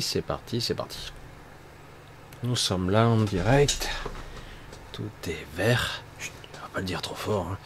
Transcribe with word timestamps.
c'est 0.00 0.22
parti, 0.22 0.60
c'est 0.60 0.74
parti. 0.74 1.12
Nous 2.42 2.56
sommes 2.56 2.90
là 2.90 3.06
en 3.06 3.18
direct. 3.18 3.88
Tout 4.92 5.10
est 5.28 5.46
vert. 5.54 6.02
On 6.20 6.60
va 6.60 6.68
pas 6.74 6.80
le 6.80 6.86
dire 6.86 7.00
trop 7.02 7.14
fort. 7.14 7.46
Hein. 7.52 7.58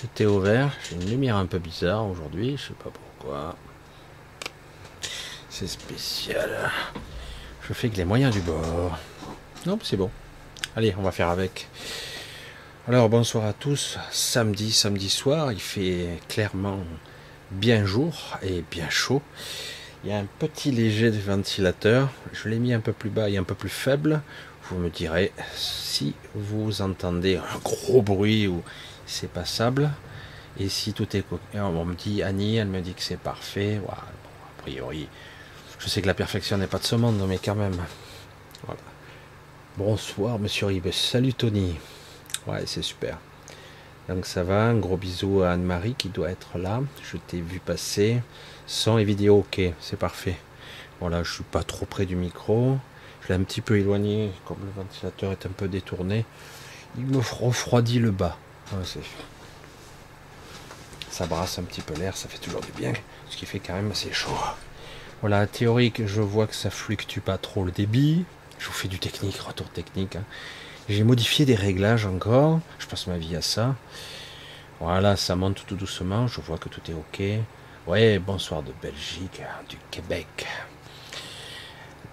Tout 0.00 0.22
est 0.22 0.26
au 0.26 0.40
vert. 0.40 0.72
J'ai 0.88 0.96
une 0.96 1.10
lumière 1.10 1.36
un 1.36 1.44
peu 1.44 1.58
bizarre 1.58 2.06
aujourd'hui, 2.06 2.56
je 2.56 2.68
sais 2.68 2.74
pas 2.82 2.90
pourquoi. 2.90 3.56
C'est 5.50 5.66
spécial. 5.66 6.70
Je 7.68 7.74
fais 7.74 7.90
que 7.90 7.96
les 7.96 8.06
moyens 8.06 8.32
du 8.32 8.40
bord. 8.40 8.98
Non, 9.66 9.78
c'est 9.82 9.98
bon. 9.98 10.10
Allez, 10.76 10.94
on 10.98 11.02
va 11.02 11.12
faire 11.12 11.28
avec. 11.28 11.68
Alors 12.88 13.10
bonsoir 13.10 13.44
à 13.44 13.52
tous. 13.52 13.98
Samedi, 14.10 14.72
samedi 14.72 15.10
soir, 15.10 15.52
il 15.52 15.60
fait 15.60 16.20
clairement 16.28 16.78
bien 17.50 17.84
jour 17.84 18.38
et 18.42 18.64
bien 18.70 18.88
chaud. 18.88 19.20
Il 20.02 20.08
y 20.08 20.12
a 20.14 20.18
un 20.18 20.26
petit 20.38 20.70
léger 20.70 21.10
ventilateur. 21.10 22.08
Je 22.32 22.48
l'ai 22.48 22.58
mis 22.58 22.72
un 22.72 22.80
peu 22.80 22.92
plus 22.92 23.10
bas 23.10 23.28
et 23.28 23.36
un 23.36 23.42
peu 23.42 23.54
plus 23.54 23.68
faible. 23.68 24.22
Vous 24.64 24.78
me 24.78 24.88
direz 24.88 25.30
si 25.54 26.14
vous 26.34 26.80
entendez 26.80 27.36
un 27.36 27.58
gros 27.62 28.00
bruit 28.00 28.46
ou 28.48 28.62
c'est 29.04 29.30
passable. 29.30 29.90
Et 30.58 30.70
si 30.70 30.94
tout 30.94 31.14
est... 31.14 31.24
On 31.54 31.84
me 31.84 31.94
dit 31.94 32.22
Annie, 32.22 32.56
elle 32.56 32.68
me 32.68 32.80
dit 32.80 32.94
que 32.94 33.02
c'est 33.02 33.18
parfait. 33.18 33.78
Bon, 33.84 33.92
a 33.92 34.62
priori, 34.62 35.06
je 35.78 35.88
sais 35.88 36.00
que 36.00 36.06
la 36.06 36.14
perfection 36.14 36.56
n'est 36.56 36.66
pas 36.66 36.78
de 36.78 36.84
ce 36.84 36.96
monde, 36.96 37.22
mais 37.28 37.38
quand 37.38 37.54
même. 37.54 37.76
Voilà. 38.64 38.80
Bonsoir, 39.76 40.38
monsieur 40.38 40.66
Ribes. 40.66 40.92
Salut, 40.92 41.34
Tony. 41.34 41.76
Ouais, 42.46 42.62
c'est 42.64 42.82
super. 42.82 43.18
Donc 44.08 44.24
ça 44.24 44.42
va, 44.44 44.62
un 44.62 44.78
gros 44.78 44.96
bisou 44.96 45.42
à 45.42 45.50
Anne-Marie 45.50 45.94
qui 45.94 46.08
doit 46.08 46.30
être 46.30 46.56
là. 46.56 46.80
Je 47.02 47.18
t'ai 47.18 47.42
vu 47.42 47.60
passer. 47.60 48.22
Son 48.70 48.98
et 48.98 49.04
vidéo, 49.04 49.38
ok, 49.38 49.60
c'est 49.80 49.98
parfait. 49.98 50.36
Voilà, 51.00 51.24
je 51.24 51.32
suis 51.32 51.42
pas 51.42 51.64
trop 51.64 51.86
près 51.86 52.06
du 52.06 52.14
micro. 52.14 52.78
Je 53.20 53.28
l'ai 53.28 53.34
un 53.34 53.42
petit 53.42 53.62
peu 53.62 53.76
éloigné, 53.76 54.30
comme 54.44 54.58
le 54.64 54.70
ventilateur 54.80 55.32
est 55.32 55.44
un 55.44 55.48
peu 55.48 55.66
détourné. 55.66 56.24
Il 56.96 57.04
me 57.06 57.18
refroidit 57.18 57.98
le 57.98 58.12
bas. 58.12 58.38
ça 61.10 61.26
brasse 61.26 61.58
un 61.58 61.64
petit 61.64 61.80
peu 61.80 61.94
l'air, 61.94 62.16
ça 62.16 62.28
fait 62.28 62.38
toujours 62.38 62.60
du 62.60 62.70
bien. 62.70 62.92
Ce 63.28 63.36
qui 63.36 63.44
fait 63.44 63.58
quand 63.58 63.74
même 63.74 63.90
assez 63.90 64.12
chaud. 64.12 64.38
Voilà, 65.20 65.48
théorique, 65.48 66.06
je 66.06 66.20
vois 66.20 66.46
que 66.46 66.54
ça 66.54 66.70
fluctue 66.70 67.18
pas 67.18 67.38
trop 67.38 67.64
le 67.64 67.72
débit. 67.72 68.24
Je 68.60 68.66
vous 68.66 68.72
fais 68.72 68.86
du 68.86 69.00
technique, 69.00 69.40
retour 69.40 69.68
technique. 69.70 70.14
Hein. 70.14 70.24
J'ai 70.88 71.02
modifié 71.02 71.44
des 71.44 71.56
réglages 71.56 72.06
encore. 72.06 72.60
Je 72.78 72.86
passe 72.86 73.08
ma 73.08 73.18
vie 73.18 73.34
à 73.34 73.42
ça. 73.42 73.74
Voilà, 74.78 75.16
ça 75.16 75.34
monte 75.34 75.66
tout 75.66 75.74
doucement. 75.74 76.28
Je 76.28 76.40
vois 76.40 76.56
que 76.56 76.68
tout 76.68 76.82
est 76.88 76.94
OK. 76.94 77.20
Ouais, 77.86 78.18
bonsoir 78.18 78.62
de 78.62 78.72
Belgique, 78.82 79.40
du 79.70 79.78
Québec, 79.90 80.46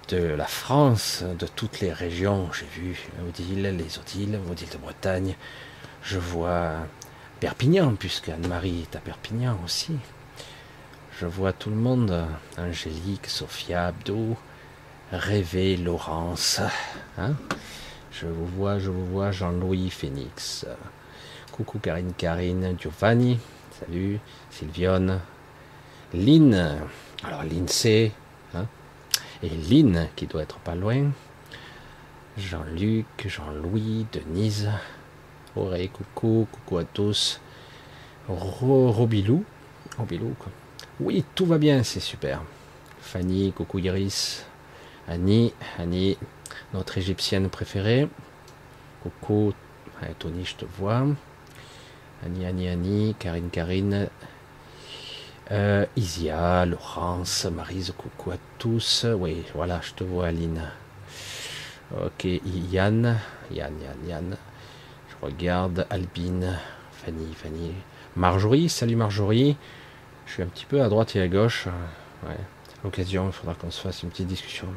de 0.08 0.18
la 0.18 0.46
France, 0.46 1.26
de 1.38 1.46
toutes 1.46 1.82
les 1.82 1.92
régions. 1.92 2.50
J'ai 2.54 2.66
vu 2.68 2.98
Odile, 3.28 3.76
les 3.78 4.00
Odiles, 4.00 4.40
Odile 4.50 4.70
de 4.70 4.78
Bretagne. 4.78 5.36
Je 6.04 6.20
vois 6.20 6.72
Perpignan, 7.42 7.96
puisque 7.96 8.30
Anne-Marie 8.30 8.84
est 8.84 8.96
à 8.96 9.00
Perpignan 9.00 9.60
aussi. 9.66 9.98
Je 11.20 11.26
vois 11.26 11.52
tout 11.52 11.70
le 11.70 11.76
monde. 11.76 12.26
Angélique, 12.58 13.28
Sophia, 13.28 13.88
Abdo, 13.88 14.38
Rêver, 15.12 15.76
Laurence. 15.76 16.62
Hein 17.18 17.34
je 18.13 18.25
vous 18.25 18.48
vois, 18.48 18.80
je 18.80 18.90
vous 18.90 19.06
vois, 19.06 19.31
Jean-Louis 19.31 19.90
Phoenix. 19.90 20.66
Coucou 21.52 21.78
Karine, 21.80 22.13
Karine, 22.18 22.78
Giovanni. 22.80 23.38
Salut, 23.78 24.20
Sylviane. 24.50 25.20
Lynn. 26.13 26.80
Alors 27.24 27.44
Lindsay. 27.44 28.12
Hein 28.54 28.65
et 29.44 29.50
Lynn, 29.50 30.07
qui 30.15 30.25
doit 30.27 30.44
être 30.44 30.57
pas 30.59 30.75
loin. 30.75 31.12
Jean-Luc, 32.38 33.06
Jean-Louis, 33.25 34.06
Denise. 34.12 34.69
Auré, 35.56 35.89
coucou, 35.89 36.48
coucou 36.51 36.77
à 36.77 36.83
tous. 36.83 37.42
Robilou. 38.27 39.44
Robilou, 39.98 40.36
quoi. 40.38 40.51
Oui, 41.00 41.24
tout 41.36 41.45
va 41.45 41.57
bien, 41.57 41.83
c'est 41.83 42.00
super. 42.00 42.42
Fanny, 43.01 43.51
coucou 43.53 43.80
Iris, 43.80 44.45
Annie, 45.07 45.53
Annie, 45.77 46.18
notre 46.74 46.98
égyptienne 46.98 47.50
préférée. 47.50 48.07
Coucou, 49.01 49.53
Tony, 50.19 50.45
je 50.45 50.56
te 50.56 50.65
vois. 50.65 51.06
Annie, 52.25 52.45
Annie, 52.45 52.68
Annie, 52.68 53.15
Karine, 53.18 53.50
Karine, 53.50 54.10
euh, 55.52 55.86
Isia, 55.96 56.66
Laurence, 56.66 57.46
Marise, 57.46 57.94
coucou 57.98 58.32
à 58.32 58.38
tous. 58.58 59.06
Oui, 59.18 59.44
voilà, 59.56 59.80
je 59.82 59.94
te 59.94 60.04
vois, 60.04 60.28
Aline. 60.28 60.64
Ok, 61.94 62.26
Yann, 62.72 63.18
Yann, 63.52 63.74
Yann, 63.82 64.08
Yann. 64.08 64.38
Je 65.10 65.26
regarde 65.26 65.88
Albine, 65.90 66.58
Fanny, 66.92 67.34
Fanny. 67.34 67.72
Marjorie, 68.16 68.68
salut 68.68 68.96
Marjorie. 68.96 69.56
Je 70.26 70.34
suis 70.34 70.44
un 70.44 70.48
petit 70.48 70.66
peu 70.66 70.82
à 70.82 70.90
droite 70.90 71.16
et 71.16 71.22
à 71.22 71.28
gauche. 71.28 71.68
Ouais. 72.28 72.36
L'occasion, 72.84 73.28
il 73.28 73.32
faudra 73.32 73.56
qu'on 73.56 73.72
se 73.72 73.82
fasse 73.82 74.04
une 74.04 74.10
petite 74.10 74.28
discussion 74.28 74.68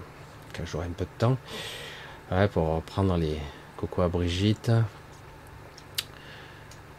quand 0.56 0.64
j'aurai 0.64 0.86
un 0.86 0.90
peu 0.90 1.04
de 1.04 1.18
temps. 1.18 1.36
Pour 2.52 2.76
reprendre 2.76 3.16
les 3.16 3.38
coucou 3.76 4.02
à 4.02 4.08
Brigitte. 4.08 4.70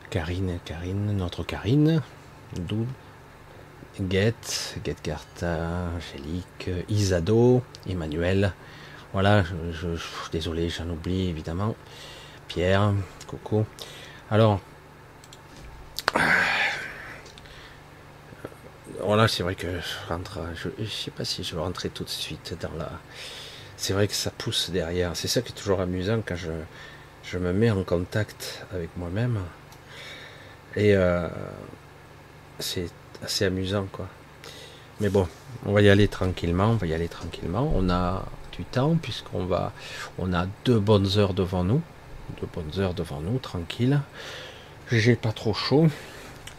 Karine, 0.10 0.60
Karine, 0.66 1.16
notre 1.16 1.44
Karine. 1.44 2.02
Dou. 2.60 2.86
Get, 4.09 4.80
Get 4.83 4.95
Carta, 5.03 5.89
Angélique, 5.95 6.69
Isado, 6.89 7.62
Emmanuel. 7.88 8.53
Voilà, 9.13 9.44
je, 9.71 9.88
désolé, 10.31 10.69
j'en 10.69 10.89
oublie 10.89 11.27
évidemment. 11.27 11.75
Pierre, 12.48 12.94
coucou. 13.27 13.65
Alors, 14.30 14.59
voilà, 19.03 19.27
c'est 19.27 19.44
vrai 19.44 19.56
que 19.56 19.68
je 19.68 20.07
rentre. 20.09 20.39
Je, 20.56 20.69
ne 20.81 20.88
sais 20.88 21.12
pas 21.12 21.25
si 21.25 21.44
je 21.44 21.56
vais 21.56 21.62
rentrer 21.62 21.89
tout 21.89 22.03
de 22.03 22.09
suite 22.09 22.56
dans 22.62 22.71
la. 22.77 22.92
C'est 23.77 23.94
vrai 23.94 24.07
que 24.07 24.13
ça 24.13 24.31
pousse 24.31 24.69
derrière. 24.69 25.15
C'est 25.15 25.27
ça 25.27 25.42
qui 25.42 25.50
est 25.50 25.56
toujours 25.56 25.81
amusant 25.81 26.21
quand 26.25 26.36
je, 26.36 26.51
je 27.24 27.38
me 27.38 27.51
mets 27.51 27.71
en 27.71 27.83
contact 27.83 28.65
avec 28.74 28.95
moi-même. 28.98 29.39
Et 30.75 30.95
euh, 30.95 31.27
c'est 32.59 32.89
assez 33.24 33.46
amusant, 33.46 33.88
quoi. 33.92 34.08
Mais 35.00 35.10
bon, 35.10 35.28
on 35.66 35.74
va 35.74 35.82
y 35.82 35.90
aller 35.90 36.08
tranquillement. 36.08 36.70
On 36.70 36.76
va 36.76 36.88
y 36.88 36.94
aller 36.94 37.08
tranquillement. 37.08 37.72
On 37.76 37.90
a 37.90 38.24
du 38.52 38.64
temps 38.66 38.96
puisqu'on 38.96 39.46
va, 39.46 39.74
on 40.20 40.34
a 40.34 40.46
deux 40.66 40.80
bonnes 40.80 41.18
heures 41.18 41.34
devant 41.34 41.64
nous, 41.64 41.82
deux 42.40 42.48
bonnes 42.54 42.80
heures 42.80 42.94
devant 42.94 43.20
nous, 43.20 43.40
tranquille. 43.40 44.00
J'ai 44.92 45.16
pas 45.16 45.32
trop 45.32 45.54
chaud. 45.54 45.88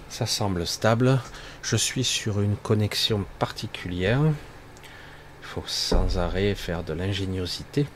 Ça 0.08 0.26
semble 0.26 0.66
stable. 0.66 1.20
Je 1.62 1.76
suis 1.76 2.04
sur 2.04 2.40
une 2.40 2.56
connexion 2.56 3.24
particulière. 3.38 4.20
Il 4.22 5.46
faut 5.46 5.64
sans 5.66 6.18
arrêt 6.18 6.54
faire 6.54 6.82
de 6.82 6.92
l'ingéniosité, 6.92 7.86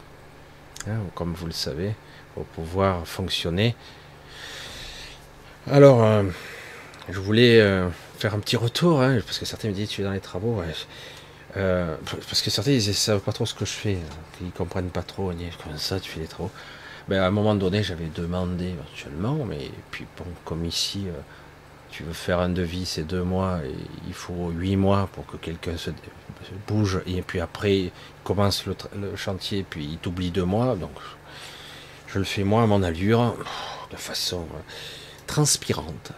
hein, 0.88 0.98
comme 1.14 1.34
vous 1.34 1.46
le 1.46 1.52
savez, 1.52 1.94
pour 2.34 2.44
pouvoir 2.44 3.06
fonctionner. 3.06 3.74
Alors, 5.70 6.04
euh, 6.04 6.22
je 7.08 7.18
voulais 7.18 7.60
euh, 7.60 7.88
faire 8.18 8.34
un 8.34 8.40
petit 8.40 8.56
retour, 8.56 9.00
hein, 9.00 9.20
parce 9.24 9.38
que 9.38 9.44
certains 9.44 9.68
me 9.68 9.74
disent 9.74 9.88
tu 9.88 10.00
es 10.00 10.04
dans 10.04 10.12
les 10.12 10.20
travaux. 10.20 10.62
Euh, 11.56 11.96
parce 12.10 12.42
que 12.42 12.50
certains 12.50 12.72
ils 12.72 12.88
ne 12.88 12.92
savent 12.92 13.20
pas 13.20 13.32
trop 13.32 13.46
ce 13.46 13.54
que 13.54 13.64
je 13.64 13.72
fais, 13.72 13.98
ils 14.40 14.50
comprennent 14.50 14.90
pas 14.90 15.02
trop. 15.02 15.32
Comment 15.62 15.78
ça, 15.78 16.00
tu 16.00 16.10
fais 16.10 16.20
les 16.20 16.26
travaux 16.26 16.50
ben, 17.08 17.22
À 17.22 17.26
un 17.26 17.30
moment 17.30 17.54
donné, 17.54 17.82
j'avais 17.82 18.08
demandé 18.14 18.66
éventuellement, 18.66 19.44
mais 19.44 19.70
puis 19.90 20.06
bon, 20.18 20.26
comme 20.44 20.64
ici, 20.64 21.06
tu 21.96 22.02
veux 22.02 22.12
faire 22.12 22.40
un 22.40 22.50
devis, 22.50 22.84
c'est 22.84 23.04
deux 23.04 23.22
mois, 23.22 23.60
il 24.06 24.12
faut 24.12 24.50
huit 24.50 24.76
mois 24.76 25.08
pour 25.12 25.26
que 25.26 25.38
quelqu'un 25.38 25.78
se, 25.78 25.90
bouge, 26.68 27.00
et 27.06 27.22
puis 27.22 27.40
après, 27.40 27.78
il 27.78 27.92
commence 28.22 28.66
le, 28.66 28.76
chantier, 29.16 29.64
puis 29.68 29.84
il 29.92 29.98
t'oublie 29.98 30.30
deux 30.30 30.44
mois, 30.44 30.76
donc 30.76 30.92
je 32.08 32.18
le 32.18 32.24
fais 32.24 32.44
moi 32.44 32.62
à 32.62 32.66
mon 32.66 32.82
allure, 32.82 33.34
de 33.90 33.96
façon 33.96 34.42
euh, 34.42 34.60
transpirante. 35.26 36.12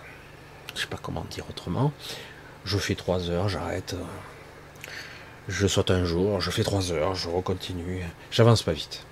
Je 0.79 0.83
sais 0.83 0.89
pas 0.89 0.99
comment 1.03 1.25
dire 1.29 1.45
autrement. 1.51 1.93
Je 2.65 2.79
fais 2.79 2.95
trois 2.95 3.31
heures, 3.31 3.49
j'arrête. 3.49 3.97
Je 5.49 5.67
saute 5.67 5.91
un 5.91 6.05
jour, 6.05 6.41
je 6.41 6.53
fais 6.53 6.63
trois 6.63 6.93
heures, 6.93 7.17
je 7.17 7.29
recontinue. 7.29 8.05
J'avance 8.31 8.63
pas 8.63 8.75
vite. 8.75 9.05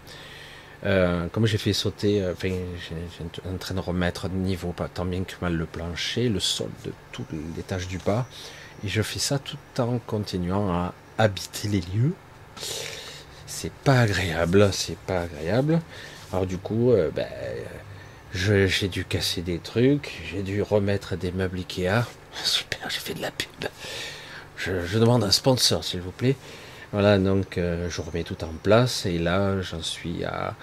Euh, 0.84 1.26
comme 1.32 1.46
j'ai 1.46 1.58
fait 1.58 1.72
sauter, 1.72 2.22
euh, 2.22 2.34
enfin, 2.34 2.50
j'ai 2.50 3.50
en 3.50 3.56
train 3.56 3.74
de 3.74 3.80
remettre 3.80 4.28
niveau, 4.28 4.70
pas 4.70 4.86
tant 4.86 5.04
bien 5.04 5.24
que 5.24 5.34
mal 5.40 5.54
le 5.54 5.66
plancher, 5.66 6.28
le 6.28 6.38
sol 6.38 6.68
de 6.84 6.92
toutes 7.10 7.32
les 7.56 7.62
tâches 7.64 7.88
du 7.88 7.98
bas, 7.98 8.26
et 8.84 8.88
je 8.88 9.02
fais 9.02 9.18
ça 9.18 9.40
tout 9.40 9.56
en 9.78 9.98
continuant 9.98 10.70
à 10.70 10.94
habiter 11.18 11.66
les 11.66 11.80
lieux. 11.80 12.14
C'est 13.46 13.72
pas 13.72 14.00
agréable, 14.00 14.68
c'est 14.72 14.98
pas 14.98 15.22
agréable. 15.22 15.80
Alors 16.32 16.46
du 16.46 16.58
coup, 16.58 16.92
euh, 16.92 17.10
ben, 17.10 17.26
j'ai 18.36 18.88
dû 18.88 19.04
casser 19.04 19.42
des 19.42 19.58
trucs, 19.58 20.22
j'ai 20.30 20.42
dû 20.42 20.62
remettre 20.62 21.16
des 21.16 21.32
meubles 21.32 21.58
Ikea. 21.58 22.04
Super, 22.44 22.90
j'ai 22.90 23.00
fait 23.00 23.14
de 23.14 23.22
la 23.22 23.30
pub. 23.30 23.48
Je, 24.56 24.98
demande 24.98 25.24
un 25.24 25.30
sponsor, 25.30 25.84
s'il 25.84 26.00
vous 26.00 26.10
plaît. 26.10 26.36
Voilà, 26.92 27.18
donc 27.18 27.58
euh, 27.58 27.88
je 27.90 28.00
remets 28.00 28.22
tout 28.22 28.42
en 28.44 28.52
place 28.62 29.06
et 29.06 29.18
là 29.18 29.60
j'en 29.60 29.82
suis 29.82 30.24
à, 30.24 30.54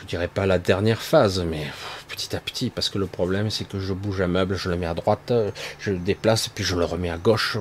je 0.00 0.06
dirais 0.06 0.28
pas 0.28 0.46
la 0.46 0.58
dernière 0.58 1.00
phase, 1.00 1.40
mais 1.40 1.66
petit 2.08 2.36
à 2.36 2.40
petit, 2.40 2.70
parce 2.70 2.90
que 2.90 2.98
le 2.98 3.06
problème 3.06 3.50
c'est 3.50 3.66
que 3.66 3.80
je 3.80 3.92
bouge 3.92 4.20
un 4.20 4.28
meuble, 4.28 4.56
je 4.56 4.68
le 4.68 4.76
mets 4.76 4.86
à 4.86 4.94
droite, 4.94 5.32
je 5.78 5.90
le 5.90 5.98
déplace, 5.98 6.48
puis 6.48 6.64
je 6.64 6.76
le 6.76 6.84
remets 6.84 7.10
à 7.10 7.16
gauche 7.16 7.56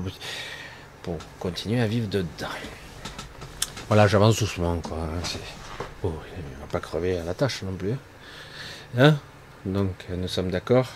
pour 1.04 1.18
continuer 1.40 1.82
à 1.82 1.88
vivre 1.88 2.08
dedans. 2.08 2.48
Voilà, 3.88 4.08
j'avance 4.08 4.40
doucement, 4.40 4.78
quoi. 4.78 4.98
Hein, 4.98 5.40
oh, 6.04 6.14
il 6.38 6.60
va 6.62 6.68
pas 6.72 6.80
crever 6.80 7.18
à 7.18 7.24
la 7.24 7.34
tâche 7.34 7.62
non 7.64 7.74
plus. 7.74 7.96
Hein 8.98 9.16
donc 9.66 10.06
nous 10.10 10.28
sommes 10.28 10.52
d'accord. 10.52 10.88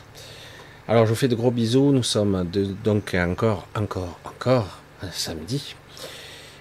Alors 0.88 1.06
je 1.06 1.12
vous 1.12 1.16
fais 1.16 1.28
de 1.28 1.36
gros 1.36 1.52
bisous. 1.52 1.92
Nous 1.92 2.04
sommes 2.04 2.50
donc 2.84 3.14
encore, 3.14 3.68
encore, 3.76 4.20
encore 4.26 4.80
samedi. 5.12 5.76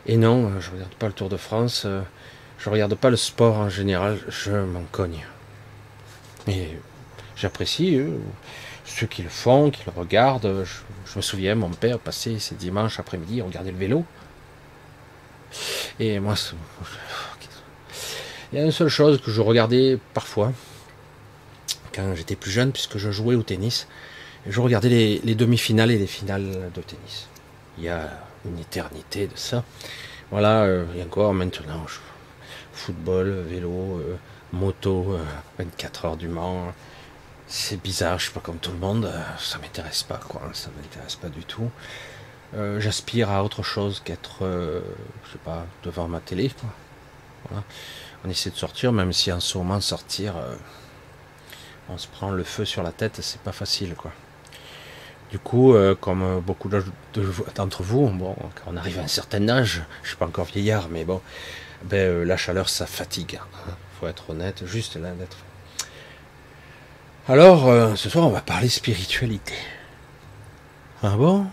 Et 0.07 0.17
non, 0.17 0.61
je 0.61 0.71
regarde 0.71 0.95
pas 0.95 1.07
le 1.07 1.13
Tour 1.13 1.29
de 1.29 1.37
France. 1.37 1.87
Je 2.59 2.71
regarde 2.71 2.95
pas 2.95 3.11
le 3.11 3.17
sport 3.17 3.57
en 3.57 3.69
général. 3.69 4.21
Je 4.29 4.53
m'en 4.53 4.85
cogne. 4.93 5.25
Mais 6.47 6.79
j'apprécie 7.37 7.99
ceux 8.85 9.07
qui 9.07 9.23
le 9.23 9.29
font, 9.29 9.71
qui 9.71 9.83
le 9.87 9.93
regardent. 9.99 10.65
Je, 10.65 11.17
me 11.17 11.23
souviens, 11.23 11.55
mon 11.55 11.71
père 11.71 11.99
passait 11.99 12.39
ses 12.39 12.55
dimanches 12.55 13.01
après-midi 13.01 13.43
regarder 13.43 13.73
le 13.73 13.79
vélo. 13.79 14.05
Et 15.99 16.21
moi, 16.21 16.35
il 18.53 18.59
y 18.59 18.63
a 18.63 18.65
une 18.65 18.73
seule 18.73 18.89
chose 18.89 19.21
que 19.21 19.31
je 19.31 19.41
regardais 19.41 19.99
parfois 20.13 20.53
quand 21.94 22.14
j'étais 22.14 22.37
plus 22.37 22.50
jeune, 22.50 22.73
puisque 22.73 22.99
je 22.99 23.11
jouais 23.11 23.35
au 23.35 23.43
tennis. 23.43 23.87
Je 24.46 24.61
regardais 24.61 25.20
les, 25.23 25.35
demi-finales 25.35 25.91
et 25.91 25.99
les 25.99 26.06
finales 26.06 26.70
de 26.75 26.82
tennis. 26.82 27.29
Il 27.79 27.85
y 27.85 27.88
a 27.88 28.11
une 28.44 28.58
éternité 28.58 29.26
de 29.26 29.37
ça. 29.37 29.64
Voilà, 30.31 30.62
euh, 30.62 30.85
et 30.96 31.02
encore 31.02 31.32
maintenant, 31.32 31.87
football, 32.73 33.44
vélo, 33.49 33.98
euh, 33.98 34.17
moto, 34.53 35.19
24 35.58 36.05
euh, 36.05 36.08
heures 36.08 36.17
du 36.17 36.29
Mans. 36.29 36.72
C'est 37.46 37.81
bizarre, 37.81 38.19
je 38.19 38.24
suis 38.24 38.32
pas 38.32 38.41
comme 38.41 38.58
tout 38.58 38.72
le 38.72 38.79
monde, 38.79 39.10
ça 39.39 39.58
m'intéresse 39.58 40.03
pas, 40.03 40.17
quoi, 40.17 40.43
ça 40.55 40.70
m'intéresse 40.77 41.17
pas 41.17 41.29
du 41.29 41.44
tout. 41.44 41.70
J'aspire 42.79 43.31
à 43.31 43.44
autre 43.44 43.63
chose 43.63 44.01
qu'être, 44.03 44.39
je 44.41 45.32
sais 45.32 45.39
pas, 45.44 45.67
devant 45.82 46.08
ma 46.08 46.20
télé. 46.20 46.51
On 48.24 48.31
essaie 48.31 48.51
de 48.51 48.56
sortir, 48.56 48.93
même 48.93 49.13
si 49.13 49.31
en 49.31 49.41
ce 49.41 49.58
moment 49.58 49.81
sortir, 49.81 50.36
on 51.88 51.98
se 51.98 52.08
prend 52.08 52.31
le 52.31 52.44
feu 52.44 52.64
sur 52.64 52.82
la 52.82 52.93
tête, 52.93 53.19
c'est 53.20 53.41
pas 53.41 53.53
facile, 53.53 53.94
quoi. 53.94 54.12
Du 55.31 55.38
coup, 55.38 55.74
euh, 55.74 55.94
comme 55.94 56.41
beaucoup 56.41 56.69
d'entre 56.69 57.82
vous, 57.82 58.08
bon, 58.08 58.36
on 58.67 58.76
arrive 58.76 59.00
à 59.00 59.03
un 59.03 59.08
certain 59.08 59.48
âge, 59.48 59.82
je 60.03 60.08
suis 60.08 60.17
pas 60.17 60.26
encore 60.26 60.44
vieillard, 60.44 60.88
mais 60.91 61.05
bon, 61.05 61.20
ben, 61.84 61.96
euh, 61.96 62.24
la 62.24 62.36
chaleur, 62.36 62.69
ça 62.69 62.86
fatigue. 62.86 63.41
Hein. 63.43 63.72
Faut 63.98 64.06
être 64.06 64.31
honnête, 64.31 64.64
juste 64.67 64.96
là 64.96 65.10
d'être. 65.12 65.38
Alors, 67.29 67.69
euh, 67.69 67.94
ce 67.96 68.08
soir, 68.08 68.26
on 68.26 68.31
va 68.31 68.43
parler 68.43 68.69
spiritualité. 68.69 69.55
Ah 71.03 71.17
bon? 71.17 71.46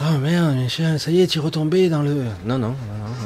Ah 0.00 0.12
merde, 0.18 0.54
Michel, 0.54 0.98
ça 0.98 1.10
y 1.10 1.20
est, 1.20 1.26
tu 1.26 1.38
es 1.38 1.40
retombé 1.40 1.88
dans 1.88 2.02
le. 2.02 2.24
Non, 2.44 2.58
non, 2.58 2.68
non, 2.68 2.74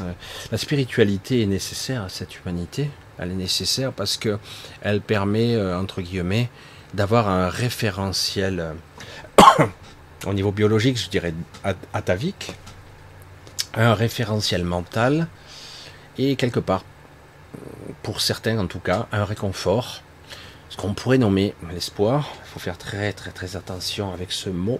non. 0.05 0.15
La 0.51 0.57
spiritualité 0.57 1.41
est 1.41 1.45
nécessaire 1.45 2.03
à 2.03 2.09
cette 2.09 2.39
humanité. 2.39 2.89
Elle 3.17 3.31
est 3.31 3.35
nécessaire 3.35 3.91
parce 3.91 4.17
que 4.17 4.39
elle 4.81 5.01
permet, 5.01 5.55
euh, 5.55 5.77
entre 5.77 6.01
guillemets, 6.01 6.49
d'avoir 6.93 7.27
un 7.29 7.49
référentiel 7.49 8.59
euh, 9.39 9.65
au 10.25 10.33
niveau 10.33 10.51
biologique, 10.51 10.97
je 10.97 11.09
dirais 11.09 11.33
atavique, 11.93 12.53
un 13.75 13.93
référentiel 13.93 14.63
mental 14.63 15.27
et 16.17 16.35
quelque 16.35 16.59
part, 16.59 16.83
pour 18.03 18.21
certains 18.21 18.57
en 18.59 18.67
tout 18.67 18.79
cas, 18.79 19.07
un 19.11 19.25
réconfort, 19.25 20.01
ce 20.69 20.77
qu'on 20.77 20.93
pourrait 20.93 21.17
nommer 21.17 21.53
l'espoir. 21.71 22.31
Il 22.45 22.49
faut 22.49 22.59
faire 22.59 22.77
très 22.77 23.13
très 23.13 23.31
très 23.31 23.55
attention 23.55 24.11
avec 24.13 24.31
ce 24.31 24.49
mot 24.49 24.79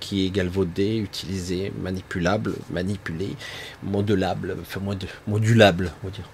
qui 0.00 0.26
est 0.26 0.30
galvaudé, 0.30 0.96
utilisé, 0.96 1.72
manipulable, 1.78 2.54
manipulé, 2.70 3.36
modulable, 3.82 4.56
enfin 4.60 4.80
modulable, 5.26 5.92
on 6.02 6.06
va 6.06 6.12
dire 6.12 6.24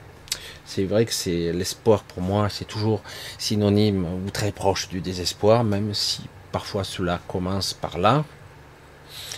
c'est 0.65 0.85
vrai 0.85 1.05
que 1.07 1.13
c'est 1.13 1.53
l'espoir 1.53 2.03
pour 2.05 2.23
moi, 2.23 2.49
c'est 2.49 2.65
toujours 2.65 3.03
synonyme 3.39 4.05
ou 4.05 4.31
très 4.31 4.53
proche 4.53 4.89
du 4.89 5.01
désespoir, 5.01 5.65
même 5.65 5.95
si 5.95 6.23
parfois 6.53 6.85
cela 6.85 7.21
commence 7.29 7.75
par 7.75 7.99
là. 7.99 8.25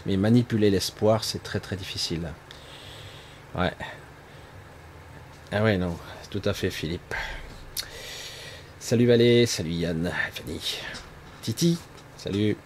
Mais 0.07 0.17
manipuler 0.17 0.71
l'espoir, 0.71 1.25
c'est 1.25 1.43
très 1.43 1.61
très 1.61 1.77
difficile. 1.77 2.33
Ouais. 3.55 3.73
Ah 5.53 5.63
ouais, 5.63 5.79
non, 5.79 5.97
tout 6.31 6.43
à 6.45 6.53
fait, 6.53 6.71
Philippe. 6.71 7.15
Salut 8.79 9.07
Valé, 9.07 9.47
salut 9.47 9.71
Yann, 9.71 10.13
Fanny, 10.33 10.79
Titi, 11.43 11.79
salut. 12.17 12.57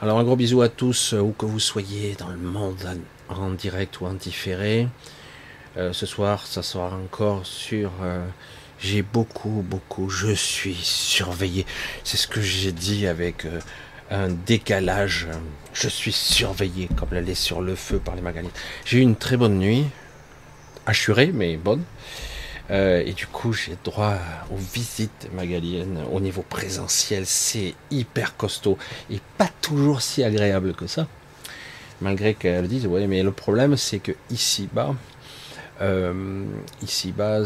Alors 0.00 0.18
un 0.18 0.24
gros 0.24 0.36
bisou 0.36 0.62
à 0.62 0.68
tous, 0.68 1.12
où 1.14 1.32
que 1.32 1.46
vous 1.46 1.60
soyez 1.60 2.14
dans 2.14 2.28
le 2.28 2.36
monde, 2.36 3.00
en 3.28 3.50
direct 3.50 4.00
ou 4.00 4.06
en 4.06 4.14
différé. 4.14 4.88
Euh, 5.78 5.92
ce 5.92 6.06
soir, 6.06 6.46
ça 6.46 6.62
sera 6.62 6.94
encore 6.94 7.44
sur 7.44 7.90
euh, 8.02 8.24
j'ai 8.78 9.02
beaucoup, 9.02 9.62
beaucoup, 9.62 10.08
je 10.08 10.32
suis 10.32 10.74
surveillé. 10.74 11.66
C'est 12.02 12.16
ce 12.16 12.26
que 12.26 12.40
j'ai 12.40 12.72
dit 12.72 13.06
avec 13.06 13.44
euh, 13.44 13.60
un 14.10 14.28
décalage. 14.28 15.26
Je 15.74 15.88
suis 15.88 16.12
surveillé 16.12 16.88
comme 16.96 17.10
la 17.12 17.20
laisse 17.20 17.40
sur 17.40 17.60
le 17.60 17.74
feu 17.74 17.98
par 17.98 18.14
les 18.14 18.22
magaliennes. 18.22 18.52
J'ai 18.86 18.98
eu 18.98 19.02
une 19.02 19.16
très 19.16 19.36
bonne 19.36 19.58
nuit, 19.58 19.84
assurée, 20.86 21.30
mais 21.34 21.58
bonne. 21.58 21.82
et 22.70 23.12
du 23.14 23.26
coup, 23.26 23.52
j'ai 23.52 23.76
droit 23.84 24.16
aux 24.50 24.56
visites 24.56 25.28
magaliennes 25.34 25.98
au 26.10 26.20
niveau 26.20 26.42
présentiel. 26.42 27.26
C'est 27.26 27.74
hyper 27.90 28.36
costaud 28.36 28.78
et 29.10 29.20
pas 29.36 29.50
toujours 29.60 30.00
si 30.00 30.24
agréable 30.24 30.72
que 30.72 30.86
ça. 30.86 31.06
Malgré 32.00 32.34
qu'elles 32.34 32.68
disent, 32.68 32.86
ouais, 32.86 33.06
mais 33.06 33.22
le 33.22 33.32
problème, 33.32 33.76
c'est 33.76 33.98
que 33.98 34.12
ici-bas, 34.30 34.94
euh, 35.80 36.44
ici 36.82 37.12
bas, 37.12 37.42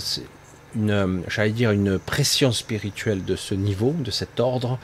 une, 0.74 1.24
j'allais 1.28 1.50
dire 1.50 1.70
une 1.72 1.98
pression 1.98 2.52
spirituelle 2.52 3.24
de 3.24 3.36
ce 3.36 3.54
niveau, 3.54 3.92
de 3.98 4.10
cet 4.10 4.40
ordre, 4.40 4.78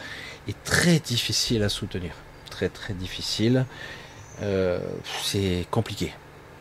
est 0.48 0.64
très 0.64 0.98
difficile 0.98 1.62
à 1.62 1.68
soutenir. 1.68 2.12
Très 2.50 2.68
très 2.68 2.94
difficile. 2.94 3.66
Euh, 4.42 4.80
c'est 5.22 5.66
compliqué. 5.70 6.12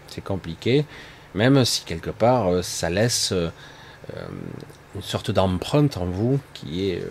C'est 0.08 0.24
compliqué, 0.24 0.86
même 1.34 1.65
si 1.65 1.84
quelque 1.84 2.12
part 2.12 2.48
euh, 2.48 2.62
ça 2.62 2.89
laisse 2.89 3.34
une 4.94 5.01
sorte 5.01 5.32
d'empreinte 5.32 5.98
en 5.98 6.06
vous 6.06 6.39
qui 6.54 6.89
est 6.89 7.04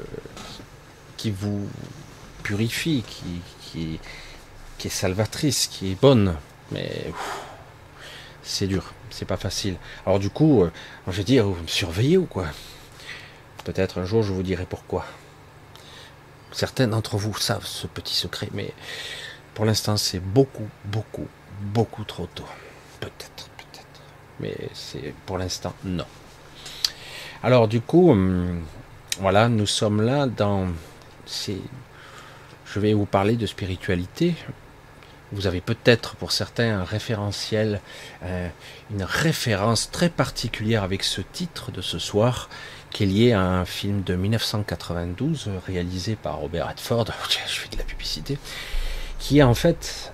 qui 1.16 1.33
vous 1.33 1.69
purifie, 2.45 3.02
qui, 3.07 3.99
qui, 4.78 4.87
est 4.87 4.90
salvatrice, 4.90 5.66
qui 5.66 5.93
est 5.93 6.00
bonne. 6.00 6.37
Mais 6.71 7.07
c'est 8.43 8.66
dur 8.66 8.93
c'est 9.14 9.25
pas 9.25 9.37
facile. 9.37 9.76
Alors 10.06 10.18
du 10.18 10.28
coup, 10.28 10.62
euh, 10.62 10.73
je 11.06 11.12
vais 11.12 11.25
dire, 11.25 11.47
vous 11.47 11.62
me 11.62 11.68
surveillez 11.68 12.18
ou 12.18 12.26
quoi? 12.26 12.47
Peut-être 13.64 13.99
un 13.99 14.04
jour 14.04 14.23
je 14.23 14.33
vous 14.33 14.42
dirai 14.42 14.66
pourquoi. 14.68 15.06
Certains 16.50 16.88
d'entre 16.88 17.16
vous 17.16 17.37
savent 17.38 17.64
ce 17.64 17.87
petit 17.87 18.14
secret, 18.14 18.49
mais 18.52 18.73
pour 19.54 19.64
l'instant 19.64 19.97
c'est 19.97 20.18
beaucoup, 20.18 20.68
beaucoup, 20.85 21.28
beaucoup 21.61 22.02
trop 22.02 22.26
tôt. 22.35 22.49
Peut-être, 22.99 23.49
peut-être. 23.56 24.00
Mais 24.40 24.56
c'est 24.73 25.14
pour 25.26 25.38
l'instant 25.38 25.75
non. 25.85 26.06
Alors 27.44 27.68
du 27.68 27.80
coup, 27.80 28.11
hum, 28.11 28.64
voilà, 29.21 29.49
nous 29.49 29.66
sommes 29.66 30.02
là 30.02 30.26
dans... 30.26 30.66
Je 31.26 32.80
vais 32.80 32.94
vous 32.94 33.06
parler 33.06 33.37
de 33.37 33.47
spiritualité, 33.47 34.35
vous 35.35 35.47
avez 35.47 35.61
peut-être 35.61 36.17
pour 36.17 36.33
certains 36.33 36.81
un 36.81 36.85
référentiel, 36.85 37.81
euh, 38.23 38.49
une 38.91 39.03
référence 39.03 39.91
très 39.91 40.09
particulière 40.09 40.83
avec 40.83 41.03
ce 41.03 41.21
titre 41.21 41.73
de 41.73 41.81
ce 41.81 41.99
soir, 41.99 42.49
qui 42.91 43.03
est 43.03 43.07
lié 43.07 43.33
à 43.33 43.43
un 43.43 43.64
film 43.64 44.03
de 44.03 44.14
1992 44.14 45.50
réalisé 45.67 46.17
par 46.17 46.38
Robert 46.38 46.69
Redford. 46.69 47.07
Je 47.47 47.61
fais 47.61 47.69
de 47.69 47.76
la 47.76 47.85
publicité, 47.85 48.38
qui 49.19 49.38
est 49.38 49.43
en 49.43 49.55
fait 49.55 50.12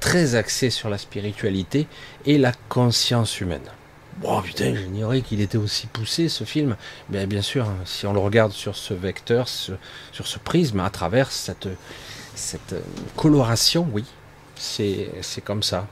très 0.00 0.34
axé 0.34 0.70
sur 0.70 0.88
la 0.88 0.98
spiritualité 0.98 1.86
et 2.26 2.38
la 2.38 2.52
conscience 2.68 3.40
humaine. 3.40 3.70
Bon 4.18 4.40
putain, 4.42 4.74
j'ignorais 4.74 5.22
qu'il 5.22 5.40
était 5.40 5.58
aussi 5.58 5.86
poussé 5.86 6.28
ce 6.28 6.44
film. 6.44 6.76
Mais 7.10 7.26
bien 7.26 7.42
sûr, 7.42 7.66
hein, 7.66 7.76
si 7.84 8.06
on 8.06 8.12
le 8.12 8.20
regarde 8.20 8.52
sur 8.52 8.76
ce 8.76 8.94
vecteur, 8.94 9.48
sur 9.48 9.78
ce 10.12 10.38
prisme, 10.38 10.80
à 10.80 10.90
travers 10.90 11.32
cette, 11.32 11.66
coloration, 13.16 13.88
oui, 13.92 14.04
c'est 14.56 15.44
comme 15.44 15.62
ça. 15.62 15.86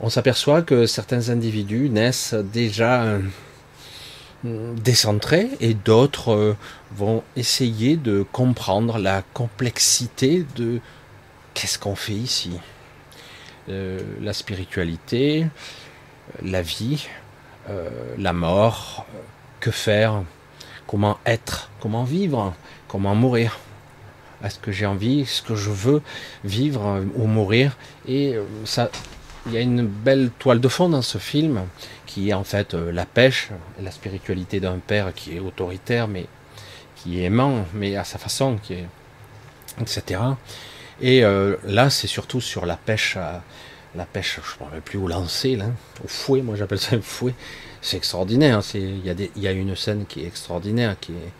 On 0.00 0.10
s'aperçoit 0.10 0.62
que 0.62 0.86
certains 0.86 1.30
individus 1.30 1.88
naissent 1.88 2.34
déjà 2.34 3.02
euh, 3.02 4.74
décentrés 4.76 5.48
et 5.60 5.74
d'autres 5.74 6.32
euh, 6.32 6.56
vont 6.92 7.22
essayer 7.36 7.96
de 7.96 8.24
comprendre 8.32 8.98
la 8.98 9.22
complexité 9.34 10.44
de 10.56 10.80
qu'est-ce 11.54 11.78
qu'on 11.78 11.96
fait 11.96 12.12
ici. 12.12 12.52
la 13.68 14.32
spiritualité, 14.32 15.46
la 16.42 16.60
vie, 16.62 17.08
la 18.18 18.32
mort, 18.32 19.06
que 19.60 19.70
faire, 19.70 20.22
comment 20.86 21.18
être, 21.24 21.70
comment 21.80 22.04
vivre, 22.04 22.54
comment 22.88 23.14
mourir? 23.14 23.58
Est-ce 24.44 24.58
que 24.58 24.72
j'ai 24.72 24.86
envie, 24.86 25.20
est-ce 25.20 25.42
que 25.42 25.54
je 25.54 25.70
veux 25.70 26.02
vivre 26.44 27.02
ou 27.16 27.26
mourir 27.26 27.76
Et 28.06 28.36
ça, 28.64 28.90
il 29.46 29.52
y 29.52 29.56
a 29.56 29.60
une 29.60 29.86
belle 29.86 30.30
toile 30.38 30.60
de 30.60 30.68
fond 30.68 30.88
dans 30.88 31.02
ce 31.02 31.18
film 31.18 31.62
qui 32.06 32.30
est 32.30 32.34
en 32.34 32.44
fait 32.44 32.74
la 32.74 33.06
pêche, 33.06 33.50
la 33.82 33.90
spiritualité 33.90 34.60
d'un 34.60 34.78
père 34.78 35.14
qui 35.14 35.36
est 35.36 35.40
autoritaire 35.40 36.08
mais 36.08 36.26
qui 36.96 37.20
est 37.20 37.24
aimant, 37.24 37.66
mais 37.74 37.96
à 37.96 38.04
sa 38.04 38.18
façon, 38.18 38.58
qui 38.62 38.74
est 38.74 38.86
etc. 39.80 40.20
Et 41.00 41.24
euh, 41.24 41.56
là, 41.64 41.90
c'est 41.90 42.06
surtout 42.06 42.40
sur 42.40 42.66
la 42.66 42.76
pêche, 42.76 43.16
à, 43.16 43.42
la 43.94 44.04
pêche, 44.04 44.36
je 44.36 44.64
ne 44.64 44.70
sais 44.70 44.80
plus 44.80 44.98
où 44.98 45.08
lancer, 45.08 45.56
là, 45.56 45.66
au 46.04 46.08
fouet, 46.08 46.42
moi 46.42 46.56
j'appelle 46.56 46.78
ça 46.78 46.96
un 46.96 47.00
fouet. 47.00 47.34
C'est 47.80 47.96
extraordinaire. 47.96 48.62
Il 48.74 49.06
y, 49.06 49.40
y 49.40 49.48
a 49.48 49.52
une 49.52 49.76
scène 49.76 50.06
qui 50.06 50.22
est 50.22 50.26
extraordinaire, 50.26 50.96
qui 51.00 51.12
est, 51.12 51.32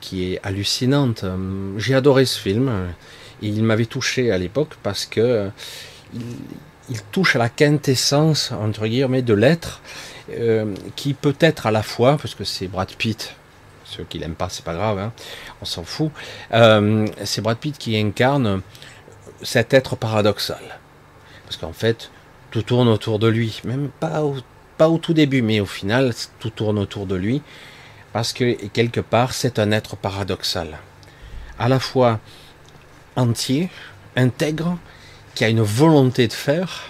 qui 0.00 0.32
est 0.32 0.40
hallucinante. 0.42 1.24
J'ai 1.76 1.94
adoré 1.94 2.24
ce 2.24 2.38
film. 2.38 2.70
Et 3.42 3.48
il 3.48 3.62
m'avait 3.64 3.86
touché 3.86 4.32
à 4.32 4.38
l'époque 4.38 4.76
parce 4.82 5.04
que 5.04 5.50
il, 6.14 6.22
il, 6.88 7.02
touche 7.12 7.36
à 7.36 7.38
la 7.38 7.50
quintessence, 7.50 8.50
entre 8.52 8.86
guillemets, 8.86 9.20
de 9.20 9.34
l'être, 9.34 9.82
euh, 10.32 10.74
qui 10.96 11.14
peut 11.14 11.36
être 11.38 11.66
à 11.66 11.70
la 11.70 11.84
fois, 11.84 12.16
parce 12.16 12.34
que 12.34 12.42
c'est 12.42 12.66
Brad 12.66 12.92
Pitt, 12.94 13.36
ceux 13.84 14.02
qui 14.02 14.18
l'aiment 14.18 14.34
pas, 14.34 14.48
c'est 14.48 14.64
pas 14.64 14.74
grave, 14.74 14.98
hein, 14.98 15.12
on 15.62 15.64
s'en 15.64 15.84
fout. 15.84 16.10
Euh, 16.52 17.06
c'est 17.24 17.40
Brad 17.40 17.58
Pitt 17.58 17.78
qui 17.78 17.96
incarne 17.96 18.60
cet 19.42 19.72
être 19.72 19.94
paradoxal. 19.94 20.80
Parce 21.44 21.58
qu'en 21.58 21.72
fait, 21.72 22.10
tout 22.50 22.62
tourne 22.62 22.88
autour 22.88 23.20
de 23.20 23.28
lui, 23.28 23.60
même 23.64 23.88
pas 24.00 24.24
au 24.24 24.98
tout 24.98 25.14
début, 25.14 25.42
mais 25.42 25.60
au 25.60 25.66
final, 25.66 26.12
tout 26.40 26.50
tourne 26.50 26.78
autour 26.80 27.06
de 27.06 27.14
lui, 27.14 27.40
parce 28.16 28.32
que 28.32 28.54
quelque 28.68 29.02
part, 29.02 29.34
c'est 29.34 29.58
un 29.58 29.72
être 29.72 29.94
paradoxal. 29.94 30.78
À 31.58 31.68
la 31.68 31.78
fois 31.78 32.18
entier, 33.14 33.68
intègre, 34.16 34.78
qui 35.34 35.44
a 35.44 35.50
une 35.50 35.60
volonté 35.60 36.26
de 36.26 36.32
faire, 36.32 36.84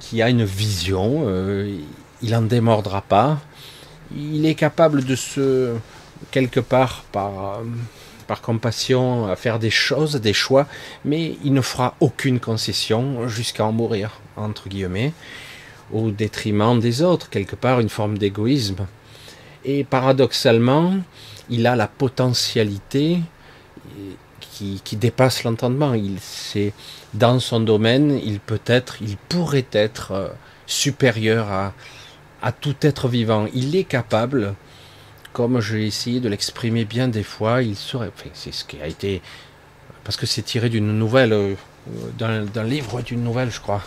qui 0.00 0.20
a 0.20 0.28
une 0.28 0.44
vision, 0.44 1.24
euh, 1.26 1.74
il 2.20 2.30
n'en 2.32 2.42
démordra 2.42 3.00
pas, 3.00 3.40
il 4.14 4.44
est 4.44 4.54
capable 4.54 5.06
de 5.06 5.16
se 5.16 5.76
quelque 6.30 6.60
part 6.60 7.04
par, 7.10 7.62
compassion 8.42 9.34
faire 9.36 9.58
des 9.58 9.70
choses, 9.70 10.16
des 10.16 10.34
choix, 10.34 10.66
mais 11.06 11.38
il 11.42 11.54
ne 11.54 11.62
fera 11.62 11.96
aucune 12.00 12.38
concession 12.38 13.28
jusqu'à 13.28 13.64
en 13.64 13.72
mourir, 13.72 14.20
entre 14.36 14.68
guillemets, 14.68 15.14
au 15.90 16.10
détriment 16.10 16.78
des 16.80 17.00
autres, 17.00 17.30
quelque 17.30 17.56
part 17.56 17.80
une 17.80 17.88
forme 17.88 18.18
d'égoïsme. 18.18 18.86
Et 19.64 19.84
paradoxalement, 19.84 20.96
il 21.50 21.66
a 21.66 21.76
la 21.76 21.88
potentialité 21.88 23.20
qui, 24.40 24.80
qui 24.84 24.96
dépasse 24.96 25.44
l'entendement. 25.44 25.94
Il 25.94 26.18
c'est 26.20 26.72
dans 27.14 27.38
son 27.38 27.60
domaine, 27.60 28.20
il 28.24 28.40
peut 28.40 28.62
être, 28.66 28.96
il 29.00 29.16
pourrait 29.16 29.66
être 29.72 30.12
euh, 30.12 30.28
supérieur 30.66 31.50
à, 31.50 31.72
à 32.42 32.52
tout 32.52 32.76
être 32.82 33.08
vivant. 33.08 33.46
Il 33.54 33.74
est 33.76 33.84
capable 33.84 34.54
comme 35.34 35.60
j'ai 35.60 35.86
essayé 35.86 36.20
de 36.20 36.28
l'exprimer 36.28 36.84
bien 36.84 37.08
des 37.08 37.24
fois, 37.24 37.60
il 37.62 37.76
serait. 37.76 38.10
c'est 38.32 38.54
ce 38.54 38.64
qui 38.64 38.80
a 38.80 38.86
été. 38.86 39.20
Parce 40.04 40.16
que 40.16 40.26
c'est 40.26 40.42
tiré 40.42 40.68
d'une 40.68 40.96
nouvelle, 40.96 41.32
euh, 41.32 41.54
d'un 42.16 42.64
livre, 42.64 43.02
d'une 43.02 43.22
nouvelle, 43.22 43.50
je 43.50 43.60
crois. 43.60 43.82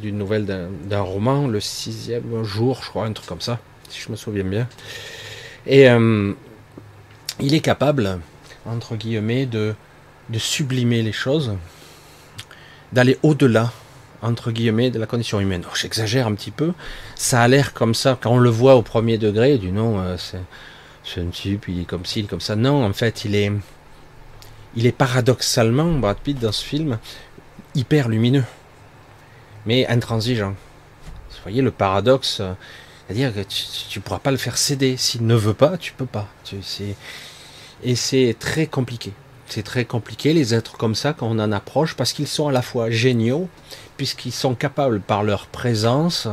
D'une 0.00 0.16
nouvelle 0.16 0.46
d'un 0.46 1.00
roman, 1.02 1.46
le 1.46 1.60
sixième 1.60 2.42
jour, 2.42 2.80
je 2.82 2.88
crois, 2.88 3.04
un 3.04 3.12
truc 3.12 3.28
comme 3.28 3.42
ça, 3.42 3.58
si 3.92 4.00
je 4.00 4.10
me 4.10 4.16
souviens 4.16 4.44
bien. 4.44 4.66
Et 5.66 5.88
euh, 5.88 6.32
il 7.40 7.54
est 7.54 7.60
capable, 7.60 8.18
entre 8.66 8.96
guillemets, 8.96 9.46
de, 9.46 9.74
sublimer 10.38 11.02
les 11.02 11.12
choses, 11.12 11.52
d'aller 12.92 13.18
au-delà 13.22 13.72
entre 14.22 14.52
guillemets, 14.52 14.90
de 14.90 15.00
la 15.00 15.06
condition 15.06 15.40
humaine. 15.40 15.64
Oh, 15.66 15.74
j'exagère 15.74 16.28
un 16.28 16.34
petit 16.34 16.52
peu. 16.52 16.74
Ça 17.16 17.42
a 17.42 17.48
l'air 17.48 17.72
comme 17.72 17.92
ça, 17.92 18.16
quand 18.20 18.30
on 18.30 18.38
le 18.38 18.50
voit 18.50 18.76
au 18.76 18.82
premier 18.82 19.18
degré, 19.18 19.58
du 19.58 19.72
nom, 19.72 19.98
euh, 19.98 20.16
c'est 20.16 21.20
un 21.20 21.26
type, 21.26 21.66
il 21.66 21.80
est 21.80 21.84
comme 21.84 22.06
ci, 22.06 22.20
il 22.20 22.26
est 22.26 22.28
comme 22.28 22.40
ça. 22.40 22.54
Non, 22.54 22.84
en 22.84 22.92
fait, 22.92 23.24
il 23.24 23.34
est, 23.34 23.50
il 24.76 24.86
est 24.86 24.92
paradoxalement, 24.92 25.90
Brad 25.94 26.18
Pitt, 26.18 26.38
dans 26.38 26.52
ce 26.52 26.64
film, 26.64 26.98
hyper 27.74 28.08
lumineux, 28.08 28.44
mais 29.66 29.88
intransigeant. 29.88 30.54
Vous 31.30 31.38
voyez 31.42 31.60
le 31.62 31.72
paradoxe, 31.72 32.38
euh, 32.40 32.52
c'est-à-dire 33.12 33.34
que 33.34 33.46
tu 33.90 33.98
ne 33.98 34.02
pourras 34.02 34.20
pas 34.20 34.30
le 34.30 34.38
faire 34.38 34.56
céder. 34.56 34.96
S'il 34.96 35.26
ne 35.26 35.34
veut 35.34 35.52
pas, 35.52 35.76
tu 35.76 35.92
peux 35.92 36.06
pas. 36.06 36.28
Tu, 36.44 36.56
et 37.84 37.94
c'est 37.94 38.34
très 38.38 38.66
compliqué. 38.66 39.12
C'est 39.48 39.62
très 39.62 39.84
compliqué, 39.84 40.32
les 40.32 40.54
êtres 40.54 40.78
comme 40.78 40.94
ça, 40.94 41.12
quand 41.12 41.26
on 41.26 41.38
en 41.38 41.52
approche, 41.52 41.94
parce 41.94 42.14
qu'ils 42.14 42.26
sont 42.26 42.48
à 42.48 42.52
la 42.52 42.62
fois 42.62 42.90
géniaux, 42.90 43.50
puisqu'ils 43.98 44.32
sont 44.32 44.54
capables 44.54 45.00
par 45.00 45.24
leur 45.24 45.46
présence, 45.46 46.26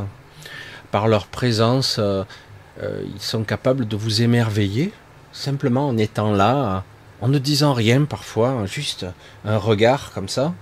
par 0.90 1.06
leur 1.06 1.26
présence, 1.26 1.96
euh, 1.98 2.24
euh, 2.82 3.02
ils 3.14 3.20
sont 3.20 3.42
capables 3.44 3.86
de 3.86 3.96
vous 3.96 4.22
émerveiller, 4.22 4.90
simplement 5.32 5.86
en 5.86 5.98
étant 5.98 6.32
là, 6.32 6.84
en 7.20 7.28
ne 7.28 7.38
disant 7.38 7.74
rien 7.74 8.04
parfois, 8.04 8.64
juste 8.64 9.04
un 9.44 9.58
regard 9.58 10.12
comme 10.12 10.30
ça. 10.30 10.54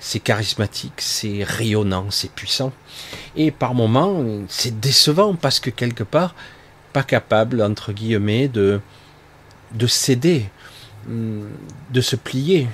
C'est 0.00 0.20
charismatique, 0.20 1.00
c'est 1.00 1.42
rayonnant, 1.42 2.06
c'est 2.10 2.30
puissant. 2.30 2.72
Et 3.36 3.50
par 3.50 3.74
moments, 3.74 4.24
c'est 4.48 4.78
décevant 4.78 5.34
parce 5.34 5.58
que 5.60 5.70
quelque 5.70 6.04
part, 6.04 6.34
pas 6.92 7.02
capable, 7.02 7.62
entre 7.62 7.92
guillemets, 7.92 8.48
de, 8.48 8.80
de 9.72 9.86
céder, 9.86 10.48
hum, 11.08 11.48
de 11.90 12.00
se 12.00 12.16
plier, 12.16 12.68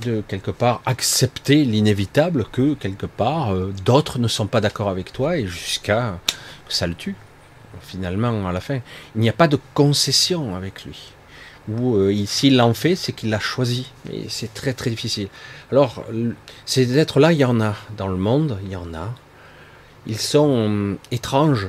de 0.00 0.22
quelque 0.28 0.50
part 0.50 0.80
accepter 0.86 1.64
l'inévitable 1.64 2.44
que 2.52 2.74
quelque 2.74 3.06
part 3.06 3.52
euh, 3.52 3.74
d'autres 3.84 4.18
ne 4.18 4.28
sont 4.28 4.46
pas 4.46 4.60
d'accord 4.60 4.88
avec 4.88 5.12
toi 5.12 5.36
et 5.36 5.46
jusqu'à 5.46 6.18
ça 6.68 6.86
le 6.86 6.94
tue 6.94 7.16
finalement 7.80 8.48
à 8.48 8.52
la 8.52 8.60
fin. 8.60 8.80
Il 9.14 9.20
n'y 9.20 9.28
a 9.28 9.32
pas 9.32 9.48
de 9.48 9.58
concession 9.74 10.54
avec 10.54 10.84
lui. 10.84 11.12
Ou 11.68 11.96
euh, 11.96 12.24
s'il 12.26 12.56
l'en 12.56 12.74
fait, 12.74 12.96
c'est 12.96 13.12
qu'il 13.12 13.30
l'a 13.30 13.40
choisi. 13.40 13.90
Mais 14.06 14.24
c'est 14.28 14.52
très 14.54 14.72
très 14.72 14.90
difficile. 14.90 15.28
Alors 15.70 16.04
ces 16.64 16.98
êtres-là, 16.98 17.32
il 17.32 17.38
y 17.38 17.44
en 17.44 17.60
a 17.60 17.74
dans 17.96 18.08
le 18.08 18.16
monde, 18.16 18.58
il 18.64 18.70
y 18.70 18.76
en 18.76 18.94
a. 18.94 19.14
Ils 20.06 20.18
sont 20.18 20.48
hum, 20.48 20.98
étranges 21.10 21.68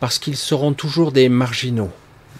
parce 0.00 0.18
qu'ils 0.18 0.36
seront 0.36 0.72
toujours 0.74 1.12
des 1.12 1.28
marginaux, 1.28 1.90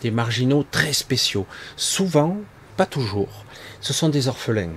des 0.02 0.10
marginaux 0.10 0.66
très 0.70 0.92
spéciaux. 0.92 1.46
Souvent, 1.76 2.36
pas 2.76 2.86
toujours, 2.86 3.44
ce 3.80 3.92
sont 3.92 4.08
des 4.08 4.28
orphelins. 4.28 4.74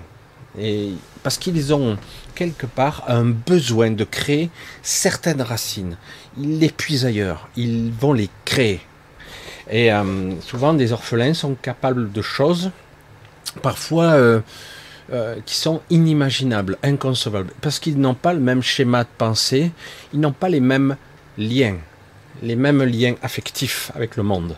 Et 0.57 0.91
parce 1.23 1.37
qu'ils 1.37 1.73
ont 1.73 1.97
quelque 2.33 2.65
part 2.65 3.03
un 3.07 3.25
besoin 3.25 3.91
de 3.91 4.03
créer 4.03 4.49
certaines 4.83 5.41
racines. 5.41 5.97
Ils 6.37 6.59
les 6.59 6.69
puisent 6.69 7.05
ailleurs, 7.05 7.49
ils 7.57 7.91
vont 7.91 8.13
les 8.13 8.29
créer. 8.45 8.81
Et 9.69 9.91
euh, 9.91 10.39
souvent, 10.41 10.73
des 10.73 10.91
orphelins 10.91 11.33
sont 11.33 11.55
capables 11.55 12.11
de 12.11 12.21
choses, 12.21 12.71
parfois 13.61 14.13
euh, 14.13 14.41
euh, 15.11 15.37
qui 15.45 15.55
sont 15.55 15.81
inimaginables, 15.89 16.77
inconcevables, 16.83 17.51
parce 17.61 17.79
qu'ils 17.79 17.99
n'ont 17.99 18.13
pas 18.13 18.33
le 18.33 18.39
même 18.39 18.61
schéma 18.61 19.03
de 19.03 19.09
pensée, 19.17 19.71
ils 20.13 20.19
n'ont 20.19 20.31
pas 20.31 20.49
les 20.49 20.59
mêmes 20.59 20.97
liens, 21.37 21.77
les 22.43 22.55
mêmes 22.55 22.83
liens 22.83 23.15
affectifs 23.21 23.91
avec 23.95 24.15
le 24.15 24.23
monde 24.23 24.55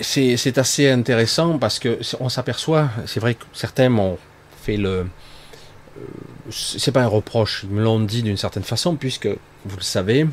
c'est 0.00 0.58
assez 0.58 0.90
intéressant 0.90 1.58
parce 1.58 1.78
que 1.78 2.00
on 2.20 2.28
s'aperçoit, 2.28 2.90
c'est 3.06 3.20
vrai 3.20 3.34
que 3.34 3.44
certains 3.52 3.88
m'ont 3.88 4.18
fait 4.62 4.76
le. 4.76 5.06
C'est 6.50 6.90
pas 6.90 7.02
un 7.02 7.08
reproche, 7.08 7.62
ils 7.62 7.70
me 7.70 7.82
l'ont 7.82 8.00
dit 8.00 8.22
d'une 8.22 8.36
certaine 8.36 8.64
façon, 8.64 8.96
puisque, 8.96 9.28
vous 9.64 9.76
le 9.76 9.82
savez, 9.82 10.26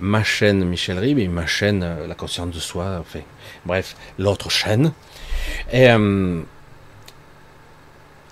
ma 0.00 0.22
chaîne 0.22 0.64
Michel 0.64 0.98
Rib 0.98 1.18
et 1.18 1.28
ma 1.28 1.46
chaîne 1.46 1.82
euh, 1.82 2.06
La 2.06 2.14
conscience 2.14 2.54
de 2.54 2.60
soi, 2.60 2.98
enfin, 3.00 3.20
bref, 3.64 3.96
l'autre 4.18 4.50
chaîne. 4.50 4.92
Et 5.72 5.88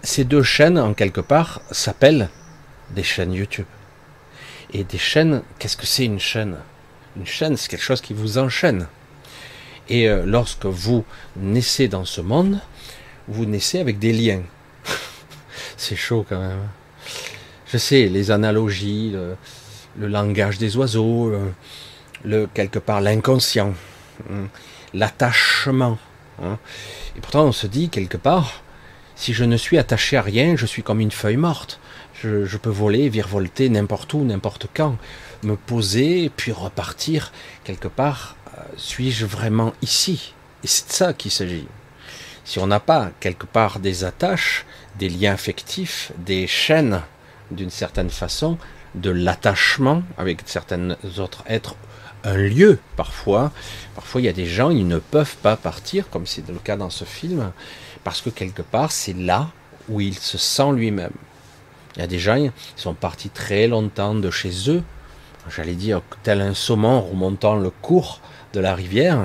ces 0.03 0.25
deux 0.25 0.43
chaînes, 0.43 0.79
en 0.79 0.93
quelque 0.93 1.21
part, 1.21 1.63
s'appellent 1.71 2.29
des 2.91 3.03
chaînes 3.03 3.33
YouTube. 3.33 3.67
Et 4.73 4.85
des 4.85 4.99
chaînes, 4.99 5.43
qu'est-ce 5.59 5.77
que 5.77 5.87
c'est 5.87 6.05
une 6.05 6.21
chaîne? 6.21 6.59
Une 7.17 7.27
chaîne, 7.27 7.57
c'est 7.57 7.69
quelque 7.71 7.85
chose 7.85 8.01
qui 8.01 8.13
vous 8.13 8.39
enchaîne. 8.39 8.87
Et 9.89 10.09
lorsque 10.27 10.67
vous 10.67 11.05
naissez 11.37 11.89
dans 11.89 12.05
ce 12.05 12.21
monde, 12.21 12.61
vous 13.29 13.47
naissez 13.47 13.79
avec 13.79 13.99
des 13.99 14.13
liens. 14.13 14.43
c'est 15.77 15.97
chaud 15.97 16.27
quand 16.29 16.41
même. 16.41 16.69
Je 17.73 17.79
sais, 17.79 18.07
les 18.07 18.31
analogies, 18.31 19.15
langage 19.99 20.59
des 20.59 20.77
oiseaux, 20.77 21.33
le, 22.25 22.47
quelque 22.53 22.79
part 22.79 23.01
l'inconscient, 23.01 23.75
hein, 24.31 24.49
l'attachement. 24.93 25.99
Hein. 26.43 26.59
Et 27.17 27.21
pourtant, 27.21 27.45
on 27.45 27.53
se 27.53 27.67
dit 27.67 27.89
quelque 27.89 28.17
part, 28.17 28.63
Si 29.17 29.33
je 29.33 29.45
ne 29.45 29.57
suis 29.57 29.79
attaché 29.79 30.17
à 30.17 30.23
rien, 30.23 30.57
je 30.57 30.67
suis 30.67 30.83
comme 30.83 31.01
une 31.01 31.13
feuille 31.13 31.37
morte. 31.37 31.79
Je, 32.23 32.57
peux 32.57 32.71
voler, 32.71 33.11
virevolter 33.11 33.69
n'importe 33.69 34.15
où, 34.15 34.25
n'importe 34.25 34.67
quand, 34.73 34.97
me 35.43 35.57
poser, 35.57 36.31
puis 36.35 36.53
repartir 36.53 37.33
quelque 37.65 37.89
part. 37.89 38.37
Euh, 38.57 38.63
suis-je 38.79 39.27
vraiment 39.27 39.75
ici? 39.83 40.33
Et 40.63 40.67
c'est 40.67 40.89
de 40.89 40.93
ça 40.93 41.13
qu'il 41.13 41.31
s'agit. 41.31 41.69
Si 42.45 42.59
on 42.59 42.67
n'a 42.67 42.81
pas 42.81 43.11
quelque 43.21 43.45
part 43.45 43.79
des 43.79 44.05
attaches, 44.05 44.65
des 44.99 45.11
liens 45.11 45.35
affectifs, 45.35 46.13
des 46.19 46.47
chaînes, 46.47 47.03
d'une 47.51 47.71
certaine 47.71 48.11
façon, 48.11 48.57
de 48.95 49.11
l'attachement 49.11 50.03
avec 50.19 50.41
certains 50.47 50.97
autres 51.19 51.43
êtres, 51.47 51.77
un 52.25 52.37
lieu 52.37 52.79
parfois. 52.97 53.53
Parfois, 53.95 54.21
il 54.21 54.25
y 54.25 54.29
a 54.29 54.33
des 54.33 54.47
gens, 54.47 54.71
ils 54.71 54.87
ne 54.87 54.99
peuvent 54.99 55.37
pas 55.37 55.57
partir, 55.57 56.09
comme 56.11 56.27
c'est 56.27 56.49
le 56.49 56.59
cas 56.59 56.77
dans 56.77 56.91
ce 56.91 57.05
film, 57.05 57.53
parce 58.03 58.21
que 58.21 58.31
quelque 58.31 58.63
part, 58.63 58.93
c'est 58.93 59.17
là 59.17 59.51
où 59.89 60.01
il 60.01 60.15
se 60.15 60.39
sent 60.39 60.73
lui-même. 60.73 61.13
Il 61.97 62.01
y 62.01 62.03
a 62.03 62.07
des 62.07 62.19
gens, 62.19 62.37
ils 62.37 62.53
sont 62.77 62.95
partis 62.95 63.31
très 63.31 63.67
longtemps 63.69 64.15
de 64.15 64.31
chez 64.31 64.71
eux, 64.71 64.83
j'allais 65.55 65.75
dire 65.75 66.01
tel 66.23 66.41
un 66.41 66.55
saumon 66.55 67.01
remontant 67.03 67.57
le 67.57 67.71
cours 67.71 68.21
de 68.53 68.61
la 68.61 68.75
rivière. 68.75 69.19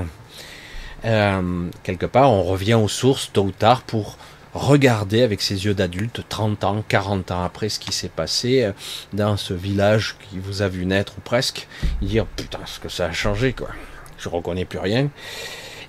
Euh, 1.06 1.70
quelque 1.84 2.06
part, 2.06 2.32
on 2.32 2.44
revient 2.44 2.74
aux 2.74 2.90
sources 2.90 3.32
tôt 3.32 3.44
ou 3.44 3.52
tard 3.52 3.84
pour 3.84 4.18
regarder 4.60 5.24
avec 5.24 5.42
ses 5.42 5.66
yeux 5.66 5.74
d'adulte 5.74 6.22
30 6.28 6.64
ans, 6.64 6.84
40 6.88 7.32
ans 7.32 7.44
après 7.44 7.70
ce 7.70 7.80
qui 7.80 7.92
s'est 7.92 8.10
passé 8.10 8.64
euh, 8.64 8.72
dans 9.14 9.38
ce 9.38 9.54
village 9.54 10.18
qui 10.30 10.38
vous 10.38 10.62
a 10.62 10.68
vu 10.68 10.86
naître 10.86 11.14
ou 11.18 11.22
presque, 11.22 11.68
dire 12.02 12.26
putain 12.26 12.60
ce 12.66 12.80
que 12.80 12.90
ça 12.90 13.06
a 13.06 13.12
changé 13.12 13.54
quoi. 13.54 13.70
Je 14.18 14.28
reconnais 14.28 14.66
plus 14.66 14.80
rien. 14.80 15.10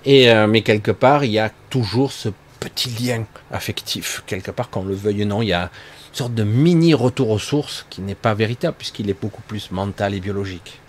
Et 0.05 0.31
euh, 0.31 0.47
mais 0.47 0.61
quelque 0.61 0.91
part 0.91 1.23
il 1.23 1.31
y 1.31 1.39
a 1.39 1.51
toujours 1.69 2.11
ce 2.11 2.29
petit 2.59 2.89
lien 2.89 3.25
affectif 3.51 4.23
quelque 4.25 4.51
part 4.51 4.69
qu'on 4.69 4.83
le 4.83 4.95
veuille 4.95 5.23
ou 5.23 5.27
non, 5.27 5.41
il 5.41 5.49
y 5.49 5.53
a 5.53 5.63
une 6.11 6.17
sorte 6.17 6.33
de 6.33 6.43
mini 6.43 6.93
retour 6.93 7.29
aux 7.29 7.39
sources 7.39 7.85
qui 7.89 8.01
n'est 8.01 8.15
pas 8.15 8.33
véritable 8.33 8.75
puisqu'il 8.77 9.09
est 9.09 9.19
beaucoup 9.19 9.41
plus 9.43 9.71
mental 9.71 10.13
et 10.13 10.19
biologique. 10.19 10.79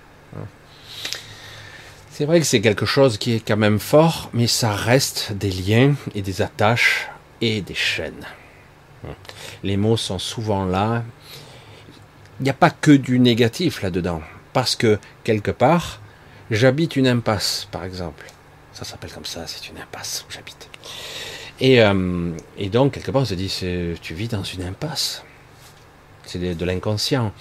C'est 2.11 2.27
vrai 2.27 2.41
que 2.41 2.47
c'est 2.47 2.61
quelque 2.61 2.85
chose 2.85 3.17
qui 3.17 3.33
est 3.33 3.41
quand 3.41 3.57
même 3.57 3.79
fort, 3.79 4.29
mais 4.35 4.47
ça 4.47 4.75
reste 4.75 5.33
des 5.33 5.51
liens 5.51 5.95
et 6.15 6.21
des 6.21 6.43
attaches 6.43 7.09
et 7.43 7.61
des 7.61 7.75
chaînes. 7.75 8.27
Les 9.63 9.77
mots 9.77 9.99
sont 9.99 10.19
souvent 10.19 10.65
là. 10.65 11.05
Il 12.41 12.45
n'y 12.45 12.51
a 12.51 12.55
pas 12.55 12.71
que 12.71 12.93
du 12.93 13.19
négatif 13.19 13.83
là-dedans. 13.83 14.23
Parce 14.53 14.77
que, 14.77 14.99
quelque 15.25 15.51
part, 15.51 16.01
j'habite 16.51 16.97
une 16.97 17.09
impasse, 17.09 17.69
par 17.71 17.85
exemple. 17.85 18.25
Ça 18.73 18.85
s'appelle 18.85 19.13
comme 19.13 19.27
ça, 19.27 19.47
c'est 19.47 19.69
une 19.69 19.79
impasse 19.79 20.25
où 20.27 20.33
j'habite. 20.33 20.69
Et, 21.61 21.83
euh, 21.83 22.31
donc, 22.71 22.95
quelque 22.95 23.11
part, 23.11 23.23
on 23.23 23.27
se 23.27 23.35
dit, 23.35 23.53
tu 24.01 24.15
vis 24.15 24.29
dans 24.29 24.45
une 24.45 24.63
impasse. 24.63 25.25
C'est 26.25 26.39
de, 26.39 26.65
l'inconscient. 26.65 27.33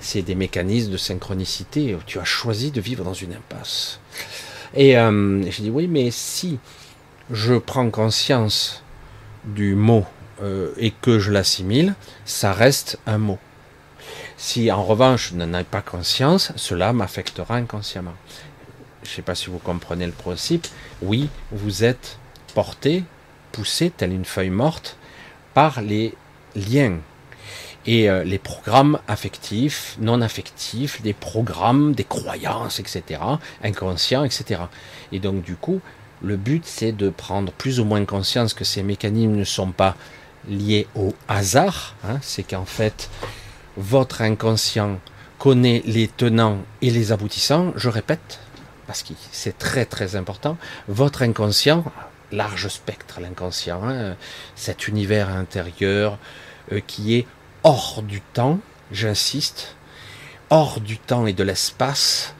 C'est 0.00 0.22
des 0.22 0.34
mécanismes 0.34 0.90
de 0.90 0.96
synchronicité. 0.96 1.96
Tu 2.06 2.18
as 2.18 2.24
choisi 2.24 2.72
de 2.72 2.80
vivre 2.80 3.04
dans 3.04 3.14
une 3.14 3.32
impasse. 3.32 4.00
Et 4.74 4.98
euh, 4.98 5.48
je 5.50 5.62
dis, 5.62 5.70
oui, 5.70 5.86
mais 5.86 6.10
si 6.10 6.58
je 7.30 7.54
prends 7.54 7.88
conscience 7.90 8.83
du 9.44 9.74
mot 9.74 10.04
euh, 10.42 10.72
et 10.76 10.90
que 10.90 11.18
je 11.18 11.30
l'assimile, 11.30 11.94
ça 12.24 12.52
reste 12.52 12.98
un 13.06 13.18
mot. 13.18 13.38
Si 14.36 14.70
en 14.70 14.82
revanche 14.84 15.30
je 15.30 15.36
n'en 15.36 15.58
ai 15.58 15.64
pas 15.64 15.82
conscience, 15.82 16.52
cela 16.56 16.92
m'affectera 16.92 17.56
inconsciemment. 17.56 18.14
Je 19.04 19.10
ne 19.10 19.14
sais 19.14 19.22
pas 19.22 19.34
si 19.34 19.50
vous 19.50 19.58
comprenez 19.58 20.06
le 20.06 20.12
principe. 20.12 20.66
Oui, 21.02 21.28
vous 21.52 21.84
êtes 21.84 22.18
porté, 22.54 23.04
poussé, 23.52 23.90
telle 23.90 24.12
une 24.12 24.24
feuille 24.24 24.50
morte, 24.50 24.96
par 25.52 25.82
les 25.82 26.14
liens 26.56 26.98
et 27.86 28.08
euh, 28.08 28.24
les 28.24 28.38
programmes 28.38 28.98
affectifs, 29.08 29.96
non 30.00 30.20
affectifs, 30.22 31.02
des 31.02 31.12
programmes, 31.12 31.94
des 31.94 32.04
croyances, 32.04 32.80
etc., 32.80 33.20
inconscients, 33.62 34.24
etc. 34.24 34.62
Et 35.12 35.20
donc 35.20 35.42
du 35.42 35.54
coup, 35.54 35.80
le 36.24 36.36
but, 36.36 36.64
c'est 36.66 36.92
de 36.92 37.10
prendre 37.10 37.52
plus 37.52 37.80
ou 37.80 37.84
moins 37.84 38.04
conscience 38.04 38.54
que 38.54 38.64
ces 38.64 38.82
mécanismes 38.82 39.34
ne 39.34 39.44
sont 39.44 39.72
pas 39.72 39.96
liés 40.48 40.86
au 40.94 41.14
hasard. 41.28 41.94
Hein. 42.04 42.18
c'est 42.22 42.42
qu'en 42.42 42.64
fait, 42.64 43.10
votre 43.76 44.22
inconscient 44.22 44.98
connaît 45.38 45.82
les 45.86 46.08
tenants 46.08 46.58
et 46.82 46.90
les 46.90 47.12
aboutissants. 47.12 47.72
Je 47.76 47.88
répète, 47.88 48.40
parce 48.86 49.02
que 49.02 49.12
c'est 49.32 49.58
très 49.58 49.84
très 49.84 50.16
important. 50.16 50.56
Votre 50.88 51.22
inconscient, 51.22 51.84
large 52.32 52.68
spectre, 52.68 53.20
l'inconscient, 53.20 53.82
hein, 53.84 54.16
cet 54.54 54.88
univers 54.88 55.28
intérieur 55.30 56.18
euh, 56.72 56.80
qui 56.86 57.14
est 57.14 57.26
hors 57.62 58.02
du 58.02 58.20
temps, 58.20 58.60
j'insiste, 58.92 59.76
hors 60.50 60.80
du 60.80 60.98
temps 60.98 61.26
et 61.26 61.32
de 61.32 61.42
l'espace, 61.42 62.34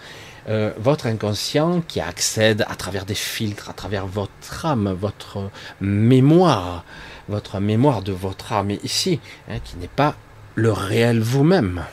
euh, 0.49 0.73
votre 0.79 1.07
inconscient 1.07 1.83
qui 1.87 2.01
accède 2.01 2.65
à 2.69 2.75
travers 2.75 3.05
des 3.05 3.15
filtres, 3.15 3.71
à 3.71 3.73
travers 3.73 4.07
votre 4.07 4.67
âme, 4.67 4.93
votre 4.93 5.51
mémoire, 5.81 6.85
votre 7.29 7.61
mémoire 7.61 8.03
de 8.03 8.13
votre 8.13 8.53
âme 8.53 8.71
ici, 8.71 9.21
hein, 9.49 9.59
qui 9.65 9.77
n'est 9.77 9.89
pas 9.89 10.17
le 10.55 10.73
réel 10.73 11.21
vous-même. 11.21 11.85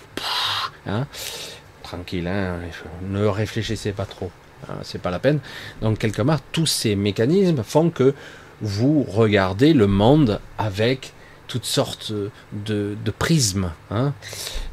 Hein. 0.86 1.08
Tranquille, 1.84 2.28
hein, 2.28 2.58
ne 3.10 3.26
réfléchissez 3.26 3.92
pas 3.92 4.06
trop, 4.06 4.32
c'est 4.84 5.02
pas 5.02 5.12
la 5.12 5.20
peine. 5.20 5.40
Donc 5.82 6.00
quelque 6.00 6.22
part, 6.22 6.40
tous 6.52 6.66
ces 6.66 6.96
mécanismes 6.96 7.64
font 7.64 7.90
que 7.90 8.14
vous 8.62 9.04
regardez 9.04 9.74
le 9.74 9.88
monde 9.88 10.40
avec 10.58 11.14
toutes 11.48 11.66
sortes 11.66 12.14
de, 12.54 12.96
de 13.04 13.12
prismes. 13.12 13.72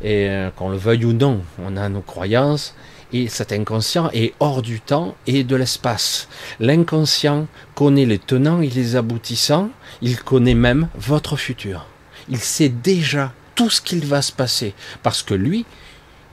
Et 0.00 0.28
euh, 0.28 0.50
qu'on 0.50 0.70
le 0.70 0.76
veuille 0.76 1.04
ou 1.04 1.12
non, 1.12 1.40
on 1.58 1.76
a 1.76 1.88
nos 1.88 2.02
croyances, 2.02 2.74
et 3.12 3.28
cet 3.28 3.52
inconscient 3.52 4.10
est 4.12 4.34
hors 4.40 4.62
du 4.62 4.80
temps 4.80 5.16
et 5.26 5.44
de 5.44 5.56
l'espace. 5.56 6.28
L'inconscient 6.60 7.46
connaît 7.74 8.06
les 8.06 8.18
tenants 8.18 8.60
et 8.60 8.68
les 8.68 8.96
aboutissants, 8.96 9.70
il 10.02 10.22
connaît 10.22 10.54
même 10.54 10.88
votre 10.96 11.36
futur. 11.36 11.86
Il 12.28 12.38
sait 12.38 12.68
déjà 12.68 13.32
tout 13.54 13.70
ce 13.70 13.80
qu'il 13.80 14.04
va 14.04 14.22
se 14.22 14.32
passer, 14.32 14.74
parce 15.02 15.22
que 15.22 15.34
lui, 15.34 15.64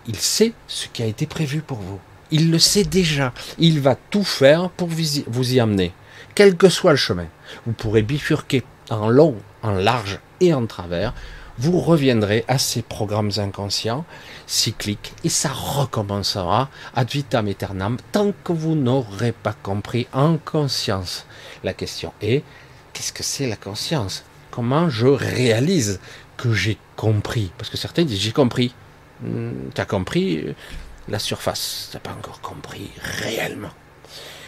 il 0.07 0.17
sait 0.17 0.53
ce 0.67 0.87
qui 0.87 1.01
a 1.01 1.07
été 1.07 1.25
prévu 1.25 1.61
pour 1.61 1.79
vous. 1.79 1.99
Il 2.31 2.51
le 2.51 2.59
sait 2.59 2.83
déjà. 2.83 3.33
Il 3.57 3.79
va 3.79 3.95
tout 3.95 4.23
faire 4.23 4.69
pour 4.69 4.87
vous 4.87 5.53
y 5.53 5.59
amener, 5.59 5.93
quel 6.35 6.55
que 6.57 6.69
soit 6.69 6.91
le 6.91 6.97
chemin. 6.97 7.27
Vous 7.65 7.73
pourrez 7.73 8.01
bifurquer 8.01 8.63
en 8.89 9.09
long, 9.09 9.35
en 9.63 9.71
large 9.71 10.19
et 10.41 10.53
en 10.53 10.65
travers 10.65 11.13
vous 11.57 11.79
reviendrez 11.79 12.43
à 12.47 12.57
ces 12.57 12.81
programmes 12.81 13.31
inconscients 13.37 14.05
cycliques 14.45 15.13
et 15.23 15.29
ça 15.29 15.49
recommencera 15.49 16.69
ad 16.95 17.09
vitam 17.09 17.47
aeternam 17.47 17.97
tant 18.11 18.33
que 18.43 18.51
vous 18.51 18.75
n'aurez 18.75 19.31
pas 19.31 19.53
compris 19.53 20.07
en 20.13 20.37
conscience. 20.37 21.25
La 21.63 21.73
question 21.73 22.13
est, 22.21 22.43
qu'est-ce 22.93 23.13
que 23.13 23.23
c'est 23.23 23.47
la 23.47 23.55
conscience? 23.55 24.23
Comment 24.51 24.89
je 24.89 25.07
réalise 25.07 25.99
que 26.37 26.53
j'ai 26.53 26.77
compris? 26.95 27.51
Parce 27.57 27.69
que 27.69 27.77
certains 27.77 28.03
disent, 28.03 28.19
j'ai 28.19 28.31
compris. 28.31 28.73
Hmm, 29.21 29.69
tu 29.73 29.81
as 29.81 29.85
compris 29.85 30.43
la 31.07 31.19
surface, 31.19 31.89
tu 31.91 31.97
n'as 31.97 32.01
pas 32.01 32.11
encore 32.11 32.41
compris 32.41 32.89
réellement. 33.01 33.71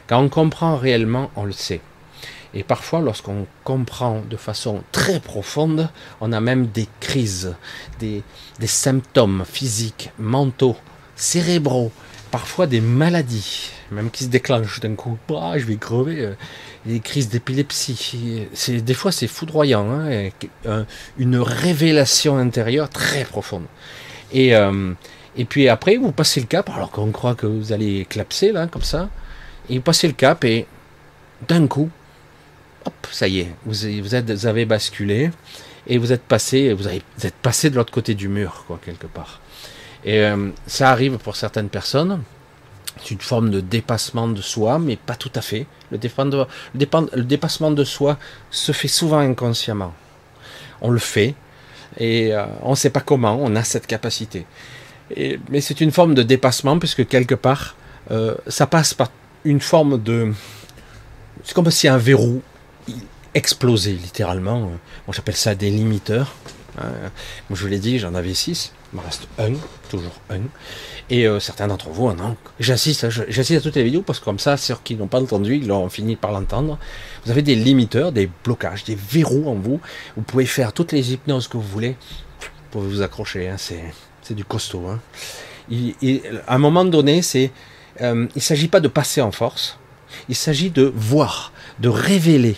Quand 0.08 0.22
on 0.22 0.30
comprend 0.30 0.76
réellement, 0.78 1.32
on 1.36 1.46
le 1.46 1.52
sait. 1.52 1.82
Et 2.54 2.64
parfois, 2.64 3.02
lorsqu'on 3.02 3.46
comprend 3.64 4.22
de 4.30 4.38
façon 4.38 4.84
très 4.92 5.20
profonde, 5.20 5.90
on 6.22 6.32
a 6.32 6.42
même 6.42 6.68
des 6.68 6.88
crises, 7.00 7.56
des, 8.00 8.24
symptômes 8.66 9.44
physiques, 9.46 10.12
mentaux, 10.18 10.78
cérébraux, 11.16 11.92
parfois 12.32 12.68
des 12.68 12.82
maladies, 12.82 13.72
même 13.92 14.10
qui 14.12 14.26
se 14.26 14.30
déclenchent 14.30 14.80
d'un 14.80 14.96
coup. 14.96 15.18
Ah, 15.36 15.58
je 15.58 15.66
vais 15.66 15.78
crever. 15.78 16.22
Euh, 16.22 16.34
des 16.86 17.02
crises 17.02 17.28
d'épilepsie. 17.28 18.48
Des 18.70 18.94
fois 18.94 19.12
c'est 19.12 19.28
foudroyant, 19.28 19.90
hein, 19.92 20.30
une 21.18 21.38
révélation 21.38 22.38
intérieure 22.38 22.90
très 22.90 23.26
profonde. 23.26 23.66
Et 24.32 24.56
euh, 24.56 24.94
et 25.38 25.46
puis 25.46 25.70
après, 25.70 25.98
vous 25.98 26.12
passez 26.12 26.40
le 26.40 26.48
cap, 26.48 26.70
alors 26.70 26.90
qu'on 26.90 27.12
croit 27.12 27.36
que 27.36 27.46
vous 27.46 27.72
allez 27.72 28.06
clapser 28.06 28.52
là, 28.52 28.66
comme 28.68 28.82
ça, 28.82 29.10
et 29.70 29.76
vous 29.76 29.84
passez 29.84 30.08
le 30.08 30.14
cap 30.14 30.44
et 30.44 30.66
d'un 31.48 31.68
coup, 31.68 31.90
hop, 32.88 33.08
ça 33.12 33.28
y 33.28 33.40
est, 33.42 33.52
vous, 33.66 34.16
êtes, 34.16 34.32
vous 34.32 34.46
avez 34.46 34.66
basculé 34.66 35.30
et 35.88 35.98
vous 35.98 36.12
êtes 36.12 36.24
passé, 36.24 36.74
vous, 36.74 36.88
avez, 36.88 37.02
êtes 37.24 37.36
passé 37.36 37.70
de 37.70 37.76
l'autre 37.76 37.92
côté 37.92 38.16
du 38.16 38.28
mur, 38.28 38.64
quoi, 38.68 38.80
quelque 38.84 39.08
part. 39.08 39.42
Et 40.04 40.22
euh, 40.22 40.50
ça 40.66 40.90
arrive 40.90 41.18
pour 41.18 41.36
certaines 41.36 41.70
personnes. 41.70 42.22
C'est 43.00 43.12
une 43.12 43.22
forme 43.22 43.52
de 43.52 43.60
dépassement 43.60 44.28
de 44.28 44.42
soi, 44.42 44.80
mais 44.80 44.96
pas 44.96 45.16
tout 45.16 45.32
à 45.36 45.42
fait. 45.42 45.68
Le, 45.92 46.00
le 46.00 47.24
dépassement 47.24 47.72
de 47.72 47.84
soi 47.84 48.18
se 48.50 48.72
fait 48.72 48.88
souvent 48.88 49.20
inconsciemment. 49.20 49.94
On 50.82 50.90
le 50.90 51.00
fait 51.00 51.36
et 52.00 52.34
euh, 52.34 52.46
on 52.62 52.72
ne 52.72 52.76
sait 52.76 52.90
pas 52.90 53.02
comment. 53.02 53.38
On 53.40 53.56
a 53.56 53.64
cette 53.64 53.88
capacité. 53.88 54.46
Mais 55.50 55.62
c'est 55.62 55.80
une 55.80 55.92
forme 55.92 56.16
de 56.16 56.24
dépassement 56.24 56.80
puisque 56.80 57.08
quelque 57.08 57.36
part, 57.36 57.76
euh, 58.12 58.36
ça 58.48 58.68
passe 58.68 58.94
par 58.94 59.12
une 59.44 59.62
forme 59.62 60.02
de. 60.02 60.34
C'est 61.44 61.54
comme 61.54 61.70
si 61.72 61.88
un 61.88 61.98
verrou 61.98 62.42
explosé 63.38 63.94
littéralement. 63.94 64.60
Moi 64.60 65.12
j'appelle 65.12 65.36
ça 65.36 65.56
des 65.56 65.70
limiteurs. 65.70 66.36
Hein. 66.80 66.90
Moi 67.50 67.58
je 67.58 67.62
vous 67.62 67.70
l'ai 67.70 67.80
dit, 67.80 68.00
j'en 68.00 68.16
avais 68.16 68.34
six. 68.34 68.74
Il 68.94 69.00
me 69.00 69.04
reste 69.06 69.28
un, 69.38 69.54
toujours 69.90 70.14
un. 70.30 70.40
Et 71.10 71.28
euh, 71.28 71.40
certains 71.40 71.68
d'entre 71.68 71.90
vous 71.90 72.08
en 72.08 72.20
ont. 72.20 72.36
J'assiste, 72.60 73.10
j'assiste 73.10 73.60
à 73.60 73.62
toutes 73.62 73.76
les 73.76 73.84
vidéos 73.84 74.02
parce 74.02 74.20
que 74.20 74.26
comme 74.26 74.40
ça, 74.40 74.58
ceux 74.58 74.76
qui 74.84 74.96
n'ont 74.96 75.08
pas 75.08 75.22
entendu, 75.22 75.56
ils 75.56 75.72
ont 75.72 75.90
fini 75.90 76.16
par 76.16 76.32
l'entendre. 76.32 76.80
Vous 77.26 77.32
avez 77.32 77.42
des 77.42 77.56
limiteurs, 77.56 78.12
des 78.12 78.30
blocages, 78.44 78.84
des 78.86 78.96
verrous 78.96 79.50
en 79.50 79.56
vous. 79.56 79.80
Vous 80.16 80.24
pouvez 80.24 80.46
faire 80.46 80.74
toutes 80.74 80.94
les 80.94 81.14
hypnoses 81.14 81.48
que 81.48 81.58
vous 81.58 81.64
voulez 81.64 81.96
pour 82.72 82.82
vous 82.82 83.02
accrocher. 83.02 83.50
Hein. 83.50 83.58
C'est 83.58 84.34
du 84.34 84.46
costaud. 84.46 84.88
Hein. 84.88 85.00
à 86.48 86.56
un 86.56 86.58
moment 86.58 86.86
donné, 86.86 87.22
euh, 88.02 88.28
il 88.36 88.38
ne 88.38 88.42
s'agit 88.42 88.68
pas 88.68 88.80
de 88.80 88.88
passer 88.88 89.22
en 89.22 89.32
force. 89.32 89.78
Il 90.30 90.36
s'agit 90.36 90.70
de 90.70 90.92
voir, 90.96 91.52
de 91.80 91.90
révéler, 91.90 92.56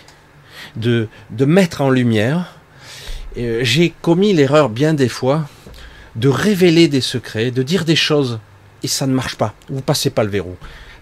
de, 0.75 1.07
mettre 1.39 1.81
en 1.81 1.89
lumière. 1.89 2.55
Euh, 3.37 3.59
j'ai 3.63 3.93
commis 4.01 4.33
l'erreur 4.33 4.69
bien 4.69 4.93
des 4.93 5.09
fois 5.09 5.47
de 6.15 6.27
révéler 6.27 6.87
des 6.87 7.01
secrets, 7.01 7.51
de 7.51 7.63
dire 7.63 7.85
des 7.85 7.95
choses, 7.95 8.39
et 8.83 8.87
ça 8.87 9.07
ne 9.07 9.13
marche 9.13 9.35
pas. 9.35 9.53
Vous 9.69 9.81
passez 9.81 10.09
pas 10.09 10.23
le 10.23 10.29
verrou. 10.29 10.55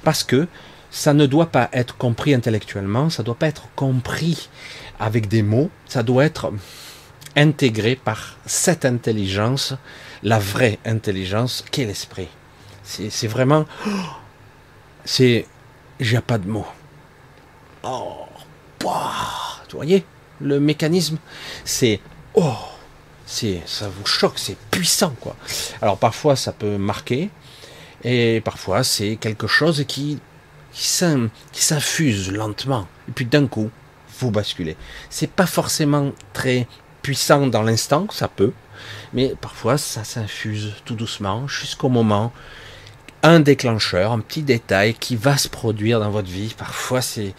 Parce 0.03 0.23
que 0.23 0.47
ça 0.91 1.13
ne 1.13 1.25
doit 1.25 1.47
pas 1.47 1.69
être 1.73 1.97
compris 1.97 2.33
intellectuellement, 2.33 3.09
ça 3.09 3.23
doit 3.23 3.35
pas 3.35 3.47
être 3.47 3.67
compris 3.75 4.49
avec 4.99 5.27
des 5.27 5.43
mots, 5.43 5.69
ça 5.87 6.03
doit 6.03 6.25
être 6.25 6.51
intégré 7.35 7.95
par 7.95 8.37
cette 8.45 8.85
intelligence, 8.85 9.75
la 10.23 10.39
vraie 10.39 10.79
intelligence 10.85 11.63
qu'est 11.71 11.85
l'esprit. 11.85 12.29
C'est 12.83 13.27
vraiment... 13.27 13.65
C'est... 15.05 15.45
J'ai 15.99 16.19
pas 16.19 16.37
de 16.37 16.47
mots. 16.47 16.67
Oh, 17.83 18.25
bah, 18.83 19.56
vous 19.71 19.77
voyez 19.77 20.05
le 20.41 20.59
mécanisme 20.59 21.17
C'est... 21.65 21.99
Oh, 22.35 22.55
c'est 23.27 23.61
ça 23.65 23.89
vous 23.89 24.05
choque, 24.05 24.39
c'est 24.39 24.57
puissant 24.71 25.13
quoi. 25.19 25.35
Alors 25.81 25.97
parfois 25.97 26.35
ça 26.35 26.53
peut 26.53 26.77
marquer 26.77 27.29
et 28.03 28.41
parfois 28.41 28.83
c'est 28.83 29.17
quelque 29.17 29.47
chose 29.47 29.83
qui 29.87 30.19
qui 30.71 31.61
s'infuse 31.61 32.31
lentement 32.31 32.87
et 33.09 33.11
puis 33.11 33.25
d'un 33.25 33.47
coup 33.47 33.69
vous 34.19 34.31
basculez. 34.31 34.77
C'est 35.09 35.29
pas 35.29 35.45
forcément 35.45 36.11
très 36.33 36.67
puissant 37.01 37.47
dans 37.47 37.63
l'instant, 37.63 38.07
ça 38.11 38.27
peut, 38.27 38.53
mais 39.13 39.33
parfois 39.39 39.77
ça 39.77 40.03
s'infuse 40.03 40.73
tout 40.85 40.95
doucement 40.95 41.47
jusqu'au 41.47 41.89
moment 41.89 42.31
un 43.23 43.41
déclencheur, 43.41 44.13
un 44.13 44.19
petit 44.19 44.41
détail 44.41 44.93
qui 44.93 45.15
va 45.17 45.37
se 45.37 45.49
produire 45.49 45.99
dans 45.99 46.11
votre 46.11 46.29
vie. 46.29 46.55
Parfois 46.57 47.01
c'est 47.01 47.33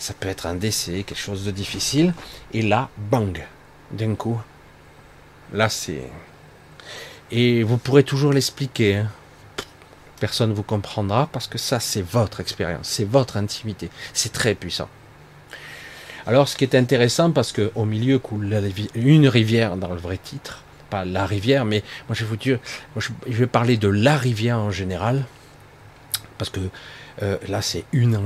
ça 0.00 0.14
peut 0.14 0.28
être 0.28 0.46
un 0.46 0.56
décès, 0.56 1.04
quelque 1.04 1.16
chose 1.16 1.44
de 1.44 1.52
difficile 1.52 2.14
et 2.52 2.62
là 2.62 2.88
bang 3.10 3.46
d'un 3.92 4.16
coup 4.16 4.40
Là, 5.52 5.68
c'est. 5.68 6.02
Et 7.30 7.62
vous 7.62 7.76
pourrez 7.76 8.04
toujours 8.04 8.32
l'expliquer. 8.32 8.96
Hein. 8.96 9.08
Personne 10.20 10.50
ne 10.50 10.54
vous 10.54 10.62
comprendra 10.62 11.28
parce 11.32 11.46
que 11.46 11.58
ça, 11.58 11.80
c'est 11.80 12.02
votre 12.02 12.40
expérience, 12.40 12.88
c'est 12.88 13.04
votre 13.04 13.36
intimité. 13.36 13.90
C'est 14.12 14.32
très 14.32 14.54
puissant. 14.54 14.88
Alors, 16.26 16.46
ce 16.48 16.56
qui 16.56 16.64
est 16.64 16.74
intéressant, 16.74 17.30
parce 17.32 17.52
que 17.52 17.72
au 17.74 17.84
milieu 17.84 18.18
coule 18.18 18.62
une 18.94 19.26
rivière 19.26 19.76
dans 19.76 19.88
le 19.88 20.00
vrai 20.00 20.18
titre, 20.18 20.62
pas 20.90 21.04
la 21.04 21.24
rivière, 21.24 21.64
mais 21.64 21.82
moi 22.08 22.14
je 22.14 22.24
vais 22.24 22.28
vous 22.28 22.36
dire, 22.36 22.58
moi, 22.94 23.02
je 23.26 23.36
vais 23.36 23.46
parler 23.46 23.76
de 23.76 23.88
la 23.88 24.16
rivière 24.16 24.58
en 24.58 24.70
général, 24.70 25.24
parce 26.36 26.50
que 26.50 26.60
euh, 27.22 27.36
là 27.48 27.60
c'est 27.60 27.84
une 27.92 28.18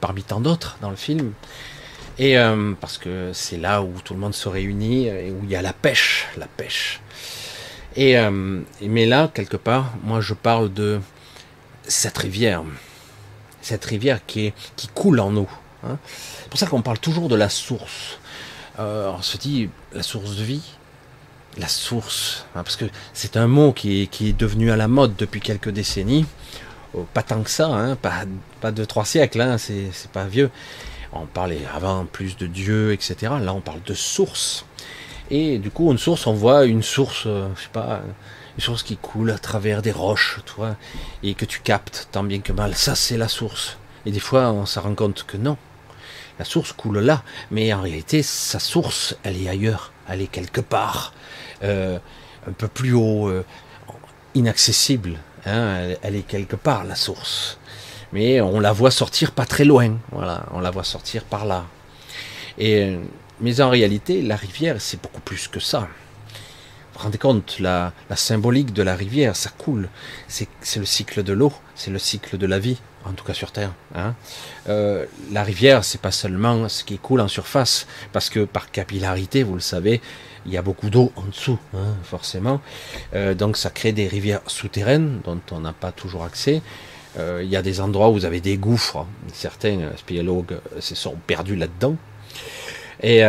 parmi 0.00 0.22
tant 0.22 0.40
d'autres 0.40 0.78
dans 0.80 0.90
le 0.90 0.96
film. 0.96 1.32
Et 2.18 2.38
euh, 2.38 2.72
parce 2.80 2.98
que 2.98 3.32
c'est 3.34 3.58
là 3.58 3.82
où 3.82 3.92
tout 4.02 4.14
le 4.14 4.20
monde 4.20 4.34
se 4.34 4.48
réunit 4.48 5.06
et 5.06 5.30
où 5.30 5.44
il 5.44 5.50
y 5.50 5.56
a 5.56 5.62
la 5.62 5.72
pêche, 5.72 6.26
la 6.36 6.46
pêche. 6.46 7.00
Et 7.94 8.18
euh, 8.18 8.60
mais 8.80 9.06
là, 9.06 9.30
quelque 9.32 9.56
part, 9.56 9.94
moi 10.02 10.20
je 10.20 10.34
parle 10.34 10.72
de 10.72 11.00
cette 11.86 12.16
rivière, 12.18 12.62
cette 13.60 13.84
rivière 13.84 14.24
qui, 14.26 14.52
coule 14.94 15.20
en 15.20 15.34
eau. 15.36 15.48
Hein. 15.84 15.98
C'est 16.42 16.48
pour 16.48 16.58
ça 16.58 16.66
qu'on 16.66 16.82
parle 16.82 16.98
toujours 16.98 17.28
de 17.28 17.36
la 17.36 17.48
source. 17.48 18.18
On 18.78 19.22
se 19.22 19.38
dit 19.38 19.70
la 19.92 20.02
source 20.02 20.36
de 20.36 20.44
vie, 20.44 20.74
la 21.56 21.68
source, 21.68 22.44
hein, 22.54 22.62
parce 22.62 22.76
que 22.76 22.84
c'est 23.14 23.38
un 23.38 23.46
mot 23.46 23.72
qui 23.72 24.02
est 24.02 24.38
devenu 24.38 24.70
à 24.70 24.76
la 24.76 24.86
mode 24.86 25.16
depuis 25.16 25.40
quelques 25.40 25.70
décennies. 25.70 26.26
Oh, 26.96 27.06
pas 27.12 27.22
tant 27.22 27.42
que 27.42 27.50
ça, 27.50 27.66
hein, 27.68 27.94
pas, 27.96 28.24
pas 28.60 28.72
de 28.72 28.84
trois 28.84 29.04
siècles, 29.04 29.40
hein, 29.40 29.58
c'est 29.58 30.10
pas 30.12 30.24
vieux 30.24 30.50
on 31.20 31.26
parlait 31.26 31.60
avant 31.74 32.04
plus 32.04 32.36
de 32.36 32.46
Dieu, 32.46 32.92
etc. 32.92 33.32
Là, 33.40 33.54
on 33.54 33.60
parle 33.60 33.82
de 33.82 33.94
source. 33.94 34.64
Et 35.30 35.58
du 35.58 35.70
coup, 35.70 35.90
une 35.90 35.98
source, 35.98 36.26
on 36.26 36.34
voit 36.34 36.66
une 36.66 36.82
source, 36.82 37.24
euh, 37.26 37.48
je 37.56 37.62
sais 37.62 37.68
pas, 37.72 38.00
une 38.56 38.62
source 38.62 38.82
qui 38.82 38.96
coule 38.96 39.30
à 39.30 39.38
travers 39.38 39.82
des 39.82 39.92
roches, 39.92 40.40
toi, 40.46 40.76
et 41.22 41.34
que 41.34 41.44
tu 41.44 41.60
captes 41.60 42.08
tant 42.12 42.22
bien 42.22 42.40
que 42.40 42.52
mal. 42.52 42.74
Ça, 42.74 42.94
c'est 42.94 43.16
la 43.16 43.28
source. 43.28 43.76
Et 44.04 44.12
des 44.12 44.20
fois, 44.20 44.52
on 44.52 44.66
se 44.66 44.78
rend 44.78 44.94
compte 44.94 45.24
que 45.26 45.36
non. 45.36 45.56
La 46.38 46.44
source 46.44 46.72
coule 46.72 46.98
là, 46.98 47.22
mais 47.50 47.72
en 47.72 47.80
réalité, 47.80 48.22
sa 48.22 48.58
source, 48.58 49.16
elle 49.22 49.42
est 49.42 49.48
ailleurs. 49.48 49.92
Elle 50.08 50.20
est 50.20 50.26
quelque 50.26 50.60
part, 50.60 51.12
euh, 51.64 51.98
un 52.46 52.52
peu 52.52 52.68
plus 52.68 52.92
haut, 52.92 53.28
euh, 53.28 53.44
inaccessible. 54.34 55.18
Hein. 55.46 55.94
elle, 56.02 56.16
est 56.16 56.26
quelque 56.26 56.56
part, 56.56 56.84
la 56.84 56.96
source 56.96 57.58
mais 58.12 58.40
on 58.40 58.60
la 58.60 58.72
voit 58.72 58.90
sortir 58.90 59.32
pas 59.32 59.46
très 59.46 59.64
loin. 59.64 59.98
Voilà, 60.12 60.46
on 60.52 60.60
la 60.60 60.70
voit 60.70 60.84
sortir 60.84 61.24
par 61.24 61.44
là. 61.44 61.66
Et, 62.58 62.96
mais 63.40 63.60
en 63.60 63.70
réalité, 63.70 64.22
la 64.22 64.36
rivière, 64.36 64.76
c'est 64.78 65.00
beaucoup 65.00 65.20
plus 65.20 65.48
que 65.48 65.60
ça. 65.60 65.80
Vous 65.80 65.86
vous 66.94 67.04
rendez 67.04 67.18
compte, 67.18 67.58
la, 67.58 67.92
symbolique 68.14 68.72
de 68.72 68.82
la 68.82 68.94
rivière, 68.94 69.36
ça 69.36 69.50
coule. 69.50 69.90
C'est 70.28 70.48
le 70.76 70.86
cycle 70.86 71.22
de 71.22 71.34
l'eau, 71.34 71.52
c'est 71.74 71.90
le 71.90 71.98
cycle 71.98 72.38
de 72.38 72.46
la 72.46 72.58
vie, 72.58 72.78
en 73.04 73.12
tout 73.12 73.24
cas 73.24 73.34
sur 73.34 73.52
Terre. 73.52 73.74
Hein. 73.94 74.14
Euh, 74.70 75.04
la 75.30 75.42
rivière, 75.42 75.84
c'est 75.84 76.00
pas 76.00 76.10
seulement 76.10 76.70
ce 76.70 76.84
qui 76.84 76.96
coule 76.96 77.20
en 77.20 77.28
surface, 77.28 77.86
parce 78.12 78.30
que 78.30 78.46
par 78.46 78.70
capillarité, 78.70 79.42
vous 79.42 79.54
le 79.54 79.60
savez, 79.60 80.00
il 80.46 80.52
y 80.52 80.56
a 80.56 80.62
beaucoup 80.62 80.90
d'eau 80.90 81.12
en 81.16 81.22
dessous, 81.22 81.58
hein, 81.74 81.94
forcément. 82.04 82.60
Euh, 83.14 83.34
donc 83.34 83.56
ça 83.56 83.70
crée 83.70 83.92
des 83.92 84.08
rivières 84.08 84.42
souterraines 84.46 85.20
dont 85.24 85.40
on 85.50 85.60
n'a 85.60 85.72
pas 85.72 85.92
toujours 85.92 86.24
accès. 86.24 86.62
Euh, 87.18 87.40
il 87.42 87.50
y 87.50 87.56
a 87.56 87.62
des 87.62 87.80
endroits 87.80 88.10
où 88.10 88.14
vous 88.14 88.24
avez 88.24 88.40
des 88.40 88.56
gouffres. 88.56 89.06
Certains 89.32 89.80
euh, 89.80 89.96
spéléologues 89.96 90.58
se 90.80 90.94
sont 90.94 91.16
perdus 91.26 91.56
là-dedans. 91.56 91.96
Et 93.02 93.20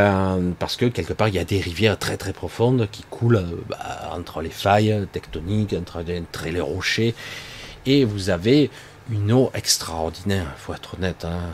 parce 0.60 0.77
que 0.77 0.86
quelque 0.86 1.12
part, 1.12 1.27
il 1.27 1.36
y 1.36 1.39
a 1.39 1.43
des 1.43 1.60
rivières 1.60 1.99
très 1.99 2.15
très 2.15 2.32
profondes 2.32 2.88
qui 2.89 3.03
coulent 3.10 3.43
bah, 3.67 4.12
entre 4.13 4.41
les 4.41 4.49
failles 4.49 5.06
tectoniques, 5.12 5.73
entre, 5.73 6.06
les 6.49 6.62
rochers. 6.62 7.13
Et 7.86 8.06
vous 8.06 8.30
avez 8.30 8.71
une 9.12 9.30
eau 9.34 9.51
extraordinaire, 9.53 10.45
il 10.58 10.62
faut 10.62 10.73
être 10.73 10.95
honnête, 10.95 11.25
hein, 11.25 11.53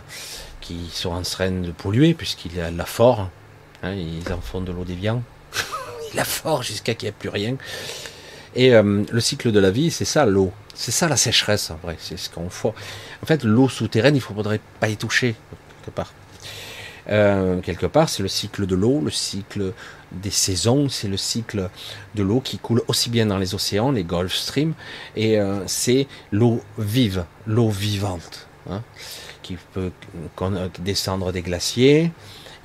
qui 0.62 0.91
sont 0.91 1.10
en 1.10 1.23
train 1.23 1.49
de 1.49 1.71
polluer, 1.71 2.13
puisqu'il 2.13 2.56
y 2.56 2.62
a 2.62 2.69
la 2.69 2.86
fort. 2.86 3.32
Hein, 3.82 3.95
ils 3.95 4.32
en 4.32 4.41
font 4.41 4.62
de 4.62 4.71
l'eau 4.71 4.86
déviant. 5.54 6.13
la 6.16 6.26
fort 6.26 6.63
jusqu'à 6.63 6.94
qu'il 6.94 7.08
n'y 7.08 7.10
ait 7.10 7.16
plus 7.18 7.30
rien. 7.30 7.56
Et 8.56 8.72
le 8.72 9.20
cycle 9.20 9.52
de 9.52 9.60
la 9.60 9.72
vie, 9.72 9.89
c'est 9.89 10.06
ça 10.06 10.28
l'eau. 10.28 10.52
C'est 10.76 10.92
ça 10.92 11.08
la 11.08 11.18
sécheresse, 11.18 11.72
en 11.72 11.76
vrai. 11.82 11.96
C'est 12.00 12.18
ce 12.18 12.30
qu'on 12.30 12.52
fait. 12.52 12.68
En 12.68 13.26
fait, 13.26 13.44
l'eau 13.44 13.68
souterraine, 13.68 14.13
il 14.13 14.20
ne 14.20 14.24
faudrait 14.24 14.62
pas 14.80 14.89
y 14.89 14.96
toucher, 14.96 15.34
quelque 15.82 15.96
part. 15.96 16.13
Euh, 17.10 17.60
quelque 17.62 17.86
part, 17.86 18.10
c'est 18.10 18.24
le 18.24 18.30
cycle 18.30 18.66
de 18.66 18.76
l'eau, 18.76 19.02
le 19.04 19.12
cycle 19.12 19.74
des 20.12 20.32
saisons, 20.32 20.89
c'est 20.89 21.08
le 21.08 21.18
cycle 21.18 21.70
de 22.16 22.24
l'eau 22.24 22.39
qui 22.39 22.58
coule 22.58 22.82
aussi 22.88 23.10
bien 23.10 23.26
dans 23.26 23.38
les 23.38 23.56
océans, 23.56 23.92
les 23.92 24.04
Gulf 24.04 24.34
Stream, 24.34 24.74
et 25.16 25.39
euh, 25.39 25.60
c'est 25.68 26.08
l'eau 26.32 26.62
vive, 26.78 27.26
l'eau 27.48 27.70
vivante, 27.70 28.48
hein, 28.69 28.82
qui 29.41 29.58
peut 29.73 29.91
descendre 30.80 31.32
des 31.32 31.41
glaciers. 31.41 32.12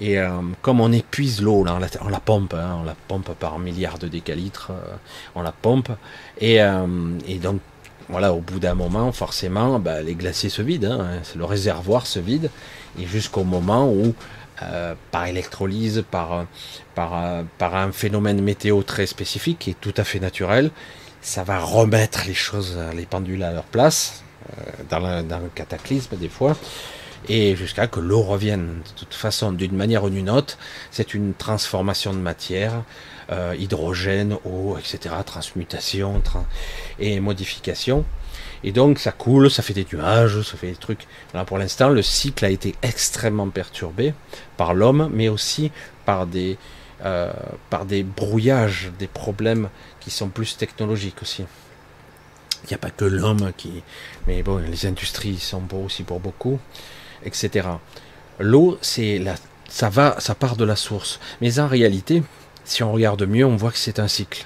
Et 0.00 0.18
euh, 0.18 0.30
comme 0.62 0.80
on 0.80 0.92
épuise 0.92 1.42
l'eau, 1.42 1.64
on, 1.66 1.66
on, 1.66 2.08
la 2.08 2.20
pompe, 2.20 2.54
hein, 2.54 2.78
on 2.80 2.84
la 2.84 2.94
pompe 3.08 3.34
par 3.34 3.58
milliards 3.58 3.98
de 3.98 4.06
décalitres, 4.06 4.70
on 5.34 5.42
la 5.42 5.50
pompe, 5.50 5.90
et, 6.40 6.60
et 7.26 7.38
donc 7.38 7.60
voilà, 8.08 8.32
au 8.32 8.40
bout 8.40 8.58
d'un 8.58 8.74
moment, 8.74 9.12
forcément, 9.12 9.78
bah, 9.78 10.02
les 10.02 10.14
glaciers 10.14 10.48
se 10.48 10.62
vident, 10.62 11.00
hein, 11.00 11.20
le 11.36 11.44
réservoir 11.44 12.06
se 12.06 12.18
vide, 12.18 12.50
et 12.98 13.06
jusqu'au 13.06 13.44
moment 13.44 13.90
où, 13.90 14.14
euh, 14.62 14.94
par 15.10 15.26
électrolyse, 15.26 16.04
par, 16.10 16.46
par, 16.94 17.74
un 17.74 17.92
phénomène 17.92 18.40
météo 18.42 18.82
très 18.82 19.06
spécifique 19.06 19.68
et 19.68 19.74
tout 19.74 19.94
à 19.96 20.04
fait 20.04 20.20
naturel, 20.20 20.70
ça 21.20 21.44
va 21.44 21.60
remettre 21.60 22.22
les 22.26 22.34
choses, 22.34 22.78
les 22.94 23.06
pendules 23.06 23.42
à 23.42 23.52
leur 23.52 23.64
place, 23.64 24.22
euh, 24.22 24.27
dans, 24.88 24.98
le, 24.98 25.22
dans, 25.22 25.38
le, 25.38 25.48
cataclysme 25.54 26.16
des 26.16 26.28
fois. 26.28 26.56
et 27.28 27.56
jusqu'à 27.56 27.86
que 27.86 28.00
l'eau 28.00 28.22
revienne. 28.22 28.80
De 28.84 29.00
toute 29.00 29.14
façon, 29.14 29.52
d'une 29.52 29.76
manière 29.76 30.04
ou 30.04 30.10
d'une 30.10 30.30
autre, 30.30 30.58
c'est 30.90 31.14
une 31.14 31.34
transformation 31.34 32.12
de 32.12 32.18
matière, 32.18 32.84
euh, 33.30 33.54
hydrogène, 33.58 34.36
eau, 34.44 34.76
etc., 34.78 35.14
transmutation 35.24 36.22
et 36.98 37.20
modification. 37.20 38.04
Et 38.64 38.72
donc 38.72 38.98
ça 38.98 39.12
coule, 39.12 39.50
ça 39.50 39.62
fait 39.62 39.74
des 39.74 39.86
nuages, 39.92 40.42
ça 40.42 40.56
fait 40.56 40.68
des 40.68 40.76
trucs. 40.76 41.06
Là, 41.34 41.44
pour 41.44 41.58
l'instant, 41.58 41.90
le 41.90 42.02
cycle 42.02 42.44
a 42.44 42.50
été 42.50 42.74
extrêmement 42.82 43.48
perturbé 43.48 44.14
par 44.56 44.74
l'homme, 44.74 45.10
mais 45.12 45.28
aussi 45.28 45.70
par 46.04 46.26
des, 46.26 46.58
euh, 47.04 47.32
par 47.70 47.84
des 47.84 48.02
brouillages, 48.02 48.90
des 48.98 49.06
problèmes 49.06 49.68
qui 50.00 50.10
sont 50.10 50.28
plus 50.28 50.56
technologiques 50.56 51.22
aussi. 51.22 51.44
Il 52.64 52.68
n'y 52.68 52.74
a 52.74 52.78
pas 52.78 52.90
que 52.90 53.04
l'homme 53.04 53.52
qui. 53.56 53.82
Mais 54.26 54.42
bon, 54.42 54.58
les 54.58 54.86
industries 54.86 55.38
sont 55.38 55.62
aussi 55.84 56.02
pour 56.02 56.20
beaucoup, 56.20 56.58
etc. 57.24 57.68
L'eau, 58.38 58.78
c'est 58.80 59.18
la... 59.18 59.34
ça 59.68 59.88
va, 59.88 60.16
ça 60.18 60.34
part 60.34 60.56
de 60.56 60.64
la 60.64 60.76
source. 60.76 61.20
Mais 61.40 61.58
en 61.58 61.68
réalité, 61.68 62.22
si 62.64 62.82
on 62.82 62.92
regarde 62.92 63.22
mieux, 63.24 63.44
on 63.44 63.56
voit 63.56 63.70
que 63.70 63.78
c'est 63.78 63.98
un 63.98 64.08
cycle. 64.08 64.44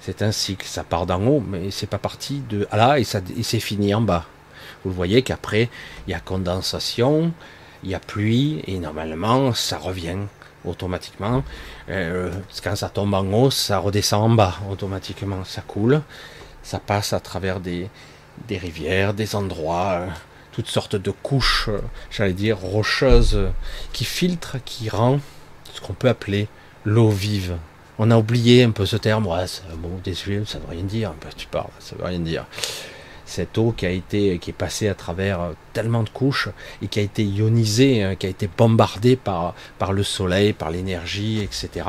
C'est 0.00 0.22
un 0.22 0.32
cycle. 0.32 0.66
Ça 0.66 0.84
part 0.84 1.06
d'en 1.06 1.22
haut, 1.26 1.40
mais 1.46 1.70
c'est 1.70 1.86
pas 1.86 1.98
parti 1.98 2.42
de 2.48 2.66
là 2.72 2.98
et, 2.98 3.04
ça, 3.04 3.20
et 3.36 3.42
c'est 3.42 3.60
fini 3.60 3.94
en 3.94 4.00
bas. 4.00 4.26
Vous 4.84 4.92
voyez 4.92 5.22
qu'après, 5.22 5.70
il 6.06 6.10
y 6.10 6.14
a 6.14 6.20
condensation, 6.20 7.32
il 7.82 7.90
y 7.90 7.94
a 7.94 8.00
pluie, 8.00 8.62
et 8.66 8.78
normalement, 8.78 9.54
ça 9.54 9.78
revient 9.78 10.18
automatiquement. 10.64 11.42
Euh, 11.88 12.30
quand 12.62 12.76
ça 12.76 12.88
tombe 12.88 13.14
en 13.14 13.24
haut, 13.32 13.50
ça 13.50 13.78
redescend 13.78 14.22
en 14.22 14.34
bas 14.34 14.56
automatiquement. 14.70 15.44
Ça 15.44 15.62
coule, 15.62 16.02
ça 16.64 16.80
passe 16.80 17.12
à 17.12 17.20
travers 17.20 17.60
des, 17.60 17.88
des 18.48 18.58
rivières, 18.58 19.14
des 19.14 19.36
endroits, 19.36 20.00
euh, 20.00 20.06
toutes 20.50 20.68
sortes 20.68 20.96
de 20.96 21.10
couches, 21.10 21.68
euh, 21.68 21.78
j'allais 22.10 22.32
dire, 22.32 22.58
rocheuses, 22.58 23.38
qui 23.92 24.04
filtrent, 24.04 24.56
qui 24.64 24.88
rend 24.88 25.20
ce 25.72 25.80
qu'on 25.80 25.92
peut 25.92 26.08
appeler 26.08 26.48
l'eau 26.84 27.10
vive. 27.10 27.56
On 27.98 28.10
a 28.10 28.16
oublié 28.16 28.64
un 28.64 28.70
peu 28.70 28.86
ce 28.86 28.96
terme, 28.96 29.26
ouais, 29.26 29.44
bon, 29.76 30.00
désolé, 30.02 30.42
ça 30.46 30.58
ne 30.58 30.64
veut 30.64 30.70
rien 30.70 30.82
dire, 30.82 31.14
tu 31.36 31.46
parles, 31.46 31.70
ça 31.78 31.94
veut 31.96 32.04
rien 32.04 32.18
dire. 32.18 32.46
Cette 33.26 33.56
eau 33.56 33.72
qui 33.76 33.86
a 33.86 33.90
été, 33.90 34.38
qui 34.38 34.50
est 34.50 34.54
passée 34.54 34.88
à 34.88 34.94
travers 34.94 35.40
euh, 35.40 35.52
tellement 35.72 36.02
de 36.02 36.10
couches 36.10 36.48
et 36.82 36.88
qui 36.88 36.98
a 36.98 37.02
été 37.02 37.24
ionisée, 37.24 38.02
hein, 38.02 38.16
qui 38.16 38.26
a 38.26 38.28
été 38.28 38.48
bombardée 38.48 39.16
par, 39.16 39.54
par 39.78 39.92
le 39.92 40.02
soleil, 40.02 40.52
par 40.52 40.70
l'énergie, 40.70 41.40
etc. 41.40 41.86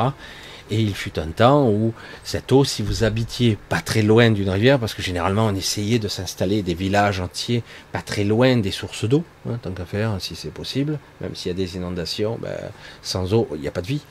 Et 0.71 0.81
il 0.81 0.95
fut 0.95 1.19
un 1.19 1.27
temps 1.27 1.69
où 1.69 1.93
cette 2.23 2.51
eau, 2.51 2.63
si 2.63 2.81
vous 2.81 3.03
habitiez 3.03 3.57
pas 3.69 3.81
très 3.81 4.01
loin 4.01 4.31
d'une 4.31 4.49
rivière, 4.49 4.79
parce 4.79 4.95
que 4.95 5.03
généralement 5.03 5.45
on 5.45 5.55
essayait 5.55 5.99
de 5.99 6.07
s'installer 6.07 6.63
des 6.63 6.73
villages 6.73 7.19
entiers 7.19 7.61
pas 7.91 8.01
très 8.01 8.23
loin 8.23 8.57
des 8.57 8.71
sources 8.71 9.05
d'eau, 9.05 9.23
hein, 9.47 9.59
tant 9.61 9.71
qu'à 9.71 9.85
faire, 9.85 10.15
si 10.19 10.35
c'est 10.35 10.51
possible, 10.51 10.97
même 11.21 11.35
s'il 11.35 11.49
y 11.49 11.55
a 11.55 11.57
des 11.57 11.75
inondations, 11.75 12.39
ben, 12.41 12.57
sans 13.03 13.33
eau, 13.33 13.47
il 13.53 13.61
n'y 13.61 13.67
a 13.67 13.71
pas 13.71 13.81
de 13.81 13.87
vie 13.87 14.01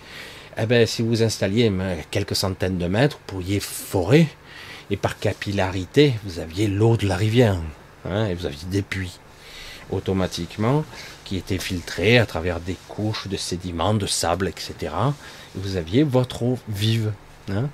eh 0.56 0.66
ben, 0.66 0.86
si 0.86 1.02
vous 1.02 1.22
installiez 1.22 1.72
quelques 2.10 2.36
centaines 2.36 2.78
de 2.78 2.86
mètres, 2.86 3.16
vous 3.16 3.26
pourriez 3.26 3.60
forer, 3.60 4.28
et 4.90 4.96
par 4.96 5.18
capillarité, 5.18 6.14
vous 6.24 6.38
aviez 6.38 6.68
l'eau 6.68 6.96
de 6.96 7.08
la 7.08 7.16
rivière, 7.16 7.58
hein, 8.04 8.26
et 8.26 8.34
vous 8.34 8.46
aviez 8.46 8.66
des 8.70 8.82
puits, 8.82 9.18
automatiquement, 9.90 10.84
qui 11.24 11.36
étaient 11.36 11.58
filtrés 11.58 12.18
à 12.18 12.26
travers 12.26 12.60
des 12.60 12.76
couches 12.88 13.26
de 13.28 13.36
sédiments, 13.36 13.94
de 13.94 14.06
sable, 14.06 14.48
etc. 14.48 14.92
Vous 15.54 15.76
aviez 15.76 16.02
votre 16.02 16.42
eau 16.42 16.58
vive. 16.68 17.12
Hein. 17.50 17.68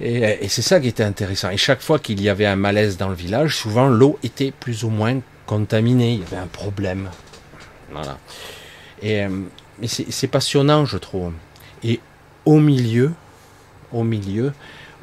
Et, 0.00 0.48
c'est 0.48 0.62
ça 0.62 0.80
qui 0.80 0.88
était 0.88 1.04
intéressant. 1.04 1.50
Et 1.50 1.56
chaque 1.56 1.80
fois 1.80 1.98
qu'il 1.98 2.20
y 2.20 2.28
avait 2.28 2.46
un 2.46 2.56
malaise 2.56 2.96
dans 2.96 3.08
le 3.08 3.14
village, 3.14 3.56
souvent 3.56 3.88
l'eau 3.88 4.18
était 4.22 4.52
plus 4.52 4.84
ou 4.84 4.90
moins 4.90 5.20
contaminée, 5.46 6.14
il 6.14 6.20
y 6.20 6.24
avait 6.24 6.36
un 6.36 6.46
problème. 6.46 7.10
Voilà. 7.92 8.18
Et, 9.02 9.22
euh, 9.22 9.28
c'est 9.86 10.28
passionnant, 10.28 10.84
je 10.84 10.98
trouve. 10.98 11.32
Et 11.82 12.00
au 12.44 12.58
milieu, 12.58 13.12
au 13.92 14.04
milieu, 14.04 14.52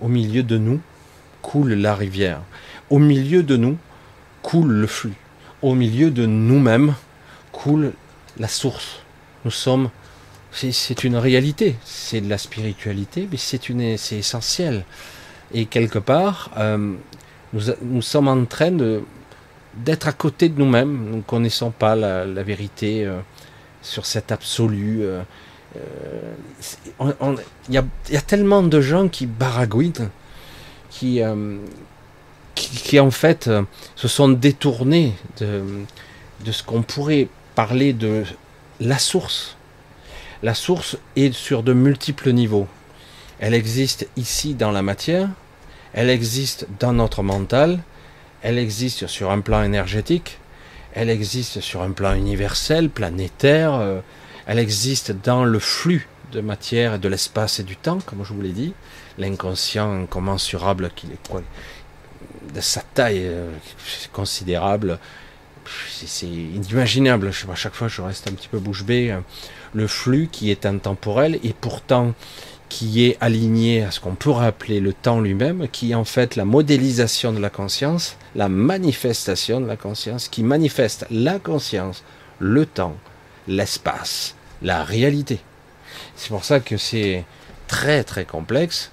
au 0.01 0.07
milieu 0.07 0.43
de 0.43 0.57
nous, 0.57 0.81
coule 1.41 1.73
la 1.73 1.95
rivière. 1.95 2.41
Au 2.89 2.99
milieu 2.99 3.43
de 3.43 3.57
nous, 3.57 3.77
coule 4.41 4.71
le 4.71 4.87
flux. 4.87 5.13
Au 5.61 5.75
milieu 5.75 6.09
de 6.09 6.25
nous-mêmes, 6.25 6.95
coule 7.51 7.93
la 8.37 8.47
source. 8.47 9.03
Nous 9.45 9.51
sommes, 9.51 9.89
c'est 10.51 11.03
une 11.03 11.15
réalité, 11.15 11.75
c'est 11.83 12.21
de 12.21 12.29
la 12.29 12.37
spiritualité, 12.37 13.27
mais 13.31 13.37
c'est 13.37 14.17
essentiel. 14.17 14.85
Et 15.53 15.65
quelque 15.65 15.99
part, 15.99 16.51
euh, 16.57 16.93
nous, 17.53 17.61
nous, 17.81 18.01
sommes 18.01 18.27
en 18.27 18.45
train 18.45 18.71
d'être 19.75 20.07
à 20.07 20.13
côté 20.13 20.49
de 20.49 20.59
nous-mêmes. 20.59 21.09
Nous 21.09 21.17
ne 21.17 21.21
connaissons 21.21 21.71
pas 21.71 21.95
la, 21.95 22.43
vérité. 22.43 23.05
Euh, 23.05 23.19
sur 23.81 24.05
cet 24.05 24.31
absolu. 24.31 25.01
Euh, 25.03 25.23
il 27.69 27.73
y, 27.73 27.77
a, 27.77 28.21
tellement 28.21 28.61
de 28.61 28.81
gens 28.81 29.07
qui 29.07 29.25
baragouinent, 29.25 30.09
qui, 30.89 31.21
euh, 31.21 31.57
qui, 32.55 32.99
en 32.99 33.11
fait 33.11 33.49
se 33.95 34.07
sont 34.07 34.29
détournés 34.29 35.13
de, 35.39 35.63
de 36.45 36.51
ce 36.51 36.63
qu'on 36.63 36.81
pourrait 36.81 37.29
parler 37.55 37.93
de 37.93 38.23
la 38.81 38.99
source. 38.99 39.55
La 40.43 40.56
source 40.56 40.97
est 41.15 41.34
sur 41.34 41.62
de 41.62 41.71
multiples 41.71 42.32
niveaux. 42.32 42.67
Elle 43.39 43.54
existe 43.54 44.08
ici 44.17 44.56
dans 44.56 44.71
la 44.71 44.82
matière, 44.82 45.30
elle 45.93 46.10
existe 46.10 46.67
dans 46.80 46.93
notre 46.93 47.21
mental, 47.21 47.80
elle 48.41 48.58
existe 48.58 49.06
sur 49.06 49.30
un 49.30 49.41
plan 49.41 49.62
énergétique, 49.62 50.39
elle 50.93 51.12
existe 51.12 51.62
sur 51.62 51.84
un 51.84 51.91
plan 51.91 52.15
universel, 52.15 52.89
planétaire, 52.89 53.75
euh, 53.75 53.99
elle 54.47 54.58
existe 54.58 55.12
dans 55.12 55.45
le 55.45 55.60
flux 55.60 56.08
de 56.32 56.41
matière, 56.41 56.97
de 56.97 57.08
l'espace 57.08 57.60
et 57.60 57.63
du 57.63 57.77
temps, 57.77 57.99
comme 58.04 58.23
je 58.23 58.34
vous 58.34 58.41
l'ai 58.41 58.51
dit, 58.51 58.73
l'inconscient 59.19 59.91
incommensurable 60.04 60.89
qui 60.95 61.06
est 61.08 62.54
de 62.56 62.62
sa 62.62 62.82
taille 62.82 63.25
euh, 63.25 63.51
considérable, 64.12 64.97
c'est 65.88 66.25
inimaginable. 66.25 67.27
À 67.27 67.56
chaque 67.56 67.75
fois, 67.75 67.88
je 67.88 68.01
reste 68.01 68.27
un 68.27 68.34
petit 68.34 68.47
peu 68.47 68.58
bouche 68.60 68.84
bée. 68.84 69.15
Le 69.73 69.88
flux 69.88 70.27
qui 70.31 70.51
est 70.51 70.65
intemporel 70.65 71.39
et 71.43 71.53
pourtant 71.53 72.13
qui 72.71 73.05
est 73.05 73.17
aligné 73.19 73.84
à 73.84 73.91
ce 73.91 73.99
qu'on 73.99 74.15
peut 74.15 74.34
appeler 74.34 74.79
le 74.79 74.93
temps 74.93 75.19
lui-même, 75.19 75.67
qui 75.67 75.91
est 75.91 75.95
en 75.95 76.05
fait 76.05 76.38
la 76.38 76.45
modélisation 76.45 77.34
de 77.34 77.39
la 77.39 77.49
conscience, 77.49 78.15
la 78.34 78.47
manifestation 78.47 79.60
de 79.60 79.67
la 79.67 79.75
conscience, 79.75 80.29
qui 80.29 80.41
manifeste 80.41 81.05
la 81.12 81.38
conscience, 81.38 82.03
le 82.39 82.65
temps, 82.65 82.95
l'espace, 83.47 84.36
la 84.62 84.86
réalité. 84.86 85.41
C'est 86.15 86.29
pour 86.29 86.45
ça 86.45 86.62
que 86.62 86.77
c'est 86.77 87.25
très 87.67 88.05
très 88.05 88.23
complexe, 88.23 88.91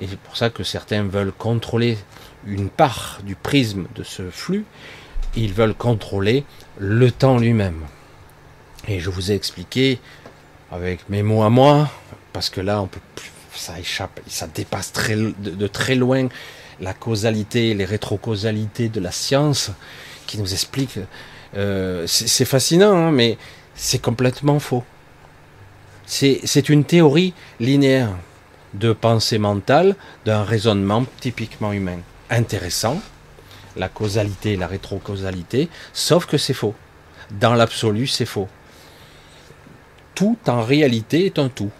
et 0.00 0.08
c'est 0.08 0.18
pour 0.18 0.36
ça 0.36 0.50
que 0.50 0.64
certains 0.64 1.04
veulent 1.04 1.32
contrôler 1.32 1.98
une 2.46 2.68
part 2.68 3.20
du 3.24 3.36
prisme 3.36 3.86
de 3.94 4.02
ce 4.02 4.28
flux, 4.30 4.64
ils 5.36 5.52
veulent 5.52 5.74
contrôler 5.74 6.44
le 6.78 7.12
temps 7.12 7.38
lui-même. 7.38 7.82
Et 8.88 8.98
je 8.98 9.10
vous 9.10 9.30
ai 9.30 9.34
expliqué 9.34 10.00
avec 10.70 11.08
mes 11.08 11.22
mots 11.22 11.42
à 11.42 11.50
moi, 11.50 11.90
parce 12.32 12.50
que 12.50 12.60
là, 12.60 12.80
on 12.80 12.86
peut 12.86 13.00
ça 13.54 13.78
échappe, 13.78 14.20
ça 14.26 14.46
dépasse 14.46 14.92
de, 14.92 15.66
très 15.66 15.94
loin 15.94 16.28
la 16.80 16.94
causalité, 16.94 17.74
les 17.74 17.84
rétrocausalités 17.84 18.88
de 18.88 19.00
la 19.00 19.12
science 19.12 19.70
qui 20.26 20.38
nous 20.38 20.52
explique. 20.52 20.98
Euh, 21.56 22.06
c'est 22.06 22.44
fascinant, 22.44 22.92
hein, 22.92 23.10
mais 23.10 23.36
c'est 23.74 24.00
complètement 24.00 24.58
faux. 24.60 24.84
C'est 26.06 26.68
une 26.68 26.84
théorie 26.84 27.34
linéaire 27.60 28.16
de 28.74 28.92
pensée 28.92 29.38
mentale, 29.38 29.94
d'un 30.24 30.42
raisonnement 30.42 31.04
typiquement 31.20 31.72
humain. 31.72 31.98
Intéressant, 32.30 33.00
la 33.76 33.88
causalité, 33.88 34.56
la 34.56 34.66
rétrocausalité, 34.66 35.68
sauf 35.92 36.26
que 36.26 36.38
c'est 36.38 36.54
faux. 36.54 36.74
Dans 37.30 37.54
l'absolu, 37.54 38.06
c'est 38.06 38.26
faux. 38.26 38.48
Tout 40.20 40.36
en 40.48 40.62
réalité 40.62 41.24
est 41.24 41.38
un 41.38 41.48
tout. 41.48 41.70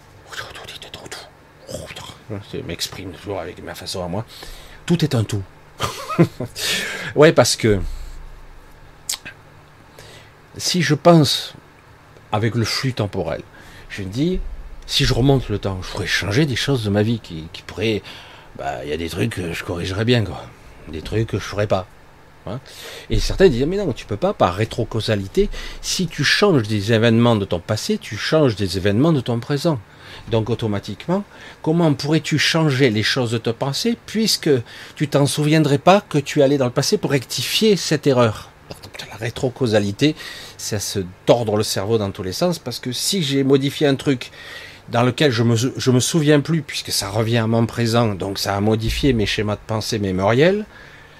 Je 2.51 2.57
m'exprime 2.65 3.11
toujours 3.11 3.39
avec 3.39 3.63
ma 3.63 3.75
façon 3.75 4.03
à 4.03 4.07
moi. 4.07 4.25
Tout 4.87 5.05
est 5.05 5.13
un 5.13 5.23
tout. 5.23 5.43
ouais, 7.15 7.33
parce 7.33 7.55
que 7.55 7.79
si 10.57 10.81
je 10.81 10.95
pense 10.95 11.53
avec 12.31 12.55
le 12.55 12.65
flux 12.65 12.93
temporel, 12.93 13.43
je 13.89 14.01
me 14.01 14.09
dis, 14.09 14.39
si 14.87 15.05
je 15.05 15.13
remonte 15.13 15.47
le 15.49 15.59
temps, 15.59 15.79
je 15.83 15.91
pourrais 15.91 16.07
changer 16.07 16.47
des 16.47 16.55
choses 16.55 16.83
de 16.83 16.89
ma 16.89 17.03
vie 17.03 17.19
qui, 17.19 17.47
pourraient. 17.67 18.01
Bah, 18.57 18.83
il 18.83 18.89
y 18.89 18.93
a 18.93 18.97
des 18.97 19.09
trucs 19.09 19.35
que 19.35 19.53
je 19.53 19.63
corrigerais 19.63 20.03
bien, 20.03 20.23
quoi. 20.23 20.47
Des 20.87 21.03
trucs 21.03 21.27
que 21.27 21.37
je 21.37 21.43
ferais 21.43 21.67
pas. 21.67 21.85
Hein. 22.47 22.59
Et 23.09 23.19
certains 23.19 23.49
disent, 23.49 23.65
mais 23.65 23.77
non, 23.77 23.93
tu 23.93 24.05
peux 24.05 24.17
pas, 24.17 24.33
par 24.33 24.55
rétrocausalité, 24.55 25.49
si 25.81 26.07
tu 26.07 26.23
changes 26.23 26.67
des 26.67 26.93
événements 26.93 27.35
de 27.35 27.45
ton 27.45 27.59
passé, 27.59 27.97
tu 27.97 28.17
changes 28.17 28.55
des 28.55 28.77
événements 28.77 29.13
de 29.13 29.21
ton 29.21 29.39
présent. 29.39 29.79
Donc 30.29 30.49
automatiquement, 30.49 31.23
comment 31.61 31.93
pourrais-tu 31.93 32.37
changer 32.37 32.89
les 32.89 33.03
choses 33.03 33.31
de 33.31 33.37
ton 33.37 33.53
passé 33.53 33.97
puisque 34.05 34.49
tu 34.95 35.07
t'en 35.07 35.25
souviendrais 35.25 35.77
pas 35.77 36.01
que 36.01 36.17
tu 36.17 36.41
allais 36.41 36.57
dans 36.57 36.65
le 36.65 36.71
passé 36.71 36.97
pour 36.97 37.11
rectifier 37.11 37.75
cette 37.75 38.07
erreur? 38.07 38.49
La 39.09 39.17
rétrocausalité, 39.17 40.15
c'est 40.57 40.77
à 40.77 40.79
se 40.79 40.99
tordre 41.25 41.57
le 41.57 41.63
cerveau 41.63 41.97
dans 41.97 42.11
tous 42.11 42.23
les 42.23 42.33
sens, 42.33 42.59
parce 42.59 42.79
que 42.79 42.91
si 42.91 43.23
j'ai 43.23 43.43
modifié 43.43 43.87
un 43.87 43.95
truc 43.95 44.31
dans 44.89 45.03
lequel 45.03 45.31
je 45.31 45.43
me, 45.43 45.55
je 45.55 45.91
me 45.91 45.99
souviens 45.99 46.39
plus, 46.39 46.61
puisque 46.61 46.91
ça 46.91 47.09
revient 47.09 47.39
à 47.39 47.47
mon 47.47 47.65
présent, 47.65 48.13
donc 48.15 48.39
ça 48.39 48.55
a 48.55 48.61
modifié 48.61 49.13
mes 49.13 49.25
schémas 49.25 49.55
de 49.55 49.61
pensée 49.65 49.99
mémoriels, 49.99 50.65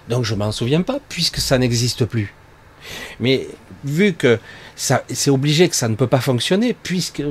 donc 0.09 0.25
je 0.25 0.35
m'en 0.35 0.51
souviens 0.51 0.81
pas, 0.81 0.99
puisque 1.09 1.37
ça 1.37 1.57
n'existe 1.57 2.05
plus. 2.05 2.33
Mais 3.19 3.47
vu 3.83 4.13
que 4.13 4.39
c'est 4.75 5.29
obligé 5.29 5.69
que 5.69 5.75
ça 5.75 5.87
ne 5.87 5.95
peut 5.95 6.07
pas 6.07 6.21
fonctionner, 6.21 6.73
puisque 6.73 7.23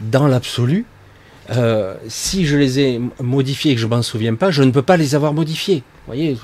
dans 0.00 0.26
l'absolu, 0.26 0.84
euh, 1.50 1.94
si 2.08 2.46
je 2.46 2.56
les 2.56 2.80
ai 2.80 3.00
modifiés 3.20 3.72
et 3.72 3.74
que 3.74 3.80
je 3.80 3.86
m'en 3.86 4.02
souviens 4.02 4.34
pas, 4.34 4.50
je 4.50 4.62
ne 4.62 4.70
peux 4.70 4.82
pas 4.82 4.96
les 4.96 5.14
avoir 5.14 5.32
modifiés. 5.32 5.82
Vous 6.06 6.14
voyez, 6.14 6.36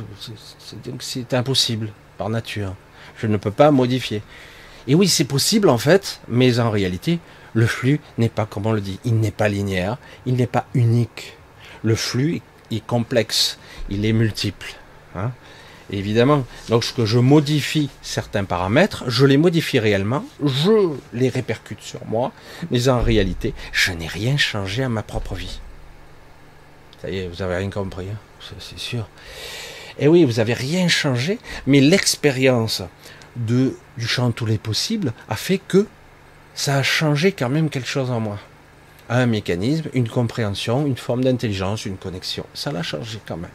c'est 1.01 1.35
impossible 1.35 1.91
par 2.17 2.31
nature. 2.31 2.75
Je 3.19 3.27
ne 3.27 3.37
peux 3.37 3.51
pas 3.51 3.71
modifier. 3.71 4.23
Et 4.87 4.95
oui, 4.95 5.09
c'est 5.09 5.25
possible 5.25 5.69
en 5.69 5.79
fait, 5.79 6.21
mais 6.29 6.59
en 6.59 6.71
réalité, 6.71 7.19
le 7.53 7.67
flux 7.67 8.01
n'est 8.19 8.29
pas, 8.29 8.47
comme 8.47 8.67
on 8.67 8.73
le 8.73 8.81
dit, 8.81 8.99
il 9.05 9.17
n'est 9.21 9.31
pas 9.31 9.49
linéaire, 9.49 9.99
il 10.27 10.35
n'est 10.35 10.47
pas 10.47 10.67
unique. 10.75 11.37
Le 11.83 11.95
flux 11.95 12.43
est 12.71 12.85
complexe, 12.85 13.59
il 13.91 14.05
est 14.05 14.13
multiple. 14.13 14.75
Hein 15.17 15.33
évidemment, 15.91 16.45
lorsque 16.71 17.05
je 17.05 17.19
modifie 17.19 17.91
certains 18.03 18.45
paramètres, 18.45 19.05
je 19.09 19.27
les 19.27 19.37
modifie 19.37 19.79
réellement, 19.79 20.25
je 20.45 20.91
les 21.13 21.29
répercute 21.29 21.81
sur 21.81 22.05
moi, 22.07 22.33
mais 22.71 22.89
en 22.89 23.01
réalité, 23.01 23.55
je 23.73 23.93
n'ai 23.93 24.07
rien 24.07 24.37
changé 24.37 24.83
à 24.83 24.89
ma 24.89 25.03
propre 25.03 25.35
vie. 25.35 25.61
Ça 27.03 27.11
y 27.11 27.19
est, 27.19 27.29
vous 27.29 27.43
avez 27.43 27.57
rien 27.57 27.71
compris, 27.71 28.07
hein 28.11 28.19
c'est 28.59 28.79
sûr. 28.79 29.09
Et 29.99 30.09
oui, 30.09 30.25
vous 30.25 30.35
n'avez 30.35 30.55
rien 30.55 30.89
changé, 30.89 31.39
mais 31.67 31.81
l'expérience 31.81 32.83
de, 33.37 33.77
du 33.97 34.07
champ 34.07 34.31
tous 34.33 34.47
les 34.47 34.59
possibles 34.59 35.13
a 35.29 35.37
fait 35.37 35.59
que 35.59 35.87
ça 36.55 36.77
a 36.77 36.83
changé 36.83 37.33
quand 37.33 37.49
même 37.49 37.71
quelque 37.71 37.89
chose 37.89 38.11
en 38.11 38.21
moi. 38.21 38.39
Un 39.09 39.27
mécanisme, 39.27 39.89
une 39.93 40.09
compréhension, 40.09 40.87
une 40.87 40.97
forme 40.97 41.25
d'intelligence, 41.25 41.85
une 41.85 41.97
connexion. 41.97 42.47
Ça 42.55 42.73
l'a 42.73 42.83
changé 42.83 43.19
quand 43.27 43.37
même. 43.37 43.51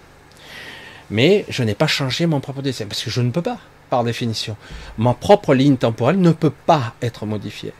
Mais 1.11 1.45
je 1.49 1.63
n'ai 1.63 1.75
pas 1.75 1.87
changé 1.87 2.25
mon 2.25 2.39
propre 2.39 2.61
dessin, 2.61 2.85
parce 2.85 3.03
que 3.03 3.09
je 3.09 3.21
ne 3.21 3.31
peux 3.31 3.41
pas, 3.41 3.59
par 3.89 4.03
définition. 4.03 4.55
Ma 4.97 5.13
propre 5.13 5.53
ligne 5.53 5.77
temporelle 5.77 6.19
ne 6.19 6.31
peut 6.31 6.53
pas 6.65 6.93
être 7.01 7.25
modifiée. 7.25 7.73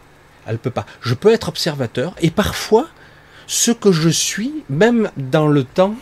Elle 0.47 0.57
peut 0.57 0.71
pas. 0.71 0.85
Je 1.01 1.13
peux 1.13 1.31
être 1.31 1.49
observateur, 1.49 2.15
et 2.21 2.31
parfois, 2.31 2.87
ce 3.47 3.71
que 3.71 3.91
je 3.91 4.09
suis, 4.09 4.63
même 4.69 5.11
dans 5.17 5.47
le 5.47 5.63
temps, 5.63 5.95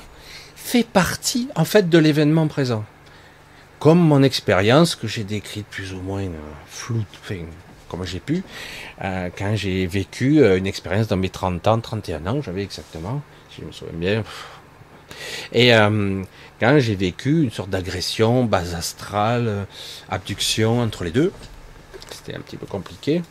fait 0.56 0.86
partie, 0.86 1.50
en 1.56 1.66
fait, 1.66 1.90
de 1.90 1.98
l'événement 1.98 2.48
présent. 2.48 2.86
Comme 3.80 4.00
mon 4.00 4.24
expérience 4.24 4.96
que 4.96 5.08
j'ai 5.08 5.24
décrite 5.24 5.68
plus 5.68 5.94
ou 5.94 6.02
moins 6.02 6.24
floue, 6.68 7.04
enfin, 7.22 7.46
comme 7.88 8.06
j'ai 8.06 8.20
pu, 8.20 8.44
euh, 9.04 9.30
quand 9.38 9.56
j'ai 9.56 9.86
vécu 9.86 10.42
euh, 10.42 10.58
une 10.58 10.68
expérience 10.68 11.08
dans 11.08 11.18
mes 11.18 11.30
30 11.30 11.68
ans, 11.68 11.80
31 11.80 12.28
ans, 12.28 12.42
j'avais 12.42 12.64
exactement, 12.64 13.22
si 13.50 13.62
je 13.62 13.68
me 13.68 13.72
souviens 13.72 13.98
bien. 13.98 14.24
Et 15.54 15.74
euh, 15.74 16.24
quand 16.60 16.80
j'ai 16.80 16.96
vécu 16.96 17.44
une 17.44 17.52
sorte 17.52 17.70
d'agression, 17.70 18.44
base 18.44 18.74
astrale, 18.74 19.48
euh, 19.48 19.64
abduction 20.10 20.82
entre 20.82 21.04
les 21.04 21.12
deux, 21.12 21.32
c'était 22.12 22.36
un 22.36 22.42
petit 22.42 22.58
peu 22.58 22.66
compliqué. 22.66 23.22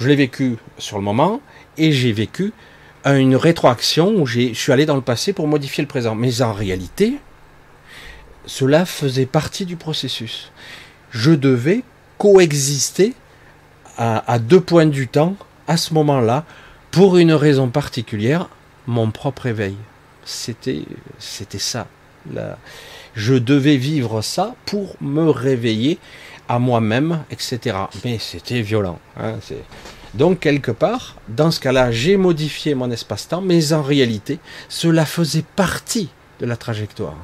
Je 0.00 0.08
l'ai 0.08 0.16
vécu 0.16 0.56
sur 0.78 0.96
le 0.96 1.02
moment 1.02 1.40
et 1.76 1.92
j'ai 1.92 2.12
vécu 2.12 2.52
une 3.04 3.36
rétroaction 3.36 4.14
où 4.14 4.26
je 4.26 4.52
suis 4.54 4.72
allé 4.72 4.86
dans 4.86 4.94
le 4.94 5.00
passé 5.00 5.32
pour 5.32 5.48
modifier 5.48 5.82
le 5.82 5.88
présent. 5.88 6.14
Mais 6.14 6.42
en 6.42 6.52
réalité, 6.52 7.18
cela 8.46 8.86
faisait 8.86 9.26
partie 9.26 9.66
du 9.66 9.76
processus. 9.76 10.52
Je 11.10 11.32
devais 11.32 11.82
coexister 12.18 13.14
à, 13.96 14.30
à 14.30 14.38
deux 14.38 14.60
points 14.60 14.86
du 14.86 15.08
temps 15.08 15.36
à 15.66 15.76
ce 15.76 15.94
moment-là 15.94 16.44
pour 16.90 17.16
une 17.16 17.32
raison 17.32 17.68
particulière, 17.68 18.48
mon 18.86 19.10
propre 19.10 19.46
éveil. 19.46 19.76
C'était, 20.24 20.82
c'était 21.18 21.58
ça 21.58 21.86
je 23.14 23.34
devais 23.34 23.76
vivre 23.76 24.22
ça 24.22 24.54
pour 24.66 24.96
me 25.00 25.28
réveiller 25.30 25.98
à 26.48 26.58
moi-même, 26.58 27.24
etc. 27.30 27.76
Mais 28.04 28.18
c'était 28.18 28.62
violent. 28.62 28.98
Hein, 29.18 29.34
donc 30.14 30.40
quelque 30.40 30.70
part, 30.70 31.16
dans 31.28 31.50
ce 31.50 31.60
cas-là, 31.60 31.92
j'ai 31.92 32.16
modifié 32.16 32.74
mon 32.74 32.90
espace-temps, 32.90 33.42
mais 33.42 33.72
en 33.72 33.82
réalité, 33.82 34.38
cela 34.68 35.04
faisait 35.04 35.44
partie 35.56 36.08
de 36.40 36.46
la 36.46 36.56
trajectoire. 36.56 37.16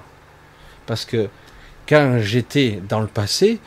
Parce 0.86 1.04
que 1.04 1.28
quand 1.88 2.18
j'étais 2.20 2.82
dans 2.88 3.00
le 3.00 3.06
passé 3.06 3.58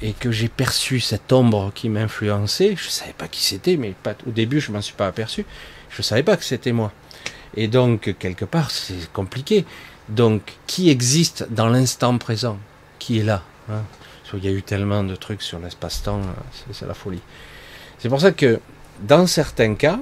et 0.00 0.12
que 0.12 0.32
j'ai 0.32 0.48
perçu 0.48 1.00
cette 1.00 1.32
ombre 1.32 1.70
qui 1.74 1.88
m'influençait, 1.88 2.74
je 2.76 2.86
ne 2.86 2.90
savais 2.90 3.12
pas 3.12 3.28
qui 3.28 3.44
c'était, 3.44 3.76
mais 3.76 3.94
pas, 4.02 4.14
au 4.26 4.30
début 4.30 4.60
je 4.60 4.72
m'en 4.72 4.80
suis 4.80 4.94
pas 4.94 5.06
aperçu, 5.06 5.44
je 5.90 5.98
ne 5.98 6.02
savais 6.02 6.22
pas 6.22 6.36
que 6.36 6.44
c'était 6.44 6.72
moi. 6.72 6.92
Et 7.54 7.68
donc 7.68 8.14
quelque 8.18 8.44
part 8.44 8.70
c'est 8.70 9.12
compliqué. 9.12 9.66
Donc, 10.12 10.58
qui 10.66 10.90
existe 10.90 11.46
dans 11.50 11.68
l'instant 11.68 12.18
présent 12.18 12.58
Qui 12.98 13.18
est 13.18 13.24
là 13.24 13.42
hein? 13.70 13.82
Il 14.34 14.44
y 14.44 14.48
a 14.48 14.50
eu 14.50 14.62
tellement 14.62 15.04
de 15.04 15.14
trucs 15.14 15.42
sur 15.42 15.58
l'espace-temps, 15.58 16.22
hein, 16.22 16.62
c'est 16.72 16.86
la 16.86 16.94
folie. 16.94 17.20
C'est 17.98 18.08
pour 18.08 18.20
ça 18.20 18.32
que, 18.32 18.60
dans 19.00 19.26
certains 19.26 19.74
cas, 19.74 20.00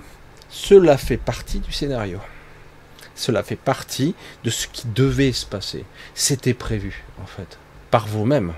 cela 0.48 0.96
fait 0.96 1.16
partie 1.16 1.58
du 1.58 1.72
scénario. 1.72 2.20
Cela 3.16 3.42
fait 3.42 3.56
partie 3.56 4.14
de 4.44 4.50
ce 4.50 4.68
qui 4.68 4.86
devait 4.86 5.32
se 5.32 5.46
passer. 5.46 5.84
C'était 6.14 6.54
prévu, 6.54 7.02
en 7.20 7.26
fait, 7.26 7.58
par 7.90 8.06
vous-même. 8.06 8.52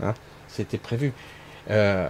Hein? 0.00 0.14
C'était 0.46 0.78
prévu. 0.78 1.12
Euh, 1.70 2.08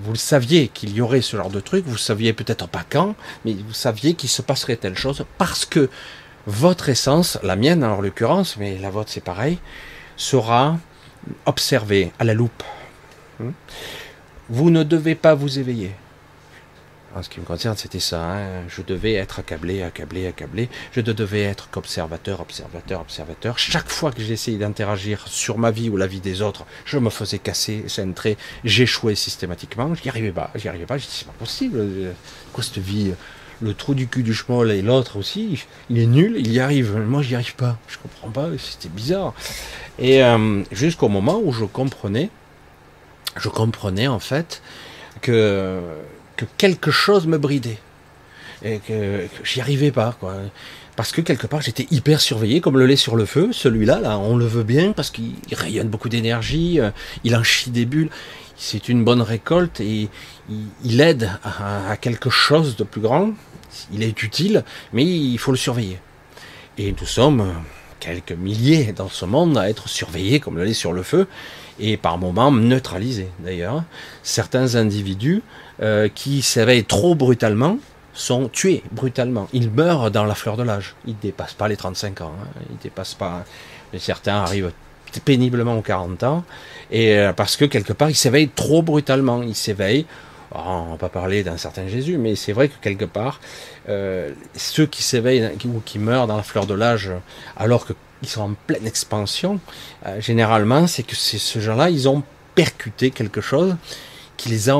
vous 0.00 0.12
le 0.12 0.18
saviez 0.18 0.68
qu'il 0.68 0.92
y 0.92 1.00
aurait 1.00 1.20
ce 1.20 1.36
genre 1.36 1.50
de 1.50 1.60
truc, 1.60 1.84
vous 1.86 1.98
saviez 1.98 2.32
peut-être 2.32 2.66
pas 2.66 2.84
quand, 2.88 3.14
mais 3.44 3.52
vous 3.52 3.74
saviez 3.74 4.14
qu'il 4.14 4.30
se 4.30 4.42
passerait 4.42 4.76
telle 4.76 4.96
chose 4.96 5.24
parce 5.38 5.66
que 5.66 5.90
votre 6.46 6.88
essence, 6.88 7.38
la 7.42 7.56
mienne 7.56 7.84
en 7.84 8.00
l'occurrence, 8.00 8.56
mais 8.56 8.78
la 8.78 8.90
vôtre 8.90 9.10
c'est 9.10 9.24
pareil, 9.24 9.58
sera 10.16 10.78
observée 11.46 12.12
à 12.18 12.24
la 12.24 12.34
loupe. 12.34 12.62
Hmm? 13.40 13.50
Vous 14.50 14.70
ne 14.70 14.82
devez 14.82 15.14
pas 15.14 15.34
vous 15.34 15.58
éveiller. 15.58 15.92
En 17.16 17.22
ce 17.22 17.28
qui 17.28 17.38
me 17.38 17.44
concerne, 17.44 17.76
c'était 17.76 18.00
ça. 18.00 18.20
Hein. 18.20 18.64
Je 18.68 18.82
devais 18.82 19.14
être 19.14 19.38
accablé, 19.38 19.82
accablé, 19.82 20.26
accablé. 20.26 20.68
Je 20.90 21.00
devais 21.00 21.42
être 21.42 21.70
qu'observateur, 21.70 22.40
observateur, 22.40 23.00
observateur. 23.00 23.56
Chaque 23.56 23.88
fois 23.88 24.10
que 24.10 24.20
j'essayais 24.20 24.58
d'interagir 24.58 25.28
sur 25.28 25.56
ma 25.56 25.70
vie 25.70 25.88
ou 25.88 25.96
la 25.96 26.08
vie 26.08 26.20
des 26.20 26.42
autres, 26.42 26.66
je 26.84 26.98
me 26.98 27.10
faisais 27.10 27.38
casser, 27.38 27.84
centrer. 27.86 28.36
J'échouais 28.64 29.14
systématiquement. 29.14 29.94
J'y 29.94 30.08
arrivais 30.08 30.32
pas. 30.32 30.50
J'y 30.56 30.68
arrivais 30.68 30.86
pas. 30.86 30.98
Je 30.98 31.06
dis 31.06 31.12
c'est 31.12 31.26
pas 31.26 31.32
possible. 31.38 31.86
Quoi 32.52 32.64
cette 32.64 32.78
vie? 32.78 33.14
Le 33.64 33.74
trou 33.74 33.94
du 33.94 34.06
cul 34.06 34.22
du 34.22 34.34
schmoll 34.34 34.70
et 34.70 34.82
l'autre 34.82 35.16
aussi, 35.16 35.64
il 35.88 35.98
est 35.98 36.06
nul, 36.06 36.36
il 36.38 36.52
y 36.52 36.60
arrive. 36.60 36.96
Moi, 36.96 37.22
j'y 37.22 37.34
arrive 37.34 37.56
pas. 37.56 37.78
Je 37.88 37.96
comprends 37.98 38.28
pas, 38.28 38.48
c'était 38.58 38.90
bizarre. 38.90 39.32
Et 39.98 40.22
euh, 40.22 40.62
jusqu'au 40.70 41.08
moment 41.08 41.40
où 41.42 41.50
je 41.52 41.64
comprenais, 41.64 42.30
je 43.36 43.48
comprenais 43.48 44.06
en 44.06 44.18
fait 44.18 44.62
que, 45.22 45.80
que 46.36 46.44
quelque 46.58 46.90
chose 46.90 47.26
me 47.26 47.38
bridait. 47.38 47.78
Et 48.62 48.78
que, 48.78 49.26
j'y 49.42 49.60
arrivais 49.60 49.90
pas. 49.90 50.16
Parce 50.96 51.10
que 51.10 51.22
quelque 51.22 51.46
part, 51.46 51.62
j'étais 51.62 51.86
hyper 51.90 52.20
surveillé, 52.20 52.60
comme 52.60 52.78
le 52.78 52.86
lait 52.86 52.96
sur 52.96 53.16
le 53.16 53.24
feu. 53.24 53.48
Celui-là, 53.52 53.98
là, 53.98 54.18
on 54.18 54.36
le 54.36 54.46
veut 54.46 54.62
bien 54.62 54.92
parce 54.92 55.10
qu'il 55.10 55.34
rayonne 55.52 55.88
beaucoup 55.88 56.08
d'énergie, 56.08 56.80
euh, 56.80 56.90
il 57.24 57.34
en 57.34 57.42
chie 57.42 57.70
des 57.70 57.86
bulles 57.86 58.10
c'est 58.56 58.88
une 58.88 59.04
bonne 59.04 59.22
récolte 59.22 59.80
et 59.80 60.08
il, 60.84 61.00
aide 61.00 61.30
à, 61.42 61.96
quelque 61.96 62.30
chose 62.30 62.76
de 62.76 62.84
plus 62.84 63.00
grand. 63.00 63.30
Il 63.92 64.02
est 64.02 64.22
utile, 64.22 64.64
mais 64.92 65.04
il 65.04 65.38
faut 65.38 65.50
le 65.50 65.56
surveiller. 65.56 65.98
Et 66.78 66.94
nous 66.98 67.06
sommes 67.06 67.52
quelques 68.00 68.32
milliers 68.32 68.92
dans 68.92 69.08
ce 69.08 69.24
monde 69.24 69.56
à 69.56 69.68
être 69.70 69.88
surveillés 69.88 70.40
comme 70.40 70.56
le 70.56 70.64
lait 70.64 70.74
sur 70.74 70.92
le 70.92 71.02
feu 71.02 71.26
et 71.78 71.96
par 71.96 72.18
moments 72.18 72.52
neutralisés 72.52 73.28
d'ailleurs. 73.38 73.84
Certains 74.22 74.74
individus 74.74 75.42
euh, 75.82 76.08
qui 76.14 76.42
s'éveillent 76.42 76.84
trop 76.84 77.14
brutalement 77.14 77.78
sont 78.12 78.48
tués 78.48 78.82
brutalement. 78.92 79.48
Ils 79.52 79.70
meurent 79.70 80.10
dans 80.10 80.24
la 80.24 80.34
fleur 80.34 80.56
de 80.56 80.62
l'âge. 80.62 80.94
Ils 81.06 81.14
ne 81.14 81.20
dépassent 81.20 81.54
pas 81.54 81.68
les 81.68 81.76
35 81.76 82.20
ans. 82.20 82.32
Hein. 82.40 82.60
Ils 82.70 82.78
dépassent 82.78 83.14
pas. 83.14 83.44
Mais 83.92 83.98
certains 83.98 84.36
arrivent 84.36 84.72
péniblement 85.20 85.78
aux 85.78 85.82
40 85.82 86.22
ans, 86.24 86.44
et 86.90 87.16
euh, 87.16 87.32
parce 87.32 87.56
que 87.56 87.64
quelque 87.64 87.92
part, 87.92 88.10
il 88.10 88.14
s'éveille 88.14 88.48
trop 88.48 88.82
brutalement. 88.82 89.42
Il 89.42 89.54
s'éveille, 89.54 90.06
oh, 90.08 90.33
on 90.52 90.92
va 90.92 90.96
pas 90.96 91.08
parler 91.08 91.42
d'un 91.42 91.56
certain 91.56 91.88
Jésus, 91.88 92.18
mais 92.18 92.36
c'est 92.36 92.52
vrai 92.52 92.68
que 92.68 92.74
quelque 92.80 93.04
part, 93.04 93.40
euh, 93.88 94.32
ceux 94.56 94.86
qui 94.86 95.02
s'éveillent 95.02 95.50
ou 95.66 95.80
qui 95.84 95.98
meurent 95.98 96.26
dans 96.26 96.36
la 96.36 96.42
fleur 96.42 96.66
de 96.66 96.74
l'âge, 96.74 97.10
alors 97.56 97.86
qu'ils 97.86 98.28
sont 98.28 98.42
en 98.42 98.54
pleine 98.66 98.86
expansion, 98.86 99.60
euh, 100.06 100.20
généralement, 100.20 100.86
c'est 100.86 101.02
que 101.02 101.16
ce 101.16 101.58
gens-là, 101.58 101.90
ils 101.90 102.08
ont 102.08 102.22
percuté 102.54 103.10
quelque 103.10 103.40
chose 103.40 103.76
qui 104.36 104.48
les 104.48 104.70
a, 104.70 104.76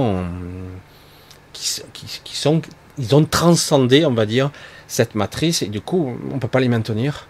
qui, 1.53 1.83
qui, 1.93 2.37
sont, 2.37 2.63
ils 2.99 3.15
ont 3.15 3.25
transcendé, 3.25 4.05
on 4.05 4.15
va 4.15 4.27
dire, 4.27 4.51
cette 4.87 5.15
matrice, 5.15 5.63
et 5.63 5.67
du 5.67 5.81
coup, 5.81 6.17
on 6.33 6.39
peut 6.39 6.49
pas 6.49 6.61
les 6.61 6.69
maintenir. 6.69 7.27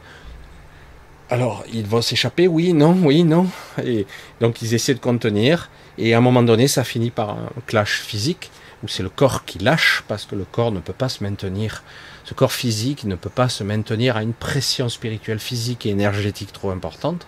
Alors, 1.35 1.64
ils 1.72 1.85
vont 1.85 2.01
s'échapper, 2.01 2.47
oui, 2.47 2.72
non, 2.72 2.97
oui, 3.03 3.24
non. 3.24 3.49
Et 3.85 4.07
donc 4.41 4.62
ils 4.62 4.72
essaient 4.72 4.95
de 4.95 5.01
contenir. 5.01 5.68
Et 5.99 6.14
à 6.14 6.18
un 6.18 6.20
moment 6.20 6.45
donné, 6.45 6.68
ça 6.68 6.85
finit 6.85 7.11
par 7.11 7.30
un 7.30 7.49
clash 7.66 8.03
physique 8.03 8.53
où 8.85 8.89
c'est 8.89 9.03
le 9.03 9.09
corps 9.09 9.45
qui 9.45 9.59
lâche 9.59 10.05
parce 10.07 10.26
que 10.26 10.37
le 10.37 10.45
corps 10.45 10.70
ne 10.70 10.78
peut 10.78 10.93
pas 10.93 11.09
se 11.09 11.24
maintenir. 11.24 11.82
Ce 12.22 12.35
corps 12.35 12.53
physique 12.53 13.03
ne 13.03 13.16
peut 13.16 13.30
pas 13.30 13.49
se 13.49 13.64
maintenir 13.64 14.16
à 14.16 14.22
une 14.22 14.32
pression 14.32 14.89
spirituelle, 14.89 15.41
physique 15.41 15.87
et 15.87 15.89
énergétique 15.89 16.53
trop 16.53 16.70
importante. 16.70 17.26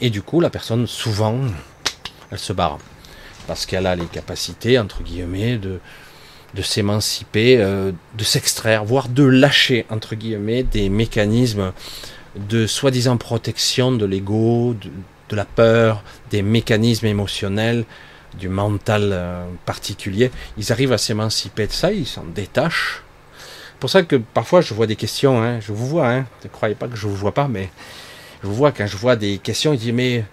Et 0.00 0.10
du 0.10 0.22
coup, 0.22 0.38
la 0.38 0.48
personne, 0.48 0.86
souvent, 0.86 1.40
elle 2.30 2.38
se 2.38 2.52
barre. 2.52 2.78
Parce 3.48 3.66
qu'elle 3.66 3.88
a 3.88 3.96
les 3.96 4.06
capacités, 4.06 4.78
entre 4.78 5.02
guillemets, 5.02 5.58
de, 5.58 5.80
s'émanciper, 6.62 7.56
euh, 7.58 7.90
de 8.16 8.22
s'extraire, 8.22 8.84
voire 8.84 9.08
de 9.08 9.24
lâcher, 9.24 9.86
entre 9.90 10.14
guillemets, 10.14 10.62
des 10.62 10.88
mécanismes 10.88 11.72
de 12.36 12.66
soi-disant 12.66 13.16
protection 13.16 13.92
de 13.92 14.06
l'ego, 14.06 14.74
de, 15.28 15.36
la 15.36 15.44
peur, 15.44 16.02
des 16.30 16.42
mécanismes 16.42 17.06
émotionnels, 17.06 17.84
du 18.38 18.48
mental 18.48 19.10
euh, 19.12 19.44
particulier. 19.64 20.30
Ils 20.58 20.72
arrivent 20.72 20.92
à 20.92 20.98
s'émanciper 20.98 21.66
de 21.66 21.72
ça, 21.72 21.92
ils 21.92 22.06
s'en 22.06 22.24
détachent. 22.24 23.02
C'est 23.38 23.80
pour 23.80 23.90
ça 23.90 24.02
que 24.02 24.16
parfois 24.16 24.60
je 24.60 24.74
vois 24.74 24.86
des 24.86 24.96
questions, 24.96 25.42
hein, 25.42 25.60
je 25.60 25.72
vous 25.72 25.86
vois, 25.86 26.08
hein, 26.08 26.26
ne 26.44 26.48
croyez 26.48 26.74
pas 26.74 26.88
que 26.88 26.96
je 26.96 27.06
vous 27.06 27.16
vois 27.16 27.34
pas, 27.34 27.48
mais 27.48 27.70
je 28.42 28.48
vous 28.48 28.54
vois 28.54 28.72
quand 28.72 28.86
je 28.86 28.96
vois 28.96 29.16
des 29.16 29.38
questions, 29.38 29.72
ils 29.72 29.78
disent 29.78 29.92
mais 29.92 30.24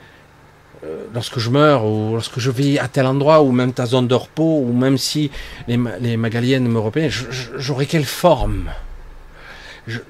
euh, 0.84 1.06
lorsque 1.14 1.40
je 1.40 1.50
meurs 1.50 1.86
ou 1.86 2.14
lorsque 2.14 2.40
je 2.40 2.52
vis 2.52 2.80
à 2.80 2.88
tel 2.88 3.06
endroit 3.06 3.42
ou 3.42 3.52
même 3.52 3.74
ta 3.74 3.86
zone 3.86 4.08
de 4.08 4.16
repos 4.16 4.64
ou 4.66 4.74
même 4.74 4.98
si 4.98 5.32
les, 5.68 5.80
les 6.00 6.18
magaliennes 6.18 6.68
me 6.68 6.80
repeignent, 6.80 7.12
j'aurai 7.58 7.88
quelle 7.88 8.06
forme? 8.06 8.70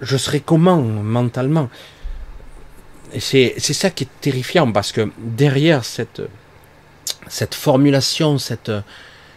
Je, 0.01 0.17
serai 0.17 0.39
comment 0.39 0.81
mentalement? 0.81 1.69
C'est 3.19 3.59
ça 3.59 3.89
qui 3.89 4.05
est 4.05 4.21
terrifiant 4.21 4.71
parce 4.71 4.91
que 4.91 5.09
derrière 5.17 5.83
cette, 5.83 6.21
cette 7.27 7.55
formulation, 7.55 8.37
cette, 8.37 8.71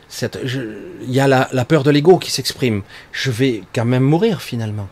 cette, 0.09 0.39
il 0.45 1.11
y 1.11 1.21
a 1.21 1.27
la, 1.27 1.49
la 1.53 1.65
peur 1.65 1.83
de 1.83 1.91
l'ego 1.91 2.19
qui 2.19 2.31
s'exprime. 2.31 2.83
Je 3.13 3.31
vais 3.31 3.63
quand 3.75 3.85
même 3.85 4.05
mourir 4.05 4.43
finalement. 4.43 4.89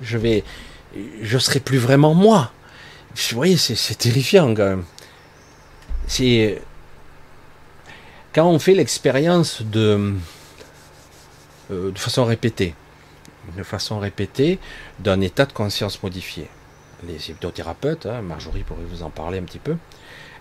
Je 0.00 0.18
vais, 0.18 0.42
je 1.22 1.38
serai 1.38 1.60
plus 1.60 1.78
vraiment 1.78 2.14
moi. 2.14 2.50
Vous 3.14 3.36
voyez, 3.36 3.56
c'est 3.56 3.94
terrifiant 3.94 4.52
quand 4.54 4.68
même 4.68 4.84
c'est 6.06 6.60
quand 8.34 8.48
on 8.48 8.58
fait 8.58 8.74
l'expérience 8.74 9.62
de, 9.62 10.14
euh, 11.70 11.90
de 11.90 11.98
façon 11.98 12.24
répétée, 12.24 12.74
de 13.56 13.62
façon 13.62 13.98
répétée, 13.98 14.58
d'un 14.98 15.20
état 15.20 15.46
de 15.46 15.52
conscience 15.52 16.02
modifié. 16.02 16.48
Les 17.06 17.30
hypnothérapeutes, 17.30 18.06
hein, 18.06 18.22
Marjorie 18.22 18.62
pourrait 18.62 18.84
vous 18.88 19.02
en 19.02 19.10
parler 19.10 19.38
un 19.38 19.42
petit 19.42 19.58
peu. 19.58 19.76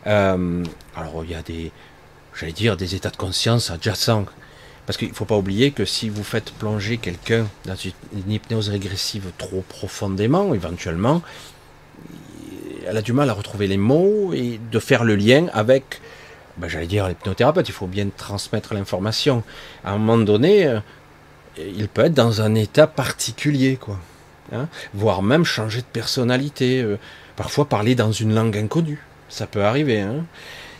Euh, 0.08 0.64
alors 0.96 1.24
il 1.24 1.32
y 1.32 1.36
a 1.36 1.42
des, 1.42 1.72
j'allais 2.36 2.52
dire, 2.54 2.78
des 2.78 2.96
états 2.96 3.10
de 3.10 3.18
conscience 3.18 3.72
adjacents. 3.72 4.26
Parce 4.86 4.98
qu'il 4.98 5.10
ne 5.10 5.14
faut 5.14 5.26
pas 5.26 5.38
oublier 5.38 5.72
que 5.72 5.86
si 5.86 6.10
vous 6.10 6.26
faites 6.26 6.52
plonger 6.52 6.98
quelqu'un 6.98 7.48
dans 7.66 7.76
une 7.76 8.32
hypnose 8.32 8.68
régressive 8.68 9.32
trop 9.38 9.64
profondément, 9.70 10.54
éventuellement, 10.54 11.22
elle 12.86 12.98
a 12.98 13.02
du 13.02 13.14
mal 13.14 13.30
à 13.30 13.34
retrouver 13.34 13.68
les 13.68 13.78
mots 13.78 14.34
et 14.34 14.60
de 14.72 14.80
faire 14.80 15.06
le 15.06 15.16
lien 15.16 15.48
avec, 15.54 16.02
ben, 16.58 16.68
j'allais 16.68 16.88
dire, 16.88 17.08
l'hypnothérapeute. 17.08 17.70
Il 17.70 17.74
faut 17.74 17.88
bien 17.88 18.10
transmettre 18.16 18.74
l'information. 18.74 19.44
À 19.86 19.94
un 19.94 19.98
moment 19.98 20.18
donné, 20.18 20.68
euh, 20.68 20.80
il 21.58 21.88
peut 21.88 22.06
être 22.06 22.14
dans 22.14 22.42
un 22.42 22.56
état 22.56 22.88
particulier, 22.88 23.78
quoi. 23.78 24.00
Hein, 24.52 24.68
voire 24.94 25.22
même 25.22 25.46
changer 25.46 25.82
de 25.82 25.86
personnalité. 25.86 26.82
Euh, 26.82 26.98
parfois 27.36 27.66
parler 27.66 27.96
dans 27.96 28.12
une 28.12 28.36
langue 28.36 28.58
inconnue. 28.58 29.04
Ça 29.30 29.48
peut 29.48 29.64
arriver. 29.64 30.02
Hein. 30.02 30.26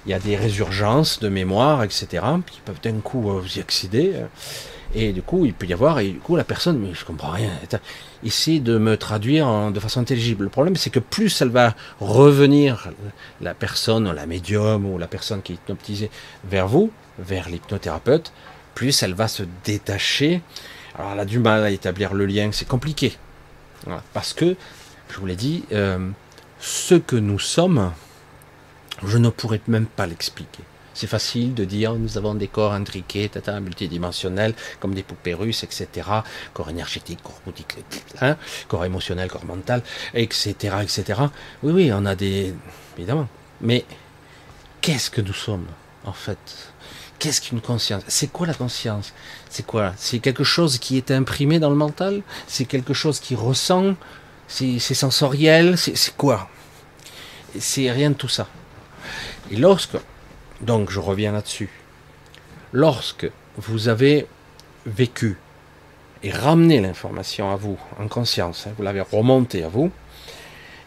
Il 0.06 0.12
y 0.12 0.14
a 0.14 0.20
des 0.20 0.36
résurgences 0.36 1.20
de 1.20 1.30
mémoire, 1.30 1.84
etc., 1.84 2.08
qui 2.46 2.60
peuvent 2.62 2.82
d'un 2.84 3.00
coup 3.00 3.30
euh, 3.30 3.40
vous 3.40 3.58
y 3.58 3.62
accéder. 3.62 4.14
Et 4.96 5.12
du 5.12 5.24
coup, 5.24 5.46
il 5.46 5.54
peut 5.54 5.66
y 5.66 5.74
avoir, 5.74 6.00
et 6.00 6.10
du 6.10 6.20
coup, 6.20 6.36
la 6.36 6.44
personne, 6.44 6.78
mais 6.78 6.94
je 6.94 7.04
comprends 7.04 7.32
rien, 7.32 7.50
essaie 8.24 8.60
de 8.60 8.78
me 8.78 8.96
traduire 8.96 9.72
de 9.72 9.80
façon 9.80 10.02
intelligible. 10.02 10.44
Le 10.44 10.50
problème, 10.52 10.76
c'est 10.76 10.92
que 10.92 11.00
plus 11.00 11.42
elle 11.42 11.50
va 11.50 11.74
revenir, 12.00 12.92
la 13.42 13.56
personne, 13.56 14.12
la 14.12 14.28
médium 14.28 14.86
ou 14.86 15.00
la 15.00 15.08
personne 15.08 15.42
qui 15.42 15.54
est 15.54 15.56
hypnotisée, 15.56 16.12
vers 16.46 16.68
vous, 16.68 16.92
vers 17.18 17.50
l'hypnothérapeute, 17.50 18.34
plus 18.76 19.04
elle 19.04 19.14
va 19.14 19.28
se 19.28 19.44
détacher. 19.64 20.42
Alors, 20.96 21.12
elle 21.14 21.20
a 21.20 21.26
du 21.26 21.40
mal 21.40 21.64
à 21.64 21.72
établir 21.72 22.14
le 22.14 22.26
lien, 22.26 22.50
c'est 22.52 22.68
compliqué. 22.68 23.18
Parce 24.14 24.34
que, 24.34 24.56
je 25.10 25.18
vous 25.18 25.26
l'ai 25.26 25.36
dit, 25.36 25.66
euh, 25.72 26.10
ce 26.60 26.96
que 26.96 27.16
nous 27.16 27.40
sommes, 27.40 27.92
je 29.04 29.18
ne 29.18 29.30
pourrais 29.30 29.62
même 29.68 29.88
pas 29.88 30.06
l'expliquer. 30.08 30.64
C'est 30.94 31.08
facile 31.08 31.56
de 31.56 31.66
dire 31.66 31.96
nous 31.96 32.18
avons 32.18 32.36
des 32.36 32.48
corps 32.48 32.74
intriqués, 32.74 33.28
tata, 33.28 33.60
multidimensionnels, 33.60 34.54
comme 34.80 34.94
des 34.94 35.02
poupées 35.02 35.34
russes, 35.34 35.64
etc. 35.64 36.08
Corps 36.54 36.70
énergétique, 36.70 37.20
corps 37.24 37.42
boutique, 37.44 37.76
hein, 38.22 38.38
corps 38.68 38.86
émotionnel, 38.86 39.30
corps 39.30 39.46
mental, 39.46 39.82
etc., 40.14 40.54
etc. 40.84 41.22
Oui, 41.64 41.74
oui, 41.74 41.92
on 41.92 42.06
a 42.06 42.16
des. 42.16 42.54
Évidemment. 42.98 43.28
Mais 43.62 43.86
qu'est-ce 44.82 45.10
que 45.10 45.22
nous 45.22 45.34
sommes, 45.34 45.66
en 46.06 46.14
fait? 46.14 46.73
Qu'est-ce 47.24 47.40
qu'une 47.40 47.62
conscience? 47.62 48.04
C'est 48.10 48.30
quoi 48.30 48.48
la 48.48 48.54
conscience? 48.54 49.14
C'est 49.50 49.66
quoi? 49.66 49.94
C'est 49.96 50.20
quelque 50.20 50.44
chose 50.44 50.78
qui 50.78 50.98
est 50.98 51.10
imprimé 51.10 51.58
dans 51.58 51.70
le 51.70 51.78
mental? 51.78 52.22
C'est 52.48 52.66
quelque 52.66 52.94
chose 52.94 53.22
qui 53.22 53.34
ressent? 53.34 53.96
C'est 54.50 54.78
sensoriel? 54.80 55.78
C'est 55.78 56.18
quoi? 56.18 56.50
C'est 57.58 57.90
rien 57.92 58.10
de 58.10 58.16
tout 58.16 58.28
ça. 58.28 58.50
Et 59.52 59.56
lorsque 59.56 59.96
donc 60.60 60.90
je 60.90 61.00
reviens 61.00 61.32
là-dessus. 61.32 61.70
Lorsque 62.74 63.32
vous 63.56 63.88
avez 63.88 64.28
vécu 64.86 65.38
et 66.24 66.32
ramené 66.32 66.82
l'information 66.82 67.52
à 67.52 67.56
vous 67.56 67.78
en 68.00 68.10
conscience, 68.10 68.68
hein, 68.68 68.72
vous 68.76 68.84
l'avez 68.84 69.00
remonté 69.02 69.64
à 69.64 69.70
vous, 69.70 69.92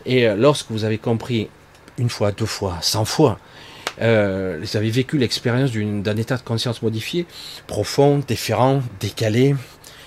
et 0.04 0.28
euh, 0.28 0.36
lorsque 0.36 0.70
vous 0.70 0.84
avez 0.84 0.98
compris 0.98 1.48
une 1.96 2.10
fois, 2.10 2.30
deux 2.30 2.46
fois, 2.46 2.78
cent 2.82 3.06
fois, 3.06 3.38
euh, 4.02 4.58
vous 4.60 4.76
avez 4.76 4.90
vécu 4.90 5.18
l'expérience 5.18 5.72
d'un 5.72 6.16
état 6.16 6.36
de 6.36 6.42
conscience 6.42 6.82
modifié, 6.82 7.26
profond, 7.66 8.22
différent, 8.26 8.82
décalé, 9.00 9.54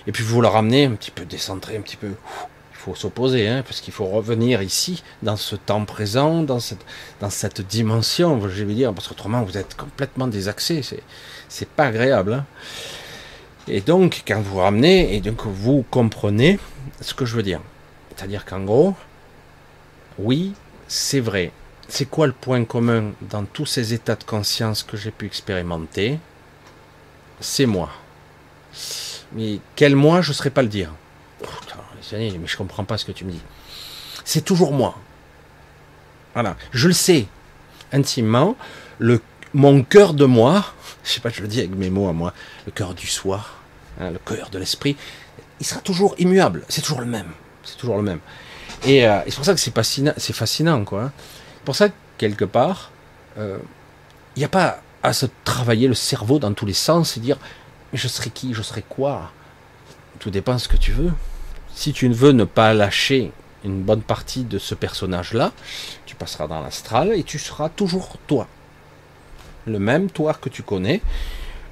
et 0.08 0.12
puis 0.12 0.24
vous 0.24 0.42
le 0.42 0.48
ramenez 0.48 0.86
un 0.86 0.92
petit 0.92 1.12
peu 1.12 1.26
décentré, 1.26 1.78
un 1.78 1.82
petit 1.82 1.98
peu 1.98 2.12
faut 2.80 2.96
s'opposer, 2.96 3.48
hein, 3.48 3.62
parce 3.64 3.82
qu'il 3.82 3.94
faut 3.94 4.06
revenir 4.06 4.62
ici, 4.62 5.04
dans 5.22 5.36
ce 5.36 5.58
temps 5.58 5.84
présent, 5.84 6.44
dans 6.44 6.62
cette, 6.62 6.86
dans 7.20 7.30
cette 7.30 7.60
dimension, 7.60 8.40
je 8.48 8.64
vais 8.64 8.74
dire, 8.74 8.94
parce 8.94 9.10
qu'autrement 9.10 9.44
vous 9.44 9.58
êtes 9.58 9.76
complètement 9.76 10.28
désaxé, 10.28 10.82
c'est 11.50 11.70
pas 11.70 11.88
agréable. 11.88 12.34
Hein. 12.34 12.46
Et 13.68 13.82
donc, 13.82 14.24
quand 14.26 14.42
vous 14.42 14.58
ramenez, 14.58 15.16
et 15.16 15.20
donc 15.20 15.46
vous 15.46 15.86
comprenez 15.92 16.58
ce 17.02 17.14
que 17.14 17.26
je 17.26 17.36
veux 17.36 17.44
dire. 17.44 17.60
C'est-à-dire 18.16 18.46
qu'en 18.46 18.62
gros, 18.62 18.96
oui, 20.18 20.54
c'est 20.88 21.20
vrai. 21.20 21.52
C'est 21.90 22.06
quoi 22.06 22.28
le 22.28 22.34
point 22.34 22.64
commun 22.66 23.12
dans 23.22 23.44
tous 23.44 23.66
ces 23.66 23.94
états 23.94 24.16
de 24.16 24.24
conscience 24.24 24.84
que 24.84 24.96
j'ai 24.96 25.12
pu 25.12 25.26
expérimenter? 25.26 26.20
C'est 27.40 27.66
moi. 27.66 27.90
Mais 29.34 29.60
quel 29.76 29.96
moi, 29.96 30.22
je 30.22 30.30
ne 30.30 30.34
saurais 30.34 30.50
pas 30.50 30.62
le 30.62 30.68
dire 30.68 30.92
mais 32.12 32.48
je 32.48 32.58
comprends 32.58 32.84
pas 32.84 32.98
ce 32.98 33.06
que 33.06 33.12
tu 33.12 33.26
me 33.26 33.32
dis. 33.32 33.42
C'est 34.24 34.44
toujours 34.44 34.72
moi. 34.72 34.96
Voilà, 36.34 36.56
je 36.72 36.88
le 36.88 36.94
sais 36.94 37.28
intimement. 37.92 38.56
Le, 39.00 39.22
mon 39.54 39.84
cœur 39.84 40.14
de 40.14 40.26
moi, 40.26 40.74
je 41.04 41.12
sais 41.12 41.20
pas, 41.20 41.30
je 41.30 41.42
le 41.42 41.48
dis 41.48 41.60
avec 41.60 41.72
mes 41.72 41.90
mots 41.90 42.08
à 42.08 42.14
moi, 42.14 42.34
le 42.66 42.72
cœur 42.72 42.94
du 42.94 43.08
soir, 43.08 43.62
hein, 44.00 44.12
le 44.12 44.20
cœur 44.20 44.50
de 44.50 44.60
l'esprit, 44.60 44.96
il 45.60 45.66
sera 45.66 45.82
toujours 45.82 46.16
immuable. 46.20 46.64
C'est 46.70 46.82
toujours 46.82 47.02
le 47.02 47.08
même. 47.08 47.32
C'est 47.64 47.78
toujours 47.78 47.98
le 47.98 48.04
même. 48.04 48.20
Et, 48.86 49.06
euh, 49.06 49.22
c'est 49.26 49.36
pour 49.36 49.46
ça 49.46 49.54
que 49.54 49.60
c'est 49.60 49.74
fascinant, 49.74 50.14
c'est 50.18 50.34
fascinant, 50.34 50.86
quoi. 50.86 51.12
Pour 51.66 51.76
ça 51.76 51.90
que 51.90 51.94
quelque 52.18 52.46
part, 52.46 52.92
euh, 53.38 53.58
il 54.36 54.40
n'y 54.40 54.46
a 54.46 54.50
pas 54.50 54.82
à 55.04 55.14
se 55.14 55.26
travailler 55.44 55.88
le 55.88 55.94
cerveau 55.94 56.40
dans 56.40 56.54
tous 56.54 56.66
les 56.66 56.74
sens 56.74 57.18
et 57.18 57.20
dire, 57.20 57.38
je 57.94 58.08
serai 58.08 58.30
qui, 58.30 58.54
je 58.54 58.62
serai 58.62 58.84
quoi? 58.88 59.32
Tout 60.20 60.30
dépend 60.30 60.54
de 60.56 60.60
ce 60.60 60.68
que 60.68 60.78
tu 60.78 60.92
veux. 60.92 61.12
Si 61.74 61.94
tu 61.94 62.10
ne 62.10 62.14
veux 62.14 62.32
ne 62.32 62.44
pas 62.44 62.74
lâcher 62.74 63.32
une 63.64 63.82
bonne 63.82 64.02
partie 64.02 64.44
de 64.44 64.58
ce 64.58 64.76
personnage-là, 64.76 65.52
tu 66.06 66.16
passeras 66.16 66.48
dans 66.48 66.62
l'astral 66.62 67.14
et 67.14 67.24
tu 67.24 67.40
seras 67.40 67.70
toujours 67.70 68.18
toi. 68.28 68.48
Le 69.66 69.80
même 69.80 70.10
toi 70.10 70.34
que 70.34 70.50
tu 70.50 70.64
connais, 70.64 71.02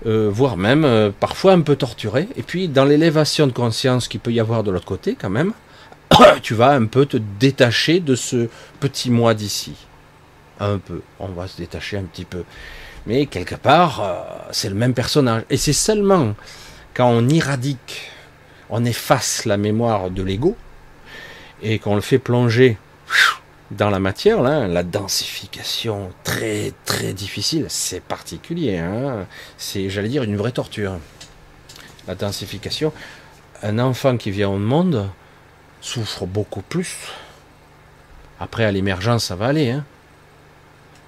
euh, 0.05 0.29
voire 0.31 0.57
même 0.57 0.85
euh, 0.85 1.11
parfois 1.17 1.53
un 1.53 1.61
peu 1.61 1.75
torturé. 1.75 2.27
Et 2.35 2.43
puis 2.43 2.67
dans 2.67 2.85
l'élévation 2.85 3.47
de 3.47 3.51
conscience 3.51 4.07
qu'il 4.07 4.19
peut 4.19 4.31
y 4.31 4.39
avoir 4.39 4.63
de 4.63 4.71
l'autre 4.71 4.85
côté 4.85 5.17
quand 5.19 5.29
même, 5.29 5.53
tu 6.41 6.53
vas 6.53 6.71
un 6.71 6.85
peu 6.85 7.05
te 7.05 7.17
détacher 7.17 7.99
de 7.99 8.15
ce 8.15 8.49
petit 8.79 9.09
moi 9.09 9.33
d'ici. 9.33 9.73
Un 10.59 10.79
peu. 10.79 11.01
On 11.19 11.27
va 11.27 11.47
se 11.47 11.57
détacher 11.57 11.97
un 11.97 12.03
petit 12.03 12.25
peu. 12.25 12.43
Mais 13.05 13.25
quelque 13.27 13.55
part, 13.55 14.01
euh, 14.01 14.49
c'est 14.51 14.69
le 14.69 14.75
même 14.75 14.93
personnage. 14.93 15.43
Et 15.49 15.57
c'est 15.57 15.73
seulement 15.73 16.35
quand 16.93 17.09
on 17.09 17.29
irradique 17.29 18.11
on 18.69 18.85
efface 18.85 19.45
la 19.45 19.57
mémoire 19.57 20.09
de 20.09 20.23
l'ego 20.23 20.55
et 21.61 21.79
qu'on 21.79 21.95
le 21.95 22.01
fait 22.01 22.19
plonger 22.19 22.77
dans 23.71 23.89
la 23.89 23.99
matière, 23.99 24.41
là, 24.41 24.67
la 24.67 24.83
densification 24.83 26.11
très 26.23 26.73
très 26.85 27.13
difficile, 27.13 27.65
c'est 27.69 28.01
particulier. 28.01 28.77
Hein 28.77 29.25
c'est, 29.57 29.89
j'allais 29.89 30.09
dire, 30.09 30.23
une 30.23 30.37
vraie 30.37 30.51
torture. 30.51 30.97
La 32.07 32.15
densification. 32.15 32.93
Un 33.63 33.79
enfant 33.79 34.17
qui 34.17 34.31
vient 34.31 34.49
au 34.49 34.57
monde 34.57 35.09
souffre 35.81 36.25
beaucoup 36.25 36.61
plus. 36.61 36.95
Après, 38.39 38.65
à 38.65 38.71
l'émergence, 38.71 39.25
ça 39.25 39.35
va 39.35 39.47
aller. 39.47 39.71
Hein 39.71 39.83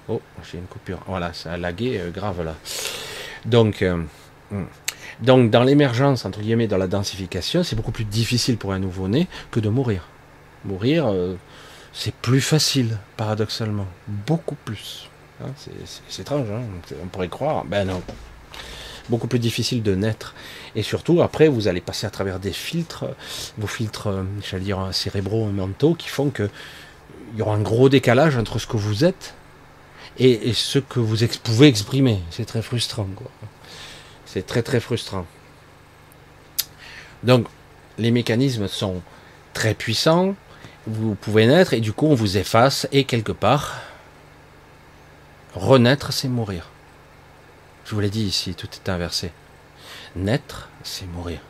oh, 0.08 0.20
j'ai 0.50 0.58
une 0.58 0.66
coupure. 0.66 1.00
Voilà, 1.06 1.32
ça 1.32 1.52
a 1.52 1.56
lagué 1.56 1.98
euh, 1.98 2.10
grave 2.10 2.44
là. 2.44 2.54
Donc, 3.44 3.82
euh, 3.82 4.02
hmm. 4.50 4.64
donc 5.20 5.50
dans 5.50 5.62
l'émergence, 5.62 6.24
entre 6.24 6.40
guillemets, 6.40 6.66
dans 6.66 6.76
la 6.76 6.88
densification, 6.88 7.62
c'est 7.62 7.76
beaucoup 7.76 7.92
plus 7.92 8.04
difficile 8.04 8.56
pour 8.56 8.72
un 8.72 8.78
nouveau-né 8.78 9.28
que 9.50 9.60
de 9.60 9.68
mourir. 9.68 10.06
Mourir, 10.64 11.06
euh, 11.06 11.36
c'est 11.92 12.14
plus 12.14 12.40
facile, 12.40 12.98
paradoxalement. 13.16 13.86
Beaucoup 14.08 14.56
plus. 14.56 15.08
Hein, 15.42 15.50
c'est 15.56 16.20
étrange, 16.20 16.50
hein 16.50 16.62
on 17.02 17.06
pourrait 17.06 17.28
croire. 17.28 17.64
Ben 17.64 17.86
non. 17.86 18.02
Beaucoup 19.08 19.26
plus 19.26 19.38
difficile 19.38 19.82
de 19.82 19.94
naître. 19.94 20.34
Et 20.76 20.82
surtout, 20.82 21.20
après, 21.22 21.48
vous 21.48 21.68
allez 21.68 21.80
passer 21.80 22.06
à 22.06 22.10
travers 22.10 22.38
des 22.38 22.52
filtres, 22.52 23.04
vos 23.58 23.66
filtres, 23.66 24.08
euh, 24.08 24.22
j'allais 24.48 24.64
dire, 24.64 24.88
cérébraux, 24.92 25.46
mentaux, 25.46 25.94
qui 25.94 26.08
font 26.08 26.30
que 26.30 26.48
il 27.32 27.38
y 27.38 27.42
aura 27.42 27.54
un 27.54 27.60
gros 27.60 27.88
décalage 27.88 28.36
entre 28.36 28.58
ce 28.58 28.66
que 28.66 28.76
vous 28.76 29.04
êtes 29.04 29.34
et, 30.18 30.52
ce 30.52 30.78
que 30.78 30.98
vous 30.98 31.16
pouvez 31.42 31.68
exprimer. 31.68 32.20
C'est 32.30 32.44
très 32.44 32.62
frustrant. 32.62 33.06
C'est 34.26 34.46
très 34.46 34.62
très 34.62 34.80
frustrant. 34.80 35.26
Donc, 37.22 37.46
les 37.98 38.10
mécanismes 38.10 38.68
sont 38.68 39.02
très 39.52 39.74
puissants, 39.74 40.34
vous 40.86 41.14
pouvez 41.14 41.46
naître 41.46 41.74
et 41.74 41.80
du 41.80 41.92
coup 41.92 42.06
on 42.06 42.14
vous 42.14 42.38
efface 42.38 42.88
et 42.92 43.04
quelque 43.04 43.32
part, 43.32 43.80
renaître 45.54 46.12
c'est 46.12 46.28
mourir. 46.28 46.68
Je 47.84 47.94
vous 47.94 48.00
l'ai 48.00 48.10
dit 48.10 48.22
ici, 48.22 48.54
tout 48.54 48.68
est 48.72 48.88
inversé. 48.88 49.32
Naître, 50.16 50.68
c'est 50.82 51.06
mourir. 51.06 51.40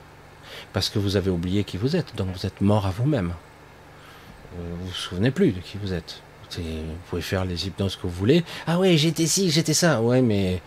Parce 0.72 0.88
que 0.88 0.98
vous 0.98 1.16
avez 1.16 1.30
oublié 1.30 1.64
qui 1.64 1.76
vous 1.76 1.96
êtes, 1.96 2.14
donc 2.16 2.28
vous 2.34 2.46
êtes 2.46 2.60
mort 2.60 2.86
à 2.86 2.90
vous-même. 2.90 3.32
Euh, 4.54 4.74
vous 4.80 4.88
vous 4.88 4.94
souvenez 4.94 5.30
plus 5.30 5.52
de 5.52 5.60
qui 5.60 5.78
vous 5.78 5.92
êtes. 5.92 6.22
Vous 6.58 6.62
pouvez 7.08 7.22
faire 7.22 7.44
les 7.44 7.68
hypnoses 7.68 7.94
que 7.94 8.02
vous 8.02 8.10
voulez. 8.10 8.44
Ah 8.66 8.78
ouais, 8.78 8.96
j'étais 8.96 9.26
ci, 9.26 9.50
j'étais 9.50 9.74
ça. 9.74 10.02
Ouais, 10.02 10.20
mais 10.20 10.60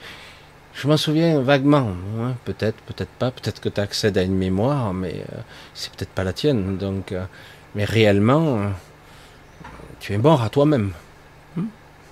je 0.74 0.88
m'en 0.88 0.96
souviens 0.96 1.42
vaguement. 1.42 1.92
peut-être, 2.46 2.78
peut-être 2.84 3.12
pas. 3.12 3.32
Peut-être 3.32 3.60
que 3.60 3.70
tu 3.70 3.82
accèdes 3.82 4.18
à 4.18 4.24
une 4.24 4.38
mémoire, 4.38 4.94
mais 4.94 5.26
euh, 5.34 5.42
c'est 5.74 5.92
peut-être 5.94 6.12
pas 6.12 6.24
la 6.24 6.32
tienne. 6.32 6.78
Donc, 6.78 7.12
euh, 7.12 7.26
mais 7.76 7.84
réellement, 7.84 8.72
tu 10.00 10.14
es 10.14 10.18
mort 10.18 10.42
à 10.42 10.50
toi-même. 10.50 10.94
Hmm? 11.58 11.66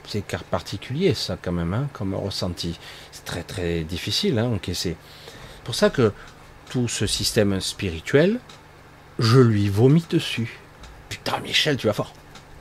C'est 0.06 0.26
particulier 0.50 1.14
ça 1.14 1.38
quand 1.42 1.54
même, 1.54 1.74
hein, 1.74 1.88
comme 1.94 2.14
ressenti. 2.14 2.78
C'est 3.12 3.26
très 3.26 3.44
très 3.44 3.84
difficile 3.84 4.38
hein, 4.38 4.52
encaisser. 4.54 4.98
C'est 5.62 5.66
pour 5.66 5.76
ça 5.76 5.90
que 5.90 6.12
tout 6.70 6.88
ce 6.88 7.06
système 7.06 7.60
spirituel, 7.62 8.40
je 9.20 9.40
lui 9.40 9.70
vomis 9.70 10.06
dessus. 10.10 10.60
Putain 11.10 11.40
Michel, 11.40 11.78
tu 11.78 11.88
vas 11.88 11.94
fort. 11.94 12.14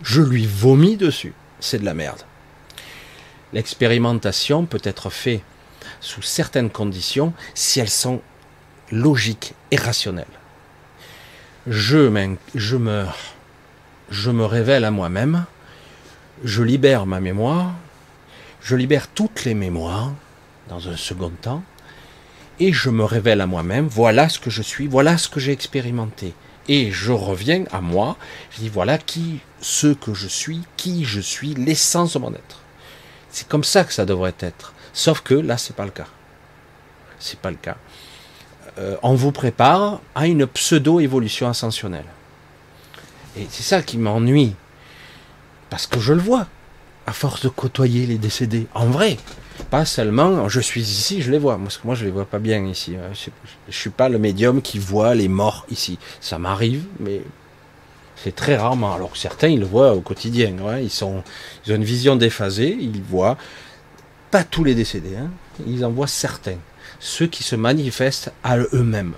Je 0.03 0.21
lui 0.21 0.47
vomis 0.47 0.97
dessus. 0.97 1.33
C'est 1.61 1.79
de 1.79 1.85
la 1.85 1.95
merde. 1.95 2.21
L'expérimentation 3.53 4.67
peut 4.67 4.83
être 4.85 5.11
faite 5.11 5.43
sous 6.01 6.23
certaines 6.23 6.71
conditions 6.71 7.33
si 7.55 7.81
elles 7.81 7.89
sont 7.89 8.21
logiques 8.91 9.55
et 9.71 9.77
rationnelles 9.77 10.27
je, 11.67 12.35
je 12.55 12.77
meurs, 12.77 13.17
je 14.11 14.31
me 14.31 14.45
révèle 14.45 14.85
à 14.85 14.91
moi-même, 14.91 15.45
je 16.45 16.63
libère 16.63 17.07
ma 17.07 17.21
mémoire, 17.21 17.75
je 18.63 18.77
libère 18.77 19.09
toutes 19.09 19.45
les 19.45 19.55
mémoires 19.55 20.13
dans 20.69 20.89
un 20.89 20.97
second 20.97 21.31
temps, 21.31 21.63
et 22.61 22.73
je 22.73 22.91
me 22.91 23.05
révèle 23.05 23.41
à 23.41 23.47
moi-même, 23.47 23.89
voilà 23.89 24.29
ce 24.29 24.39
que 24.39 24.51
je 24.51 24.63
suis, 24.63 24.87
voilà 24.87 25.19
ce 25.19 25.29
que 25.29 25.41
j'ai 25.41 25.53
expérimenté. 25.53 26.35
Et 26.69 26.93
je 26.93 27.11
reviens 27.11 27.65
à 27.73 27.81
moi, 27.81 28.17
je 28.51 28.61
dis 28.61 28.69
voilà 28.69 28.99
qui, 28.99 29.41
ce 29.61 29.89
que 29.89 30.15
je 30.15 30.29
suis, 30.29 30.61
qui 30.77 31.05
je 31.05 31.21
suis, 31.21 31.55
l'essence 31.55 32.13
de 32.13 32.19
mon 32.19 32.33
être. 32.33 32.61
C'est 33.31 33.49
comme 33.49 33.65
ça 33.65 33.85
que 33.85 33.93
ça 33.93 34.05
devrait 34.05 34.35
être. 34.41 34.75
Sauf 34.93 35.23
que 35.23 35.35
là, 35.35 35.57
c'est 35.57 35.75
pas 35.75 35.85
le 35.85 35.91
cas. 35.91 36.07
C'est 37.19 37.39
pas 37.39 37.51
le 37.51 37.57
cas. 37.57 37.77
Euh, 38.79 38.97
on 39.03 39.15
vous 39.15 39.33
prépare 39.33 40.01
à 40.15 40.27
une 40.27 40.47
pseudo-évolution 40.47 41.49
ascensionnelle. 41.49 42.07
Et 43.37 43.47
c'est 43.51 43.63
ça 43.63 43.83
qui 43.83 43.99
m'ennuie. 43.99 44.55
Parce 45.71 45.87
que 45.87 45.99
je 45.99 46.13
le 46.13 46.21
vois, 46.21 46.47
à 47.07 47.13
force 47.13 47.43
de 47.43 47.49
côtoyer 47.49 48.07
les 48.07 48.19
décédés. 48.19 48.67
En 48.75 48.87
vrai, 48.87 49.17
pas 49.65 49.85
seulement 49.85 50.49
je 50.49 50.61
suis 50.61 50.83
ici, 50.83 51.23
je 51.23 51.31
les 51.31 51.39
vois. 51.39 51.59
Parce 51.59 51.79
que 51.79 51.87
moi, 51.87 51.95
je 51.95 52.05
les 52.05 52.11
vois 52.11 52.25
pas 52.25 52.39
bien 52.39 52.65
ici. 52.67 52.97
Hein. 52.97 53.11
Je, 53.13 53.31
ne 53.69 53.73
suis 53.73 53.91
pas 53.91 54.09
le 54.09 54.19
médium 54.19 54.63
qui 54.63 54.79
voit 54.79 55.15
les 55.15 55.29
morts 55.29 55.67
ici. 55.71 55.99
Ça 56.21 56.39
m'arrive, 56.39 56.85
mais 56.99 57.23
c'est 58.17 58.35
très 58.35 58.57
rarement. 58.57 58.95
Alors 58.95 59.13
que 59.13 59.19
certains, 59.19 59.49
ils 59.49 59.61
le 59.61 59.67
voient 59.67 59.95
au 59.95 60.01
quotidien. 60.01 60.55
Ils, 60.81 61.05
ont 61.05 61.23
une 61.67 61.85
vision 61.85 62.17
déphasée. 62.17 62.77
Ils 62.81 63.03
voient 63.03 63.37
pas 64.31 64.45
tous 64.45 64.65
les 64.65 64.75
décédés. 64.75 65.17
Hein. 65.17 65.31
Ils 65.67 65.85
en 65.85 65.91
voient 65.91 66.07
certains 66.07 66.59
ceux 67.01 67.27
qui 67.27 67.43
se 67.43 67.57
manifestent 67.57 68.33
à 68.45 68.59
eux-mêmes. 68.59 69.15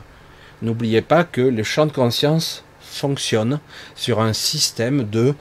N'oubliez 0.63 1.03
pas 1.03 1.25
que 1.25 1.41
le 1.41 1.65
champ 1.65 1.87
de 1.87 1.93
conscience 1.93 2.65
fonctionne 2.81 3.59
sur 3.97 4.21
un 4.21 4.33
système 4.33 5.09
de 5.09 5.35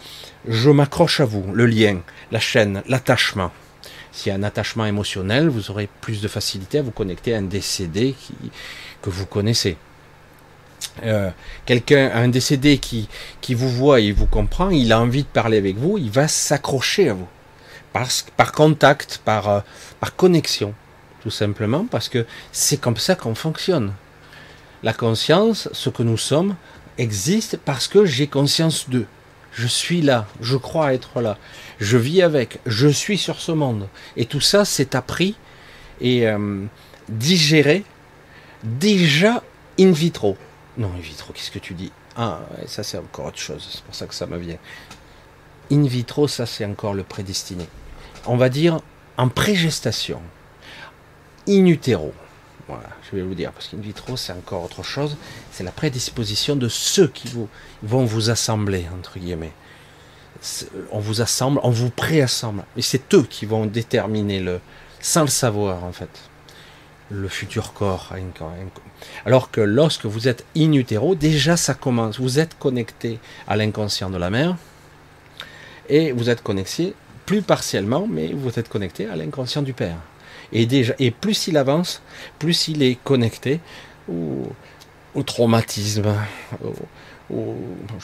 je 0.47 0.71
m'accroche 0.71 1.19
à 1.19 1.25
vous, 1.25 1.45
le 1.53 1.67
lien, 1.67 1.99
la 2.31 2.39
chaîne, 2.39 2.81
l'attachement. 2.87 3.51
S'il 4.11 4.31
y 4.31 4.35
a 4.35 4.37
un 4.37 4.43
attachement 4.43 4.85
émotionnel, 4.85 5.49
vous 5.49 5.71
aurez 5.71 5.89
plus 6.01 6.21
de 6.21 6.27
facilité 6.27 6.79
à 6.79 6.81
vous 6.81 6.91
connecter 6.91 7.33
à 7.33 7.37
un 7.37 7.43
décédé 7.43 8.15
que 9.01 9.09
vous 9.09 9.25
connaissez. 9.25 9.77
Euh, 11.03 11.29
quelqu'un, 11.65 12.11
un 12.13 12.27
décédé 12.27 12.77
qui, 12.77 13.07
qui 13.39 13.53
vous 13.53 13.69
voit 13.69 13.99
et 14.01 14.11
vous 14.11 14.25
comprend, 14.25 14.69
il 14.69 14.91
a 14.91 14.99
envie 14.99 15.23
de 15.23 15.27
parler 15.27 15.57
avec 15.57 15.77
vous, 15.77 15.97
il 15.97 16.11
va 16.11 16.27
s'accrocher 16.27 17.09
à 17.09 17.13
vous. 17.13 17.27
Par, 17.93 18.07
par 18.37 18.51
contact, 18.51 19.21
par, 19.23 19.49
euh, 19.49 19.59
par 19.99 20.15
connexion 20.15 20.73
tout 21.21 21.29
simplement 21.29 21.85
parce 21.89 22.09
que 22.09 22.25
c'est 22.51 22.77
comme 22.77 22.97
ça 22.97 23.15
qu'on 23.15 23.35
fonctionne. 23.35 23.93
La 24.83 24.93
conscience, 24.93 25.69
ce 25.71 25.89
que 25.89 26.03
nous 26.03 26.17
sommes, 26.17 26.55
existe 26.97 27.57
parce 27.57 27.87
que 27.87 28.05
j'ai 28.05 28.27
conscience 28.27 28.89
d'eux. 28.89 29.05
Je 29.53 29.67
suis 29.67 30.01
là, 30.01 30.27
je 30.41 30.57
crois 30.57 30.93
être 30.93 31.21
là, 31.21 31.37
je 31.81 31.97
vis 31.97 32.21
avec, 32.21 32.59
je 32.65 32.87
suis 32.87 33.17
sur 33.17 33.41
ce 33.41 33.51
monde. 33.51 33.89
Et 34.15 34.25
tout 34.25 34.39
ça, 34.39 34.63
c'est 34.63 34.95
appris 34.95 35.35
et 35.99 36.27
euh, 36.27 36.63
digéré 37.09 37.83
déjà 38.63 39.43
in 39.79 39.91
vitro. 39.91 40.37
Non, 40.77 40.91
in 40.95 41.01
vitro, 41.01 41.33
qu'est-ce 41.33 41.51
que 41.51 41.59
tu 41.59 41.73
dis? 41.73 41.91
Ah, 42.15 42.41
ça 42.67 42.83
c'est 42.83 42.97
encore 42.97 43.25
autre 43.25 43.39
chose, 43.39 43.67
c'est 43.71 43.83
pour 43.83 43.95
ça 43.95 44.05
que 44.05 44.13
ça 44.13 44.27
me 44.27 44.37
vient. 44.37 44.57
In 45.71 45.83
vitro, 45.83 46.27
ça 46.27 46.45
c'est 46.45 46.65
encore 46.65 46.93
le 46.93 47.03
prédestiné. 47.03 47.65
On 48.25 48.37
va 48.37 48.49
dire 48.49 48.79
en 49.17 49.27
prégestation 49.27 50.21
in 51.47 51.65
utero. 51.65 52.13
Voilà, 52.67 52.89
je 53.09 53.15
vais 53.15 53.23
vous 53.23 53.33
dire, 53.33 53.51
parce 53.51 53.67
qu'in 53.67 53.77
vitro, 53.77 54.15
c'est 54.15 54.31
encore 54.31 54.63
autre 54.63 54.83
chose. 54.83 55.17
C'est 55.51 55.63
la 55.63 55.71
prédisposition 55.71 56.55
de 56.55 56.69
ceux 56.69 57.07
qui 57.07 57.27
vous, 57.27 57.49
vont 57.83 58.05
vous 58.05 58.29
assembler, 58.29 58.85
entre 58.97 59.19
guillemets. 59.19 59.51
On 60.91 60.99
vous 60.99 61.21
assemble, 61.21 61.59
on 61.63 61.69
vous 61.69 61.89
préassemble. 61.89 62.63
Et 62.75 62.81
c'est 62.81 63.13
eux 63.13 63.23
qui 63.23 63.45
vont 63.45 63.65
déterminer, 63.65 64.39
le, 64.39 64.59
sans 64.99 65.21
le 65.21 65.27
savoir, 65.27 65.83
en 65.83 65.91
fait, 65.91 66.09
le 67.11 67.27
futur 67.27 67.73
corps. 67.73 68.13
Alors 69.25 69.51
que 69.51 69.61
lorsque 69.61 70.05
vous 70.05 70.27
êtes 70.27 70.45
in 70.55 70.73
utero, 70.73 71.15
déjà 71.15 71.57
ça 71.57 71.73
commence. 71.73 72.19
Vous 72.19 72.39
êtes 72.39 72.57
connecté 72.57 73.19
à 73.47 73.55
l'inconscient 73.55 74.09
de 74.09 74.17
la 74.17 74.29
mère. 74.29 74.55
Et 75.89 76.11
vous 76.11 76.29
êtes 76.29 76.41
connecté, 76.41 76.93
plus 77.25 77.41
partiellement, 77.41 78.07
mais 78.09 78.31
vous 78.33 78.57
êtes 78.57 78.69
connecté 78.69 79.07
à 79.07 79.15
l'inconscient 79.15 79.61
du 79.61 79.73
père. 79.73 79.97
Et, 80.53 80.65
déjà, 80.65 80.93
et 80.99 81.11
plus 81.11 81.47
il 81.47 81.57
avance, 81.57 82.01
plus 82.39 82.67
il 82.67 82.81
est 82.83 82.95
connecté 83.03 83.59
au, 84.09 85.23
traumatisme, 85.23 86.13
au, 86.63 86.73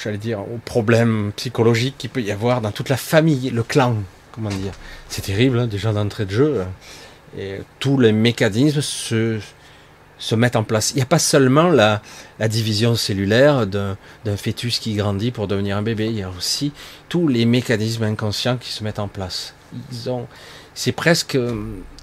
j'allais 0.02 0.18
dire, 0.18 0.40
aux 0.40 0.60
problèmes 0.64 1.32
psychologiques 1.36 1.96
qu'il 1.98 2.10
peut 2.10 2.22
y 2.22 2.32
avoir 2.32 2.62
dans 2.62 2.72
toute 2.72 2.90
la 2.90 2.98
famille, 2.98 3.50
le 3.50 3.64
clan, 3.64 3.96
comment 4.32 4.50
dire. 4.50 4.74
C'est 5.10 5.24
terrible, 5.24 5.60
hein, 5.60 5.68
déjà 5.68 5.94
d'entrée 5.94 6.26
de 6.26 6.32
jeu. 6.32 6.62
Hein. 6.62 6.70
Et 7.38 7.60
tous 7.80 8.00
les 8.00 8.12
mécanismes 8.12 8.82
se, 8.82 9.40
se 10.20 10.36
mettent 10.36 10.56
en 10.56 10.64
place. 10.64 10.92
Il 10.92 10.98
n'y 10.98 11.02
a 11.02 11.08
pas 11.08 11.20
seulement 11.20 11.70
la, 11.70 12.02
division 12.48 12.96
cellulaire 12.96 13.68
d'un 13.68 13.98
fœtus 14.38 14.80
qui 14.80 14.96
grandit 14.96 15.32
pour 15.32 15.48
devenir 15.48 15.78
un 15.78 15.82
bébé, 15.82 16.08
il 16.08 16.18
y 16.18 16.24
a 16.24 16.30
aussi 16.30 16.72
tous 17.10 17.28
les 17.28 17.46
mécanismes 17.46 18.04
inconscients 18.04 18.58
qui 18.58 18.72
se 18.72 18.84
mettent 18.84 19.00
en 19.00 19.08
place. 19.08 19.54
Ils 19.92 20.10
ont, 20.10 20.28
c'est 20.74 20.94
presque 20.94 21.38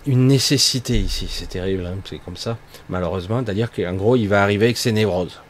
une 0.07 0.27
nécessité 0.27 0.99
ici. 0.99 1.27
C'est 1.31 1.49
terrible, 1.49 1.87
hein, 1.87 1.97
c'est 2.05 2.19
comme 2.19 2.37
ça, 2.37 2.59
malheureusement. 2.89 3.43
C'est-à-dire 3.45 3.73
qu'en 3.73 3.95
gros, 3.95 4.17
il 4.17 4.27
va 4.27 4.43
arriver 4.43 4.67
avec 4.67 4.77
ses 4.77 4.93
névroses. 4.93 5.41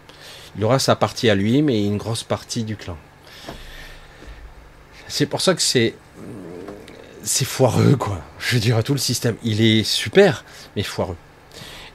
Il 0.57 0.65
aura 0.65 0.79
sa 0.79 0.97
partie 0.97 1.29
à 1.29 1.35
lui, 1.35 1.63
mais 1.63 1.85
une 1.85 1.97
grosse 1.97 2.23
partie 2.23 2.65
du 2.65 2.77
clan. 2.77 2.97
C'est 5.09 5.27
pour 5.27 5.41
ça 5.41 5.55
que 5.55 5.63
c'est 5.63 5.95
c'est 7.23 7.47
foireux, 7.47 7.97
quoi. 7.97 8.21
Je 8.39 8.59
dirais 8.59 8.83
tout 8.83 8.93
le 8.93 8.99
système. 8.99 9.37
Il 9.43 9.63
est 9.63 9.83
super, 9.83 10.45
mais 10.77 10.83
foireux. 10.83 11.17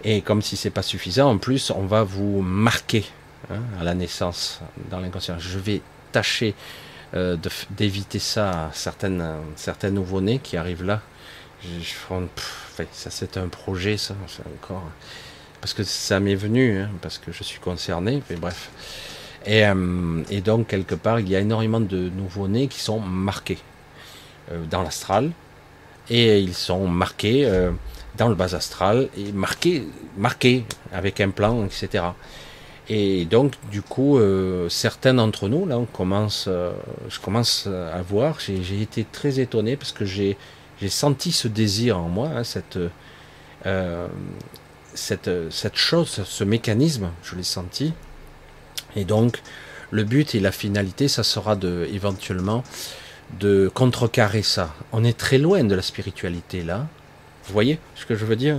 Et 0.04 0.22
comme 0.22 0.42
si 0.42 0.58
c'est 0.58 0.70
pas 0.70 0.82
suffisant, 0.82 1.30
en 1.30 1.38
plus, 1.38 1.72
on 1.72 1.86
va 1.86 2.04
vous 2.04 2.42
marquer 2.42 3.06
hein, 3.52 3.60
à 3.80 3.84
la 3.84 3.94
naissance 3.94 4.60
dans 4.90 5.00
l'inconscient. 5.00 5.38
Je 5.38 5.60
vais 5.60 5.82
tâcher 6.12 6.56
euh, 7.14 7.38
d'éviter 7.72 8.20
ça 8.20 8.68
à 8.68 8.72
certaines, 8.74 9.24
certains 9.56 9.92
nouveau-nés 9.92 10.40
qui 10.40 10.58
arrivent 10.58 10.84
là. 10.84 11.02
Ça 12.92 13.10
c'est 13.10 13.38
un 13.38 13.50
projet, 13.50 13.98
ça, 13.98 14.16
encore. 14.56 14.90
Parce 15.62 15.74
que 15.74 15.84
ça 15.84 16.20
m'est 16.20 16.36
venu, 16.36 16.80
hein, 16.80 16.90
parce 17.02 17.18
que 17.18 17.32
je 17.32 17.44
suis 17.44 17.60
concerné, 17.60 18.24
mais 18.30 18.36
bref. 18.36 18.70
Et, 19.46 19.66
euh, 19.66 20.24
et, 20.30 20.42
donc, 20.42 20.68
quelque 20.68 20.96
part, 20.96 21.20
il 21.20 21.30
y 21.30 21.36
a 21.36 21.40
énormément 21.40 21.80
de 21.80 22.10
nouveau-nés 22.10 22.68
qui 22.68 22.80
sont 22.80 23.00
marqués 23.00 23.58
euh, 24.52 24.64
dans 24.70 24.84
l'astral. 24.84 25.32
Et 26.10 26.40
ils 26.40 26.56
sont 26.56 26.88
marqués 26.88 27.48
dans 28.18 28.30
le 28.30 28.36
bas 28.36 28.56
astral, 28.56 29.10
et 29.16 29.32
marqués, 29.32 29.88
marqués 30.18 30.66
avec 30.92 31.22
un 31.22 31.30
plan, 31.30 31.66
etc. 31.66 32.04
Et 32.90 33.26
donc, 33.26 33.54
du 33.72 33.84
coup, 33.84 34.18
euh, 34.18 34.68
certains 34.68 35.14
d'entre 35.14 35.48
nous, 35.48 35.68
là, 35.68 35.78
on 35.78 35.86
commence, 35.86 36.46
euh, 36.48 36.72
je 37.08 37.20
commence 37.20 37.68
à 37.68 38.02
voir, 38.02 38.40
j'ai 38.40 38.82
été 38.82 39.06
très 39.10 39.40
étonné 39.40 39.78
parce 39.78 39.92
que 39.92 40.06
j'ai 40.06 40.36
senti 40.88 41.32
ce 41.32 41.48
désir 41.48 42.00
en 42.00 42.10
moi, 42.10 42.30
hein, 42.36 42.44
cette, 42.44 42.80
euh, 43.68 44.08
cette, 44.94 45.30
cette 45.52 45.76
chose, 45.78 46.22
ce 46.26 46.44
mécanisme, 46.44 47.10
je 47.24 47.36
l'ai 47.36 47.44
senti. 47.44 47.94
Et 48.96 49.06
donc, 49.06 49.42
le 49.92 50.04
but 50.04 50.36
et 50.36 50.40
la 50.40 50.52
finalité, 50.52 51.08
ça 51.08 51.24
sera 51.24 51.56
de, 51.56 51.88
éventuellement, 51.92 52.64
de 53.40 53.70
contrecarrer 53.74 54.44
ça. 54.44 54.74
On 54.92 55.04
est 55.04 55.18
très 55.18 55.38
loin 55.38 55.64
de 55.64 55.76
la 55.76 55.82
spiritualité, 55.82 56.64
là. 56.64 56.88
Vous 57.46 57.54
voyez 57.54 57.80
ce 57.96 58.06
que 58.06 58.16
je 58.16 58.26
veux 58.26 58.36
dire? 58.36 58.58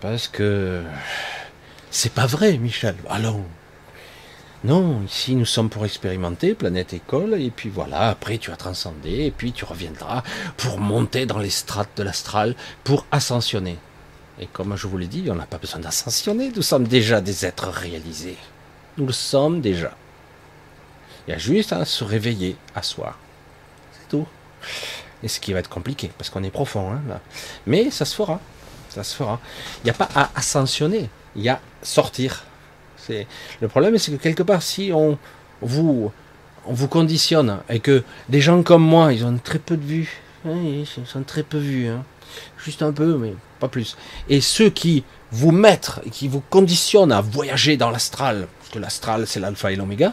Parce 0.00 0.28
que 0.28 0.82
c'est 1.90 2.12
pas 2.12 2.26
vrai, 2.26 2.58
Michel. 2.58 2.94
Allons. 3.08 3.44
Non, 4.64 5.02
ici 5.04 5.36
nous 5.36 5.44
sommes 5.44 5.70
pour 5.70 5.84
expérimenter, 5.84 6.54
planète 6.54 6.92
école, 6.92 7.40
et 7.40 7.50
puis 7.50 7.68
voilà, 7.68 8.08
après 8.08 8.38
tu 8.38 8.50
as 8.50 8.56
transcendé, 8.56 9.26
et 9.26 9.30
puis 9.30 9.52
tu 9.52 9.64
reviendras 9.64 10.24
pour 10.56 10.78
monter 10.80 11.26
dans 11.26 11.38
les 11.38 11.50
strates 11.50 11.96
de 11.96 12.02
l'astral, 12.02 12.56
pour 12.82 13.06
ascensionner. 13.12 13.78
Et 14.40 14.46
comme 14.46 14.76
je 14.76 14.86
vous 14.86 14.98
l'ai 14.98 15.06
dit, 15.06 15.28
on 15.30 15.34
n'a 15.34 15.46
pas 15.46 15.58
besoin 15.58 15.80
d'ascensionner, 15.80 16.52
nous 16.54 16.62
sommes 16.62 16.86
déjà 16.86 17.20
des 17.20 17.44
êtres 17.44 17.68
réalisés. 17.68 18.36
Nous 18.96 19.06
le 19.06 19.12
sommes 19.12 19.60
déjà. 19.60 19.96
Il 21.26 21.32
y 21.32 21.34
a 21.34 21.38
juste 21.38 21.72
à 21.72 21.84
se 21.84 22.04
réveiller, 22.04 22.56
à 22.74 22.82
soi. 22.82 23.16
C'est 23.92 24.08
tout. 24.08 24.26
Et 25.22 25.28
ce 25.28 25.40
qui 25.40 25.52
va 25.52 25.58
être 25.58 25.68
compliqué, 25.68 26.10
parce 26.16 26.30
qu'on 26.30 26.44
est 26.44 26.50
profond, 26.50 26.92
hein, 26.92 27.02
là. 27.08 27.20
Mais 27.66 27.90
ça 27.90 28.04
se 28.04 28.14
fera. 28.14 28.40
Ça 28.88 29.02
se 29.02 29.14
fera. 29.14 29.40
Il 29.82 29.84
n'y 29.84 29.90
a 29.90 29.94
pas 29.94 30.08
à 30.14 30.30
ascensionner 30.36 31.10
il 31.36 31.42
y 31.42 31.48
a 31.48 31.60
sortir. 31.82 32.44
Le 33.08 33.68
problème, 33.68 33.96
c'est 33.96 34.12
que 34.12 34.16
quelque 34.16 34.42
part, 34.42 34.62
si 34.62 34.90
on 34.92 35.18
vous 35.62 36.12
on 36.66 36.74
vous 36.74 36.88
conditionne 36.88 37.60
et 37.70 37.80
que 37.80 38.04
des 38.28 38.42
gens 38.42 38.62
comme 38.62 38.82
moi, 38.82 39.14
ils 39.14 39.24
ont 39.24 39.38
très 39.38 39.58
peu 39.58 39.78
de 39.78 39.84
vues, 39.84 40.20
ils 40.54 40.86
sont 40.86 41.22
très 41.22 41.42
peu 41.42 41.58
vus, 41.58 41.88
hein. 41.88 42.04
juste 42.64 42.82
un 42.82 42.92
peu, 42.92 43.16
mais 43.16 43.34
pas 43.60 43.68
plus. 43.68 43.96
Et 44.28 44.40
ceux 44.40 44.70
qui 44.70 45.04
vous 45.30 45.52
mettent 45.52 46.00
et 46.04 46.10
qui 46.10 46.28
vous 46.28 46.42
conditionnent 46.50 47.12
à 47.12 47.20
voyager 47.20 47.76
dans 47.76 47.90
l'astral, 47.90 48.48
parce 48.58 48.70
que 48.70 48.78
l'astral 48.78 49.26
c'est 49.26 49.40
l'alpha 49.40 49.72
et 49.72 49.76
l'oméga, 49.76 50.12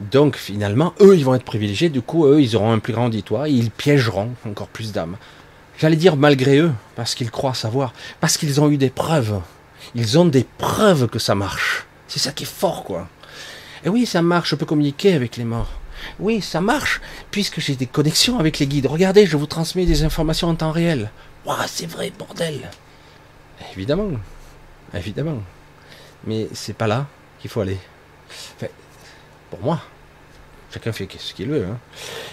donc 0.00 0.36
finalement, 0.36 0.94
eux, 1.00 1.16
ils 1.16 1.24
vont 1.24 1.34
être 1.34 1.44
privilégiés, 1.44 1.90
du 1.90 2.00
coup, 2.00 2.26
eux, 2.26 2.40
ils 2.40 2.56
auront 2.56 2.72
un 2.72 2.78
plus 2.78 2.92
grand 2.92 3.06
auditoire, 3.06 3.46
et 3.46 3.52
ils 3.52 3.70
piégeront 3.70 4.30
encore 4.48 4.68
plus 4.68 4.92
d'âmes. 4.92 5.16
J'allais 5.78 5.96
dire 5.96 6.16
malgré 6.16 6.58
eux, 6.58 6.72
parce 6.96 7.14
qu'ils 7.14 7.30
croient 7.30 7.54
savoir, 7.54 7.92
parce 8.20 8.36
qu'ils 8.36 8.60
ont 8.60 8.70
eu 8.70 8.76
des 8.76 8.90
preuves 8.90 9.40
ils 9.94 10.18
ont 10.18 10.24
des 10.24 10.44
preuves 10.58 11.08
que 11.08 11.18
ça 11.18 11.34
marche. 11.34 11.86
C'est 12.08 12.18
ça 12.18 12.32
qui 12.32 12.44
est 12.44 12.46
fort, 12.46 12.84
quoi. 12.84 13.08
Et 13.84 13.88
oui, 13.88 14.06
ça 14.06 14.22
marche, 14.22 14.50
je 14.50 14.56
peux 14.56 14.66
communiquer 14.66 15.14
avec 15.14 15.36
les 15.36 15.44
morts. 15.44 15.79
Oui, 16.18 16.40
ça 16.40 16.60
marche, 16.60 17.00
puisque 17.30 17.60
j'ai 17.60 17.76
des 17.76 17.86
connexions 17.86 18.38
avec 18.38 18.58
les 18.58 18.66
guides. 18.66 18.86
Regardez, 18.86 19.26
je 19.26 19.36
vous 19.36 19.46
transmets 19.46 19.86
des 19.86 20.02
informations 20.02 20.48
en 20.48 20.54
temps 20.54 20.72
réel. 20.72 21.10
Waouh, 21.44 21.58
c'est 21.66 21.86
vrai, 21.86 22.12
bordel. 22.18 22.70
Évidemment, 23.72 24.10
évidemment. 24.94 25.42
Mais 26.24 26.48
c'est 26.52 26.74
pas 26.74 26.86
là 26.86 27.06
qu'il 27.40 27.50
faut 27.50 27.60
aller. 27.60 27.78
pour 29.50 29.60
moi, 29.62 29.80
chacun 30.72 30.92
fait 30.92 31.08
ce 31.18 31.34
qu'il 31.34 31.48
veut. 31.48 31.64
Hein. 31.64 31.78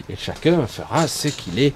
Et 0.09 0.15
chacun 0.15 0.67
fera 0.67 1.07
ce 1.07 1.27
qu'il 1.27 1.59
est, 1.59 1.73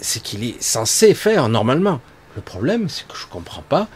ce 0.00 0.18
qu'il 0.18 0.44
est 0.44 0.62
censé 0.62 1.14
faire 1.14 1.48
normalement. 1.48 2.00
Le 2.36 2.42
problème, 2.42 2.88
c'est 2.88 3.06
que 3.08 3.16
je 3.16 3.26
comprends 3.26 3.62
pas 3.62 3.88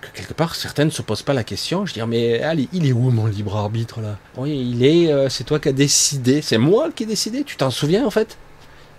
que 0.00 0.08
quelque 0.14 0.34
part 0.34 0.54
certaines 0.54 0.88
ne 0.88 0.92
se 0.92 1.02
posent 1.02 1.22
pas 1.22 1.34
la 1.34 1.44
question. 1.44 1.86
Je 1.86 1.94
dis 1.94 2.02
mais 2.02 2.40
allez, 2.42 2.68
il 2.72 2.86
est 2.86 2.92
où 2.92 3.10
mon 3.10 3.26
libre 3.26 3.56
arbitre 3.56 4.00
là? 4.00 4.18
Oui, 4.36 4.58
il 4.72 4.84
est. 4.84 5.12
Euh, 5.12 5.28
c'est 5.28 5.44
toi 5.44 5.58
qui 5.58 5.68
as 5.68 5.72
décidé. 5.72 6.42
C'est 6.42 6.58
moi 6.58 6.90
qui 6.90 7.04
ai 7.04 7.06
décidé. 7.06 7.44
Tu 7.44 7.56
t'en 7.56 7.70
souviens 7.70 8.06
en 8.06 8.10
fait? 8.10 8.36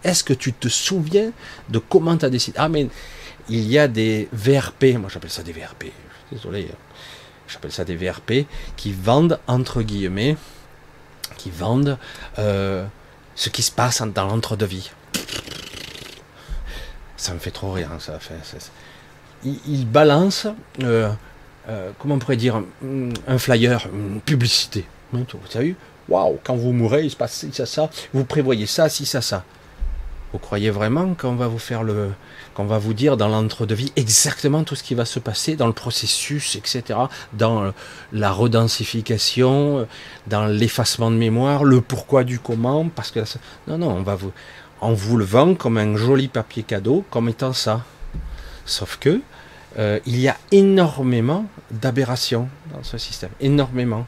Est-ce 0.04 0.24
que 0.24 0.34
tu 0.34 0.54
te 0.54 0.68
souviens 0.68 1.32
de 1.70 1.80
comment 1.80 2.18
tu 2.18 2.26
as 2.26 2.30
décidé? 2.30 2.58
Ah 2.60 2.70
mais 2.70 2.88
il 3.50 3.70
y 3.70 3.78
a 3.78 3.88
des 3.88 4.30
VRP. 4.34 4.98
Moi 4.98 5.10
j'appelle 5.12 5.32
ça 5.32 5.44
des 5.44 5.52
VRP. 5.54 5.86
Désolé. 6.32 6.70
Hein. 6.72 6.78
J'appelle 7.48 7.72
ça 7.72 7.84
des 7.84 7.96
VRP 7.96 8.46
qui 8.78 8.94
vendent 8.94 9.40
entre 9.48 9.82
guillemets, 9.82 10.38
qui 11.38 11.50
vendent 11.50 11.98
euh, 12.40 12.86
ce 13.36 13.50
qui 13.50 13.62
se 13.62 13.72
passe 13.72 14.02
dans 14.02 14.28
l'entre-deux-vie. 14.28 14.92
Ça 17.18 17.34
me 17.34 17.40
fait 17.40 17.52
trop 17.52 17.72
rire, 17.72 17.90
ça. 18.00 18.20
Fait, 18.20 18.34
il, 19.44 19.88
balance, 19.88 20.48
euh, 20.84 21.12
euh, 21.70 21.92
comment 22.00 22.16
on 22.16 22.20
pourrait 22.20 22.38
dire, 22.38 22.62
un, 23.28 23.38
flyer, 23.38 23.88
une 23.94 24.22
publicité. 24.22 24.86
Vous 25.14 25.26
savez, 25.50 25.76
waouh, 26.08 26.40
quand 26.44 26.56
vous 26.56 26.72
mourrez, 26.72 27.04
il 27.04 27.12
se 27.12 27.16
passe 27.16 27.46
ça, 27.52 27.66
ça, 27.66 27.90
vous 28.14 28.24
prévoyez 28.24 28.66
ça, 28.66 28.90
si, 28.90 29.06
ça, 29.06 29.22
ça. 29.22 29.44
Vous 30.32 30.40
croyez 30.40 30.70
vraiment 30.70 31.14
qu'on 31.14 31.36
va 31.36 31.48
vous 31.48 31.60
faire 31.60 31.84
le, 31.84 32.12
qu'on 32.54 32.64
va 32.64 32.78
vous 32.78 32.94
dire 32.94 33.18
dans 33.18 33.28
l'entre-deux-vie 33.28 33.92
exactement 33.98 34.64
tout 34.64 34.76
ce 34.76 34.84
qui 34.84 34.96
va 34.96 35.04
se 35.04 35.20
passer 35.20 35.58
dans 35.58 35.68
le 35.68 35.74
processus, 35.74 36.56
etc., 36.56 37.00
dans 37.34 37.74
la 38.14 38.32
redensification, 38.32 39.88
dans 40.28 40.46
l'effacement 40.46 41.12
de 41.12 41.18
mémoire, 41.18 41.66
le 41.66 41.82
pourquoi 41.82 42.24
du 42.24 42.40
comment, 42.40 42.88
parce 42.88 43.12
que 43.12 43.20
non, 43.68 43.78
non, 43.78 43.90
on 43.90 44.04
va 44.04 44.16
vous, 44.16 44.32
on 44.80 44.94
vous 44.94 45.18
le 45.18 45.26
vend 45.26 45.54
comme 45.54 45.78
un 45.78 45.98
joli 45.98 46.30
papier 46.30 46.64
cadeau, 46.64 47.04
comme 47.10 47.28
étant 47.28 47.52
ça. 47.52 47.82
Sauf 48.66 48.98
que 48.98 49.22
euh, 49.80 50.00
il 50.06 50.20
y 50.20 50.28
a 50.28 50.38
énormément 50.52 51.46
d'aberrations 51.72 52.50
dans 52.74 52.84
ce 52.84 52.98
système, 52.98 53.30
énormément. 53.40 54.06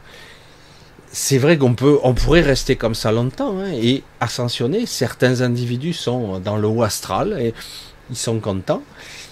C'est 1.10 1.38
vrai 1.38 1.56
qu'on 1.56 1.74
peut, 1.74 1.98
on 2.02 2.12
pourrait 2.12 2.40
rester 2.40 2.76
comme 2.76 2.94
ça 2.94 3.12
longtemps 3.12 3.58
hein, 3.58 3.70
et 3.72 4.02
ascensionner. 4.20 4.84
Certains 4.84 5.40
individus 5.40 5.92
sont 5.92 6.40
dans 6.40 6.56
le 6.56 6.66
haut 6.66 6.82
astral 6.82 7.36
et 7.40 7.54
ils 8.10 8.16
sont 8.16 8.40
contents. 8.40 8.82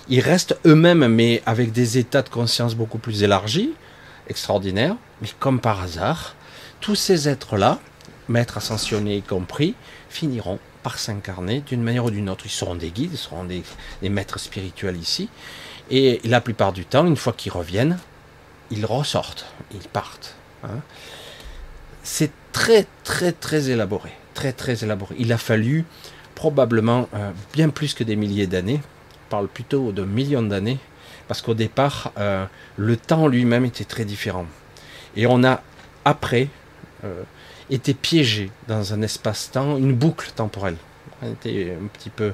Ils 0.09 0.21
restent 0.21 0.57
eux-mêmes, 0.65 1.07
mais 1.09 1.43
avec 1.45 1.73
des 1.73 1.99
états 1.99 2.23
de 2.23 2.29
conscience 2.29 2.75
beaucoup 2.75 2.99
plus 2.99 3.23
élargis, 3.23 3.73
extraordinaires. 4.29 4.97
Mais 5.21 5.29
comme 5.39 5.61
par 5.61 5.83
hasard, 5.83 6.35
tous 6.81 6.95
ces 6.95 7.29
êtres-là, 7.29 7.79
maîtres 8.29 8.59
ascensionnés 8.59 9.17
y 9.17 9.23
compris, 9.23 9.75
finiront 10.09 10.59
par 10.83 10.99
s'incarner 10.99 11.61
d'une 11.61 11.83
manière 11.83 12.05
ou 12.05 12.11
d'une 12.11 12.31
autre. 12.31 12.47
Ils 12.47 12.51
seront 12.51 12.75
des 12.75 12.91
guides, 12.91 13.13
ils 13.13 13.19
seront 13.19 13.45
des 13.45 14.09
maîtres 14.09 14.39
spirituels 14.39 14.97
ici, 14.97 15.29
et 15.93 16.21
la 16.25 16.41
plupart 16.41 16.73
du 16.73 16.85
temps, 16.87 17.07
une 17.07 17.17
fois 17.17 17.35
qu'ils 17.35 17.53
reviennent, 17.53 17.99
ils 18.71 18.87
ressortent, 18.87 19.47
ils 19.73 19.87
partent. 19.89 20.35
Hein. 20.65 20.81
C'est 22.03 22.33
très 22.53 22.87
très 23.05 23.33
très 23.33 23.71
élaboré. 23.71 24.11
Il 25.19 25.33
a 25.33 25.39
fallu 25.39 25.85
probablement 26.35 27.09
euh, 27.15 27.31
bien 27.53 27.69
plus 27.69 27.95
que 27.95 28.03
des 28.03 28.17
milliers 28.17 28.47
d'années, 28.47 28.81
on 29.27 29.31
parle 29.31 29.49
plutôt 29.49 29.93
de 29.93 30.03
millions 30.03 30.43
d'années, 30.43 30.79
parce 31.29 31.43
qu'au 31.43 31.55
départ, 31.55 32.11
euh, 32.19 32.47
le 32.77 32.97
temps 32.97 33.29
lui-même 33.29 33.67
était 33.67 33.85
très 33.85 34.05
différent. 34.05 34.47
Et 35.15 35.27
on 35.27 35.45
a, 35.45 35.63
après, 36.05 36.49
euh, 37.05 37.23
été 37.71 37.95
piégé 37.95 38.51
dans 38.67 38.95
un 38.95 39.03
espace-temps, 39.03 39.77
une 39.77 39.95
boucle 39.95 40.31
temporelle. 40.35 40.77
On 41.21 41.31
était 41.31 41.77
un 41.81 41.87
petit 41.87 42.11
peu 42.11 42.33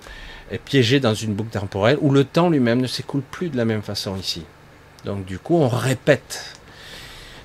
est 0.51 0.59
piégé 0.59 1.01
dans 1.01 1.15
une 1.15 1.35
boucle 1.35 1.51
temporelle 1.51 1.99
où 2.01 2.11
le 2.11 2.25
temps 2.25 2.51
lui-même 2.51 2.81
ne 2.81 2.87
s'écoule 2.87 3.23
plus 3.23 3.51
de 3.51 3.57
la 3.57 3.65
même 3.65 3.83
façon 3.83 4.17
ici. 4.17 4.45
Donc 5.05 5.25
du 5.25 5.39
coup, 5.39 5.57
on 5.57 5.69
répète. 5.69 6.57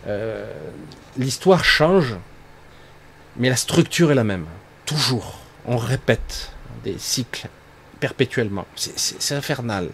Euh, 0.08 0.51
l'histoire 1.18 1.64
change, 1.64 2.16
mais 3.38 3.49
la 3.49 3.56
structure 3.56 4.12
est 4.12 4.16
la 4.16 4.24
même. 4.24 4.45
Toujours. 4.86 5.39
On 5.66 5.78
répète 5.78 6.51
des 6.84 6.97
cycles 6.97 7.47
perpétuellement. 7.99 8.66
C'est 8.76 9.36
infernal. 9.36 9.89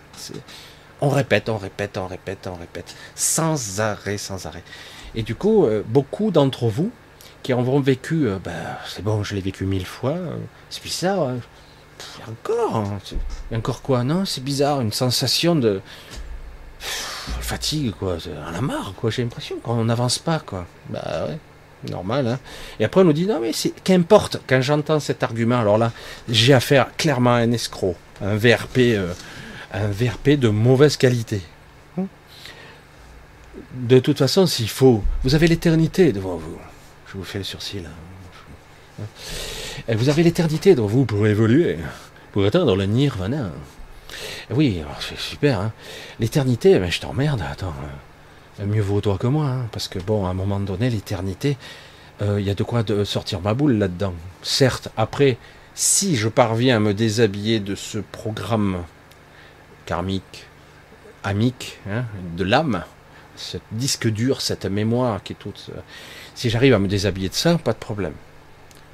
On 1.01 1.09
répète, 1.09 1.47
on 1.47 1.57
répète, 1.57 1.97
on 1.97 2.07
répète, 2.07 2.47
on 2.47 2.55
répète. 2.55 2.95
Sans 3.15 3.79
arrêt, 3.79 4.17
sans 4.17 4.47
arrêt. 4.47 4.63
Et 5.15 5.23
du 5.23 5.35
coup, 5.35 5.65
euh, 5.65 5.83
beaucoup 5.85 6.31
d'entre 6.31 6.67
vous 6.67 6.91
qui 7.43 7.53
auront 7.53 7.79
vécu, 7.79 8.27
euh, 8.27 8.37
ben, 8.43 8.77
c'est 8.87 9.03
bon, 9.03 9.23
je 9.23 9.35
l'ai 9.35 9.41
vécu 9.41 9.65
mille 9.65 9.85
fois, 9.85 10.11
euh, 10.11 10.35
c'est 10.69 10.83
bizarre. 10.83 11.29
Hein. 11.29 11.37
Encore, 12.27 12.75
hein, 12.75 12.99
encore 13.53 13.81
quoi 13.81 14.03
Non, 14.03 14.25
c'est 14.25 14.43
bizarre, 14.43 14.81
une 14.81 14.93
sensation 14.93 15.55
de 15.55 15.81
fatigue, 16.79 17.91
quoi. 17.91 18.17
On 18.51 18.55
a 18.55 18.61
marre, 18.61 18.93
quoi. 18.95 19.09
J'ai 19.09 19.23
l'impression 19.23 19.57
qu'on 19.59 19.85
n'avance 19.85 20.19
pas, 20.19 20.39
quoi. 20.39 20.65
Bah 20.89 21.25
ouais 21.27 21.37
normal. 21.87 22.27
Hein. 22.27 22.39
Et 22.79 22.85
après, 22.85 23.01
on 23.01 23.05
nous 23.05 23.13
dit, 23.13 23.25
non, 23.25 23.39
mais 23.39 23.53
c'est 23.53 23.71
qu'importe, 23.83 24.41
quand 24.47 24.61
j'entends 24.61 24.99
cet 24.99 25.23
argument, 25.23 25.59
alors 25.59 25.77
là, 25.77 25.91
j'ai 26.27 26.53
affaire 26.53 26.87
clairement 26.97 27.35
à 27.35 27.39
un 27.39 27.51
escroc, 27.51 27.95
un 28.21 28.35
VRP, 28.35 28.77
euh, 28.79 29.13
un 29.73 29.87
VRP 29.87 30.31
de 30.31 30.49
mauvaise 30.49 30.97
qualité. 30.97 31.41
Hein. 31.97 32.05
De 33.73 33.99
toute 33.99 34.17
façon, 34.17 34.45
s'il 34.45 34.69
faut, 34.69 35.03
vous 35.23 35.35
avez 35.35 35.47
l'éternité 35.47 36.11
devant 36.11 36.35
vous. 36.35 36.57
Je 37.07 37.17
vous 37.17 37.23
fais 37.23 37.39
le 37.39 37.43
sursis 37.43 37.79
là. 37.79 37.89
Hein. 39.01 39.05
Vous 39.91 40.09
avez 40.09 40.23
l'éternité 40.23 40.75
devant 40.75 40.87
vous 40.87 41.05
pour 41.05 41.25
évoluer, 41.25 41.77
pour 42.31 42.45
atteindre 42.45 42.75
le 42.75 42.85
nirvana. 42.85 43.51
Oui, 44.51 44.81
c'est 44.99 45.17
super. 45.17 45.71
L'éternité, 46.19 46.79
mais 46.79 46.91
je 46.91 47.01
t'emmerde, 47.01 47.41
attends 47.41 47.73
mieux 48.65 48.81
vaut 48.81 49.01
toi 49.01 49.17
que 49.17 49.27
moi, 49.27 49.45
hein, 49.47 49.67
parce 49.71 49.87
que 49.87 49.99
bon, 49.99 50.25
à 50.25 50.29
un 50.29 50.33
moment 50.33 50.59
donné, 50.59 50.89
l'éternité, 50.89 51.57
il 52.21 52.27
euh, 52.27 52.41
y 52.41 52.49
a 52.49 52.55
de 52.55 52.63
quoi 52.63 52.83
de 52.83 53.03
sortir 53.03 53.41
ma 53.41 53.53
boule 53.53 53.73
là-dedans. 53.73 54.13
Certes, 54.41 54.89
après, 54.97 55.37
si 55.75 56.15
je 56.15 56.27
parviens 56.27 56.77
à 56.77 56.79
me 56.79 56.93
déshabiller 56.93 57.59
de 57.59 57.75
ce 57.75 57.99
programme 57.99 58.83
karmique, 59.85 60.45
amique, 61.23 61.79
hein, 61.89 62.05
de 62.35 62.43
l'âme, 62.43 62.83
ce 63.35 63.57
disque 63.71 64.07
dur, 64.07 64.41
cette 64.41 64.65
mémoire 64.65 65.23
qui 65.23 65.33
est 65.33 65.37
toute. 65.37 65.69
Euh, 65.73 65.79
si 66.35 66.49
j'arrive 66.49 66.73
à 66.73 66.79
me 66.79 66.87
déshabiller 66.87 67.29
de 67.29 67.33
ça, 67.33 67.57
pas 67.57 67.73
de 67.73 67.77
problème. 67.77 68.13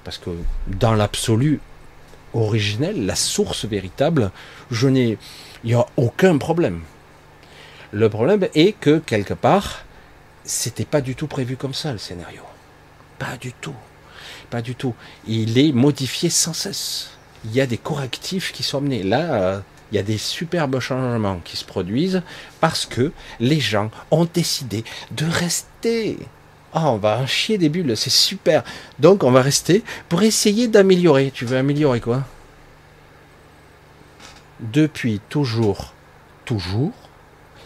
Parce 0.06 0.18
que 0.20 0.30
dans 0.68 0.94
l'absolu 0.94 1.60
originel, 2.34 3.06
la 3.06 3.16
source 3.16 3.66
véritable, 3.66 4.32
je 4.72 4.88
n'ai. 4.88 5.18
Il 5.64 5.70
n'y 5.70 5.74
a 5.74 5.86
aucun 5.98 6.38
problème. 6.38 6.82
Le 7.92 8.08
problème 8.08 8.48
est 8.54 8.74
que 8.74 9.00
quelque 9.00 9.34
part, 9.34 9.84
c'était 10.44 10.86
pas 10.86 11.02
du 11.02 11.16
tout 11.16 11.28
prévu 11.28 11.58
comme 11.58 11.74
ça 11.74 11.92
le 11.92 11.98
scénario. 11.98 12.44
Pas 13.18 13.36
du 13.38 13.52
tout. 13.52 13.76
Pas 14.52 14.62
du 14.62 14.76
tout. 14.76 14.94
Il 15.28 15.58
est 15.58 15.72
modifié 15.72 16.30
sans 16.30 16.54
cesse. 16.54 17.10
Il 17.44 17.54
y 17.54 17.62
a 17.62 17.66
des 17.66 17.78
correctifs 17.78 18.52
qui 18.52 18.62
sont 18.62 18.82
menés. 18.82 19.02
Là, 19.02 19.34
euh, 19.34 19.60
il 19.92 19.96
y 19.96 20.00
a 20.00 20.04
des 20.04 20.18
superbes 20.18 20.80
changements 20.80 21.40
qui 21.44 21.58
se 21.58 21.66
produisent 21.66 22.22
parce 22.60 22.86
que 22.86 23.12
les 23.40 23.60
gens 23.60 23.90
ont 24.12 24.28
décidé 24.32 24.84
de 25.12 25.26
rester. 25.26 26.20
Ah, 26.76 26.92
on 26.92 26.98
va 26.98 27.18
en 27.20 27.26
chier 27.26 27.58
des 27.58 27.70
bulles, 27.70 27.98
c'est 27.98 28.12
super. 28.12 28.64
Donc 29.00 29.24
on 29.24 29.32
va 29.32 29.42
rester 29.42 29.84
pour 30.10 30.22
essayer 30.22 30.68
d'améliorer. 30.68 31.32
Tu 31.34 31.46
veux 31.46 31.58
améliorer 31.58 32.02
quoi? 32.02 32.24
Depuis 34.60 35.20
toujours, 35.30 35.94
toujours, 36.46 36.94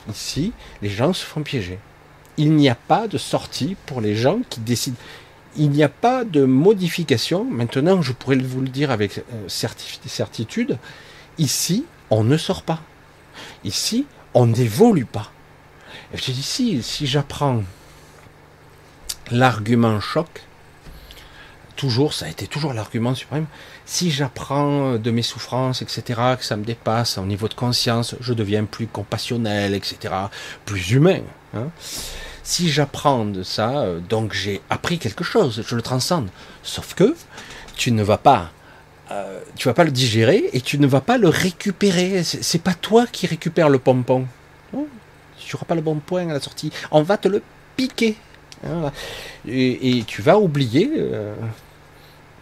Ici, 0.10 0.54
les 0.82 0.90
gens 0.90 1.14
se 1.14 1.26
font 1.26 1.44
piéger. 1.44 1.80
Il 2.38 2.54
n'y 2.54 2.70
a 2.70 2.76
pas 2.76 3.08
de 3.08 3.18
sortie 3.18 3.76
pour 3.86 4.02
les 4.02 4.16
gens 4.16 4.40
qui 4.50 4.60
décident. 4.60 4.98
Il 5.58 5.70
n'y 5.72 5.84
a 5.84 5.90
pas 5.90 6.24
de 6.24 6.46
modification. 6.46 7.44
Maintenant, 7.44 8.02
je 8.02 8.14
pourrais 8.14 8.38
vous 8.38 8.62
le 8.62 8.70
dire 8.70 8.92
avec 8.92 9.20
euh, 9.20 9.48
certitude. 9.48 10.78
Ici, 11.38 11.86
on 12.10 12.24
ne 12.24 12.38
sort 12.38 12.64
pas. 12.64 12.82
Ici, 13.64 14.06
on 14.34 14.48
n'évolue 14.48 15.06
pas. 15.06 15.32
Et 16.14 16.18
je 16.18 16.32
dis, 16.32 16.44
si, 16.44 16.82
si 16.82 17.08
j'apprends 17.08 17.64
l'argument 19.32 20.00
choc, 20.00 20.44
toujours, 21.76 22.14
ça 22.14 22.26
a 22.26 22.30
été 22.30 22.48
toujours 22.48 22.74
l'argument 22.74 23.16
suprême, 23.16 23.46
si 23.86 24.12
j'apprends 24.12 24.96
de 24.96 25.12
mes 25.12 25.22
souffrances, 25.22 25.82
etc., 25.82 26.20
que 26.38 26.44
ça 26.46 26.58
me 26.58 26.66
dépasse 26.66 27.18
au 27.18 27.26
niveau 27.26 27.48
de 27.48 27.54
conscience, 27.54 28.16
je 28.20 28.34
deviens 28.34 28.66
plus 28.66 28.88
compassionnel, 28.88 29.74
etc., 29.74 30.14
plus 30.66 30.92
humain. 30.92 31.22
Hein. 31.56 31.70
Si 32.44 32.70
j'apprends 32.70 33.26
de 33.26 33.44
ça, 33.44 33.86
donc 34.10 34.34
j'ai 34.34 34.62
appris 34.70 35.00
quelque 35.00 35.24
chose, 35.24 35.64
je 35.66 35.76
le 35.76 35.82
transcende. 35.82 36.30
Sauf 36.64 36.96
que 36.96 37.16
tu 37.76 37.92
ne 37.92 38.04
vas 38.04 38.18
pas, 38.18 38.52
euh, 39.12 39.40
tu 39.56 39.68
vas 39.68 39.74
pas 39.74 39.84
le 39.84 39.92
digérer 39.92 40.50
et 40.54 40.62
tu 40.62 40.78
ne 40.78 40.86
vas 40.86 41.02
pas 41.02 41.18
le 41.18 41.30
récupérer. 41.30 42.24
C'est 42.24 42.62
pas 42.62 42.74
toi 42.74 43.08
qui 43.08 43.26
récupères 43.26 43.70
le 43.70 43.80
pompon. 43.80 44.28
Hein. 44.76 44.84
tu 45.38 45.56
n'auras 45.56 45.66
pas 45.66 45.76
le 45.76 45.82
bon 45.82 45.96
point 45.96 46.30
à 46.30 46.34
la 46.34 46.40
sortie. 46.40 46.72
On 46.92 47.02
va 47.02 47.18
te 47.18 47.28
le 47.28 47.42
piquer. 47.76 48.16
Hein. 48.66 48.92
Et, 49.48 50.04
tu 50.06 50.22
vas 50.22 50.38
oublier. 50.40 50.92
Euh, 50.96 51.36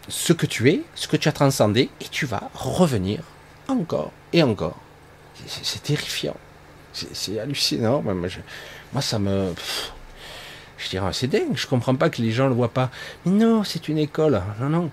ce 0.10 0.34
que 0.34 0.46
tu 0.46 0.70
es, 0.70 0.82
ce 0.96 1.08
que 1.08 1.18
tu 1.18 1.28
as 1.28 1.32
transcendé, 1.32 1.90
et 2.02 2.06
tu 2.10 2.26
vas 2.26 2.50
revenir 2.54 3.22
encore 3.68 4.12
et 4.34 4.44
encore. 4.44 4.78
C'est 5.46 5.84
terrifiant. 5.84 6.36
C'est 6.94 7.40
hallucinant. 7.40 8.02
Moi, 8.02 9.02
ça 9.02 9.20
me. 9.20 9.54
je 10.78 10.90
dirais, 10.90 11.14
c'est 11.14 11.28
dingue. 11.28 11.56
Je 11.56 11.68
comprends 11.68 11.96
pas 11.96 12.10
que 12.10 12.22
les 12.22 12.32
gens 12.32 12.46
ne 12.46 12.50
le 12.50 12.56
voient 12.56 12.74
pas. 12.74 12.90
Mais 13.26 13.34
non, 13.34 13.64
c'est 13.64 13.88
une 13.88 14.00
école. 14.00 14.42
Non, 14.60 14.70
non. 14.70 14.92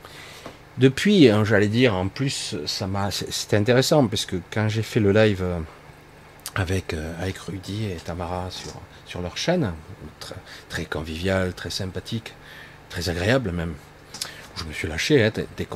Depuis, 0.77 1.29
hein, 1.31 1.45
j'allais 1.45 1.69
dire, 1.69 1.95
en 1.95 2.09
plus, 2.09 2.57
ça 2.67 2.87
m'a. 2.87 3.11
C'était 3.11 3.57
intéressant 3.57 4.07
parce 4.07 4.27
que 4.27 4.37
quand 4.51 4.69
j'ai 4.69 4.83
fait 4.83 5.01
le 5.01 5.13
live 5.13 5.41
euh, 5.43 5.61
avec, 6.57 6.93
euh, 6.93 7.15
avec 7.23 7.39
Rudy 7.39 7.87
et 7.87 7.97
Tamara 7.97 8.51
sur, 8.51 8.73
sur 9.07 9.23
leur 9.23 9.37
chaîne, 9.39 9.73
très, 10.69 10.85
convivial, 10.85 11.55
très 11.55 11.71
sympathique, 11.71 12.35
très 12.91 13.09
agréable 13.09 13.51
même 13.53 13.75
je 14.57 14.65
me 14.65 14.73
suis 14.73 14.89
lâché, 14.89 15.25
hein, 15.25 15.33
des. 15.57 15.69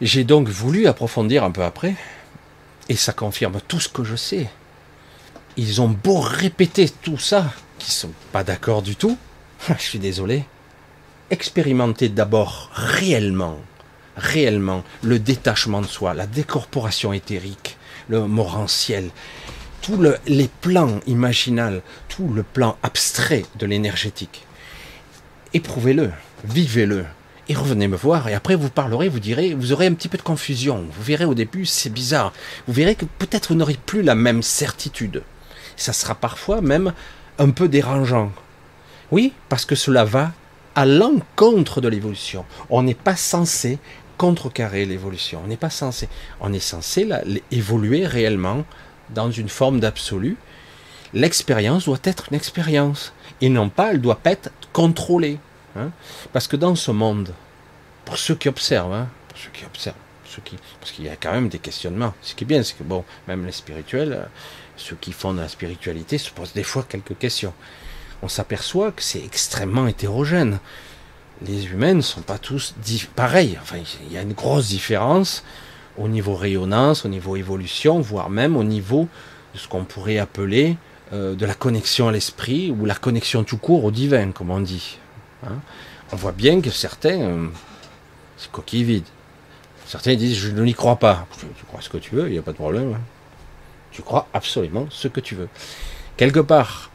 J'ai 0.00 0.24
donc 0.24 0.48
voulu 0.48 0.86
approfondir 0.86 1.44
un 1.44 1.50
peu 1.50 1.62
après, 1.62 1.94
et 2.88 2.96
ça 2.96 3.12
confirme 3.12 3.60
tout 3.66 3.80
ce 3.80 3.88
que 3.88 4.04
je 4.04 4.16
sais. 4.16 4.48
Ils 5.56 5.80
ont 5.80 5.88
beau 5.88 6.20
répéter 6.20 6.88
tout 6.88 7.18
ça, 7.18 7.52
qui 7.78 7.90
sont 7.90 8.12
pas 8.32 8.44
d'accord 8.44 8.82
du 8.82 8.96
tout, 8.96 9.16
je 9.68 9.82
suis 9.82 9.98
désolé. 9.98 10.44
Expérimentez 11.30 12.08
d'abord 12.08 12.70
réellement, 12.74 13.58
réellement 14.16 14.84
le 15.02 15.18
détachement 15.18 15.80
de 15.80 15.86
soi, 15.86 16.14
la 16.14 16.26
décorporation 16.26 17.12
éthérique, 17.12 17.76
le 18.08 18.26
morantiel, 18.26 19.10
tous 19.80 20.00
les 20.26 20.48
plans 20.60 21.00
imaginal, 21.06 21.82
tout 22.14 22.28
le 22.28 22.44
plan 22.44 22.76
abstrait 22.84 23.44
de 23.58 23.66
l'énergétique. 23.66 24.46
Éprouvez-le 25.52 26.12
vivez-le. 26.44 27.04
Et 27.48 27.54
revenez 27.54 27.88
me 27.88 27.96
voir, 27.96 28.28
et 28.28 28.34
après 28.34 28.54
vous 28.54 28.70
parlerez, 28.70 29.08
vous 29.08 29.20
direz, 29.20 29.52
vous 29.52 29.72
aurez 29.72 29.86
un 29.86 29.92
petit 29.92 30.08
peu 30.08 30.16
de 30.16 30.22
confusion. 30.22 30.86
Vous 30.90 31.02
verrez 31.02 31.26
au 31.26 31.34
début, 31.34 31.66
c'est 31.66 31.90
bizarre. 31.90 32.32
Vous 32.66 32.72
verrez 32.72 32.94
que 32.94 33.04
peut-être 33.04 33.48
vous 33.48 33.58
n'aurez 33.58 33.76
plus 33.86 34.02
la 34.02 34.14
même 34.14 34.42
certitude. 34.42 35.22
Ça 35.76 35.92
sera 35.92 36.14
parfois 36.14 36.60
même 36.62 36.94
un 37.38 37.50
peu 37.50 37.68
dérangeant. 37.68 38.32
Oui, 39.10 39.32
parce 39.48 39.66
que 39.66 39.74
cela 39.74 40.04
va 40.04 40.32
à 40.74 40.86
l'encontre 40.86 41.80
de 41.80 41.88
l'évolution. 41.88 42.46
On 42.70 42.82
n'est 42.82 42.94
pas 42.94 43.16
censé 43.16 43.78
contrecarrer 44.16 44.86
l'évolution. 44.86 45.42
On 45.44 45.48
n'est 45.48 45.56
pas 45.56 45.70
censé. 45.70 46.08
On 46.40 46.52
est 46.52 46.60
censé 46.60 47.06
évoluer 47.50 48.06
réellement 48.06 48.64
dans 49.10 49.30
une 49.30 49.50
forme 49.50 49.80
d'absolu. 49.80 50.36
L'expérience 51.14 51.86
doit 51.86 51.98
être 52.04 52.26
une 52.30 52.36
expérience. 52.36 53.12
Et 53.40 53.48
non 53.48 53.68
pas, 53.70 53.92
elle 53.92 54.00
doit 54.00 54.18
pas 54.18 54.32
être 54.32 54.50
contrôlée. 54.72 55.38
Hein. 55.76 55.90
parce 56.32 56.46
que 56.46 56.54
dans 56.54 56.76
ce 56.76 56.92
monde, 56.92 57.34
pour 58.04 58.16
ceux 58.16 58.36
qui 58.36 58.48
observent, 58.48 58.92
hein, 58.92 59.08
pour 59.28 59.38
ceux 59.38 59.50
qui 59.50 59.64
observent, 59.64 59.96
parce 60.80 60.92
qu'il 60.92 61.04
y 61.04 61.08
a 61.08 61.16
quand 61.16 61.32
même 61.32 61.48
des 61.48 61.58
questionnements. 61.58 62.14
Ce 62.22 62.34
qui 62.34 62.44
est 62.44 62.46
bien, 62.46 62.62
c'est 62.62 62.76
que 62.76 62.84
bon, 62.84 63.04
même 63.28 63.44
les 63.44 63.52
spirituels, 63.52 64.12
euh, 64.12 64.24
ceux 64.76 64.96
qui 64.96 65.12
font 65.12 65.32
de 65.32 65.40
la 65.40 65.48
spiritualité 65.48 66.18
se 66.18 66.30
posent 66.30 66.52
des 66.52 66.62
fois 66.62 66.84
quelques 66.88 67.18
questions. 67.18 67.52
On 68.22 68.28
s'aperçoit 68.28 68.92
que 68.92 69.02
c'est 69.02 69.22
extrêmement 69.24 69.86
hétérogène. 69.86 70.58
Les 71.42 71.66
humains 71.66 71.94
ne 71.94 72.00
sont 72.00 72.22
pas 72.22 72.38
tous 72.38 72.74
pareils. 73.14 73.58
Enfin, 73.60 73.78
il 74.06 74.12
y 74.12 74.18
a 74.18 74.22
une 74.22 74.32
grosse 74.32 74.68
différence 74.68 75.44
au 75.98 76.08
niveau 76.08 76.34
rayonnance, 76.34 77.04
au 77.04 77.08
niveau 77.08 77.36
évolution, 77.36 78.00
voire 78.00 78.30
même 78.30 78.56
au 78.56 78.64
niveau 78.64 79.08
de 79.54 79.58
ce 79.58 79.68
qu'on 79.68 79.84
pourrait 79.84 80.18
appeler 80.18 80.76
euh, 81.14 81.36
de 81.36 81.46
la 81.46 81.54
connexion 81.54 82.08
à 82.08 82.12
l'esprit 82.12 82.72
ou 82.72 82.86
la 82.86 82.96
connexion 82.96 83.44
tout 83.44 83.56
court 83.56 83.84
au 83.84 83.92
divin, 83.92 84.32
comme 84.32 84.50
on 84.50 84.60
dit. 84.60 84.98
Hein. 85.46 85.60
on 86.12 86.16
voit 86.16 86.32
bien 86.32 86.60
que 86.60 86.70
certains, 86.70 87.20
euh, 87.20 87.46
c'est 88.36 88.50
coquille 88.50 88.82
vide. 88.82 89.04
Certains 89.86 90.16
disent 90.16 90.36
je 90.36 90.50
n'y 90.50 90.74
crois 90.74 90.96
pas. 90.96 91.28
Tu 91.38 91.64
crois 91.66 91.80
ce 91.80 91.88
que 91.88 91.98
tu 91.98 92.16
veux, 92.16 92.26
il 92.26 92.32
n'y 92.32 92.38
a 92.38 92.42
pas 92.42 92.50
de 92.50 92.56
problème. 92.56 92.94
Hein. 92.94 93.00
Tu 93.92 94.02
crois 94.02 94.26
absolument 94.34 94.86
ce 94.90 95.06
que 95.06 95.20
tu 95.20 95.36
veux. 95.36 95.48
Quelque 96.16 96.40
part, 96.40 96.90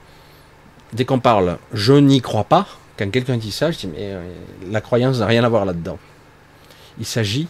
dès 0.92 1.06
qu'on 1.06 1.20
parle 1.20 1.58
je 1.72 1.94
n'y 1.94 2.20
crois 2.20 2.44
pas, 2.44 2.68
quand 2.98 3.10
quelqu'un 3.10 3.38
dit 3.38 3.52
ça, 3.54 3.72
je 3.72 3.78
dis 3.78 3.88
mais 3.88 4.12
euh, 4.12 4.34
la 4.70 4.82
croyance 4.82 5.20
n'a 5.20 5.28
rien 5.28 5.46
à 5.46 5.50
voir 5.50 5.64
là-dedans. 5.64 5.98
Il 7.00 7.06
s'agit 7.06 7.48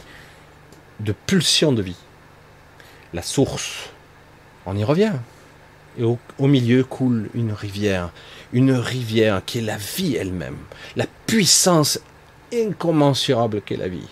de 1.00 1.14
pulsion 1.14 1.72
de 1.72 1.82
vie. 1.82 1.98
La 3.14 3.24
source, 3.24 3.90
on 4.68 4.78
y 4.78 4.84
revient. 4.84 5.14
Et 5.98 6.04
au, 6.04 6.18
milieu 6.40 6.84
coule 6.84 7.30
une 7.34 7.52
rivière. 7.52 8.12
Une 8.54 8.72
rivière 8.72 9.42
qui 9.46 9.60
est 9.60 9.62
la 9.62 9.78
vie 9.78 10.16
elle-même. 10.16 10.58
La 10.96 11.06
puissance 11.26 12.00
incommensurable 12.54 13.62
qu'est 13.62 13.78
la 13.78 13.88
vie. 13.88 14.08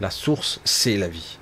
La 0.00 0.10
source, 0.10 0.60
c'est 0.64 0.96
la 0.96 1.08
vie. 1.08 1.38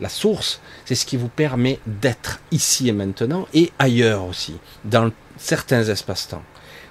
La 0.00 0.08
source, 0.08 0.60
c'est 0.84 0.94
ce 0.94 1.06
qui 1.06 1.16
vous 1.16 1.28
permet 1.28 1.80
d'être 1.86 2.40
ici 2.52 2.88
et 2.88 2.92
maintenant 2.92 3.48
et 3.52 3.72
ailleurs 3.78 4.24
aussi, 4.24 4.56
dans 4.84 5.10
certains 5.36 5.82
espaces-temps. 5.84 6.42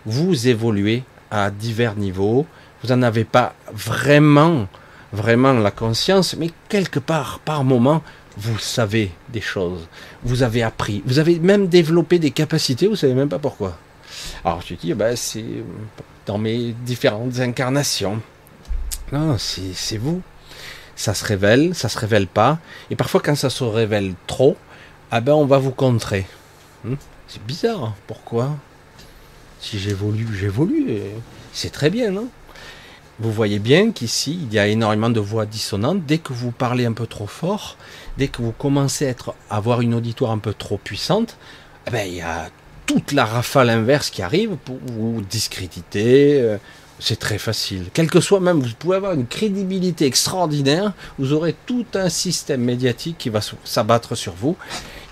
Vous 0.05 0.47
évoluez 0.47 1.03
à 1.32 1.49
divers 1.49 1.95
niveaux, 1.95 2.45
vous 2.84 2.93
n'en 2.93 3.01
avez 3.03 3.23
pas 3.23 3.53
vraiment, 3.71 4.67
vraiment 5.13 5.53
la 5.53 5.71
conscience, 5.71 6.36
mais 6.36 6.51
quelque 6.69 6.99
part, 6.99 7.39
par 7.39 7.63
moment, 7.63 8.03
vous 8.38 8.59
savez 8.59 9.11
des 9.30 9.41
choses, 9.41 9.88
vous 10.28 10.43
avez 10.43 10.61
appris, 10.61 11.01
vous 11.05 11.19
avez 11.19 11.39
même 11.39 11.67
développé 11.67 12.19
des 12.19 12.32
capacités, 12.32 12.88
vous 12.88 12.95
savez 12.95 13.13
même 13.13 13.30
pas 13.30 13.39
pourquoi. 13.39 13.78
Alors 14.43 14.61
je 14.61 14.75
dis, 14.75 14.93
ben, 14.93 15.15
c'est 15.15 15.45
dans 16.25 16.38
mes 16.38 16.73
différentes 16.86 17.39
incarnations. 17.39 18.21
Non, 19.11 19.38
c'est 19.38 19.97
vous. 19.97 20.21
Ça 20.95 21.13
se 21.13 21.23
révèle, 21.23 21.73
ça 21.75 21.89
se 21.89 21.97
révèle 21.97 22.28
pas, 22.28 22.59
et 22.89 22.95
parfois 22.95 23.21
quand 23.21 23.36
ça 23.36 23.49
se 23.49 23.63
révèle 23.63 24.13
trop, 24.25 24.57
ah 25.11 25.21
ben 25.21 25.34
on 25.34 25.45
va 25.45 25.59
vous 25.59 25.71
contrer. 25.71 26.25
Hmm? 26.84 26.95
c'est 27.28 27.43
bizarre, 27.43 27.84
hein. 27.84 27.95
pourquoi? 28.07 28.55
Si 29.59 29.80
j'évolue, 29.80 30.28
j'évolue, 30.36 30.99
c'est 31.53 31.71
très 31.71 31.89
bien, 31.89 32.11
non? 32.11 32.28
Vous 33.19 33.32
voyez 33.32 33.57
bien 33.57 33.91
qu'ici, 33.91 34.39
il 34.43 34.53
y 34.53 34.59
a 34.59 34.67
énormément 34.67 35.09
de 35.09 35.19
voix 35.19 35.47
dissonantes. 35.47 36.05
Dès 36.05 36.19
que 36.19 36.34
vous 36.34 36.51
parlez 36.51 36.86
un 36.86 36.93
peu 36.93 37.07
trop 37.07 37.25
fort, 37.25 37.78
dès 38.18 38.28
que 38.28 38.41
vous 38.41 38.51
commencez 38.51 39.09
à, 39.09 39.55
avoir 39.55 39.82
une 39.82 39.93
auditoire 39.93 40.32
un 40.32 40.38
peu 40.39 40.53
trop 40.53 40.78
puissante, 40.78 41.38
eh 41.88 41.91
ben, 41.91 42.07
il 42.07 42.15
y 42.15 42.22
a 42.22 42.49
toute 42.86 43.11
la 43.11 43.26
rafale 43.26 43.70
inverse 43.70 44.09
qui 44.09 44.22
arrive 44.22 44.55
pour 44.63 44.78
vous 44.86 45.22
discréditer. 45.22 46.39
Euh, 46.41 46.57
c'est 46.99 47.20
très 47.20 47.38
facile. 47.38 47.86
Quel 47.93 48.09
que 48.09 48.20
soit 48.20 48.39
même, 48.39 48.59
vous 48.59 48.74
pouvez 48.78 48.95
avoir 48.95 49.13
une 49.13 49.28
crédibilité 49.28 50.05
extraordinaire. 50.05 50.93
Vous 51.20 51.34
aurez 51.34 51.55
tout 51.65 51.86
un 51.93 52.09
système 52.09 52.61
médiatique 52.61 53.18
qui 53.20 53.30
va 53.30 53.39
s'abattre 53.63 54.15
sur 54.15 54.34
vous 54.34 54.57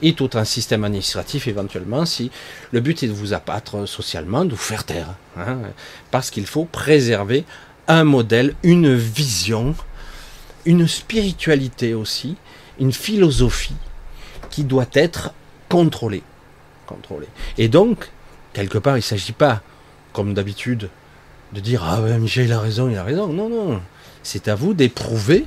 et 0.02 0.14
tout 0.14 0.32
un 0.34 0.46
système 0.46 0.84
administratif 0.84 1.48
éventuellement 1.48 2.06
si 2.06 2.32
le 2.72 2.80
but 2.80 3.04
est 3.04 3.08
de 3.08 3.14
vous 3.14 3.34
abattre 3.34 3.88
socialement, 3.88 4.46
de 4.46 4.52
vous 4.52 4.58
faire 4.58 4.84
taire. 4.84 5.16
Hein, 5.38 5.60
parce 6.12 6.32
qu'il 6.32 6.48
faut 6.48 6.66
préserver 6.66 7.46
un 7.88 8.04
modèle, 8.04 8.56
une 8.64 8.96
vision, 8.96 9.76
une 10.66 10.88
spiritualité 10.88 11.94
aussi, 11.94 12.36
une 12.80 12.92
philosophie 12.92 13.76
qui 14.50 14.64
doit 14.64 14.88
être 14.94 15.34
contrôlée. 15.70 16.24
Et 17.58 17.68
donc, 17.68 18.10
quelque 18.54 18.78
part, 18.78 18.96
il 18.96 19.00
ne 19.00 19.04
s'agit 19.04 19.32
pas, 19.34 19.62
comme 20.14 20.34
d'habitude, 20.34 20.90
de 21.54 21.60
dire 21.60 21.84
Ah 21.84 22.00
Michel, 22.18 22.46
il 22.46 22.54
a 22.54 22.60
raison, 22.60 22.90
il 22.90 22.98
a 22.98 23.04
raison. 23.04 23.28
Non, 23.28 23.50
non. 23.50 23.82
C'est 24.24 24.48
à 24.48 24.56
vous 24.56 24.74
d'éprouver 24.74 25.46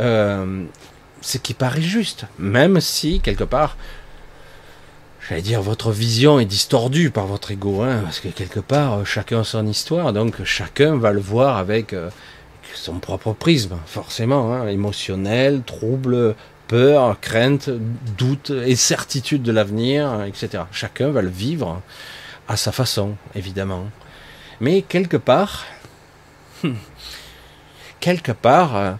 euh, 0.00 0.64
ce 1.20 1.38
qui 1.38 1.54
paraît 1.54 1.82
juste. 1.82 2.26
Même 2.38 2.80
si, 2.80 3.20
quelque 3.20 3.44
part, 3.44 3.76
j'allais 5.28 5.42
dire, 5.42 5.62
votre 5.62 5.90
vision 5.90 6.38
est 6.38 6.44
distordue 6.44 7.10
par 7.10 7.26
votre 7.26 7.50
ego, 7.50 7.82
hein, 7.82 8.00
parce 8.04 8.20
que 8.20 8.28
quelque 8.28 8.60
part, 8.60 8.98
euh, 8.98 9.04
chacun 9.04 9.40
a 9.40 9.44
son 9.44 9.66
histoire, 9.66 10.12
donc 10.12 10.42
chacun 10.44 10.96
va 10.96 11.12
le 11.12 11.20
voir 11.20 11.56
avec 11.56 11.92
euh, 11.92 12.10
son 12.74 12.98
propre 12.98 13.32
prisme, 13.32 13.76
forcément, 13.86 14.52
hein, 14.52 14.68
émotionnel, 14.68 15.62
trouble, 15.64 16.34
peur, 16.68 17.18
crainte, 17.20 17.70
doute 18.16 18.50
et 18.50 18.76
certitude 18.76 19.42
de 19.42 19.52
l'avenir, 19.52 20.24
etc. 20.24 20.64
Chacun 20.72 21.10
va 21.10 21.22
le 21.22 21.28
vivre 21.28 21.82
à 22.48 22.56
sa 22.56 22.72
façon, 22.72 23.16
évidemment. 23.34 23.86
Mais 24.60 24.82
quelque 24.82 25.16
part, 25.16 25.64
quelque 28.00 28.32
part, 28.32 28.76
euh, 28.76 28.92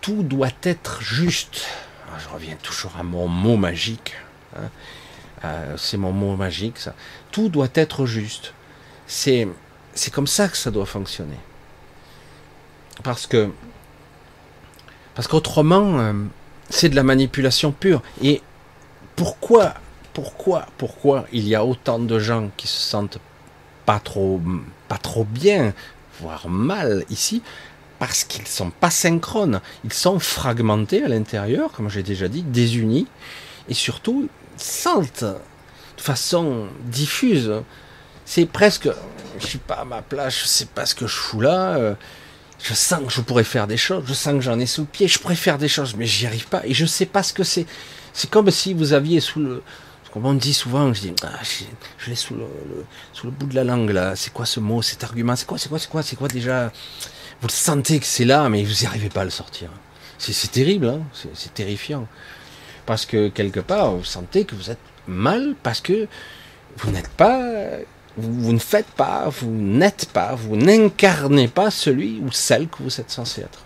tout 0.00 0.22
doit 0.22 0.48
être 0.62 1.02
juste. 1.02 1.66
Ah, 2.08 2.18
je 2.18 2.28
reviens 2.28 2.56
toujours 2.62 2.96
à 2.98 3.02
mon 3.02 3.28
mot 3.28 3.56
magique. 3.56 4.14
Hein. 4.56 4.70
Euh, 5.44 5.74
c'est 5.76 5.96
mon 5.96 6.12
mot 6.12 6.36
magique, 6.36 6.78
ça. 6.78 6.94
Tout 7.30 7.48
doit 7.48 7.68
être 7.74 8.06
juste. 8.06 8.52
C'est, 9.06 9.48
c'est 9.94 10.12
comme 10.12 10.26
ça 10.26 10.48
que 10.48 10.56
ça 10.56 10.70
doit 10.70 10.86
fonctionner. 10.86 11.38
Parce 13.02 13.26
que, 13.26 13.50
parce 15.14 15.26
qu'autrement, 15.26 15.98
euh, 15.98 16.12
c'est 16.70 16.88
de 16.88 16.96
la 16.96 17.02
manipulation 17.02 17.72
pure. 17.72 18.02
Et 18.22 18.40
pourquoi, 19.16 19.74
pourquoi, 20.14 20.66
pourquoi 20.78 21.26
il 21.32 21.46
y 21.46 21.54
a 21.54 21.64
autant 21.64 21.98
de 21.98 22.18
gens 22.18 22.50
qui 22.56 22.66
se 22.66 22.78
sentent 22.78 23.18
pas 23.84 24.00
trop, 24.00 24.40
pas 24.88 24.98
trop 24.98 25.24
bien, 25.24 25.74
voire 26.20 26.48
mal 26.48 27.04
ici, 27.10 27.42
parce 27.98 28.24
qu'ils 28.24 28.46
sont 28.46 28.70
pas 28.70 28.90
synchrones. 28.90 29.60
Ils 29.84 29.92
sont 29.92 30.18
fragmentés 30.18 31.02
à 31.02 31.08
l'intérieur, 31.08 31.72
comme 31.72 31.90
j'ai 31.90 32.02
déjà 32.02 32.28
dit, 32.28 32.42
désunis, 32.42 33.08
et 33.68 33.74
surtout, 33.74 34.28
sentent 34.56 35.24
de 35.24 36.02
façon 36.02 36.68
diffuse. 36.84 37.52
C'est 38.24 38.46
presque, 38.46 38.88
je 39.38 39.46
suis 39.46 39.58
pas 39.58 39.74
à 39.74 39.84
ma 39.84 40.02
place, 40.02 40.38
je 40.38 40.46
sais 40.46 40.66
pas 40.66 40.86
ce 40.86 40.94
que 40.94 41.06
je 41.06 41.16
fous 41.16 41.40
là. 41.40 41.96
Je 42.62 42.74
sens 42.74 43.00
que 43.06 43.12
je 43.12 43.20
pourrais 43.20 43.44
faire 43.44 43.66
des 43.66 43.76
choses, 43.76 44.04
je 44.06 44.12
sens 44.12 44.34
que 44.34 44.40
j'en 44.40 44.58
ai 44.58 44.66
sous 44.66 44.82
le 44.82 44.86
pied, 44.86 45.08
je 45.08 45.18
pourrais 45.18 45.34
faire 45.34 45.56
des 45.56 45.68
choses, 45.68 45.94
mais 45.96 46.06
j'y 46.06 46.26
arrive 46.26 46.46
pas 46.46 46.62
et 46.64 46.74
je 46.74 46.84
sais 46.84 47.06
pas 47.06 47.22
ce 47.22 47.32
que 47.32 47.42
c'est. 47.42 47.66
C'est 48.12 48.28
comme 48.28 48.50
si 48.50 48.74
vous 48.74 48.92
aviez 48.92 49.20
sous 49.20 49.40
le, 49.40 49.62
comme 50.12 50.26
on 50.26 50.34
dit 50.34 50.54
souvent, 50.54 50.92
je 50.92 51.00
dis, 51.02 51.14
ah, 51.22 51.28
je, 51.98 52.10
l'ai 52.10 52.16
sous 52.16 52.34
le, 52.34 52.44
sous 53.12 53.26
le 53.26 53.32
bout 53.32 53.46
de 53.46 53.54
la 53.54 53.64
langue 53.64 53.90
là. 53.90 54.16
C'est 54.16 54.32
quoi 54.32 54.44
ce 54.44 54.58
mot, 54.58 54.82
cet 54.82 55.04
argument? 55.04 55.36
C'est 55.36 55.46
quoi, 55.46 55.56
c'est 55.56 55.68
quoi, 55.68 55.78
c'est 55.78 55.88
quoi, 55.88 56.02
c'est 56.02 56.16
quoi 56.16 56.28
déjà? 56.28 56.72
Vous 57.40 57.46
le 57.46 57.52
sentez 57.52 58.00
que 58.00 58.06
c'est 58.06 58.24
là, 58.24 58.48
mais 58.48 58.64
vous 58.64 58.74
n'y 58.80 58.86
arrivez 58.86 59.08
pas 59.08 59.22
à 59.22 59.24
le 59.24 59.30
sortir. 59.30 59.70
C'est 60.18 60.50
terrible, 60.50 60.88
hein 60.88 61.02
c'est 61.32 61.54
terrifiant. 61.54 62.06
Parce 62.86 63.06
que 63.06 63.28
quelque 63.28 63.60
part, 63.60 63.92
vous 63.92 64.04
sentez 64.04 64.44
que 64.44 64.54
vous 64.54 64.70
êtes 64.70 64.78
mal 65.06 65.54
parce 65.62 65.80
que 65.80 66.08
vous 66.76 66.90
n'êtes 66.90 67.08
pas, 67.08 67.40
vous, 68.16 68.52
ne 68.52 68.58
faites 68.58 68.90
pas, 68.90 69.28
vous 69.28 69.50
n'êtes 69.50 70.10
pas, 70.12 70.34
vous 70.34 70.56
n'incarnez 70.56 71.48
pas 71.48 71.70
celui 71.70 72.20
ou 72.20 72.30
celle 72.32 72.68
que 72.68 72.82
vous 72.82 73.00
êtes 73.00 73.10
censé 73.10 73.42
être. 73.42 73.60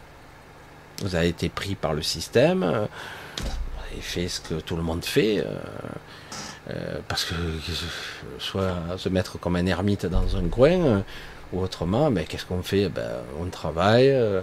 Vous 1.03 1.15
avez 1.15 1.29
été 1.29 1.49
pris 1.49 1.75
par 1.75 1.95
le 1.95 2.03
système, 2.03 2.61
vous 2.61 3.93
avez 3.93 4.01
fait 4.01 4.29
ce 4.29 4.41
que 4.41 4.55
tout 4.55 4.77
le 4.77 4.83
monde 4.83 5.05
fait, 5.05 5.39
euh, 5.39 5.45
euh, 6.71 6.99
parce 7.09 7.25
que 7.25 7.35
soit 8.39 8.75
se 8.97 9.09
mettre 9.09 9.39
comme 9.39 9.57
un 9.57 9.67
ermite 9.67 10.07
dans 10.07 10.37
un 10.37 10.49
coin, 10.49 11.03
ou 11.53 11.61
autrement, 11.61 12.11
mais 12.11 12.25
qu'est-ce 12.25 12.47
qu'on 12.47 12.63
fait? 12.63 12.89
Ben, 12.89 13.11
On 13.41 13.47
travaille, 13.47 14.11
euh, 14.11 14.41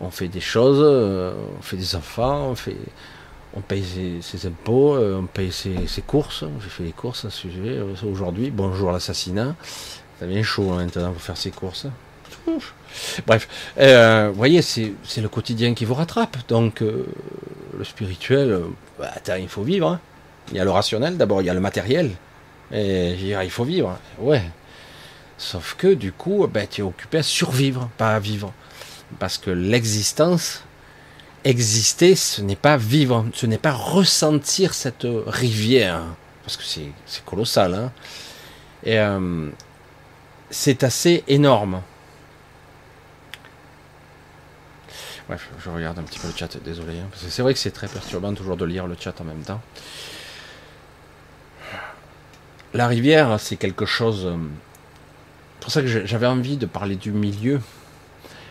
on 0.00 0.10
fait 0.10 0.28
des 0.28 0.40
choses, 0.40 0.80
on 0.80 1.62
fait 1.62 1.76
des 1.76 1.94
enfants, 1.94 2.48
on 2.50 2.54
fait 2.54 2.76
on 3.54 3.60
paye 3.60 3.84
ses, 4.22 4.46
impôts, 4.46 4.94
euh, 4.94 5.20
on 5.20 5.26
paye 5.26 5.52
ses, 5.52 6.02
courses. 6.06 6.44
J'ai 6.62 6.68
fait 6.68 6.84
les 6.84 6.92
courses 6.92 7.24
à 7.24 7.30
ce 7.30 7.38
sujet 7.38 7.78
euh, 7.78 7.94
aujourd'hui. 8.10 8.50
Bonjour 8.50 8.92
l'assassinat. 8.92 9.54
Ça 10.18 10.26
devient 10.26 10.44
chaud 10.44 10.70
hein, 10.72 10.84
maintenant 10.84 11.12
pour 11.12 11.22
faire 11.22 11.36
ses 11.36 11.50
courses. 11.50 11.86
Bref, 13.26 13.48
euh, 13.78 14.28
vous 14.30 14.36
voyez, 14.36 14.62
c'est 14.62 14.92
le 15.18 15.28
quotidien 15.28 15.74
qui 15.74 15.84
vous 15.84 15.94
rattrape. 15.94 16.36
Donc, 16.48 16.80
le 16.80 17.84
spirituel, 17.84 18.60
bah, 18.98 19.38
il 19.38 19.48
faut 19.48 19.62
vivre. 19.62 19.88
Hein. 19.88 20.00
Il 20.50 20.56
y 20.56 20.60
a 20.60 20.64
le 20.64 20.70
rationnel 20.70 21.16
d'abord, 21.16 21.42
il 21.42 21.46
y 21.46 21.50
a 21.50 21.54
le 21.54 21.60
matériel. 21.60 22.10
Et 22.72 23.14
il 23.14 23.50
faut 23.50 23.64
vivre. 23.64 23.98
Ouais. 24.18 24.42
Sauf 25.38 25.74
que 25.78 25.94
du 25.94 26.12
coup, 26.12 26.46
bah, 26.46 26.66
tu 26.66 26.82
es 26.82 26.84
occupé 26.84 27.18
à 27.18 27.22
survivre, 27.22 27.88
pas 27.96 28.14
à 28.14 28.18
vivre. 28.18 28.52
Parce 29.18 29.38
que 29.38 29.50
l'existence, 29.50 30.64
exister, 31.44 32.14
ce 32.16 32.42
n'est 32.42 32.56
pas 32.56 32.76
vivre, 32.76 33.26
ce 33.34 33.46
n'est 33.46 33.58
pas 33.58 33.72
ressentir 33.72 34.74
cette 34.74 35.06
rivière, 35.26 36.02
parce 36.44 36.56
que 36.56 36.64
c'est 36.64 37.24
colossal. 37.24 37.74
Hein. 37.74 37.92
Et 38.84 38.98
euh, 38.98 39.48
c'est 40.50 40.84
assez 40.84 41.24
énorme. 41.28 41.82
Bref, 45.28 45.48
je 45.64 45.70
regarde 45.70 45.98
un 45.98 46.02
petit 46.02 46.18
peu 46.18 46.26
le 46.26 46.34
chat, 46.36 46.56
désolé. 46.64 46.98
Hein, 46.98 47.06
parce 47.10 47.22
que 47.22 47.30
c'est 47.30 47.42
vrai 47.42 47.54
que 47.54 47.60
c'est 47.60 47.70
très 47.70 47.86
perturbant 47.86 48.34
toujours 48.34 48.56
de 48.56 48.64
lire 48.64 48.86
le 48.86 48.96
chat 48.98 49.20
en 49.20 49.24
même 49.24 49.42
temps. 49.42 49.60
La 52.74 52.86
rivière, 52.88 53.38
c'est 53.38 53.56
quelque 53.56 53.86
chose. 53.86 54.26
Euh, 54.26 54.36
c'est 54.36 55.60
pour 55.62 55.72
ça 55.72 55.82
que 55.82 56.06
j'avais 56.06 56.26
envie 56.26 56.56
de 56.56 56.66
parler 56.66 56.96
du 56.96 57.12
milieu 57.12 57.60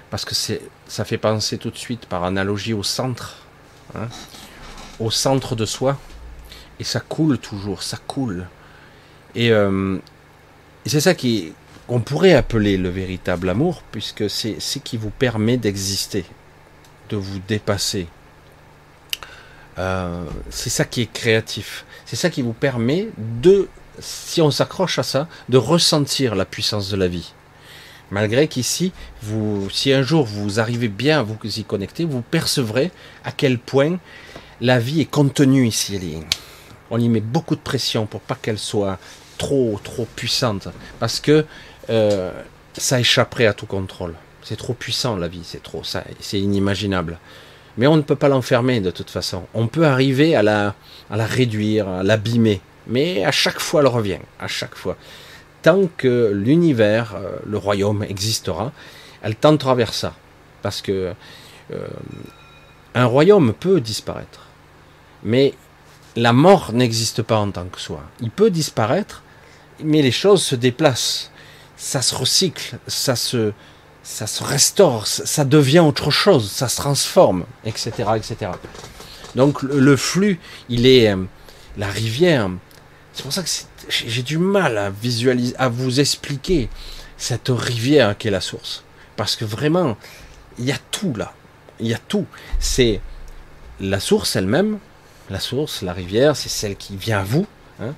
parce 0.10 0.26
que 0.26 0.34
ça 0.36 1.06
fait 1.06 1.18
penser 1.18 1.58
tout 1.58 1.70
de 1.70 1.78
suite 1.78 2.06
par 2.06 2.24
analogie 2.24 2.74
au 2.74 2.84
centre, 2.84 3.38
hein, 3.96 4.08
au 5.00 5.12
centre 5.12 5.56
de 5.56 5.66
soi, 5.66 5.98
et 6.80 6.84
ça 6.84 7.00
coule 7.00 7.38
toujours, 7.38 7.84
ça 7.84 7.98
coule. 7.98 8.48
Et, 9.36 9.52
euh, 9.52 9.98
c'est 10.86 11.02
ça 11.02 11.14
qui, 11.14 11.54
qu'on 11.88 12.00
pourrait 12.00 12.34
appeler 12.34 12.78
le 12.78 12.90
véritable 12.90 13.50
amour, 13.50 13.84
puisque 13.92 14.30
c'est 14.30 14.60
ce 14.60 14.80
qui 14.80 14.98
vous 14.98 15.12
permet 15.12 15.58
d'exister, 15.58 16.26
de 17.10 17.18
vous 17.18 17.40
dépasser. 17.48 18.08
Euh, 19.78 20.26
c'est 20.50 20.70
ça 20.70 20.86
qui 20.86 21.02
est 21.02 21.14
créatif. 21.14 21.86
C'est 22.06 22.16
ça 22.16 22.30
qui 22.30 22.42
vous 22.42 22.54
permet 22.54 23.10
de 23.18 23.70
si 24.00 24.42
on 24.42 24.52
s'accroche 24.52 25.00
à 25.00 25.04
ça, 25.04 25.28
de 25.50 25.58
ressentir 25.58 26.36
la 26.36 26.46
puissance 26.46 26.90
de 26.90 26.98
la 26.98 27.08
vie. 27.08 27.34
Malgré 28.12 28.48
qu'ici, 28.48 28.92
si 29.72 29.94
un 29.94 30.02
jour 30.02 30.26
vous 30.26 30.60
arrivez 30.60 30.88
bien 30.88 31.20
à 31.20 31.24
vous 31.24 31.38
y 31.44 31.64
connecter, 31.64 32.06
vous 32.06 32.22
percevrez 32.22 32.92
à 33.24 33.32
quel 33.32 33.60
point 33.60 33.98
la 34.62 34.80
vie 34.80 35.02
est 35.02 35.10
contenue 35.10 35.68
ici. 35.68 36.00
On 36.90 37.00
y 37.00 37.08
met 37.08 37.22
beaucoup 37.22 37.56
de 37.56 37.62
pression 37.62 38.08
pour 38.08 38.22
pas 38.22 38.36
qu'elle 38.36 38.58
soit 38.58 38.98
trop, 39.38 39.80
trop 39.84 40.08
puissante, 40.16 40.70
parce 41.00 41.20
que 41.20 41.46
euh, 41.90 42.32
ça 42.76 43.00
échapperait 43.00 43.46
à 43.46 43.54
tout 43.54 43.68
contrôle. 43.68 44.16
C'est 44.44 44.58
trop 44.58 44.74
puissant 44.74 45.16
la 45.16 45.28
vie, 45.28 45.42
c'est 45.44 45.62
trop, 45.62 45.84
ça, 45.84 46.04
c'est 46.20 46.40
inimaginable. 46.40 47.20
Mais 47.78 47.86
on 47.88 47.96
ne 47.96 48.02
peut 48.02 48.16
pas 48.16 48.28
l'enfermer 48.28 48.82
de 48.82 48.92
toute 48.92 49.12
façon. 49.12 49.44
On 49.54 49.68
peut 49.68 49.86
arriver 49.86 50.36
à 50.36 50.42
la, 50.42 50.76
à 51.12 51.18
la 51.18 51.26
réduire, 51.26 51.88
à 51.88 52.04
l'abîmer, 52.04 52.60
mais 52.88 53.24
à 53.24 53.32
chaque 53.32 53.60
fois 53.60 53.82
elle 53.82 53.88
revient, 53.88 54.20
à 54.40 54.48
chaque 54.48 54.76
fois 54.76 54.98
tant 55.62 55.88
que 55.98 56.32
l'univers, 56.34 57.16
euh, 57.16 57.38
le 57.46 57.58
royaume 57.58 58.04
existera, 58.04 58.72
elle 59.22 59.36
tendra 59.36 59.76
vers 59.76 59.94
ça. 59.94 60.14
Parce 60.62 60.82
que 60.82 61.14
euh, 61.72 61.88
un 62.96 63.06
royaume 63.06 63.54
peut 63.54 63.82
disparaître, 63.82 64.48
mais 65.24 65.54
la 66.16 66.34
mort 66.34 66.74
n'existe 66.74 67.22
pas 67.22 67.38
en 67.38 67.52
tant 67.52 67.66
que 67.66 67.80
soi. 67.80 68.02
Il 68.20 68.32
peut 68.32 68.50
disparaître, 68.50 69.24
mais 69.84 70.02
les 70.02 70.12
choses 70.12 70.44
se 70.44 70.56
déplacent, 70.56 71.32
ça 71.78 72.02
se 72.02 72.16
recycle, 72.16 72.78
ça 72.88 73.16
se, 73.16 73.54
ça 74.04 74.28
se 74.28 74.44
restaure, 74.44 75.08
ça 75.08 75.46
devient 75.46 75.80
autre 75.80 76.12
chose, 76.12 76.50
ça 76.52 76.68
se 76.68 76.78
transforme, 76.78 77.46
etc., 77.66 77.92
etc. 78.18 78.52
Donc 79.36 79.62
le 79.62 79.96
flux, 79.96 80.40
il 80.68 80.86
est 80.88 81.12
euh, 81.12 81.24
la 81.78 81.88
rivière. 81.88 82.50
C'est 83.14 83.24
pour 83.24 83.34
ça 83.34 83.44
que 83.44 83.50
j'ai 83.90 84.24
du 84.24 84.38
mal 84.38 84.78
à 84.78 84.90
visualiser, 84.90 85.56
à 85.58 85.68
vous 85.68 86.00
expliquer 86.00 86.70
cette 87.18 87.50
rivière 87.50 88.18
qui 88.18 88.28
est 88.28 88.32
la 88.32 88.42
source. 88.42 88.84
Parce 89.16 89.36
que 89.36 89.46
vraiment, 89.46 89.98
il 90.58 90.66
y 90.66 90.72
a 90.72 90.78
tout 90.92 91.14
là. 91.16 91.34
Il 91.80 91.88
y 91.88 91.94
a 91.94 91.98
tout. 91.98 92.26
C'est 92.60 93.02
la 93.80 94.00
source 94.00 94.36
elle-même. 94.36 94.80
La 95.30 95.40
source, 95.40 95.82
la 95.82 95.94
rivière, 95.94 96.36
c'est 96.36 96.50
celle 96.50 96.76
qui 96.76 96.96
vient 96.96 97.20
à 97.20 97.24
vous, 97.24 97.46
hein, 97.82 97.94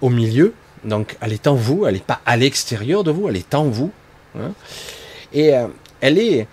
au 0.00 0.08
milieu. 0.08 0.54
Donc, 0.84 1.16
elle 1.20 1.32
est 1.32 1.46
en 1.46 1.54
vous. 1.54 1.86
Elle 1.86 1.94
n'est 1.94 2.00
pas 2.00 2.20
à 2.26 2.36
l'extérieur 2.36 3.02
de 3.02 3.10
vous. 3.10 3.28
Elle 3.28 3.36
est 3.36 3.54
en 3.54 3.64
vous. 3.64 3.90
Hein. 4.38 4.52
et 5.32 5.56
euh, 5.56 5.66
elle 6.00 6.16
est 6.16 6.46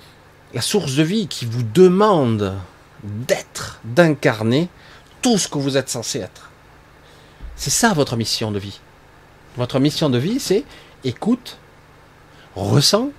la 0.55 0.61
source 0.61 0.95
de 0.95 1.03
vie 1.03 1.27
qui 1.27 1.45
vous 1.45 1.61
demande 1.61 2.55
d'être, 3.03 3.79
d'incarner 3.83 4.67
tout 5.21 5.37
ce 5.37 5.47
que 5.47 5.59
vous 5.59 5.77
êtes 5.77 5.89
censé 5.89 6.19
être. 6.19 6.46
C'est 7.57 7.71
ça 7.71 7.93
votre 7.93 8.15
mission 8.15 8.51
de 8.51 8.59
vie. 8.59 8.79
Votre 9.57 9.79
mission 9.79 10.09
de 10.09 10.19
vie, 10.19 10.39
c'est 10.39 10.63
écoute, 11.03 11.57
ressens 12.55 13.09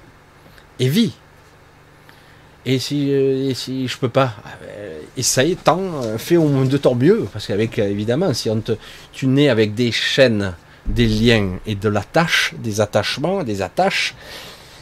et 0.78 0.88
vis. 0.88 1.12
Et 2.64 2.78
si, 2.78 3.12
euh, 3.12 3.50
et 3.50 3.54
si 3.54 3.88
je 3.88 3.98
peux 3.98 4.08
pas, 4.08 4.34
euh, 4.62 5.00
essaye, 5.16 5.56
tant, 5.56 5.80
euh, 5.80 6.18
fais 6.18 6.36
de 6.36 6.76
ton 6.76 6.94
mieux. 6.94 7.26
Parce 7.32 7.46
qu'avec, 7.46 7.78
évidemment, 7.78 8.32
si 8.34 8.50
on 8.50 8.60
te, 8.60 8.72
tu 9.12 9.26
nais 9.26 9.48
avec 9.48 9.74
des 9.74 9.90
chaînes, 9.90 10.54
des 10.86 11.06
liens 11.06 11.58
et 11.66 11.74
de 11.74 11.88
l'attache, 11.88 12.54
des 12.58 12.80
attachements, 12.80 13.42
des 13.42 13.62
attaches, 13.62 14.14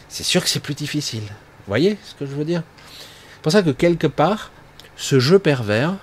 c'est 0.08 0.24
sûr 0.24 0.42
que 0.42 0.48
c'est 0.48 0.60
plus 0.60 0.74
difficile. 0.74 1.22
Vous 1.22 1.68
voyez 1.68 1.96
ce 2.04 2.14
que 2.14 2.26
je 2.26 2.32
veux 2.32 2.44
dire? 2.44 2.62
C'est 3.34 3.42
pour 3.42 3.52
ça 3.52 3.62
que 3.62 3.70
quelque 3.70 4.06
part, 4.06 4.50
ce 4.96 5.20
jeu 5.20 5.38
pervers, 5.38 5.94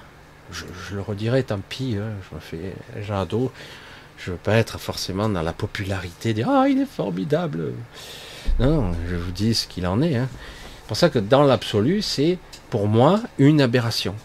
je, 0.54 0.96
le 0.96 1.02
redirai, 1.02 1.44
tant 1.44 1.60
pis, 1.60 1.98
hein, 2.00 2.12
je 2.30 2.36
me 2.36 2.40
fais 2.40 2.76
jardot. 3.02 3.52
Je 4.18 4.32
veux 4.32 4.38
pas 4.38 4.56
être 4.56 4.80
forcément 4.80 5.28
dans 5.28 5.42
la 5.42 5.54
popularité, 5.54 6.34
dire 6.34 6.50
ah 6.50 6.70
il 6.70 6.80
est 6.80 6.86
formidable. 6.86 7.74
Non, 8.60 8.94
je 9.10 9.16
vous 9.16 9.32
dis 9.32 9.54
ce 9.54 9.68
qu'il 9.68 9.88
en 9.88 10.02
est. 10.02 10.16
Hein. 10.16 10.30
C'est 10.82 10.88
pour 10.88 10.98
ça 10.98 11.10
que 11.10 11.20
dans 11.20 11.44
l'absolu, 11.44 12.02
c'est 12.02 12.38
pour 12.70 12.88
moi 12.88 13.22
une 13.38 13.62
aberration. 13.62 14.16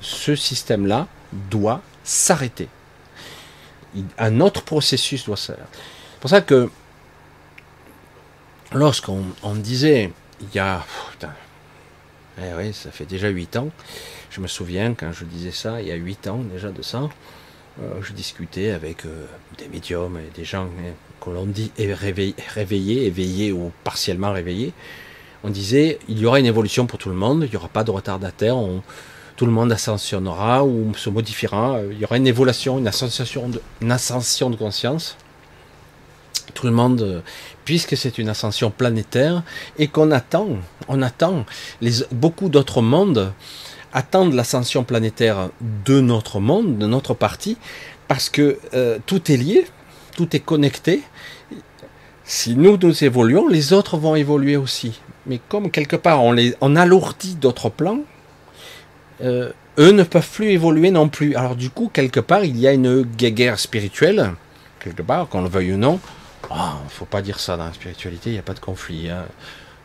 Ce 0.00 0.36
système-là 0.36 1.08
doit 1.50 1.82
s'arrêter. 2.04 2.68
Un 4.18 4.40
autre 4.40 4.62
processus 4.62 5.24
doit 5.24 5.36
s'arrêter. 5.36 5.64
C'est 5.72 6.20
pour 6.20 6.30
ça 6.30 6.40
que 6.40 6.70
lorsqu'on 8.72 9.24
disait 9.56 10.12
il 10.40 10.54
y 10.54 10.58
a 10.58 10.84
putain, 11.10 11.32
eh 12.38 12.72
ça 12.72 12.90
fait 12.90 13.06
déjà 13.06 13.28
8 13.28 13.56
ans. 13.56 13.70
Je 14.36 14.42
me 14.42 14.48
souviens 14.48 14.92
quand 14.92 15.12
je 15.12 15.24
disais 15.24 15.50
ça, 15.50 15.80
il 15.80 15.88
y 15.88 15.90
a 15.90 15.94
8 15.94 16.28
ans 16.28 16.40
déjà 16.52 16.70
de 16.70 16.82
ça, 16.82 17.08
euh, 17.80 18.02
je 18.02 18.12
discutais 18.12 18.70
avec 18.70 19.06
euh, 19.06 19.24
des 19.56 19.66
médiums 19.66 20.18
et 20.18 20.30
des 20.36 20.44
gens 20.44 20.64
hein, 20.64 20.92
que 21.22 21.30
l'on 21.30 21.46
dit 21.46 21.72
réveillés, 21.78 23.06
éveillés 23.06 23.50
ou 23.52 23.72
partiellement 23.82 24.32
réveillés. 24.32 24.74
On 25.42 25.48
disait 25.48 25.98
il 26.10 26.18
y 26.18 26.26
aura 26.26 26.38
une 26.38 26.44
évolution 26.44 26.84
pour 26.84 26.98
tout 26.98 27.08
le 27.08 27.14
monde, 27.14 27.44
il 27.46 27.50
n'y 27.50 27.56
aura 27.56 27.68
pas 27.68 27.82
de 27.82 27.90
retardataire, 27.90 28.58
tout 29.36 29.46
le 29.46 29.52
monde 29.52 29.72
ascensionnera 29.72 30.66
ou 30.66 30.92
se 30.94 31.08
modifiera, 31.08 31.80
il 31.90 31.98
y 31.98 32.04
aura 32.04 32.18
une 32.18 32.26
évolution, 32.26 32.76
une 32.76 32.88
ascension 32.88 33.48
de, 33.48 33.62
de 33.80 34.56
conscience 34.56 35.16
tout 36.52 36.66
le 36.66 36.72
monde, 36.72 37.22
puisque 37.64 37.96
c'est 37.96 38.18
une 38.18 38.28
ascension 38.28 38.70
planétaire 38.70 39.42
et 39.78 39.88
qu'on 39.88 40.10
attend, 40.10 40.48
on 40.88 41.02
attend, 41.02 41.44
les, 41.80 42.04
beaucoup 42.12 42.48
d'autres 42.48 42.82
mondes 42.82 43.32
attendent 43.96 44.34
l'ascension 44.34 44.84
planétaire 44.84 45.48
de 45.86 46.00
notre 46.02 46.38
monde, 46.38 46.76
de 46.76 46.86
notre 46.86 47.14
partie, 47.14 47.56
parce 48.08 48.28
que 48.28 48.58
euh, 48.74 48.98
tout 49.06 49.32
est 49.32 49.38
lié, 49.38 49.66
tout 50.14 50.36
est 50.36 50.40
connecté. 50.40 51.00
Si 52.22 52.56
nous 52.56 52.76
nous 52.76 53.04
évoluons, 53.04 53.48
les 53.48 53.72
autres 53.72 53.96
vont 53.96 54.14
évoluer 54.14 54.58
aussi. 54.58 55.00
Mais 55.24 55.40
comme 55.48 55.70
quelque 55.70 55.96
part 55.96 56.22
on, 56.22 56.76
alourdit 56.76 57.36
d'autres 57.36 57.70
plans, 57.70 58.00
euh, 59.22 59.50
eux 59.78 59.92
ne 59.92 60.02
peuvent 60.02 60.28
plus 60.30 60.50
évoluer 60.50 60.90
non 60.90 61.08
plus. 61.08 61.34
Alors 61.34 61.56
du 61.56 61.70
coup, 61.70 61.90
quelque 61.90 62.20
part, 62.20 62.44
il 62.44 62.58
y 62.58 62.68
a 62.68 62.74
une 62.74 63.00
guerre 63.02 63.58
spirituelle, 63.58 64.32
quelque 64.78 65.02
part, 65.02 65.26
qu'on 65.28 65.40
le 65.40 65.48
veuille 65.48 65.72
ou 65.72 65.78
non, 65.78 66.00
il 66.44 66.48
ah, 66.50 66.76
ne 66.84 66.90
faut 66.90 67.06
pas 67.06 67.22
dire 67.22 67.40
ça 67.40 67.56
dans 67.56 67.64
la 67.64 67.72
spiritualité, 67.72 68.28
il 68.28 68.34
n'y 68.34 68.38
a 68.38 68.42
pas 68.42 68.54
de 68.54 68.60
conflit. 68.60 69.08
Hein. 69.08 69.24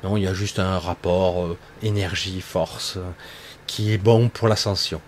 Non, 0.03 0.17
il 0.17 0.23
y 0.23 0.27
a 0.27 0.33
juste 0.33 0.59
un 0.59 0.79
rapport 0.79 1.45
euh, 1.45 1.57
énergie-force 1.81 2.99
qui 3.71 3.93
est 3.93 3.97
bon 3.97 4.27
pour 4.27 4.49
l'ascension. 4.49 4.99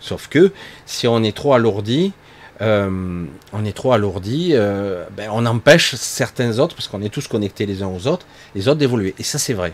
Sauf 0.00 0.28
que 0.28 0.52
si 0.86 1.08
on 1.08 1.20
est 1.24 1.36
trop 1.36 1.52
alourdi, 1.52 2.12
euh, 2.60 3.24
on 3.52 3.64
est 3.64 3.72
trop 3.72 3.92
alourdi, 3.92 4.52
ben, 4.52 5.28
on 5.32 5.44
empêche 5.46 5.96
certains 5.96 6.60
autres, 6.60 6.76
parce 6.76 6.86
qu'on 6.86 7.02
est 7.02 7.08
tous 7.08 7.26
connectés 7.26 7.66
les 7.66 7.82
uns 7.82 7.88
aux 7.88 8.06
autres, 8.06 8.24
les 8.54 8.68
autres 8.68 8.78
d'évoluer. 8.78 9.16
Et 9.18 9.24
ça 9.24 9.40
c'est 9.40 9.52
vrai. 9.52 9.72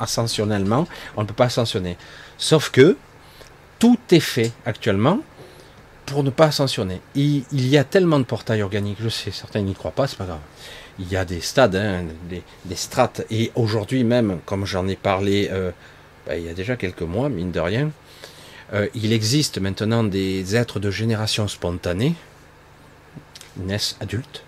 Ascensionnellement, 0.00 0.88
on 1.16 1.22
ne 1.22 1.26
peut 1.26 1.34
pas 1.34 1.44
ascensionner. 1.44 1.96
Sauf 2.38 2.70
que 2.70 2.96
tout 3.78 3.98
est 4.10 4.18
fait 4.18 4.50
actuellement 4.64 5.20
pour 6.06 6.24
ne 6.24 6.30
pas 6.30 6.46
ascensionner. 6.46 7.00
Il, 7.14 7.44
y 7.52 7.78
a 7.78 7.84
tellement 7.84 8.18
de 8.18 8.24
portails 8.24 8.62
organiques, 8.62 8.98
je 9.00 9.08
sais, 9.08 9.30
certains 9.30 9.60
n'y 9.60 9.74
croient 9.74 9.92
pas, 9.92 10.08
c'est 10.08 10.18
pas 10.18 10.24
grave. 10.24 10.40
Il 10.98 11.08
y 11.08 11.16
a 11.16 11.24
des 11.24 11.40
stades, 11.40 11.76
hein, 11.76 12.04
des, 12.28 12.76
strates, 12.76 13.22
et 13.30 13.52
aujourd'hui 13.54 14.02
même, 14.02 14.38
comme 14.44 14.64
j'en 14.64 14.88
ai 14.88 14.96
parlé 14.96 15.48
euh, 15.52 15.70
ben, 16.26 16.38
il 16.38 16.44
y 16.44 16.48
a 16.48 16.54
déjà 16.54 16.76
quelques 16.76 17.02
mois, 17.02 17.28
mine 17.28 17.52
de 17.52 17.60
rien, 17.60 17.90
euh, 18.72 18.88
il 18.94 19.12
existe 19.12 19.58
maintenant 19.58 20.04
des 20.04 20.56
êtres 20.56 20.80
de 20.80 20.90
génération 20.90 21.48
spontanée, 21.48 22.14
ils 23.56 23.66
naissent 23.66 23.96
adultes, 24.00 24.42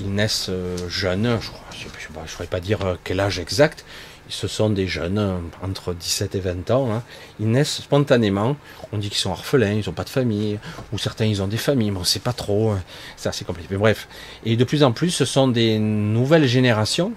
ils 0.00 0.12
naissent 0.12 0.48
euh, 0.48 0.76
jeunes, 0.88 1.38
je 1.72 1.86
ne 2.20 2.26
saurais 2.26 2.46
pas 2.46 2.60
dire 2.60 2.96
quel 3.04 3.20
âge 3.20 3.38
exact, 3.38 3.84
ce 4.30 4.48
sont 4.48 4.70
des 4.70 4.86
jeunes 4.86 5.18
euh, 5.18 5.36
entre 5.62 5.92
17 5.92 6.34
et 6.36 6.40
20 6.40 6.70
ans. 6.70 6.92
Hein. 6.92 7.02
Ils 7.38 7.50
naissent 7.50 7.82
spontanément. 7.82 8.56
On 8.92 8.98
dit 8.98 9.08
qu'ils 9.08 9.18
sont 9.18 9.30
orphelins, 9.30 9.72
ils 9.72 9.86
n'ont 9.86 9.92
pas 9.92 10.04
de 10.04 10.08
famille, 10.08 10.58
ou 10.92 10.98
certains 10.98 11.26
ils 11.26 11.42
ont 11.42 11.48
des 11.48 11.56
familles, 11.56 11.90
mais 11.90 11.98
on 11.98 12.00
ne 12.00 12.06
sait 12.06 12.20
pas 12.20 12.32
trop. 12.32 12.70
Hein. 12.70 12.82
C'est 13.16 13.28
assez 13.28 13.44
compliqué. 13.44 13.68
Mais 13.70 13.78
bref. 13.78 14.08
Et 14.44 14.56
de 14.56 14.64
plus 14.64 14.82
en 14.82 14.92
plus, 14.92 15.10
ce 15.10 15.24
sont 15.24 15.48
des 15.48 15.78
nouvelles 15.78 16.46
générations 16.46 17.12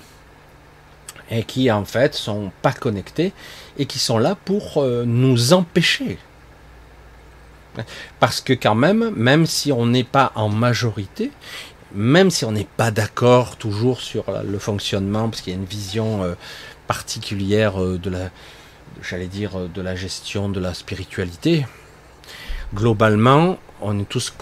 et 1.30 1.43
qui 1.43 1.71
en 1.71 1.86
fait 1.86 2.15
sont 2.15 2.51
pas 2.61 2.74
connectées 2.74 3.34
et 3.78 3.86
qui 3.86 3.99
sont 3.99 4.17
là 4.17 4.36
pour 4.36 4.78
euh, 4.78 5.03
nous 5.05 5.53
empêcher. 5.53 6.17
Parce 8.19 8.39
que 8.39 8.53
quand 8.53 8.76
même, 8.76 9.11
même 9.15 9.45
si 9.45 9.71
on 9.71 9.88
n'est 9.88 10.03
pas 10.03 10.32
en 10.36 10.49
majorité, 10.49 11.32
même 11.93 12.30
si 12.30 12.45
on 12.45 12.51
n'est 12.51 12.67
pas 12.78 12.91
d'accord 12.91 13.57
toujours 13.57 14.01
sur 14.01 14.26
le 14.45 14.59
fonctionnement, 14.59 15.30
parce 15.30 15.41
qu'il 15.41 15.53
y 15.53 15.55
a 15.55 15.59
une 15.59 15.65
vision 15.65 16.24
euh, 16.24 16.36
particulière 16.88 17.82
euh, 17.82 17.97
de 17.97 18.11
la, 18.11 18.30
j'allais 19.01 19.28
dire, 19.28 19.57
de 19.57 19.82
la 19.82 19.95
gestion 19.95 20.49
de 20.49 20.59
la 20.59 20.76
spiritualité. 20.76 21.65
Globalement, 22.76 23.57
on 23.82 23.99
est 23.99 24.09
tous, 24.09 24.34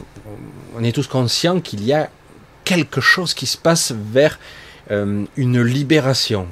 on 0.76 0.84
est 0.84 0.92
tous 0.92 1.08
conscients 1.08 1.62
qu'il 1.62 1.86
y 1.86 1.94
a 1.94 2.10
quelque 2.66 3.02
chose 3.02 3.34
qui 3.34 3.46
se 3.46 3.58
passe 3.58 3.94
vers 3.94 4.40
une 4.90 5.62
libération. 5.62 6.48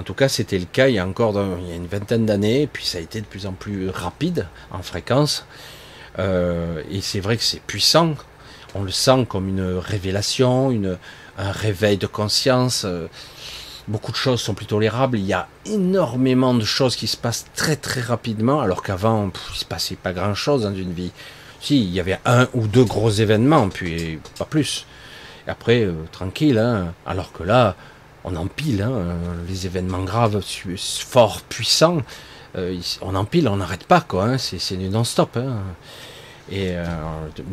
En 0.00 0.02
tout 0.02 0.14
cas, 0.14 0.28
c'était 0.28 0.58
le 0.58 0.64
cas 0.64 0.88
il 0.88 0.94
y 0.94 0.98
a 0.98 1.06
encore 1.06 1.34
il 1.60 1.68
y 1.68 1.72
a 1.72 1.76
une 1.76 1.86
vingtaine 1.86 2.24
d'années, 2.24 2.66
puis 2.66 2.86
ça 2.86 2.96
a 2.98 3.00
été 3.02 3.20
de 3.20 3.26
plus 3.26 3.44
en 3.44 3.52
plus 3.52 3.90
rapide 3.90 4.46
en 4.70 4.82
fréquence. 4.82 5.44
et 6.18 7.00
c'est 7.02 7.20
vrai 7.20 7.36
que 7.36 7.42
c'est 7.42 7.60
puissant. 7.60 8.14
on 8.74 8.82
le 8.82 8.90
sent 8.90 9.26
comme 9.28 9.48
une 9.48 9.76
révélation, 9.76 10.72
un 11.40 11.52
réveil 11.52 11.96
de 11.96 12.06
conscience. 12.06 12.84
Euh, 12.84 13.08
beaucoup 13.88 14.12
de 14.12 14.16
choses 14.16 14.40
sont 14.40 14.54
plus 14.54 14.66
tolérables. 14.66 15.18
Il 15.18 15.26
y 15.26 15.32
a 15.32 15.48
énormément 15.66 16.54
de 16.54 16.64
choses 16.64 16.96
qui 16.96 17.06
se 17.06 17.16
passent 17.16 17.46
très 17.54 17.76
très 17.76 18.00
rapidement, 18.00 18.60
alors 18.60 18.82
qu'avant, 18.82 19.30
il 19.52 19.58
se 19.58 19.64
passait 19.64 19.96
pas 19.96 20.12
grand 20.12 20.34
chose 20.34 20.62
dans 20.62 20.74
une 20.74 20.92
vie. 20.92 21.12
Si, 21.60 21.82
il 21.82 21.92
y 21.92 22.00
avait 22.00 22.20
un 22.24 22.48
ou 22.54 22.66
deux 22.66 22.84
gros 22.84 23.10
événements, 23.10 23.68
puis 23.68 24.18
pas 24.38 24.44
plus. 24.44 24.86
Et 25.46 25.50
après, 25.50 25.82
euh, 25.82 25.92
tranquille, 26.12 26.58
hein. 26.58 26.94
alors 27.06 27.32
que 27.32 27.42
là, 27.42 27.76
on 28.24 28.36
empile 28.36 28.82
hein, 28.82 29.16
les 29.48 29.66
événements 29.66 30.04
graves, 30.04 30.40
forts, 31.08 31.42
puissants. 31.42 32.02
Euh, 32.56 32.78
on 33.00 33.14
empile, 33.14 33.48
on 33.48 33.56
n'arrête 33.56 33.84
pas, 33.84 34.00
quoi. 34.00 34.24
Hein. 34.24 34.38
c'est 34.38 34.76
non-stop. 34.76 35.36
Hein. 35.36 35.62
Et 36.50 36.70
euh, 36.72 36.84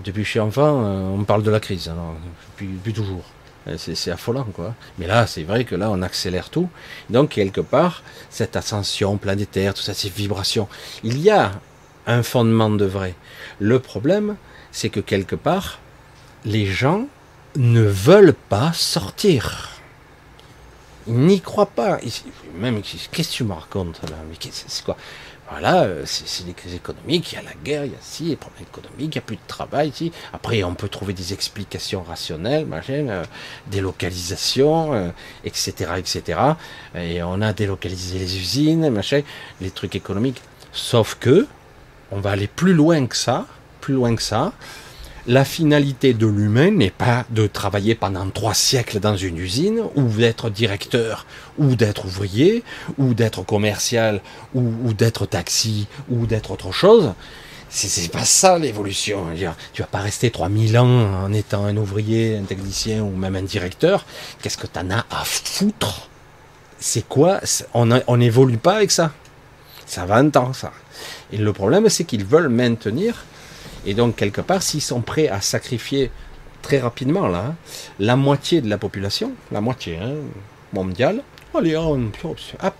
depuis 0.03 0.23
que 0.23 0.39
enfant, 0.39 1.13
on 1.13 1.23
parle 1.23 1.43
de 1.43 1.51
la 1.51 1.59
crise, 1.59 1.87
alors, 1.87 2.15
depuis, 2.59 2.93
toujours. 2.93 3.23
C'est 3.75 4.11
affolant, 4.11 4.45
quoi. 4.53 4.75
Mais 4.97 5.07
là, 5.07 5.27
c'est 5.27 5.43
vrai 5.43 5.65
que 5.65 5.75
là, 5.75 5.89
on 5.91 6.01
accélère 6.01 6.49
tout. 6.49 6.69
Donc, 7.09 7.31
quelque 7.31 7.59
part, 7.59 8.01
cette 8.29 8.55
ascension 8.55 9.17
planétaire, 9.17 9.73
tout 9.73 9.81
ça, 9.81 9.93
ces 9.93 10.09
vibrations, 10.09 10.69
il 11.03 11.19
y 11.19 11.29
a 11.29 11.51
un 12.05 12.23
fondement 12.23 12.69
de 12.69 12.85
vrai. 12.85 13.13
Le 13.59 13.79
problème, 13.79 14.37
c'est 14.71 14.89
que 14.89 15.01
quelque 15.01 15.35
part, 15.35 15.79
les 16.45 16.65
gens 16.65 17.07
ne 17.57 17.81
veulent 17.81 18.35
pas 18.47 18.71
sortir. 18.71 19.76
Ils 21.07 21.15
n'y 21.15 21.41
croient 21.41 21.65
pas. 21.65 21.99
Même, 22.55 22.81
qu'est-ce 22.81 23.29
que 23.29 23.33
tu 23.33 23.43
me 23.43 23.53
racontes 23.53 24.01
là? 24.09 24.17
Mais 24.29 24.35
c'est 24.51 24.83
quoi? 24.83 24.97
Voilà, 25.49 25.83
euh, 25.83 26.01
c'est 26.05 26.45
des 26.45 26.51
crises 26.51 26.75
économiques, 26.75 27.31
il 27.31 27.35
y 27.35 27.37
a 27.37 27.41
la 27.41 27.53
guerre, 27.63 27.85
il 27.85 27.93
y 27.93 27.95
a 27.95 27.99
si, 28.01 28.25
les 28.25 28.35
problèmes 28.35 28.65
économiques, 28.69 29.15
il 29.15 29.17
n'y 29.17 29.17
a 29.17 29.21
plus 29.21 29.37
de 29.37 29.47
travail. 29.47 29.93
Si. 29.95 30.11
Après, 30.33 30.61
on 30.63 30.75
peut 30.75 30.89
trouver 30.89 31.13
des 31.13 31.31
explications 31.31 32.03
rationnelles, 32.03 32.65
machin, 32.65 33.07
euh, 33.07 33.23
délocalisation, 33.67 35.13
etc., 35.45 35.73
euh, 35.81 35.95
etc. 35.95 36.39
Et 36.95 37.23
on 37.23 37.41
a 37.41 37.53
délocalisé 37.53 38.19
les 38.19 38.37
usines, 38.37 38.89
machin, 38.89 39.21
les 39.61 39.71
trucs 39.71 39.95
économiques. 39.95 40.41
Sauf 40.73 41.15
que, 41.17 41.47
on 42.11 42.19
va 42.19 42.31
aller 42.31 42.47
plus 42.47 42.73
loin 42.73 43.05
que 43.07 43.15
ça, 43.15 43.47
plus 43.79 43.93
loin 43.93 44.15
que 44.17 44.21
ça. 44.21 44.51
La 45.29 45.43
finalité 45.43 46.13
de 46.13 46.25
l'humain 46.25 46.71
n'est 46.71 46.89
pas 46.89 47.25
de 47.31 47.47
travailler 47.47 47.95
pendant 47.95 48.29
trois 48.29 48.53
siècles 48.53 49.01
dans 49.01 49.17
une 49.17 49.37
usine, 49.37 49.81
ou 49.95 50.03
d'être 50.03 50.49
directeur, 50.49 51.25
ou 51.57 51.75
d'être 51.75 52.05
ouvrier, 52.05 52.63
ou 52.97 53.13
d'être 53.13 53.43
commercial, 53.43 54.21
ou, 54.55 54.93
d'être 54.93 55.25
taxi, 55.25 55.87
ou 56.09 56.27
d'être 56.27 56.51
autre 56.51 56.71
chose. 56.71 57.11
C'est 57.67 58.09
pas 58.09 58.23
ça 58.23 58.57
l'évolution. 58.57 59.25
Tu 59.73 59.81
vas 59.81 59.87
pas 59.89 59.99
rester 59.99 60.31
3000 60.31 60.77
ans 60.79 61.25
en 61.25 61.33
étant 61.33 61.65
un 61.65 61.75
ouvrier, 61.75 62.37
un 62.37 62.43
technicien 62.43 63.01
ou 63.03 63.13
même 63.13 63.35
un 63.35 63.41
directeur. 63.41 64.05
Qu'est-ce 64.41 64.57
que 64.57 64.67
t'en 64.67 64.89
as 64.91 65.05
à 65.11 65.25
foutre? 65.25 66.07
C'est 66.79 67.05
quoi? 67.05 67.41
On 67.73 68.15
n'évolue 68.15 68.59
pas 68.59 68.77
avec 68.77 68.91
ça. 68.91 69.11
Ça 69.85 70.05
va 70.05 70.15
un 70.15 70.29
temps, 70.29 70.53
ça. 70.53 70.71
Et 71.33 71.37
le 71.37 71.51
problème, 71.51 71.89
c'est 71.89 72.05
qu'ils 72.05 72.23
veulent 72.23 72.47
maintenir. 72.47 73.25
Et 73.85 73.93
donc, 73.93 74.15
quelque 74.15 74.41
part, 74.41 74.61
s'ils 74.61 74.81
sont 74.81 75.01
prêts 75.01 75.27
à 75.27 75.41
sacrifier 75.41 76.11
très 76.61 76.79
rapidement, 76.79 77.29
la 77.99 78.15
moitié 78.15 78.61
de 78.61 78.69
la 78.69 78.77
population, 78.77 79.31
la 79.51 79.61
moitié 79.61 79.97
hein, 79.97 80.13
mondiale, 80.73 81.23
allez, 81.55 81.77
on, 81.77 82.11
hop, 82.23 82.73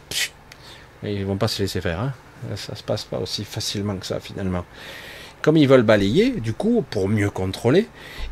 ils 1.04 1.26
vont 1.26 1.38
pas 1.38 1.48
se 1.48 1.62
laisser 1.62 1.82
faire. 1.82 2.00
Hein. 2.00 2.14
Ça 2.56 2.76
se 2.76 2.84
passe 2.84 3.04
pas 3.04 3.20
aussi 3.20 3.44
facilement 3.44 3.96
que 3.96 4.06
ça, 4.06 4.20
finalement. 4.20 4.66
Comme 5.42 5.58
ils 5.58 5.68
veulent 5.68 5.84
balayer, 5.84 6.32
du 6.32 6.54
coup, 6.54 6.84
pour 6.90 7.08
mieux 7.08 7.30
contrôler, 7.30 7.88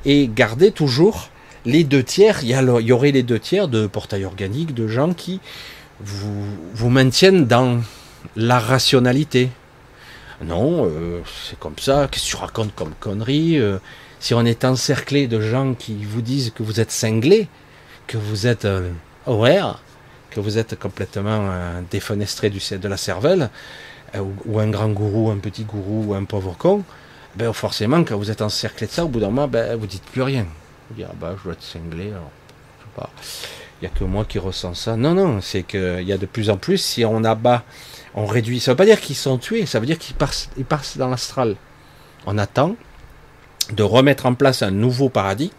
et 0.06 0.28
garder 0.28 0.72
toujours 0.72 1.30
les 1.66 1.84
deux 1.84 2.04
tiers, 2.04 2.40
il 2.44 2.50
y, 2.50 2.86
y 2.86 2.92
aurait 2.92 3.12
les 3.12 3.24
deux 3.24 3.40
tiers 3.40 3.68
de 3.68 3.88
portails 3.88 4.26
organiques, 4.26 4.74
de 4.74 4.88
gens 4.88 5.14
qui 5.14 5.40
vous, 6.00 6.46
vous 6.74 6.90
maintiennent 6.90 7.46
dans 7.46 7.82
la 8.36 8.60
rationalité, 8.60 9.50
non, 10.44 10.86
euh, 10.86 11.22
c'est 11.48 11.58
comme 11.60 11.78
ça. 11.78 12.08
Qu'est-ce 12.12 12.26
que 12.26 12.30
tu 12.30 12.36
racontes 12.36 12.76
comme 12.76 12.94
connerie 13.00 13.58
euh, 13.58 13.78
Si 14.20 14.34
on 14.34 14.44
est 14.46 14.66
encerclé 14.66 15.28
de 15.28 15.40
gens 15.40 15.74
qui 15.74 16.04
vous 16.04 16.22
disent 16.22 16.52
que 16.54 16.64
vous 16.64 16.80
êtes 16.80 16.92
cinglé, 16.92 17.48
que 18.08 18.18
vous 18.18 18.48
êtes 18.48 18.66
euh, 18.66 18.92
horaire, 19.26 19.80
que 20.32 20.40
vous 20.40 20.58
êtes 20.58 20.78
complètement 20.78 21.50
défenestré 21.90 22.50
du, 22.50 22.60
de 22.60 22.88
la 22.90 22.98
cervelle, 22.98 23.50
ou, 24.46 24.60
un 24.60 24.70
grand 24.70 24.90
gourou, 24.90 25.32
un 25.32 25.38
petit 25.38 25.64
gourou, 25.64 26.08
ou 26.08 26.14
un 26.14 26.26
pauvre 26.26 26.56
con, 26.58 26.84
ben 27.38 27.54
forcément, 27.54 28.04
quand 28.04 28.18
vous 28.18 28.32
êtes 28.32 28.42
encerclé 28.42 28.88
de 28.88 28.92
ça, 28.92 29.06
au 29.06 29.08
bout 29.08 29.22
d'un 29.22 29.28
moment, 29.28 29.48
ben, 29.48 29.78
vous 29.78 29.88
dites 29.88 30.04
plus 30.04 30.24
rien. 30.24 30.46
Vous 30.90 30.98
dites, 30.98 31.06
ah 31.10 31.16
ben, 31.20 31.36
je 31.38 31.44
dois 31.44 31.54
être 31.54 31.64
cinglé, 31.64 32.10
alors, 32.10 32.32
je 32.80 32.84
sais 32.84 32.90
pas. 32.98 33.10
Il 33.80 33.88
n'y 33.88 33.94
a 33.94 33.98
que 33.98 34.04
moi 34.04 34.26
qui 34.26 34.38
ressens 34.38 34.74
ça. 34.74 34.98
Non, 34.98 35.14
non, 35.14 35.40
c'est 35.40 35.64
qu'il 35.64 36.04
y 36.04 36.12
a 36.12 36.18
de 36.18 36.26
plus 36.26 36.50
en 36.50 36.58
plus, 36.58 36.80
si 36.80 37.06
on 37.06 37.24
abat 37.24 37.64
on 38.16 38.26
réduit. 38.26 38.60
Ça 38.60 38.72
ne 38.72 38.74
veut 38.74 38.78
pas 38.78 38.86
dire 38.86 39.00
qu'ils 39.00 39.16
sont 39.16 39.38
tués, 39.38 39.66
ça 39.66 39.80
veut 39.80 39.86
dire 39.86 40.00
qu'ils 40.00 40.16
passent, 40.16 40.50
ils 40.58 40.66
passent 40.66 40.98
dans 40.98 41.10
l'astral. 41.10 41.56
On 42.26 42.38
attend 42.38 42.76
de 43.72 43.84
remettre 43.84 44.26
en 44.26 44.34
place 44.34 44.64
un 44.64 44.72
nouveau 44.72 45.10
paradigme, 45.10 45.54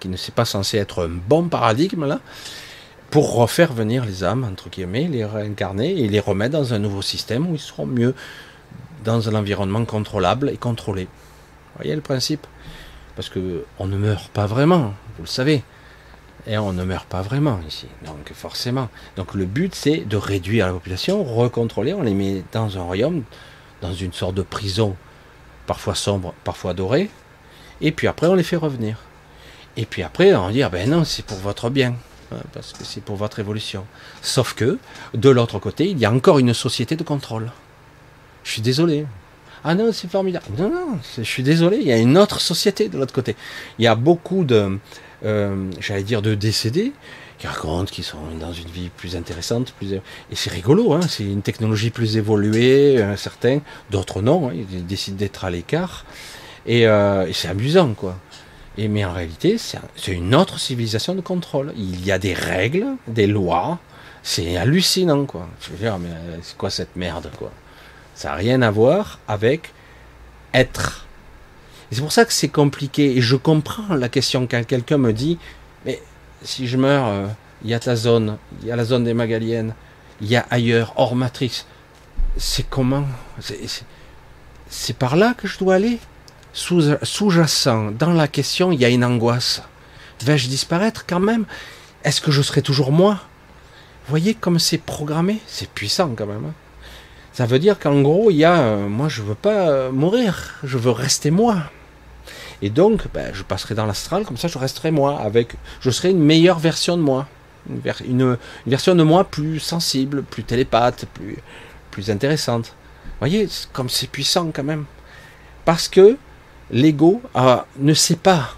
qui 0.00 0.08
ne 0.08 0.16
s'est 0.16 0.32
pas 0.32 0.44
censé 0.44 0.78
être 0.78 1.06
un 1.06 1.08
bon 1.08 1.48
paradigme 1.48 2.06
là, 2.06 2.20
pour 3.10 3.34
refaire 3.34 3.72
venir 3.72 4.04
les 4.04 4.24
âmes, 4.24 4.44
entre 4.44 4.70
guillemets, 4.70 5.06
les 5.08 5.24
réincarner 5.24 6.00
et 6.00 6.08
les 6.08 6.20
remettre 6.20 6.52
dans 6.52 6.74
un 6.74 6.78
nouveau 6.78 7.02
système 7.02 7.46
où 7.46 7.54
ils 7.54 7.60
seront 7.60 7.86
mieux 7.86 8.14
dans 9.04 9.28
un 9.28 9.34
environnement 9.34 9.84
contrôlable 9.84 10.50
et 10.50 10.56
contrôlé. 10.56 11.04
Vous 11.04 11.82
voyez 11.82 11.94
le 11.94 12.00
principe? 12.00 12.46
Parce 13.14 13.28
que 13.28 13.64
on 13.78 13.86
ne 13.86 13.96
meurt 13.96 14.28
pas 14.28 14.46
vraiment, 14.46 14.94
vous 15.16 15.22
le 15.22 15.28
savez. 15.28 15.62
Et 16.46 16.58
on 16.58 16.72
ne 16.72 16.84
meurt 16.84 17.06
pas 17.06 17.22
vraiment 17.22 17.58
ici. 17.66 17.86
Donc 18.04 18.30
forcément. 18.34 18.88
Donc 19.16 19.34
le 19.34 19.46
but 19.46 19.74
c'est 19.74 19.98
de 19.98 20.16
réduire 20.16 20.66
la 20.66 20.72
population, 20.72 21.24
recontrôler, 21.24 21.94
on 21.94 22.02
les 22.02 22.14
met 22.14 22.44
dans 22.52 22.78
un 22.78 22.82
royaume, 22.82 23.24
dans 23.80 23.94
une 23.94 24.12
sorte 24.12 24.34
de 24.34 24.42
prison, 24.42 24.96
parfois 25.66 25.94
sombre, 25.94 26.34
parfois 26.44 26.74
dorée, 26.74 27.08
et 27.80 27.92
puis 27.92 28.08
après 28.08 28.26
on 28.26 28.34
les 28.34 28.42
fait 28.42 28.56
revenir. 28.56 28.98
Et 29.76 29.86
puis 29.86 30.02
après 30.02 30.34
on 30.34 30.50
dit 30.50 30.62
ah 30.62 30.68
ben 30.68 30.88
non 30.88 31.04
c'est 31.04 31.24
pour 31.24 31.38
votre 31.38 31.70
bien, 31.70 31.94
hein, 32.30 32.36
parce 32.52 32.72
que 32.74 32.84
c'est 32.84 33.00
pour 33.02 33.16
votre 33.16 33.38
évolution. 33.38 33.86
Sauf 34.20 34.52
que 34.52 34.78
de 35.14 35.30
l'autre 35.30 35.58
côté 35.58 35.88
il 35.88 35.98
y 35.98 36.04
a 36.04 36.12
encore 36.12 36.38
une 36.38 36.52
société 36.52 36.94
de 36.94 37.02
contrôle. 37.02 37.50
Je 38.42 38.52
suis 38.52 38.62
désolé. 38.62 39.06
Ah 39.64 39.74
non 39.74 39.92
c'est 39.92 40.10
formidable. 40.10 40.44
Non 40.58 40.68
non 40.68 40.98
je 41.16 41.22
suis 41.22 41.42
désolé 41.42 41.78
il 41.78 41.88
y 41.88 41.92
a 41.92 41.96
une 41.96 42.18
autre 42.18 42.38
société 42.38 42.90
de 42.90 42.98
l'autre 42.98 43.14
côté. 43.14 43.34
Il 43.78 43.84
y 43.84 43.88
a 43.88 43.94
beaucoup 43.94 44.44
de 44.44 44.78
euh, 45.24 45.70
j'allais 45.80 46.02
dire 46.02 46.22
de 46.22 46.34
décédés, 46.34 46.92
qui 47.38 47.46
racontent 47.46 47.90
qu'ils 47.90 48.04
sont 48.04 48.18
dans 48.40 48.52
une 48.52 48.68
vie 48.68 48.90
plus 48.96 49.16
intéressante, 49.16 49.72
plus 49.72 49.94
et 49.94 50.00
c'est 50.32 50.50
rigolo, 50.50 50.92
hein, 50.92 51.00
c'est 51.08 51.24
une 51.24 51.42
technologie 51.42 51.90
plus 51.90 52.16
évoluée, 52.16 52.98
euh, 52.98 53.16
certains, 53.16 53.60
d'autres 53.90 54.22
non, 54.22 54.48
hein, 54.48 54.52
ils 54.54 54.86
décident 54.86 55.16
d'être 55.16 55.44
à 55.44 55.50
l'écart, 55.50 56.04
et, 56.66 56.86
euh, 56.86 57.26
et 57.26 57.32
c'est 57.32 57.48
amusant 57.48 57.94
quoi. 57.94 58.18
Et 58.76 58.88
mais 58.88 59.04
en 59.04 59.12
réalité, 59.12 59.56
c'est 59.56 60.12
une 60.12 60.34
autre 60.34 60.58
civilisation 60.58 61.14
de 61.14 61.20
contrôle. 61.20 61.72
Il 61.76 62.04
y 62.04 62.10
a 62.10 62.18
des 62.18 62.34
règles, 62.34 62.86
des 63.06 63.28
lois, 63.28 63.78
c'est 64.24 64.56
hallucinant 64.56 65.26
quoi. 65.26 65.48
Je 65.60 65.70
veux 65.70 65.76
dire, 65.76 65.96
mais 65.98 66.10
c'est 66.42 66.56
quoi 66.56 66.70
cette 66.70 66.96
merde 66.96 67.30
quoi? 67.38 67.52
Ça 68.16 68.30
n'a 68.30 68.34
rien 68.34 68.62
à 68.62 68.72
voir 68.72 69.20
avec 69.28 69.72
être 70.54 71.03
c'est 71.94 72.00
pour 72.00 72.12
ça 72.12 72.24
que 72.24 72.32
c'est 72.32 72.48
compliqué. 72.48 73.16
Et 73.16 73.20
je 73.20 73.36
comprends 73.36 73.94
la 73.94 74.08
question 74.08 74.46
quand 74.50 74.64
quelqu'un 74.66 74.98
me 74.98 75.12
dit, 75.12 75.38
mais 75.84 76.02
si 76.42 76.66
je 76.66 76.76
meurs, 76.76 77.06
euh, 77.06 77.26
il 77.62 77.70
y 77.70 77.74
a 77.74 77.78
ta 77.80 77.96
zone, 77.96 78.36
il 78.62 78.68
y 78.68 78.72
a 78.72 78.76
la 78.76 78.84
zone 78.84 79.04
des 79.04 79.14
Magaliennes, 79.14 79.74
il 80.20 80.28
y 80.28 80.36
a 80.36 80.46
ailleurs, 80.50 80.92
hors 80.96 81.16
matrice. 81.16 81.66
C'est 82.36 82.68
comment? 82.68 83.04
C'est 84.68 84.96
par 84.96 85.16
là 85.16 85.34
que 85.34 85.48
je 85.48 85.58
dois 85.58 85.74
aller? 85.74 85.98
Sous-jacent, 86.52 87.90
dans 87.92 88.12
la 88.12 88.28
question, 88.28 88.70
il 88.72 88.80
y 88.80 88.84
a 88.84 88.88
une 88.88 89.04
angoisse. 89.04 89.62
Vais-je 90.24 90.48
disparaître 90.48 91.04
quand 91.06 91.20
même? 91.20 91.44
Est-ce 92.04 92.20
que 92.20 92.30
je 92.30 92.42
serai 92.42 92.62
toujours 92.62 92.92
moi? 92.92 93.20
Vous 94.06 94.10
voyez 94.10 94.34
comme 94.34 94.58
c'est 94.58 94.78
programmé? 94.78 95.40
C'est 95.46 95.68
puissant 95.68 96.14
quand 96.16 96.26
même. 96.26 96.44
Hein. 96.46 96.54
Ça 97.32 97.46
veut 97.46 97.58
dire 97.58 97.78
qu'en 97.80 98.00
gros, 98.02 98.30
il 98.30 98.36
y 98.36 98.44
a, 98.44 98.58
euh, 98.60 98.88
moi 98.88 99.08
je 99.08 99.22
veux 99.22 99.34
pas 99.34 99.68
euh, 99.68 99.90
mourir, 99.90 100.54
je 100.62 100.78
veux 100.78 100.92
rester 100.92 101.32
moi. 101.32 101.64
Et 102.64 102.70
donc, 102.70 103.08
ben, 103.12 103.30
je 103.34 103.42
passerai 103.42 103.74
dans 103.74 103.84
l'astral, 103.84 104.24
comme 104.24 104.38
ça 104.38 104.48
je 104.48 104.56
resterai 104.56 104.90
moi, 104.90 105.20
avec, 105.20 105.54
je 105.80 105.90
serai 105.90 106.12
une 106.12 106.22
meilleure 106.22 106.58
version 106.58 106.96
de 106.96 107.02
moi, 107.02 107.28
une, 108.06 108.38
version 108.66 108.94
de 108.94 109.02
moi 109.02 109.24
plus 109.24 109.60
sensible, 109.60 110.22
plus 110.22 110.44
télépathe, 110.44 111.04
plus, 111.12 111.36
plus 111.90 112.10
intéressante. 112.10 112.74
Vous 113.04 113.18
voyez, 113.18 113.50
comme 113.74 113.90
c'est 113.90 114.06
puissant 114.06 114.50
quand 114.50 114.64
même. 114.64 114.86
Parce 115.66 115.88
que 115.88 116.16
l'ego 116.70 117.20
ah, 117.34 117.66
ne 117.76 117.92
sait 117.92 118.16
pas, 118.16 118.54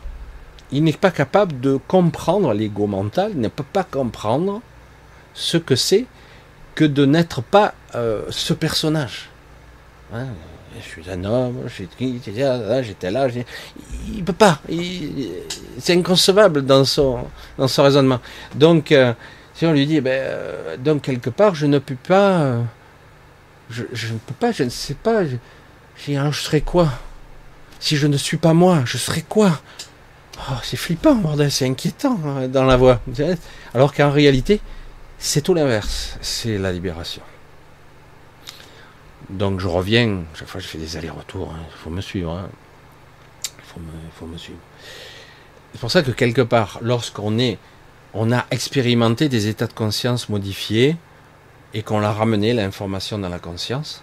il 0.70 0.84
n'est 0.84 0.92
pas 0.92 1.10
capable 1.10 1.58
de 1.58 1.76
comprendre 1.88 2.54
l'ego 2.54 2.86
mental, 2.86 3.32
il 3.34 3.40
ne 3.40 3.48
peut 3.48 3.64
pas 3.64 3.82
comprendre 3.82 4.62
ce 5.34 5.56
que 5.56 5.74
c'est 5.74 6.06
que 6.76 6.84
de 6.84 7.06
n'être 7.06 7.42
pas 7.42 7.74
euh, 7.96 8.22
ce 8.30 8.52
personnage. 8.52 9.30
Hein 10.14 10.26
je 10.81 10.89
suis 10.89 11.11
un 11.11 11.24
homme, 11.24 11.69
j'étais 11.69 13.11
là, 13.11 13.28
il 14.09 14.24
peut 14.24 14.32
pas, 14.32 14.61
c'est 15.78 15.94
inconcevable 15.94 16.65
dans 16.65 16.85
son, 16.85 17.20
dans 17.59 17.69
son 17.69 17.82
raisonnement. 17.82 18.20
Donc, 18.55 18.93
euh, 18.93 19.12
si 19.55 19.66
on 19.66 19.73
lui 19.73 19.86
dit, 19.86 20.01
ben, 20.01 20.12
euh, 20.12 20.77
donc 20.77 21.03
quelque 21.03 21.31
part, 21.31 21.55
je 21.55 21.66
ne 21.66 21.78
peux 21.78 21.97
pas, 21.97 22.40
euh, 22.40 22.62
je, 23.70 23.82
ne 23.82 24.19
peux 24.19 24.35
pas, 24.35 24.53
je 24.53 24.65
ne 24.65 24.69
sais 24.69 24.94
pas, 24.94 25.24
je, 25.24 25.36
je 25.97 26.40
serais 26.40 26.61
quoi? 26.61 26.90
Si 27.78 27.97
je 27.97 28.07
ne 28.07 28.16
suis 28.16 28.39
pas 28.39 28.55
moi, 28.55 28.82
je 28.85 28.98
serais 28.98 29.23
quoi? 29.23 29.61
Oh, 30.39 30.55
C'est 30.62 30.77
flippant, 30.77 31.15
bordel, 31.15 31.51
c'est 31.51 31.66
inquiétant 31.66 32.19
hein, 32.24 32.48
dans 32.48 32.65
la 32.65 32.77
voix. 32.77 33.01
Alors 33.74 33.94
qu'en 33.94 34.11
réalité, 34.11 34.61
c'est 35.19 35.40
tout 35.40 35.55
l'inverse, 35.55 36.19
c'est 36.20 36.59
la 36.59 36.73
libération. 36.73 37.23
Donc 39.31 39.61
je 39.61 39.66
reviens, 39.66 40.23
chaque 40.35 40.48
fois 40.48 40.61
je 40.61 40.69
fais 40.69 40.78
des 40.78 40.97
allers-retours, 40.97 41.53
il 41.53 41.61
hein. 41.61 41.66
faut 41.82 41.90
me 41.90 42.01
suivre. 42.01 42.32
Hein. 42.32 42.48
faut 44.15 44.27
me, 44.27 44.39
suivre. 44.39 44.59
C'est 45.73 45.81
pour 45.81 45.90
ça 45.90 46.03
que 46.03 46.12
quelque 46.12 46.43
part, 46.43 46.78
lorsqu'on 46.81 47.39
est, 47.39 47.59
on 48.15 48.32
a 48.32 48.47
expérimenté 48.51 49.28
des 49.28 49.48
états 49.48 49.66
de 49.66 49.73
conscience 49.73 50.28
modifiés 50.28 50.97
et 51.74 51.82
qu'on 51.82 52.03
a 52.03 52.12
ramené 52.12 52.53
l'information 52.53 53.19
dans 53.19 53.28
la 53.28 53.40
conscience. 53.40 54.03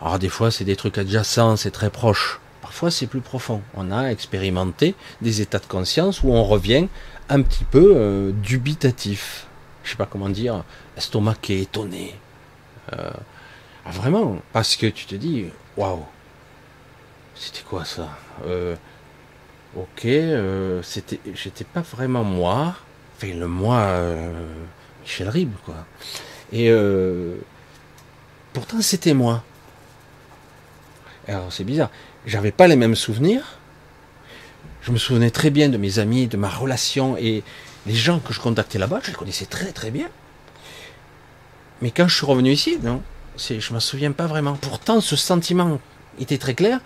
Alors 0.00 0.18
des 0.18 0.28
fois 0.28 0.50
c'est 0.50 0.64
des 0.64 0.76
trucs 0.76 0.98
adjacents, 0.98 1.56
c'est 1.56 1.70
très 1.70 1.90
proche. 1.90 2.40
Parfois 2.60 2.90
c'est 2.90 3.06
plus 3.06 3.20
profond. 3.20 3.62
On 3.74 3.92
a 3.92 4.08
expérimenté 4.08 4.96
des 5.20 5.40
états 5.40 5.60
de 5.60 5.66
conscience 5.66 6.24
où 6.24 6.32
on 6.32 6.42
revient 6.42 6.88
un 7.28 7.40
petit 7.42 7.64
peu 7.64 7.94
euh, 7.96 8.32
dubitatif. 8.32 9.46
Je 9.84 9.90
sais 9.90 9.96
pas 9.96 10.06
comment 10.06 10.28
dire, 10.28 10.64
estomaqué, 10.96 11.62
étonné. 11.62 12.16
Euh, 12.92 13.10
ah, 13.84 13.90
vraiment, 13.90 14.38
parce 14.52 14.76
que 14.76 14.86
tu 14.86 15.06
te 15.06 15.14
dis, 15.14 15.46
waouh, 15.76 16.04
c'était 17.34 17.62
quoi 17.62 17.84
ça 17.84 18.08
euh, 18.46 18.76
Ok, 19.76 20.04
euh, 20.04 20.82
c'était, 20.82 21.18
j'étais 21.34 21.64
pas 21.64 21.80
vraiment 21.80 22.22
moi, 22.24 22.76
enfin 23.16 23.34
le 23.34 23.48
moi 23.48 23.78
euh, 23.78 24.32
Michel 25.02 25.28
Rib, 25.28 25.52
quoi. 25.64 25.86
Et 26.52 26.70
pourtant 28.52 28.82
c'était 28.82 29.14
moi. 29.14 29.42
Alors 31.26 31.50
c'est 31.52 31.64
bizarre, 31.64 31.90
j'avais 32.26 32.52
pas 32.52 32.68
les 32.68 32.76
mêmes 32.76 32.94
souvenirs. 32.94 33.58
Je 34.82 34.92
me 34.92 34.98
souvenais 34.98 35.30
très 35.30 35.50
bien 35.50 35.68
de 35.68 35.78
mes 35.78 35.98
amis, 35.98 36.26
de 36.26 36.36
ma 36.36 36.50
relation 36.50 37.16
et 37.16 37.42
les 37.86 37.94
gens 37.94 38.18
que 38.18 38.32
je 38.32 38.40
contactais 38.40 38.78
là-bas, 38.78 39.00
je 39.02 39.08
les 39.08 39.16
connaissais 39.16 39.46
très 39.46 39.72
très 39.72 39.90
bien. 39.90 40.08
Mais 41.80 41.90
quand 41.90 42.06
je 42.06 42.14
suis 42.14 42.26
revenu 42.26 42.52
ici, 42.52 42.78
non, 42.82 43.02
je 43.38 43.74
me 43.74 43.80
souviens 43.80 44.12
pas 44.12 44.26
vraiment. 44.26 44.54
Pourtant, 44.54 45.00
ce 45.00 45.16
sentiment 45.16 45.80
était 46.18 46.38
très 46.38 46.54
clair 46.54 46.80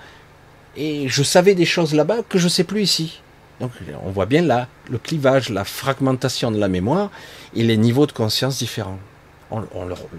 et 0.76 1.08
je 1.08 1.22
savais 1.22 1.54
des 1.54 1.64
choses 1.64 1.94
là-bas 1.94 2.18
que 2.28 2.38
je 2.38 2.48
sais 2.48 2.64
plus 2.64 2.82
ici. 2.82 3.20
Donc, 3.60 3.72
on 4.04 4.10
voit 4.10 4.26
bien 4.26 4.42
là 4.42 4.68
le 4.90 4.98
clivage, 4.98 5.48
la 5.48 5.64
fragmentation 5.64 6.50
de 6.50 6.58
la 6.58 6.68
mémoire 6.68 7.10
et 7.54 7.62
les 7.62 7.76
niveaux 7.76 8.06
de 8.06 8.12
conscience 8.12 8.58
différents. 8.58 8.98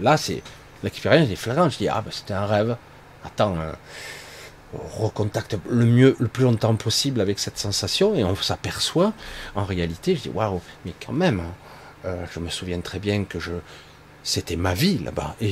Là, 0.00 0.16
c'est 0.16 0.42
l'expérience 0.82 1.30
est 1.30 1.36
flagrante. 1.36 1.72
Je 1.72 1.78
dis 1.78 1.88
ah 1.88 2.02
ben 2.04 2.10
c'était 2.10 2.34
un 2.34 2.46
rêve. 2.46 2.76
Attends, 3.24 3.56
euh, 3.58 3.72
on 4.74 5.02
recontacte 5.02 5.56
le 5.68 5.84
mieux, 5.84 6.16
le 6.18 6.28
plus 6.28 6.44
longtemps 6.44 6.74
possible 6.74 7.20
avec 7.20 7.38
cette 7.38 7.58
sensation 7.58 8.14
et 8.14 8.24
on 8.24 8.34
s'aperçoit 8.36 9.12
en 9.54 9.64
réalité. 9.64 10.16
Je 10.16 10.22
dis 10.22 10.30
waouh, 10.30 10.60
mais 10.84 10.92
quand 11.04 11.12
même, 11.12 11.40
hein, 11.40 11.54
euh, 12.06 12.24
je 12.32 12.40
me 12.40 12.48
souviens 12.48 12.80
très 12.80 12.98
bien 12.98 13.24
que 13.24 13.38
c'était 14.22 14.56
ma 14.56 14.74
vie 14.74 14.98
là-bas 14.98 15.36
euh, 15.42 15.46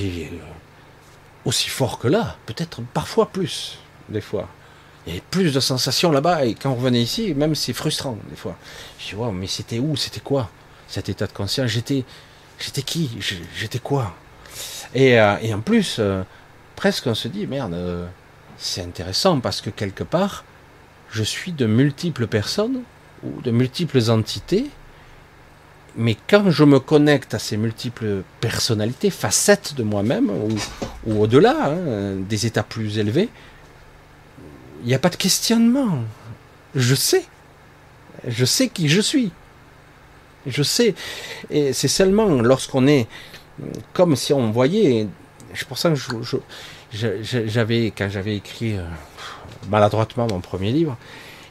aussi 1.47 1.71
fort 1.71 1.99
que 1.99 2.09
là, 2.09 2.37
peut-être 2.45 2.83
parfois 2.93 3.31
plus, 3.31 3.79
des 4.09 4.21
fois. 4.21 4.49
Il 5.07 5.11
y 5.11 5.17
avait 5.17 5.25
plus 5.31 5.55
de 5.55 5.61
sensations 5.61 6.11
là-bas, 6.11 6.45
et 6.45 6.55
quand 6.55 6.71
on 6.71 6.75
revenait 6.75 7.01
ici, 7.01 7.33
même 7.35 7.55
c'est 7.55 7.73
frustrant, 7.73 8.19
des 8.29 8.37
fois. 8.37 8.57
Je 8.99 9.15
dis, 9.15 9.23
mais 9.33 9.47
c'était 9.47 9.79
où? 9.79 9.97
C'était 9.97 10.21
quoi 10.21 10.51
Cet 10.89 11.09
état 11.09 11.27
de 11.27 11.33
conscience? 11.33 11.69
J'étais 11.71 12.05
j'étais 12.59 12.83
qui? 12.83 13.11
J'étais 13.57 13.79
quoi? 13.79 14.15
Et, 14.95 15.19
euh, 15.21 15.37
en 15.55 15.61
plus, 15.61 15.97
euh, 16.01 16.25
presque 16.75 17.07
on 17.07 17.15
se 17.15 17.29
dit, 17.29 17.47
merde, 17.47 17.75
euh, 17.75 18.07
c'est 18.59 18.83
intéressant, 18.83 19.39
parce 19.39 19.61
que 19.61 19.71
quelque 19.71 20.03
part, 20.05 20.45
je 21.11 21.23
suis 21.23 21.53
de 21.53 21.67
multiples 21.67 22.27
personnes, 22.27 22.83
ou 23.23 23.41
de 23.43 23.53
multiples 23.53 24.11
entités, 24.11 24.67
mais 25.97 26.17
quand 26.29 26.51
je 26.51 26.65
me 26.65 26.79
connecte 26.79 27.35
à 27.35 27.39
ces 27.39 27.57
multiples 27.57 28.23
personnalités, 28.41 29.11
facettes 29.11 29.75
de 29.75 29.83
moi-même, 29.83 30.31
ou, 31.07 31.23
au-delà, 31.23 31.71
hein, 31.71 32.17
des 32.17 32.47
états 32.47 32.63
plus 32.63 32.99
élevés, 32.99 33.29
il 34.83 34.89
n'y 34.89 34.95
a 34.95 34.99
pas 34.99 35.09
de 35.09 35.17
questionnement. 35.17 36.01
Je 36.75 36.95
sais. 36.95 37.25
Je 38.27 38.45
sais 38.45 38.69
qui 38.69 38.89
je 38.89 39.01
suis. 39.01 39.33
Je 40.47 40.63
sais. 40.63 40.95
Et 41.51 41.73
c'est 41.73 41.89
seulement 41.89 42.27
lorsqu'on 42.27 42.87
est 42.87 43.07
comme 43.95 44.17
si 44.17 44.33
on 44.33 44.51
voyait. 44.51 45.09
C'est 45.55 45.67
pour 45.67 45.79
ça 45.79 45.91
que 45.91 45.97
j'avais, 46.93 47.93
quand 47.97 48.09
j'avais 48.11 48.37
écrit 48.37 48.77
euh, 48.77 48.85
maladroitement 49.71 50.27
mon 50.31 50.41
premier 50.41 50.73
livre, 50.73 50.99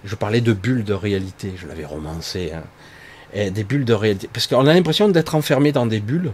je 0.03 0.15
parlais 0.15 0.41
de 0.41 0.53
bulles 0.53 0.83
de 0.83 0.93
réalité. 0.93 1.53
Je 1.57 1.67
l'avais 1.67 1.85
romancé. 1.85 2.51
Hein 2.53 2.63
des 3.35 3.63
bulles 3.63 3.85
de 3.85 3.93
réalité. 3.93 4.29
Parce 4.31 4.47
qu'on 4.47 4.65
a 4.65 4.73
l'impression 4.73 5.09
d'être 5.09 5.35
enfermé 5.35 5.71
dans 5.71 5.85
des 5.85 5.99
bulles. 5.99 6.31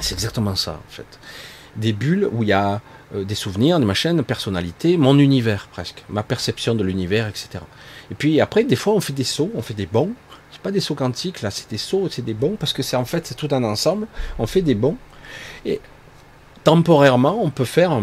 C'est 0.00 0.14
exactement 0.14 0.54
ça, 0.54 0.72
en 0.72 0.90
fait. 0.90 1.06
Des 1.76 1.92
bulles 1.92 2.28
où 2.32 2.42
il 2.42 2.50
y 2.50 2.52
a 2.52 2.80
euh, 3.14 3.24
des 3.24 3.34
souvenirs, 3.34 3.78
des 3.78 3.84
machines, 3.84 4.22
personnalité, 4.22 4.96
mon 4.96 5.18
univers 5.18 5.68
presque, 5.68 6.04
ma 6.08 6.22
perception 6.22 6.74
de 6.74 6.82
l'univers, 6.82 7.28
etc. 7.28 7.48
Et 8.10 8.14
puis 8.14 8.40
après, 8.40 8.64
des 8.64 8.76
fois, 8.76 8.94
on 8.94 9.00
fait 9.00 9.12
des 9.12 9.24
sauts, 9.24 9.50
on 9.54 9.62
fait 9.62 9.74
des 9.74 9.86
bons. 9.86 10.10
C'est 10.52 10.60
pas 10.60 10.70
des 10.70 10.80
sauts 10.80 10.94
quantiques, 10.94 11.42
là, 11.42 11.50
c'est 11.50 11.70
des 11.70 11.78
sauts, 11.78 12.08
c'est 12.10 12.24
des 12.24 12.34
bons, 12.34 12.56
parce 12.58 12.72
que 12.72 12.82
c'est 12.82 12.96
en 12.96 13.04
fait, 13.04 13.34
tout 13.36 13.48
un 13.52 13.64
ensemble. 13.64 14.06
On 14.38 14.46
fait 14.46 14.62
des 14.62 14.74
bons. 14.74 14.96
Et 15.64 15.80
temporairement, 16.64 17.38
on 17.42 17.50
peut 17.50 17.64
faire. 17.64 17.98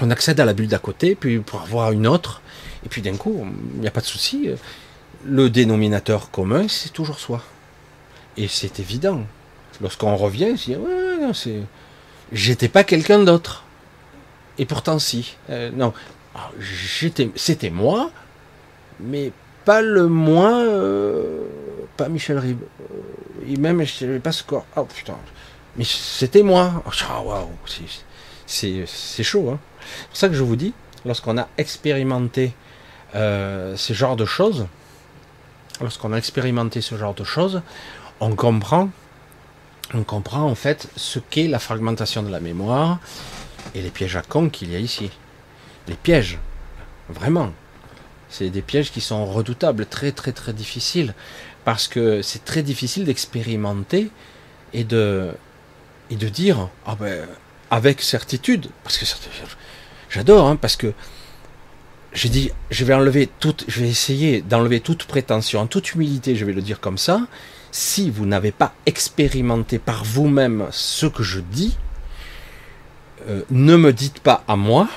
On 0.00 0.10
accède 0.10 0.38
à 0.40 0.44
la 0.44 0.52
bulle 0.52 0.68
d'à 0.68 0.78
côté, 0.78 1.14
puis 1.14 1.38
pour 1.40 1.62
avoir 1.62 1.92
une 1.92 2.06
autre. 2.06 2.40
Et 2.86 2.88
puis 2.88 3.02
d'un 3.02 3.16
coup, 3.16 3.44
il 3.74 3.80
n'y 3.80 3.88
a 3.88 3.90
pas 3.90 4.00
de 4.00 4.06
souci 4.06 4.50
le 5.24 5.50
dénominateur 5.50 6.30
commun, 6.30 6.68
c'est 6.68 6.92
toujours 6.92 7.18
soi. 7.18 7.42
Et 8.36 8.48
c'est 8.48 8.78
évident. 8.80 9.22
Lorsqu'on 9.80 10.16
revient, 10.16 10.54
dis, 10.54 10.76
ouais, 10.76 11.18
non, 11.20 11.34
c'est. 11.34 11.60
J'étais 12.32 12.68
pas 12.68 12.84
quelqu'un 12.84 13.20
d'autre. 13.20 13.64
Et 14.58 14.64
pourtant, 14.64 14.98
si. 14.98 15.36
Euh, 15.50 15.70
non. 15.72 15.92
J'étais, 16.60 17.30
c'était 17.34 17.70
moi, 17.70 18.10
mais 19.00 19.32
pas 19.64 19.82
le 19.82 20.06
moi, 20.06 20.50
euh, 20.52 21.42
pas 21.96 22.08
Michel 22.08 22.38
Rib. 22.38 22.60
Euh, 22.80 23.52
et 23.52 23.56
même, 23.56 23.82
je 23.82 23.92
savais 23.92 24.20
pas 24.20 24.32
ce 24.32 24.44
corps. 24.44 24.66
Oh 24.76 24.84
putain. 24.84 25.16
Mais 25.76 25.84
c'était 25.84 26.42
moi. 26.42 26.82
Oh, 26.86 27.22
waouh. 27.24 27.48
C'est, 28.46 28.84
c'est 28.86 29.22
chaud. 29.22 29.50
Hein. 29.50 29.58
C'est 29.80 30.08
pour 30.08 30.16
ça 30.16 30.28
que 30.28 30.34
je 30.34 30.42
vous 30.42 30.56
dis, 30.56 30.74
lorsqu'on 31.04 31.38
a 31.38 31.48
expérimenté 31.56 32.52
ce 33.14 33.92
genre 33.92 34.16
de 34.16 34.24
choses, 34.24 34.66
lorsqu'on 35.80 36.12
a 36.12 36.16
expérimenté 36.16 36.80
ce 36.80 36.96
genre 36.96 37.14
de 37.14 37.24
choses, 37.24 37.62
on 38.20 38.34
comprend, 38.34 38.90
on 39.94 40.02
comprend 40.02 40.42
en 40.42 40.54
fait 40.54 40.88
ce 40.96 41.18
qu'est 41.18 41.48
la 41.48 41.58
fragmentation 41.58 42.22
de 42.22 42.30
la 42.30 42.40
mémoire 42.40 42.98
et 43.74 43.82
les 43.82 43.90
pièges 43.90 44.16
à 44.16 44.22
con 44.22 44.48
qu'il 44.48 44.72
y 44.72 44.76
a 44.76 44.78
ici. 44.78 45.10
Les 45.86 45.94
pièges, 45.94 46.38
vraiment. 47.08 47.52
C'est 48.28 48.50
des 48.50 48.62
pièges 48.62 48.90
qui 48.90 49.00
sont 49.00 49.24
redoutables, 49.24 49.86
très 49.86 50.12
très 50.12 50.32
très 50.32 50.52
difficiles, 50.52 51.14
parce 51.64 51.88
que 51.88 52.22
c'est 52.22 52.44
très 52.44 52.62
difficile 52.62 53.04
d'expérimenter 53.04 54.10
et 54.74 54.84
de, 54.84 55.30
et 56.10 56.16
de 56.16 56.28
dire, 56.28 56.68
ah 56.86 56.96
ben, 56.98 57.26
avec 57.70 58.02
certitude, 58.02 58.68
parce 58.84 58.98
que 58.98 59.06
j'adore, 60.10 60.46
hein, 60.46 60.56
parce 60.56 60.76
que 60.76 60.92
j'ai 62.18 62.28
dit, 62.30 62.50
je 62.70 62.84
vais 62.84 62.94
enlever 62.94 63.28
toute, 63.38 63.64
je 63.68 63.80
vais 63.80 63.88
essayer 63.88 64.42
d'enlever 64.42 64.80
toute 64.80 65.04
prétention, 65.04 65.60
en 65.60 65.66
toute 65.68 65.94
humilité, 65.94 66.34
je 66.34 66.44
vais 66.44 66.52
le 66.52 66.62
dire 66.62 66.80
comme 66.80 66.98
ça. 66.98 67.20
Si 67.70 68.10
vous 68.10 68.26
n'avez 68.26 68.50
pas 68.50 68.74
expérimenté 68.86 69.78
par 69.78 70.02
vous-même 70.02 70.66
ce 70.72 71.06
que 71.06 71.22
je 71.22 71.38
dis, 71.38 71.76
euh, 73.28 73.42
ne 73.50 73.76
me 73.76 73.92
dites 73.92 74.18
pas 74.18 74.42
à 74.48 74.56
moi, 74.56 74.88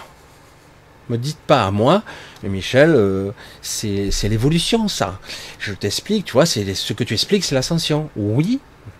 me 1.10 1.18
dites 1.18 1.38
pas 1.38 1.68
à 1.68 1.70
moi, 1.70 2.02
mais 2.42 2.50
Michel, 2.50 2.90
euh, 2.96 3.32
c'est 3.62 4.10
l'évolution, 4.24 4.88
ça. 4.88 5.20
Je 5.60 5.74
t'explique, 5.74 6.26
tu 6.26 6.34
vois, 6.34 6.48
c'est 6.48 6.74
ce 6.74 6.94
que 6.94 7.04
tu 7.04 7.14
expliques, 7.14 7.44
c'est 7.44 7.54
l'ascension. 7.54 8.10
Oui, 8.16 8.60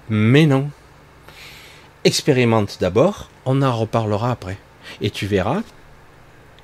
mais 0.10 0.46
non. 0.46 0.70
Expérimente 2.04 2.78
d'abord, 2.80 3.32
on 3.46 3.64
en 3.64 3.76
reparlera 3.76 4.30
après. 4.30 4.60
Et 5.02 5.10
tu 5.10 5.26
verras 5.26 5.64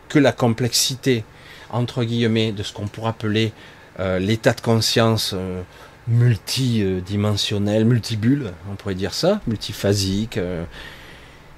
que 0.07 0.19
la 0.19 0.33
complexité 0.33 1.23
entre 1.69 2.03
guillemets, 2.03 2.51
de 2.51 2.63
ce 2.63 2.73
qu'on 2.73 2.87
pourrait 2.87 3.09
appeler 3.09 3.53
euh, 3.99 4.19
l'état 4.19 4.53
de 4.53 4.61
conscience 4.61 5.31
euh, 5.33 5.61
multidimensionnel, 6.07 7.85
multibulle, 7.85 8.53
on 8.71 8.75
pourrait 8.75 8.95
dire 8.95 9.13
ça, 9.13 9.41
multiphasique. 9.47 10.37
Euh, 10.37 10.63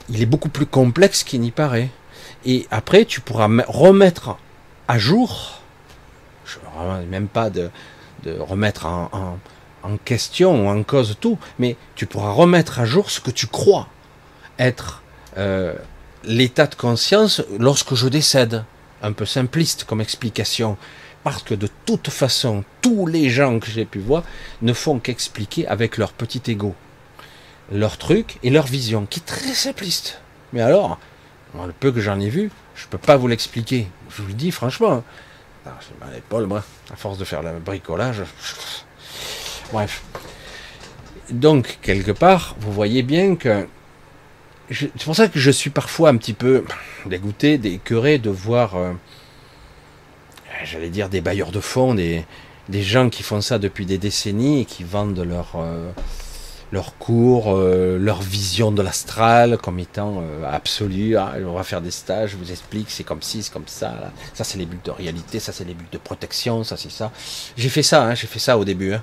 il 0.09 0.21
est 0.21 0.25
beaucoup 0.25 0.49
plus 0.49 0.65
complexe 0.65 1.23
qu'il 1.23 1.41
n'y 1.41 1.51
paraît. 1.51 1.89
Et 2.45 2.67
après, 2.71 3.05
tu 3.05 3.21
pourras 3.21 3.49
remettre 3.67 4.37
à 4.87 4.97
jour, 4.97 5.61
je 6.45 6.57
même 7.09 7.27
pas 7.27 7.49
de, 7.49 7.69
remettre 8.39 8.85
en, 8.85 9.37
question 10.05 10.65
ou 10.65 10.69
en 10.69 10.83
cause 10.83 11.17
tout, 11.19 11.37
mais 11.57 11.75
tu 11.95 12.05
pourras 12.05 12.31
remettre 12.31 12.79
à 12.79 12.85
jour 12.85 13.11
ce 13.11 13.19
que 13.19 13.31
tu 13.31 13.47
crois 13.47 13.87
être 14.57 15.01
euh, 15.37 15.73
l'état 16.23 16.67
de 16.67 16.75
conscience 16.75 17.41
lorsque 17.59 17.95
je 17.95 18.07
décède. 18.07 18.63
Un 19.01 19.13
peu 19.13 19.25
simpliste 19.25 19.83
comme 19.85 20.01
explication. 20.01 20.77
Parce 21.23 21.43
que 21.43 21.53
de 21.53 21.67
toute 21.85 22.09
façon, 22.09 22.63
tous 22.81 23.05
les 23.05 23.29
gens 23.29 23.59
que 23.59 23.69
j'ai 23.69 23.85
pu 23.85 23.99
voir 23.99 24.23
ne 24.61 24.73
font 24.73 24.99
qu'expliquer 24.99 25.67
avec 25.67 25.97
leur 25.97 26.13
petit 26.13 26.41
ego. 26.51 26.75
Leur 27.71 27.97
truc 27.97 28.37
et 28.41 28.49
leur 28.49 28.65
vision, 28.65 29.05
qui 29.05 29.19
est 29.19 29.25
très 29.25 29.53
simpliste. 29.53 30.21
Mais 30.53 30.61
alors, 30.61 30.97
le 31.53 31.73
peu 31.73 31.91
que 31.91 32.01
j'en 32.01 32.19
ai 32.19 32.29
vu, 32.29 32.51
je 32.75 32.85
ne 32.85 32.89
peux 32.89 32.97
pas 32.97 33.17
vous 33.17 33.27
l'expliquer. 33.27 33.87
Je 34.09 34.21
vous 34.21 34.29
le 34.29 34.33
dis 34.33 34.51
franchement. 34.51 35.03
Ah, 35.65 35.77
j'ai 35.81 35.99
mal 35.99 36.09
à 36.09 36.15
l'épaule, 36.15 36.45
moi, 36.45 36.63
à 36.91 36.95
force 36.95 37.17
de 37.17 37.25
faire 37.25 37.43
le 37.43 37.59
bricolage. 37.59 38.23
Bref. 39.73 40.01
Donc, 41.29 41.77
quelque 41.81 42.11
part, 42.11 42.55
vous 42.59 42.71
voyez 42.71 43.03
bien 43.03 43.35
que. 43.35 43.67
C'est 44.71 45.03
pour 45.03 45.15
ça 45.15 45.27
que 45.27 45.39
je 45.39 45.49
suis 45.49 45.71
parfois 45.71 46.09
un 46.09 46.17
petit 46.17 46.33
peu 46.33 46.63
dégoûté, 47.07 47.57
décœuré 47.57 48.19
de 48.19 48.29
voir, 48.29 48.75
euh, 48.75 48.91
j'allais 50.63 50.89
dire, 50.89 51.09
des 51.09 51.21
bailleurs 51.21 51.51
de 51.51 51.59
fonds, 51.59 51.95
des, 51.95 52.25
gens 52.71 53.09
qui 53.09 53.23
font 53.23 53.41
ça 53.41 53.57
depuis 53.57 53.87
des 53.87 53.97
décennies 53.97 54.61
et 54.61 54.65
qui 54.65 54.83
vendent 54.83 55.19
leur. 55.19 55.53
Euh, 55.55 55.91
cours, 56.99 57.55
euh, 57.55 57.97
leur 57.97 58.21
vision 58.21 58.71
de 58.71 58.83
l'astral 58.83 59.57
comme 59.57 59.79
étant 59.79 60.23
absolue. 60.47 61.17
Ah, 61.17 61.33
on 61.43 61.53
va 61.53 61.63
faire 61.63 61.81
des 61.81 61.89
stages, 61.89 62.31
je 62.31 62.37
vous 62.37 62.51
explique, 62.51 62.91
c'est 62.91 63.03
comme 63.03 63.23
ci, 63.23 63.41
c'est 63.41 63.51
comme 63.51 63.67
ça. 63.67 64.11
Ça, 64.35 64.43
c'est 64.43 64.59
les 64.59 64.67
bulles 64.67 64.79
de 64.83 64.91
réalité, 64.91 65.39
ça, 65.39 65.51
c'est 65.51 65.63
les 65.63 65.73
bulles 65.73 65.89
de 65.91 65.97
protection, 65.97 66.63
ça, 66.63 66.77
c'est 66.77 66.91
ça. 66.91 67.11
J'ai 67.57 67.69
fait 67.69 67.81
ça, 67.81 68.03
hein, 68.03 68.13
j'ai 68.13 68.27
fait 68.27 68.37
ça 68.37 68.55
au 68.55 68.65
début. 68.65 68.93
Hein. 68.93 69.01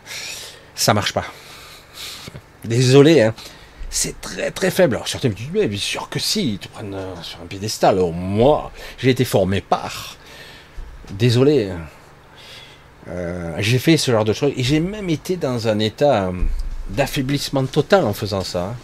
Ça 0.77 0.95
marche 0.95 1.13
pas. 1.13 1.25
Désolé, 2.65 3.21
hein. 3.23 3.35
C'est 3.91 4.21
très 4.21 4.51
très 4.51 4.71
faible. 4.71 4.97
Alors 4.97 5.09
certains 5.09 5.29
me 5.29 5.35
disent, 5.35 5.51
mais 5.53 5.67
bien 5.67 5.79
sûr 5.79 6.09
que 6.09 6.19
si, 6.19 6.55
ils 6.55 6.59
te 6.59 6.69
prennent 6.69 6.95
euh, 6.95 7.15
sur 7.23 7.41
un 7.41 7.47
piédestal. 7.47 7.99
moi, 8.13 8.73
j'ai 8.99 9.11
été 9.11 9.25
formé 9.25 9.61
par. 9.61 10.17
Désolé. 11.13 11.71
j'ai 13.59 13.79
fait 13.79 13.97
ce 13.97 14.11
genre 14.11 14.25
de 14.25 14.33
choses 14.33 14.53
et 14.57 14.65
j'ai 14.65 14.81
même 14.81 15.09
été 15.09 15.37
dans 15.37 15.69
un 15.69 15.79
état 15.79 16.33
d'affaiblissement 16.91 17.65
total 17.67 18.05
en 18.05 18.13
faisant 18.13 18.43
ça. 18.43 18.75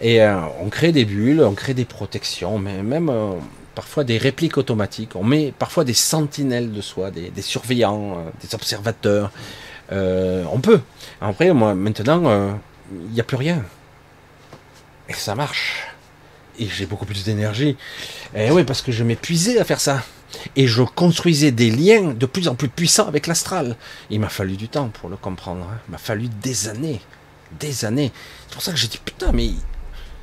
Et 0.00 0.22
euh, 0.22 0.40
on 0.60 0.68
crée 0.68 0.92
des 0.92 1.04
bulles, 1.04 1.42
on 1.42 1.54
crée 1.54 1.74
des 1.74 1.84
protections, 1.84 2.58
mais 2.58 2.82
même 2.82 3.08
euh, 3.08 3.32
parfois 3.74 4.04
des 4.04 4.18
répliques 4.18 4.56
automatiques. 4.56 5.16
On 5.16 5.24
met 5.24 5.52
parfois 5.58 5.84
des 5.84 5.94
sentinelles 5.94 6.72
de 6.72 6.80
soi, 6.80 7.10
des, 7.10 7.42
surveillants, 7.42 8.18
euh, 8.18 8.30
des 8.42 8.54
observateurs. 8.54 9.32
on 9.90 10.60
peut. 10.62 10.80
Après, 11.20 11.52
moi, 11.52 11.74
maintenant, 11.74 12.58
il 12.92 13.12
n'y 13.12 13.20
a 13.20 13.24
plus 13.24 13.36
rien. 13.36 13.64
Et 15.08 15.14
ça 15.14 15.34
marche. 15.34 15.86
Et 16.58 16.66
j'ai 16.66 16.86
beaucoup 16.86 17.06
plus 17.06 17.24
d'énergie. 17.24 17.76
Et 18.34 18.50
oui, 18.50 18.64
parce 18.64 18.82
que 18.82 18.92
je 18.92 19.04
m'épuisais 19.04 19.58
à 19.58 19.64
faire 19.64 19.80
ça. 19.80 20.02
Et 20.56 20.66
je 20.66 20.82
construisais 20.82 21.52
des 21.52 21.70
liens 21.70 22.12
de 22.12 22.26
plus 22.26 22.48
en 22.48 22.54
plus 22.54 22.68
puissants 22.68 23.08
avec 23.08 23.26
l'astral. 23.26 23.76
Il 24.10 24.20
m'a 24.20 24.28
fallu 24.28 24.56
du 24.56 24.68
temps 24.68 24.88
pour 24.88 25.08
le 25.08 25.16
comprendre. 25.16 25.66
Hein. 25.70 25.78
Il 25.88 25.92
m'a 25.92 25.98
fallu 25.98 26.28
des 26.42 26.68
années 26.68 27.00
des 27.58 27.84
années. 27.84 28.12
C'est 28.46 28.54
pour 28.54 28.62
ça 28.62 28.72
que 28.72 28.78
j'ai 28.78 28.88
dit, 28.88 29.00
putain, 29.04 29.32
mais 29.32 29.50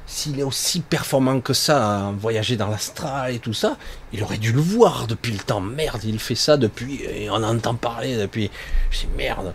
s'il 0.07 0.39
est 0.39 0.43
aussi 0.43 0.81
performant 0.81 1.41
que 1.41 1.53
ça 1.53 2.13
voyager 2.17 2.57
dans 2.57 2.67
l'astral 2.67 3.33
et 3.33 3.39
tout 3.39 3.53
ça, 3.53 3.77
il 4.13 4.23
aurait 4.23 4.37
dû 4.37 4.51
le 4.51 4.61
voir 4.61 5.07
depuis 5.07 5.31
le 5.31 5.39
temps. 5.39 5.61
Merde, 5.61 6.03
il 6.03 6.19
fait 6.19 6.35
ça 6.35 6.57
depuis, 6.57 7.01
et 7.03 7.29
on 7.29 7.43
entend 7.43 7.75
parler 7.75 8.17
depuis. 8.17 8.51
Je 8.91 9.01
dis 9.01 9.07
merde. 9.17 9.53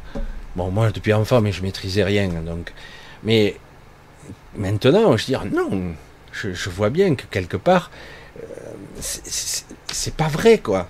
Bon, 0.56 0.70
moi, 0.70 0.90
depuis 0.90 1.12
enfant, 1.12 1.40
mais 1.40 1.52
je 1.52 1.62
maîtrisais 1.62 2.02
rien. 2.02 2.28
Donc, 2.28 2.72
mais 3.22 3.56
maintenant, 4.56 5.16
je 5.16 5.26
dis 5.26 5.36
non. 5.52 5.94
Je, 6.32 6.70
vois 6.70 6.90
bien 6.90 7.14
que 7.16 7.24
quelque 7.26 7.56
part, 7.56 7.90
euh, 8.38 9.00
c'est 9.00 10.14
pas 10.14 10.28
vrai, 10.28 10.58
quoi. 10.58 10.88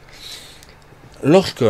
Lorsque 1.22 1.64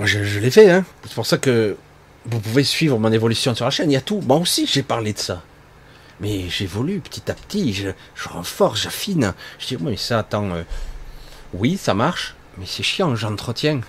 je, 0.00 0.24
je 0.24 0.40
l'ai 0.40 0.50
fait, 0.50 0.70
hein. 0.70 0.84
C'est 1.04 1.14
pour 1.14 1.26
ça 1.26 1.38
que 1.38 1.76
vous 2.26 2.40
pouvez 2.40 2.64
suivre 2.64 2.98
mon 2.98 3.12
évolution 3.12 3.54
sur 3.54 3.64
la 3.64 3.70
chaîne, 3.70 3.90
il 3.90 3.94
y 3.94 3.96
a 3.96 4.00
tout. 4.00 4.20
Moi 4.20 4.36
aussi, 4.36 4.66
j'ai 4.66 4.82
parlé 4.82 5.12
de 5.12 5.18
ça. 5.18 5.42
Mais 6.20 6.48
j'évolue 6.48 7.00
petit 7.00 7.30
à 7.30 7.34
petit, 7.34 7.72
je, 7.72 7.90
renforce, 8.28 8.82
j'affine. 8.82 9.34
Je 9.58 9.66
dis, 9.66 9.76
mais 9.80 9.96
ça, 9.96 10.20
attends, 10.20 10.50
euh, 10.52 10.62
oui, 11.52 11.76
ça 11.76 11.94
marche, 11.94 12.34
mais 12.58 12.66
c'est 12.66 12.82
chiant, 12.82 13.16
j'entretiens. 13.16 13.80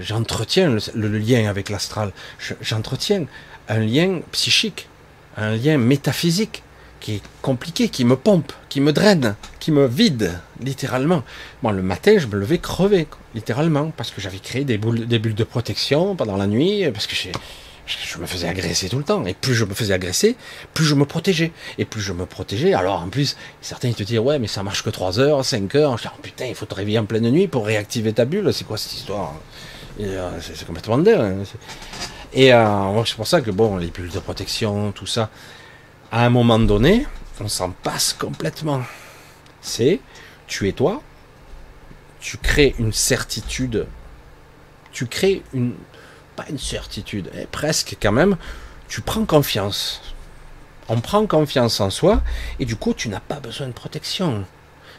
J'entretiens 0.00 0.78
le, 0.94 1.18
lien 1.18 1.50
avec 1.50 1.68
l'astral. 1.68 2.12
J'entretiens 2.62 3.26
un 3.68 3.78
lien 3.80 4.20
psychique, 4.32 4.88
un 5.36 5.56
lien 5.56 5.78
métaphysique 5.78 6.62
qui 7.00 7.16
est 7.16 7.22
compliqué, 7.42 7.88
qui 7.88 8.04
me 8.04 8.16
pompe, 8.16 8.52
qui 8.68 8.80
me 8.80 8.92
draine, 8.92 9.36
qui 9.60 9.70
me 9.70 9.86
vide, 9.86 10.40
littéralement. 10.60 11.22
Moi, 11.62 11.72
le 11.72 11.82
matin, 11.82 12.18
je 12.18 12.26
me 12.26 12.36
levais 12.36 12.58
crevé, 12.58 13.06
littéralement, 13.34 13.92
parce 13.96 14.10
que 14.10 14.20
j'avais 14.20 14.38
créé 14.38 14.64
des, 14.64 14.78
bulles 14.78 15.06
de 15.06 15.44
protection 15.44 16.16
pendant 16.16 16.36
la 16.36 16.46
nuit, 16.46 16.84
parce 16.92 17.06
que 17.06 17.14
je 17.14 18.18
me 18.18 18.26
faisais 18.26 18.48
agresser 18.48 18.88
tout 18.88 18.98
le 18.98 19.04
temps. 19.04 19.24
Et 19.26 19.34
plus 19.34 19.54
je 19.54 19.64
me 19.64 19.74
faisais 19.74 19.92
agresser, 19.92 20.36
plus 20.74 20.84
je 20.84 20.94
me 20.94 21.04
protégeais. 21.04 21.52
Et 21.78 21.84
plus 21.84 22.00
je 22.00 22.12
me 22.12 22.26
protégeais, 22.26 22.74
alors 22.74 23.02
en 23.02 23.08
plus, 23.08 23.36
certains 23.60 23.88
ils 23.88 23.94
te 23.94 24.02
disent, 24.02 24.18
ouais, 24.18 24.38
mais 24.38 24.48
ça 24.48 24.62
marche 24.62 24.82
que 24.82 24.90
3 24.90 25.20
heures, 25.20 25.44
5 25.44 25.74
heures. 25.74 25.98
Je 25.98 26.02
dis, 26.04 26.08
oh, 26.12 26.18
putain, 26.22 26.46
il 26.46 26.54
faut 26.54 26.66
te 26.66 26.74
réveiller 26.74 26.98
en 26.98 27.06
pleine 27.06 27.30
nuit 27.30 27.46
pour 27.46 27.66
réactiver 27.66 28.12
ta 28.12 28.24
bulle. 28.24 28.52
C'est 28.52 28.64
quoi 28.64 28.78
cette 28.78 28.94
histoire? 28.94 29.34
Euh, 30.00 30.30
C'est 30.40 30.66
complètement 30.66 30.98
dingue. 30.98 31.18
Hein. 31.20 31.44
Et 32.36 32.52
euh, 32.52 33.04
c'est 33.06 33.16
pour 33.16 33.26
ça 33.26 33.40
que, 33.40 33.50
les 33.50 33.86
bulles 33.86 34.10
de 34.10 34.18
protection, 34.18 34.92
tout 34.92 35.06
ça, 35.06 35.30
à 36.12 36.26
un 36.26 36.28
moment 36.28 36.58
donné, 36.58 37.06
on 37.40 37.48
s'en 37.48 37.70
passe 37.70 38.12
complètement. 38.12 38.82
C'est 39.62 40.00
tu 40.46 40.68
es 40.68 40.72
toi, 40.72 41.02
tu 42.20 42.36
crées 42.36 42.74
une 42.78 42.92
certitude, 42.92 43.86
tu 44.92 45.06
crées 45.06 45.42
une 45.54 45.74
pas 46.36 46.44
une 46.50 46.58
certitude, 46.58 47.30
presque 47.50 47.96
quand 48.00 48.12
même, 48.12 48.36
tu 48.86 49.00
prends 49.00 49.24
confiance. 49.24 50.02
On 50.90 51.00
prend 51.00 51.26
confiance 51.26 51.80
en 51.80 51.88
soi 51.88 52.20
et 52.60 52.66
du 52.66 52.76
coup 52.76 52.92
tu 52.92 53.08
n'as 53.08 53.20
pas 53.20 53.40
besoin 53.40 53.68
de 53.68 53.72
protection. 53.72 54.44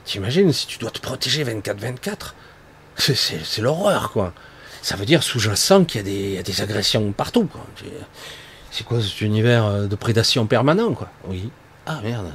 T'imagines 0.05 0.51
si 0.51 0.65
tu 0.65 0.79
dois 0.79 0.89
te 0.89 0.99
protéger 0.99 1.43
24-24 1.45 2.33
C'est 2.97 3.59
l'horreur 3.59 4.11
quoi. 4.11 4.33
Ça 4.87 4.95
veut 4.95 5.05
dire 5.05 5.21
sous-jacent 5.21 5.83
qu'il 5.83 6.07
y, 6.07 6.37
a 6.37 6.43
des 6.43 6.61
agressions 6.61 7.11
partout. 7.11 7.49
C'est 8.71 8.85
quoi 8.85 9.01
cet 9.01 9.19
univers 9.19 9.65
euh, 9.65 9.85
de 9.85 9.95
prédation 9.97 10.47
permanent, 10.47 10.93
quoi? 10.93 11.09
Oui. 11.27 11.49
Ah 11.85 11.99
merde. 12.01 12.31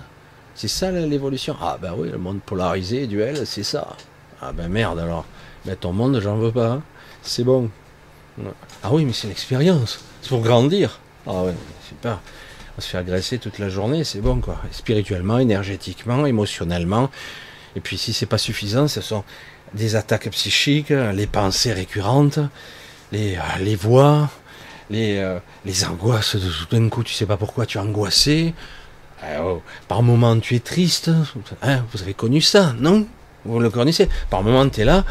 C'est 0.55 0.69
ça 0.69 0.91
l'évolution? 0.91 1.57
Ah 1.63 1.79
ben 1.81 1.95
oui, 1.97 2.11
le 2.11 2.19
monde 2.19 2.43
polarisé, 2.45 3.07
duel, 3.07 3.47
c'est 3.47 3.63
ça. 3.63 3.97
Ah 4.43 4.53
ben 4.53 4.69
merde 4.69 4.99
alors. 4.99 5.25
Mais 5.65 5.77
ton 5.77 5.95
monde, 5.95 6.21
j'en 6.21 6.37
veux 6.37 6.53
pas. 6.53 6.73
Hein. 6.73 6.83
C'est 7.23 7.43
bon. 7.43 7.71
Ah 8.83 8.91
oui, 8.93 9.07
mais 9.07 9.15
c'est 9.15 9.29
l'expérience. 9.29 10.05
C'est 10.21 10.29
pour 10.29 10.43
grandir. 10.43 11.01
Ah 11.27 11.45
ouais, 11.45 11.55
super. 11.89 12.21
On 12.77 12.83
se 12.83 12.89
fait 12.89 12.99
agresser 12.99 13.39
toute 13.39 13.61
la 13.61 13.71
journée, 13.71 14.05
c'est 14.05 14.21
bon 14.21 14.43
quoi. 14.43 14.59
Spirituellement, 14.73 15.39
énergétiquement, 15.39 16.27
émotionnellement. 16.27 17.09
Et 17.77 17.81
puis 17.81 17.97
si 17.97 18.13
c'est 18.13 18.27
pas 18.27 18.37
suffisant, 18.37 18.89
ce 18.89 19.01
sont 19.01 19.25
des 19.75 19.97
attaques 19.97 20.31
psychiques, 20.31 20.91
les 20.91 21.27
pensées 21.27 21.73
récurrentes, 21.73 22.39
les, 23.13 23.37
euh, 23.37 23.77
voix, 23.77 24.31
les, 24.91 25.19
euh, 25.19 25.39
les 25.65 25.85
angoisses 25.85 26.37
de 26.37 26.49
tout 26.49 26.67
d'un 26.71 26.89
coup, 26.89 27.03
tu 27.03 27.15
sais 27.15 27.27
pas 27.27 27.37
pourquoi 27.37 27.67
tu 27.67 27.79
es 27.79 27.81
angoissé. 27.81 28.55
Euh, 29.25 29.39
oh, 29.43 29.63
par 29.89 30.03
moment, 30.03 30.39
tu 30.39 30.55
es 30.55 30.61
triste. 30.61 31.11
Hein, 31.63 31.85
vous 31.93 32.03
avez 32.03 32.15
connu 32.15 32.41
ça, 32.41 32.75
non? 32.79 33.07
Vous 33.45 33.59
le 33.59 33.71
connaissez? 33.71 34.09
Par 34.31 34.43
moment, 34.43 34.69
tu 34.69 34.83
es 34.83 34.85
là, 34.85 35.05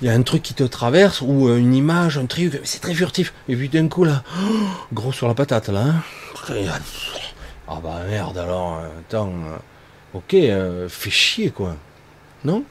il 0.00 0.06
y 0.06 0.10
a 0.10 0.14
un 0.14 0.22
truc 0.22 0.42
qui 0.42 0.54
te 0.54 0.64
traverse, 0.64 1.20
ou 1.20 1.48
euh, 1.48 1.58
une 1.58 1.74
image, 1.74 2.16
un 2.16 2.26
truc, 2.26 2.60
c'est 2.64 2.80
très 2.80 2.94
furtif. 2.94 3.34
Et 3.48 3.56
puis 3.56 3.68
d'un 3.68 3.88
coup, 3.88 4.04
là, 4.04 4.22
gros 4.92 5.12
sur 5.12 5.28
la 5.28 5.34
patate, 5.34 5.68
là. 5.68 5.80
Hein. 5.80 6.02
Ah 7.70 7.80
bah 7.82 8.00
merde, 8.08 8.38
alors, 8.38 8.80
attends, 8.98 9.34
ok, 10.14 10.34
fais 10.88 11.10
chier, 11.10 11.50
quoi. 11.50 11.76
Non? 12.44 12.64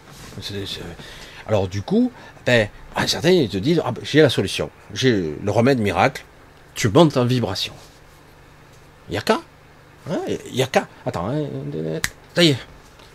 Alors 1.48 1.68
du 1.68 1.82
coup, 1.82 2.12
ben, 2.46 2.70
certains 3.08 3.48
te 3.48 3.58
disent, 3.58 3.82
ah, 3.86 3.92
ben, 3.92 4.02
j'ai 4.04 4.22
la 4.22 4.30
solution, 4.30 4.70
j'ai 4.94 5.36
le 5.42 5.52
remède 5.52 5.80
miracle, 5.80 6.24
tu 6.76 6.90
montes 6.90 7.18
en 7.18 7.26
vibration. 7.26 7.74
Il 9.10 9.16
y 9.16 9.18
a 9.18 9.22
qu'à. 9.22 9.40
Il 10.28 10.56
y 10.56 10.64
a 10.64 10.68
qu'à. 10.68 10.88
Attends, 11.06 11.30
hein, 11.30 11.44
ça 12.36 12.44
y 12.44 12.50
est. 12.50 12.58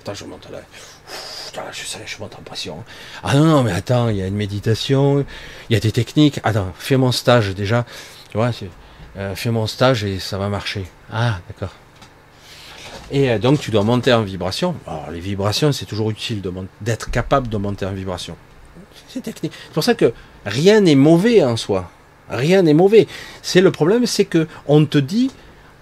Attends, 0.01 0.15
je 0.15 0.25
monte 0.25 0.49
là. 0.51 0.59
je 1.73 1.85
sais, 1.85 2.01
je 2.05 2.19
monte 2.19 2.35
en 2.35 2.43
pression. 2.43 2.85
Ah 3.23 3.35
non, 3.35 3.45
non, 3.45 3.63
mais 3.63 3.73
attends, 3.73 4.09
il 4.09 4.17
y 4.17 4.23
a 4.23 4.27
une 4.27 4.37
méditation, 4.37 5.25
il 5.69 5.75
y 5.75 5.77
a 5.77 5.81
des 5.81 5.93
techniques. 5.93 6.41
Attends, 6.43 6.73
fais 6.79 6.97
mon 6.97 7.13
stage 7.13 7.55
déjà. 7.55 7.85
Tu 8.31 8.39
vois, 8.39 8.51
euh, 9.17 9.35
fais 9.35 9.51
mon 9.51 9.67
stage 9.67 10.05
et 10.05 10.19
ça 10.19 10.39
va 10.39 10.49
marcher. 10.49 10.87
Ah, 11.13 11.41
d'accord. 11.49 11.75
Et 13.13 13.31
euh, 13.31 13.39
donc 13.39 13.61
tu 13.61 13.71
dois 13.71 13.85
monter 13.85 14.13
en 14.13 14.23
vibration. 14.23 14.75
Alors 14.87 15.11
les 15.13 15.21
vibrations, 15.21 15.71
c'est 15.71 15.85
toujours 15.85 16.11
utile 16.11 16.43
d'être 16.81 17.11
capable 17.11 17.49
de 17.49 17.57
monter 17.59 17.87
en 17.87 17.93
vibration. 17.93 18.37
C'est 19.09 19.21
technique. 19.21 19.53
C'est 19.67 19.75
pour 19.75 19.85
ça 19.85 19.95
que 19.95 20.13
rien 20.47 20.81
n'est 20.81 20.97
mauvais 20.97 21.45
en 21.45 21.57
soi. 21.57 21.91
Rien 22.31 22.63
n'est 22.63 22.75
mauvais. 22.75 23.07
C'est 23.43 23.61
le 23.61 23.71
problème, 23.71 24.07
c'est 24.07 24.25
que 24.25 24.49
on 24.67 24.87
te 24.87 24.97
dit, 24.97 25.31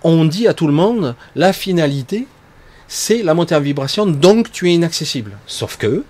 on 0.03 0.25
dit 0.25 0.49
à 0.49 0.55
tout 0.55 0.67
le 0.67 0.73
monde, 0.73 1.15
la 1.37 1.53
finalité, 1.53 2.27
c'est 2.89 3.23
la 3.23 3.35
montée 3.35 3.55
en 3.55 3.61
vibration, 3.61 4.07
donc 4.07 4.51
tu 4.51 4.69
es 4.69 4.75
inaccessible. 4.75 5.39
Sauf 5.47 5.77
que, 5.77 6.05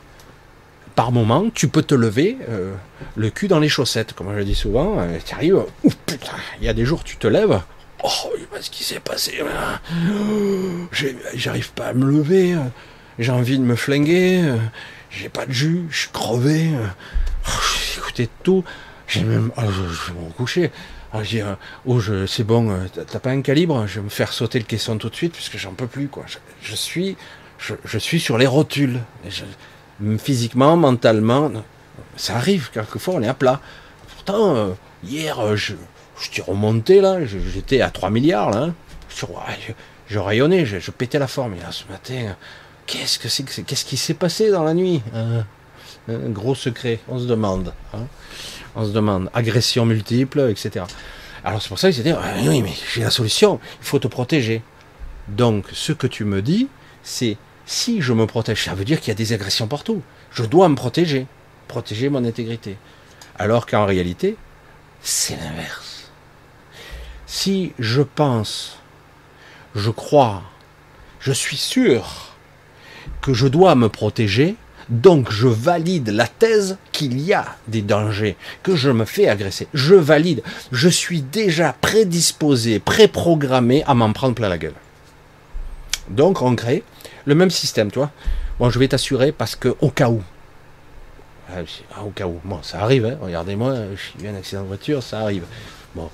par 0.95 1.13
moment, 1.13 1.51
tu 1.53 1.69
peux 1.69 1.83
te 1.83 1.95
lever 1.95 2.39
euh, 2.49 2.73
le 3.17 3.29
cul 3.29 3.49
dans 3.49 3.59
les 3.59 3.69
chaussettes, 3.69 4.15
comme 4.15 4.35
je 4.35 4.43
dis 4.43 4.55
souvent. 4.55 4.99
Euh, 4.99 5.19
tu 5.25 5.35
arrives, 5.35 5.63
putain, 6.07 6.33
il 6.61 6.65
y 6.65 6.69
a 6.69 6.73
des 6.73 6.87
jours 6.87 7.05
tu 7.05 7.19
te 7.19 7.27
lèves, 7.27 7.61
oh, 8.03 8.33
ce 8.61 8.71
qui 8.71 8.85
s'est 8.85 9.01
passé 9.01 9.43
J'arrive 11.35 11.73
pas 11.73 11.89
à 11.89 11.95
me 11.95 12.05
lever, 12.05 12.57
j'ai 13.19 13.33
envie 13.33 13.59
de 13.59 13.65
me 13.65 13.77
flinguer, 13.77 14.55
j'ai 15.11 15.29
pas 15.29 15.47
de 15.47 15.53
jus, 15.53 15.87
je 15.91 16.01
suis 16.01 16.11
crevé, 16.11 16.71
j'ai 17.45 17.99
écouté 17.99 18.29
tout, 18.43 18.65
j'ai 19.07 19.25
même, 19.25 19.51
oh, 19.57 19.63
je, 19.63 20.13
vais 20.13 20.21
me 20.21 20.31
coucher. 20.31 20.71
Ah, 21.13 21.25
je 21.25 21.39
oh, 21.87 21.99
je, 21.99 22.27
c'est 22.27 22.45
bon, 22.45 22.89
t'as 22.95 23.19
pas 23.19 23.31
un 23.31 23.43
calibre, 23.43 23.85
je 23.89 23.97
vais 23.97 24.05
me 24.05 24.09
faire 24.11 24.33
sauter 24.33 24.61
le 24.61 24.65
caisson 24.65 24.97
tout 24.99 25.09
de 25.09 25.17
suite, 25.17 25.33
puisque 25.33 25.59
j'en 25.59 25.73
peux 25.73 25.89
plus, 25.89 26.07
quoi. 26.07 26.25
Je, 26.63 26.75
suis, 26.77 27.17
je, 27.59 27.99
suis 27.99 28.21
sur 28.21 28.39
les 28.39 28.47
rotules. 28.47 29.01
Physiquement, 30.19 30.77
mentalement, 30.77 31.51
ça 32.17 32.37
arrive, 32.37 32.71
quelquefois 32.73 33.15
on 33.15 33.23
est 33.23 33.29
à 33.29 33.35
plat. 33.35 33.61
Pourtant, 34.15 34.55
euh, 34.55 34.73
hier, 35.05 35.57
je, 35.57 35.75
je 36.21 36.31
t'ai 36.31 36.43
remonté 36.43 37.01
là, 37.01 37.25
j'étais 37.25 37.81
à 37.81 37.91
3 37.91 38.11
milliards 38.11 38.51
là, 38.51 38.71
hein. 38.71 38.75
je, 40.09 40.19
rayonnais, 40.19 40.67
je, 40.67 40.91
pétais 40.91 41.19
la 41.19 41.27
forme. 41.27 41.55
Ce 41.71 41.85
matin, 41.91 42.37
qu'est-ce 42.87 43.19
que 43.19 43.29
c'est 43.29 43.45
qu'est-ce 43.45 43.85
qui 43.85 43.97
s'est 43.97 44.15
passé 44.15 44.51
dans 44.51 44.65
la 44.65 44.75
nuit 44.75 45.03
hein? 45.15 45.45
Un 46.09 46.31
gros 46.31 46.55
secret, 46.55 46.99
on 47.09 47.19
se 47.19 47.27
demande. 47.27 47.73
Hein 47.95 48.07
on 48.75 48.85
se 48.85 48.91
demande. 48.91 49.31
Agression 49.35 49.87
multiple, 49.87 50.41
etc. 50.51 50.85
Alors 51.45 51.63
c'est 51.63 51.69
pour 51.69 51.79
ça 51.79 51.91
que 51.91 52.01
dit, 52.01 52.11
ah, 52.11 52.35
oui, 52.43 52.63
mais 52.63 52.73
j'ai 52.93 53.03
la 53.03 53.11
solution, 53.11 53.61
il 53.81 53.87
faut 53.87 53.99
te 53.99 54.09
protéger. 54.09 54.63
Donc, 55.29 55.67
ce 55.73 55.93
que 55.93 56.07
tu 56.07 56.25
me 56.25 56.43
dis, 56.43 56.69
c'est 57.03 57.37
si 57.67 58.01
je 58.01 58.13
me 58.13 58.27
protège, 58.27 58.65
ça 58.65 58.75
veut 58.75 58.85
dire 58.85 59.01
qu'il 59.01 59.09
y 59.09 59.13
a 59.13 59.15
des 59.15 59.33
agressions 59.33 59.69
partout. 59.69 60.03
Je 60.33 60.45
dois 60.45 60.69
me 60.69 60.75
protéger, 60.75 61.27
protéger 61.69 62.09
mon 62.09 62.25
intégrité. 62.25 62.77
Alors 63.39 63.67
qu'en 63.67 63.87
réalité, 63.87 64.37
c'est 65.03 65.37
l'inverse. 65.37 65.90
Si 67.33 67.73
je 67.79 68.03
pense, 68.03 68.81
je 69.77 69.91
crois, 69.91 70.43
je 71.21 71.31
suis 71.31 71.57
sûr 71.57 72.35
que 73.23 73.33
je 73.35 73.47
dois 73.47 73.77
me 73.77 73.89
protéger, 73.89 74.57
donc 74.89 75.31
je 75.31 75.47
valide 75.47 76.09
la 76.09 76.27
thèse 76.27 76.77
qu'il 76.91 77.21
y 77.21 77.33
a 77.33 77.45
des 77.69 77.83
dangers, 77.83 78.37
que 78.65 78.75
je 78.75 78.91
me 78.91 79.05
fais 79.05 79.29
agresser. 79.29 79.69
Je 79.75 79.95
valide. 79.95 80.43
Je 80.73 80.89
suis 80.89 81.23
déjà 81.23 81.73
prédisposé, 81.81 82.81
préprogrammé 82.81 83.85
à 83.85 83.95
m'en 83.95 84.13
prendre 84.13 84.35
plein 84.35 84.49
la 84.49 84.59
gueule. 84.59 84.75
Donc 86.09 86.43
on 86.43 86.57
crée 86.57 86.83
le 87.27 87.37
même 87.37 87.51
système, 87.51 87.93
tu 87.93 88.01
vois. 88.01 88.11
Bon, 88.59 88.71
je 88.71 88.79
vais 88.81 88.89
t'assurer 88.89 89.31
parce 89.31 89.55
que 89.55 89.77
au 89.81 89.91
cas 89.91 90.11
où. 90.11 90.21
Ah, 91.49 91.61
au 92.05 92.11
cas 92.11 92.27
où. 92.27 92.41
Bon, 92.43 92.61
ça 92.65 92.81
arrive, 92.81 93.07
hein. 93.07 93.19
regardez-moi, 93.23 93.77
j'ai 94.19 94.27
eu 94.27 94.29
un 94.29 94.35
accident 94.35 94.63
de 94.63 94.67
voiture, 94.67 95.01
ça 95.01 95.21
arrive. 95.21 95.45
Bon. 95.95 96.11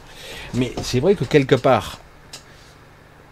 Mais 0.55 0.73
c'est 0.83 1.01
vrai 1.01 1.15
que 1.15 1.25
quelque 1.25 1.55
part, 1.55 1.99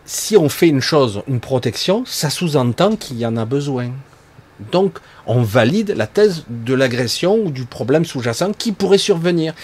si 0.05 0.37
on 0.37 0.49
fait 0.49 0.69
une 0.69 0.81
chose, 0.81 1.23
une 1.29 1.41
protection, 1.41 2.05
ça 2.07 2.31
sous-entend 2.31 2.97
qu'il 2.97 3.19
y 3.19 3.27
en 3.27 3.37
a 3.37 3.45
besoin. 3.45 3.91
Donc, 4.73 4.99
on 5.27 5.43
valide 5.43 5.95
la 5.97 6.07
thèse 6.07 6.45
de 6.49 6.75
l'agression 6.75 7.37
ou 7.37 7.51
du 7.51 7.65
problème 7.65 8.05
sous-jacent 8.05 8.53
qui 8.53 8.73
pourrait 8.73 8.99
survenir. 8.99 9.55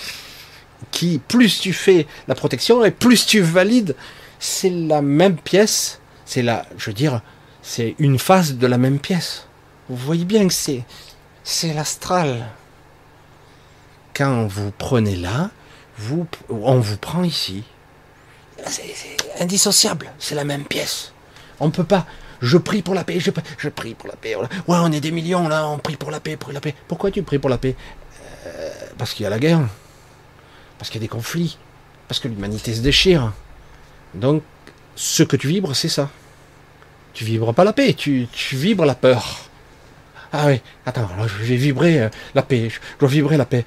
Qui, 0.91 1.19
plus 1.19 1.61
tu 1.61 1.73
fais 1.73 2.07
la 2.27 2.35
protection 2.35 2.85
et 2.85 2.91
plus 2.91 3.27
tu 3.27 3.41
valides, 3.41 3.95
c'est 4.39 4.71
la 4.71 5.03
même 5.03 5.37
pièce, 5.37 6.01
c'est 6.25 6.43
la, 6.43 6.65
je 6.79 6.87
veux 6.87 6.95
dire, 6.95 7.21
c'est 7.63 7.95
une 7.99 8.19
face 8.19 8.55
de 8.55 8.67
la 8.67 8.79
même 8.79 8.99
pièce. 8.99 9.47
Vous 9.91 9.97
voyez 9.97 10.25
bien 10.25 10.49
que 10.49 10.55
c'est, 10.55 10.85
c'est 11.45 11.75
l'astral. 11.75 12.47
Quand 14.15 14.47
vous 14.47 14.73
prenez 14.77 15.17
là, 15.17 15.51
on 16.49 16.81
vous 16.81 16.97
prend 16.97 17.23
ici. 17.23 17.65
C'est, 18.67 18.95
indissociable, 19.41 20.13
c'est 20.19 20.35
la 20.35 20.45
même 20.45 20.65
pièce. 20.65 21.13
On 21.61 21.67
ne 21.67 21.71
peut 21.71 21.85
pas. 21.85 22.07
Je 22.41 22.57
prie 22.57 22.83
pour 22.83 22.95
la 22.95 23.05
paix, 23.05 23.21
je, 23.21 23.31
prie 23.69 23.95
pour 23.95 24.09
la 24.09 24.17
paix. 24.17 24.35
Ouais, 24.35 24.47
on 24.69 24.93
est 24.93 25.01
des 25.01 25.11
millions 25.11 25.49
là, 25.49 25.67
on 25.69 25.79
prie 25.79 25.97
pour 25.97 26.11
la 26.11 26.21
paix, 26.21 26.37
pour 26.37 26.53
la 26.53 26.61
paix. 26.61 26.75
Pourquoi 26.89 27.11
tu 27.11 27.23
pries 27.23 27.39
pour 27.39 27.51
la 27.51 27.59
paix? 27.59 27.77
Euh, 28.47 28.71
Parce 28.97 29.13
qu'il 29.13 29.25
y 29.25 29.27
a 29.27 29.31
la 29.31 29.39
guerre, 29.39 29.61
parce 30.79 30.91
qu'il 30.91 31.01
y 31.01 31.05
a 31.05 31.07
des 31.07 31.09
conflits, 31.09 31.59
parce 32.09 32.19
que 32.19 32.29
l'humanité 32.29 32.75
se 32.75 32.81
déchire. 32.81 33.33
Donc, 34.15 34.43
ce 34.97 35.23
que 35.23 35.37
tu 35.37 35.49
vibres, 35.49 35.77
c'est 35.77 35.89
ça. 35.89 36.09
Tu 37.13 37.25
vibres 37.25 37.53
pas 37.53 37.65
la 37.65 37.73
paix, 37.73 37.93
tu 37.95 38.29
vibres 38.53 38.85
la 38.85 38.95
peur. 38.95 39.50
Ah 40.33 40.47
oui, 40.47 40.61
attends, 40.87 41.09
je 41.27 41.45
vais 41.45 41.57
vibrer 41.57 42.03
euh, 42.03 42.09
la 42.35 42.43
paix, 42.43 42.71
je 42.71 42.79
dois 42.99 43.09
vibrer 43.09 43.37
la 43.37 43.47
paix. 43.47 43.65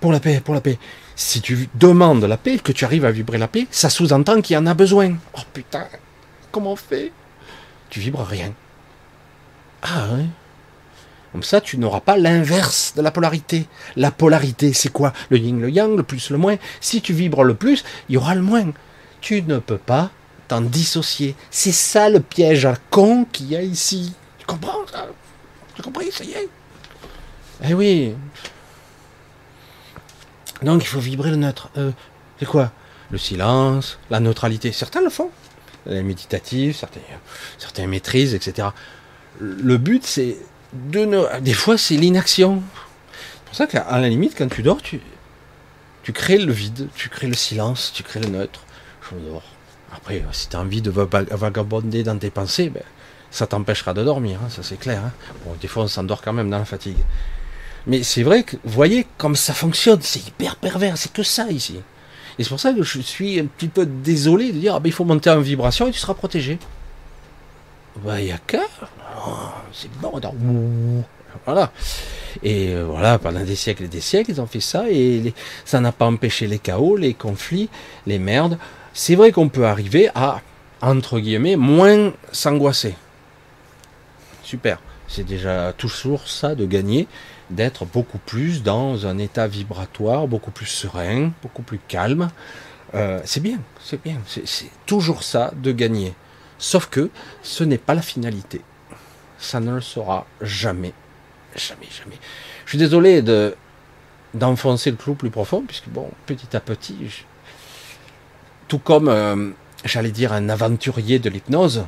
pour 0.00 0.12
la 0.12 0.20
paix, 0.20 0.40
pour 0.44 0.54
la 0.54 0.60
paix. 0.60 0.78
Si 1.16 1.40
tu 1.40 1.68
demandes 1.74 2.24
la 2.24 2.36
paix, 2.36 2.58
que 2.58 2.72
tu 2.72 2.84
arrives 2.84 3.04
à 3.04 3.10
vibrer 3.10 3.38
la 3.38 3.48
paix, 3.48 3.66
ça 3.70 3.88
sous-entend 3.88 4.40
qu'il 4.40 4.54
y 4.54 4.58
en 4.58 4.66
a 4.66 4.74
besoin. 4.74 5.16
Oh 5.34 5.40
putain, 5.52 5.86
comment 6.50 6.72
on 6.72 6.76
fait? 6.76 7.12
Tu 7.88 8.00
vibres 8.00 8.24
rien. 8.24 8.52
Ah 9.82 10.08
oui. 10.12 10.26
Comme 11.32 11.42
ça, 11.42 11.62
tu 11.62 11.78
n'auras 11.78 12.00
pas 12.00 12.18
l'inverse 12.18 12.92
de 12.94 13.00
la 13.00 13.10
polarité. 13.10 13.66
La 13.96 14.10
polarité, 14.10 14.74
c'est 14.74 14.92
quoi? 14.92 15.14
Le 15.30 15.38
yin, 15.38 15.60
le 15.62 15.70
yang, 15.70 15.96
le 15.96 16.02
plus, 16.02 16.28
le 16.28 16.36
moins. 16.36 16.56
Si 16.80 17.00
tu 17.00 17.14
vibres 17.14 17.42
le 17.42 17.54
plus, 17.54 17.84
il 18.10 18.14
y 18.14 18.18
aura 18.18 18.34
le 18.34 18.42
moins. 18.42 18.70
Tu 19.22 19.40
ne 19.42 19.58
peux 19.58 19.78
pas 19.78 20.10
dissocier. 20.60 21.34
C'est 21.50 21.72
ça 21.72 22.08
le 22.10 22.20
piège 22.20 22.66
à 22.66 22.74
con 22.90 23.24
qu'il 23.32 23.46
y 23.46 23.56
a 23.56 23.62
ici. 23.62 24.12
Tu 24.38 24.46
comprends 24.46 24.86
ça? 24.90 25.06
Tu 25.74 25.82
compris 25.82 26.10
Ça 26.12 26.24
y 26.24 26.32
est 26.32 26.48
Eh 27.64 27.74
oui. 27.74 28.14
Donc 30.62 30.82
il 30.82 30.86
faut 30.86 31.00
vibrer 31.00 31.30
le 31.30 31.36
neutre. 31.36 31.70
Euh, 31.76 31.90
c'est 32.38 32.46
quoi? 32.46 32.72
Le 33.10 33.18
silence, 33.18 33.98
la 34.10 34.20
neutralité. 34.20 34.72
Certains 34.72 35.02
le 35.02 35.10
font. 35.10 35.30
Les 35.86 36.02
méditatifs, 36.02 36.78
certains, 36.78 37.00
certains 37.58 37.86
maîtrisent, 37.86 38.34
etc. 38.34 38.68
Le 39.40 39.76
but, 39.76 40.04
c'est 40.04 40.36
de 40.72 41.40
Des 41.40 41.54
fois, 41.54 41.76
c'est 41.76 41.96
l'inaction. 41.96 42.62
C'est 43.34 43.44
pour 43.46 43.54
ça 43.54 43.66
qu'à 43.66 43.98
la 43.98 44.08
limite, 44.08 44.34
quand 44.36 44.48
tu 44.48 44.62
dors, 44.62 44.80
tu, 44.80 45.00
tu 46.02 46.12
crées 46.12 46.38
le 46.38 46.52
vide, 46.52 46.88
tu 46.94 47.08
crées 47.08 47.26
le 47.26 47.34
silence, 47.34 47.92
tu 47.94 48.02
crées 48.02 48.20
le 48.20 48.28
neutre. 48.28 48.60
Je 49.10 49.16
dors. 49.28 49.42
Après, 49.94 50.24
si 50.32 50.48
tu 50.48 50.56
as 50.56 50.60
envie 50.60 50.80
de 50.80 50.90
vagabonder 50.90 52.02
dans 52.02 52.16
tes 52.16 52.30
pensées, 52.30 52.70
ben, 52.70 52.82
ça 53.32 53.48
t'empêchera 53.48 53.94
de 53.94 54.04
dormir, 54.04 54.38
hein, 54.44 54.48
ça 54.48 54.62
c'est 54.62 54.78
clair. 54.78 55.02
Hein. 55.04 55.12
Bon, 55.44 55.56
des 55.60 55.66
fois, 55.66 55.82
on 55.82 55.88
s'endort 55.88 56.22
quand 56.22 56.32
même 56.32 56.50
dans 56.50 56.58
la 56.58 56.64
fatigue. 56.64 56.98
Mais 57.88 58.04
c'est 58.04 58.22
vrai 58.22 58.44
que, 58.44 58.56
voyez 58.62 59.06
comme 59.18 59.34
ça 59.34 59.52
fonctionne, 59.52 59.98
c'est 60.02 60.24
hyper 60.24 60.54
pervers, 60.54 60.96
c'est 60.96 61.12
que 61.12 61.24
ça 61.24 61.50
ici. 61.50 61.80
Et 62.38 62.44
c'est 62.44 62.48
pour 62.48 62.60
ça 62.60 62.72
que 62.72 62.82
je 62.82 63.00
suis 63.00 63.40
un 63.40 63.46
petit 63.46 63.68
peu 63.68 63.84
désolé 63.84 64.52
de 64.52 64.58
dire, 64.58 64.74
ah 64.76 64.80
ben, 64.80 64.88
il 64.88 64.92
faut 64.92 65.04
monter 65.04 65.30
en 65.30 65.40
vibration 65.40 65.88
et 65.88 65.90
tu 65.90 65.98
seras 65.98 66.14
protégé. 66.14 66.58
Bah, 68.04 68.20
il 68.20 68.28
y 68.28 68.32
a 68.32 68.38
qu'à. 68.38 68.62
Oh, 69.26 69.30
c'est 69.72 69.90
bon, 70.00 70.20
voilà. 71.44 71.72
Et 72.42 72.68
euh, 72.68 72.84
voilà, 72.84 73.18
pendant 73.18 73.44
des 73.44 73.56
siècles 73.56 73.84
et 73.84 73.88
des 73.88 74.00
siècles, 74.00 74.30
ils 74.30 74.40
ont 74.40 74.46
fait 74.46 74.60
ça 74.60 74.84
et 74.88 75.34
ça 75.64 75.80
n'a 75.80 75.92
pas 75.92 76.06
empêché 76.06 76.46
les 76.46 76.58
chaos, 76.58 76.96
les 76.96 77.14
conflits, 77.14 77.68
les 78.06 78.18
merdes 78.18 78.58
c'est 78.94 79.14
vrai 79.14 79.32
qu'on 79.32 79.48
peut 79.48 79.66
arriver 79.66 80.10
à, 80.14 80.40
entre 80.80 81.18
guillemets, 81.18 81.56
moins 81.56 82.12
s'angoisser. 82.32 82.94
Super. 84.52 84.82
C'est 85.08 85.24
déjà 85.24 85.72
toujours 85.72 86.28
ça 86.28 86.54
de 86.54 86.66
gagner, 86.66 87.08
d'être 87.48 87.86
beaucoup 87.86 88.18
plus 88.18 88.62
dans 88.62 89.06
un 89.06 89.16
état 89.16 89.46
vibratoire, 89.46 90.28
beaucoup 90.28 90.50
plus 90.50 90.66
serein, 90.66 91.32
beaucoup 91.40 91.62
plus 91.62 91.80
calme. 91.88 92.28
Euh, 92.94 93.18
c'est 93.24 93.40
bien, 93.40 93.60
c'est 93.82 94.02
bien. 94.02 94.18
C'est 94.26 94.70
toujours 94.84 95.22
ça 95.22 95.54
de 95.56 95.72
gagner. 95.72 96.12
Sauf 96.58 96.90
que 96.90 97.08
ce 97.42 97.64
n'est 97.64 97.78
pas 97.78 97.94
la 97.94 98.02
finalité. 98.02 98.60
Ça 99.38 99.58
ne 99.58 99.72
le 99.72 99.80
sera 99.80 100.26
jamais. 100.42 100.92
Jamais, 101.56 101.88
jamais. 101.90 102.18
Je 102.66 102.72
suis 102.72 102.78
désolé 102.78 103.22
de 103.22 103.56
d'enfoncer 104.34 104.90
le 104.90 104.98
clou 104.98 105.14
plus 105.14 105.30
profond, 105.30 105.64
puisque 105.66 105.88
bon, 105.88 106.10
petit 106.26 106.54
à 106.54 106.60
petit, 106.60 107.24
tout 108.68 108.78
comme, 108.78 109.08
euh, 109.08 109.48
j'allais 109.86 110.10
dire, 110.10 110.34
un 110.34 110.50
aventurier 110.50 111.18
de 111.18 111.30
l'hypnose 111.30 111.86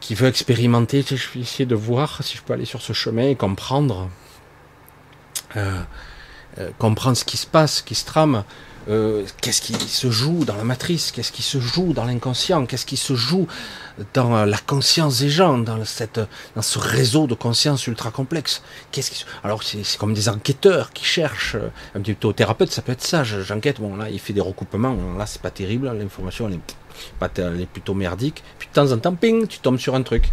qui 0.00 0.14
veut 0.14 0.28
expérimenter. 0.28 1.02
Je 1.02 1.14
vais 1.34 1.40
essayer 1.40 1.66
de 1.66 1.74
voir 1.74 2.22
si 2.22 2.36
je 2.36 2.42
peux 2.42 2.52
aller 2.52 2.64
sur 2.64 2.82
ce 2.82 2.92
chemin 2.92 3.28
et 3.28 3.36
comprendre. 3.36 4.08
Euh, 5.56 5.80
euh, 6.58 6.70
comprendre 6.78 7.16
ce 7.16 7.24
qui 7.24 7.36
se 7.36 7.46
passe, 7.46 7.82
qui 7.82 7.94
se 7.94 8.04
trame, 8.04 8.42
euh, 8.88 9.24
qu'est-ce 9.42 9.60
qui 9.60 9.74
se 9.74 10.10
joue 10.10 10.44
dans 10.44 10.56
la 10.56 10.64
matrice, 10.64 11.12
qu'est-ce 11.12 11.30
qui 11.30 11.42
se 11.42 11.60
joue 11.60 11.92
dans 11.92 12.04
l'inconscient, 12.04 12.66
qu'est-ce 12.66 12.86
qui 12.86 12.96
se 12.96 13.14
joue 13.14 13.46
dans 14.14 14.44
la 14.44 14.58
conscience 14.58 15.20
des 15.20 15.28
gens, 15.28 15.58
dans, 15.58 15.84
cette, 15.84 16.20
dans 16.56 16.62
ce 16.62 16.78
réseau 16.78 17.26
de 17.26 17.34
conscience 17.34 17.86
ultra 17.86 18.10
complexe. 18.10 18.62
Qu'est-ce 18.90 19.10
qui 19.10 19.24
Alors 19.44 19.62
c'est 19.62 19.98
comme 19.98 20.14
des 20.14 20.28
enquêteurs 20.28 20.92
qui 20.92 21.04
cherchent, 21.04 21.56
un 21.94 22.00
petit 22.00 22.14
peu 22.14 22.32
thérapeute, 22.32 22.72
ça 22.72 22.82
peut 22.82 22.92
être 22.92 23.04
ça, 23.04 23.24
j'enquête, 23.24 23.78
bon 23.78 23.96
là 23.96 24.08
il 24.10 24.18
fait 24.18 24.32
des 24.32 24.40
recoupements, 24.40 24.96
là 25.16 25.26
c'est 25.26 25.42
pas 25.42 25.50
terrible, 25.50 25.92
l'information 25.92 26.48
elle 26.48 26.54
est, 26.54 26.60
elle 27.36 27.60
est 27.60 27.66
plutôt 27.66 27.94
merdique, 27.94 28.42
puis 28.58 28.68
de 28.68 28.72
temps 28.74 28.92
en 28.92 28.98
temps, 28.98 29.14
ping, 29.14 29.46
tu 29.46 29.58
tombes 29.58 29.78
sur 29.78 29.94
un 29.94 30.02
truc. 30.02 30.30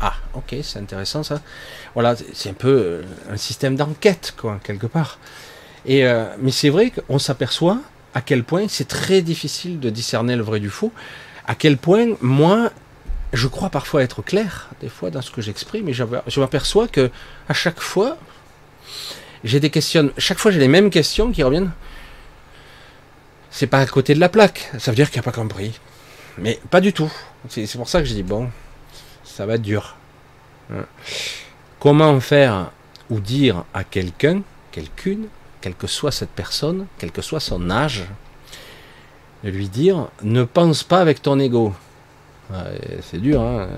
Ah, 0.00 0.14
ok, 0.34 0.54
c'est 0.62 0.78
intéressant 0.78 1.22
ça. 1.22 1.40
Voilà, 1.94 2.14
c'est 2.32 2.50
un 2.50 2.54
peu 2.54 2.68
euh, 2.68 3.02
un 3.30 3.36
système 3.36 3.74
d'enquête, 3.74 4.34
quoi, 4.36 4.60
quelque 4.62 4.86
part. 4.86 5.18
Et 5.86 6.06
euh, 6.06 6.24
mais 6.40 6.52
c'est 6.52 6.70
vrai 6.70 6.90
qu'on 6.92 7.18
s'aperçoit 7.18 7.78
à 8.14 8.20
quel 8.20 8.44
point 8.44 8.66
c'est 8.68 8.88
très 8.88 9.22
difficile 9.22 9.80
de 9.80 9.90
discerner 9.90 10.36
le 10.36 10.42
vrai 10.42 10.60
du 10.60 10.70
faux. 10.70 10.92
À 11.46 11.54
quel 11.54 11.78
point 11.78 12.06
moi, 12.20 12.70
je 13.32 13.48
crois 13.48 13.70
parfois 13.70 14.02
être 14.02 14.22
clair, 14.22 14.68
des 14.80 14.88
fois 14.88 15.10
dans 15.10 15.22
ce 15.22 15.30
que 15.30 15.42
j'exprime, 15.42 15.88
et 15.88 15.92
je 15.92 16.40
m'aperçois 16.40 16.88
que 16.88 17.10
à 17.48 17.54
chaque 17.54 17.80
fois, 17.80 18.18
j'ai 19.44 19.60
des 19.60 19.70
questions. 19.70 20.10
Chaque 20.18 20.38
fois, 20.38 20.50
j'ai 20.50 20.60
les 20.60 20.68
mêmes 20.68 20.90
questions 20.90 21.32
qui 21.32 21.42
reviennent. 21.42 21.70
C'est 23.50 23.66
pas 23.66 23.78
à 23.78 23.86
côté 23.86 24.14
de 24.14 24.20
la 24.20 24.28
plaque. 24.28 24.70
Ça 24.78 24.90
veut 24.90 24.96
dire 24.96 25.10
qu'il 25.10 25.18
n'a 25.18 25.24
pas 25.24 25.32
compris. 25.32 25.78
Mais 26.38 26.58
pas 26.70 26.80
du 26.80 26.92
tout. 26.92 27.12
C'est 27.48 27.76
pour 27.76 27.88
ça 27.88 28.00
que 28.00 28.06
je 28.06 28.14
dis 28.14 28.22
bon, 28.22 28.50
ça 29.24 29.46
va 29.46 29.54
être 29.54 29.62
dur. 29.62 29.96
Hein. 30.72 30.84
Comment 31.80 32.18
faire 32.20 32.70
ou 33.10 33.20
dire 33.20 33.64
à 33.72 33.84
quelqu'un, 33.84 34.42
quelqu'une, 34.70 35.28
quelle 35.60 35.74
que 35.74 35.86
soit 35.86 36.12
cette 36.12 36.30
personne, 36.30 36.86
quel 36.98 37.12
que 37.12 37.22
soit 37.22 37.40
son 37.40 37.70
âge, 37.70 38.06
de 39.44 39.50
lui 39.50 39.68
dire 39.68 40.08
ne 40.22 40.44
pense 40.44 40.82
pas 40.82 41.00
avec 41.00 41.22
ton 41.22 41.38
ego. 41.38 41.72
c'est 43.02 43.20
dur, 43.20 43.40
hein 43.40 43.68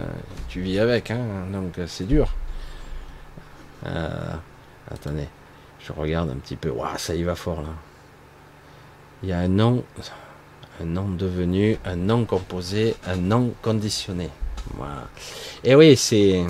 tu 0.49 0.61
vis 0.61 0.79
avec, 0.79 1.11
hein 1.11 1.25
donc 1.53 1.75
c'est 1.87 2.07
dur. 2.07 2.33
Euh, 3.87 4.35
attendez, 4.91 5.29
je 5.81 5.93
regarde 5.93 6.31
un 6.31 6.37
petit 6.37 6.57
peu. 6.57 6.71
Waouh, 6.71 6.99
ça 6.99 7.15
y 7.15 7.23
va 7.23 7.35
fort 7.35 7.63
là. 7.63 7.69
Il 9.23 9.29
y 9.29 9.33
a 9.33 9.39
un 9.39 9.49
nom, 9.49 9.85
un 10.81 10.87
nom 10.87 11.09
devenu, 11.09 11.79
un 11.85 11.97
nom 11.97 12.25
composé, 12.25 12.97
un 13.07 13.17
nom 13.17 13.53
conditionné. 13.63 14.31
Et 15.65 15.75
oui, 15.75 15.97
c'est. 15.97 16.45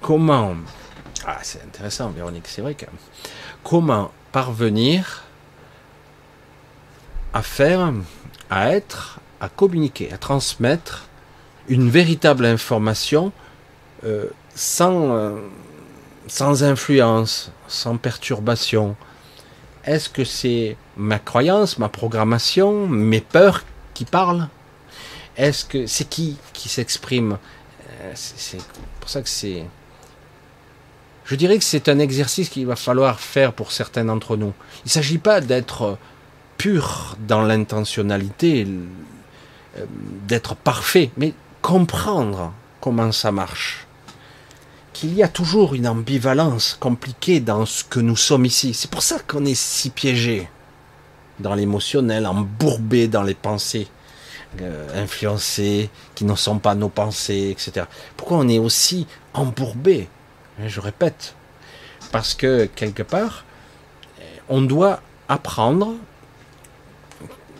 Comment. 0.00 0.54
Ah, 1.26 1.38
c'est 1.42 1.62
intéressant, 1.62 2.10
Véronique, 2.10 2.46
c'est 2.46 2.62
vrai 2.62 2.74
que. 2.74 2.86
Comment 3.64 4.12
parvenir 4.32 5.24
à 7.32 7.42
faire, 7.42 7.92
à 8.50 8.70
être, 8.70 9.20
à 9.40 9.48
communiquer, 9.48 10.12
à 10.12 10.18
transmettre 10.18 11.06
une 11.68 11.90
véritable 11.90 12.46
information 12.46 13.32
euh, 14.04 14.30
euh, 14.80 15.40
sans 16.26 16.62
influence, 16.62 17.52
sans 17.68 17.96
perturbation. 17.96 18.96
Est-ce 19.88 20.10
que 20.10 20.22
c'est 20.22 20.76
ma 20.98 21.18
croyance, 21.18 21.78
ma 21.78 21.88
programmation, 21.88 22.86
mes 22.86 23.22
peurs 23.22 23.64
qui 23.94 24.04
parlent? 24.04 24.48
Est-ce 25.34 25.64
que 25.64 25.86
c'est 25.86 26.06
qui 26.06 26.36
qui 26.52 26.68
s'exprime? 26.68 27.38
Euh, 28.02 28.12
C'est 28.14 28.60
pour 29.00 29.08
ça 29.08 29.22
que 29.22 29.30
c'est. 29.30 29.64
Je 31.24 31.34
dirais 31.36 31.56
que 31.56 31.64
c'est 31.64 31.88
un 31.88 31.98
exercice 32.00 32.50
qu'il 32.50 32.66
va 32.66 32.76
falloir 32.76 33.18
faire 33.18 33.54
pour 33.54 33.72
certains 33.72 34.04
d'entre 34.04 34.36
nous. 34.36 34.52
Il 34.84 34.88
ne 34.88 34.90
s'agit 34.90 35.16
pas 35.16 35.40
d'être 35.40 35.96
pur 36.58 37.16
dans 37.26 37.40
l'intentionnalité, 37.40 38.66
euh, 39.78 39.86
d'être 40.26 40.54
parfait, 40.54 41.10
mais 41.16 41.32
comprendre 41.62 42.52
comment 42.82 43.10
ça 43.10 43.32
marche. 43.32 43.87
Qu'il 44.98 45.14
y 45.14 45.22
a 45.22 45.28
toujours 45.28 45.76
une 45.76 45.86
ambivalence 45.86 46.76
compliquée 46.80 47.38
dans 47.38 47.66
ce 47.66 47.84
que 47.84 48.00
nous 48.00 48.16
sommes 48.16 48.44
ici. 48.44 48.74
C'est 48.74 48.90
pour 48.90 49.04
ça 49.04 49.20
qu'on 49.20 49.44
est 49.44 49.54
si 49.54 49.90
piégé 49.90 50.48
dans 51.38 51.54
l'émotionnel, 51.54 52.26
embourbé 52.26 53.06
dans 53.06 53.22
les 53.22 53.34
pensées. 53.36 53.86
Euh, 54.60 55.00
influencés, 55.00 55.88
qui 56.16 56.24
ne 56.24 56.34
sont 56.34 56.58
pas 56.58 56.74
nos 56.74 56.88
pensées, 56.88 57.50
etc. 57.52 57.86
Pourquoi 58.16 58.38
on 58.38 58.48
est 58.48 58.58
aussi 58.58 59.06
embourbé? 59.34 60.08
Je 60.66 60.80
répète, 60.80 61.36
parce 62.10 62.34
que 62.34 62.64
quelque 62.64 63.04
part, 63.04 63.44
on 64.48 64.62
doit 64.62 65.00
apprendre, 65.28 65.94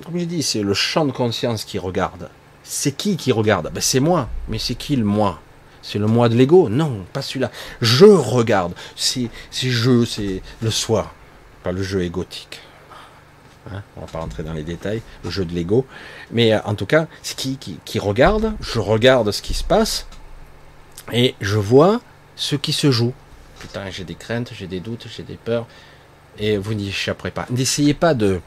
comme 0.05 0.19
je 0.19 0.24
dis, 0.24 0.43
c'est 0.43 0.62
le 0.62 0.74
champ 0.74 1.05
de 1.05 1.12
conscience 1.12 1.65
qui 1.65 1.78
regarde. 1.78 2.31
C'est 2.65 2.97
qui 2.97 3.16
qui 3.16 3.31
regarde? 3.31 3.70
Ben 3.73 3.81
C'est 3.81 4.01
moi, 4.01 4.28
mais 4.48 4.59
c'est 4.59 4.74
qui 4.74 4.97
le 4.97 5.05
moi? 5.05 5.40
C'est 5.82 5.98
le 5.98 6.06
moi 6.06 6.28
de 6.28 6.34
l'ego 6.34 6.68
Non, 6.68 7.05
pas 7.12 7.22
celui-là. 7.22 7.50
Je 7.80 8.05
regarde. 8.05 8.74
C'est 8.96 9.30
je, 9.52 10.05
c'est 10.05 10.42
le 10.62 10.70
soi, 10.70 11.12
pas 11.62 11.72
le 11.72 11.82
jeu 11.82 12.02
égotique. 12.02 12.60
Hein, 13.72 13.82
on 13.96 14.00
va 14.00 14.06
pas 14.06 14.20
rentrer 14.20 14.42
dans 14.42 14.55
les 14.55 14.62
détails, 14.62 15.02
le 15.24 15.30
jeu 15.30 15.44
de 15.44 15.55
l'ego. 15.55 15.86
Mais 16.30 16.52
euh, 16.52 16.60
en 16.64 16.74
tout 16.74 16.86
cas, 16.86 17.06
c'est 17.22 17.36
qui, 17.36 17.59
qui, 17.84 17.98
regarde, 17.98 18.55
je 18.60 18.78
regarde 18.78 19.30
ce 19.30 19.42
qui 19.42 19.55
se 19.55 19.64
passe, 19.64 20.06
et 21.12 21.34
je 21.40 21.59
vois 21.59 22.00
ce 22.36 22.56
qui 22.56 22.72
se 22.72 22.90
joue. 22.90 23.12
Putain, 23.59 23.90
j'ai 23.90 24.05
des 24.05 24.14
craintes, 24.14 24.52
j'ai 24.55 24.66
des 24.66 24.80
doutes, 24.80 25.06
j'ai 25.14 25.22
des 25.22 25.36
peurs, 25.36 25.66
et 26.38 26.56
vous 26.56 26.74
n'y 26.74 26.88
échapperez 26.88 27.30
pas. 27.30 27.46
N'essayez 27.50 27.94
pas 27.94 28.14
de, 28.14 28.40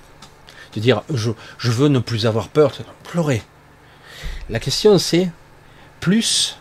dire 0.76 1.04
je, 1.14 1.32
je 1.58 1.72
veux 1.72 1.90
ne 1.90 2.00
plus 2.00 2.26
avoir 2.26 2.48
peur, 2.48 2.74
pleurer. 3.04 3.44
La 4.50 4.60
question 4.60 4.98
c'est, 4.98 5.30
plus, 6.00 6.58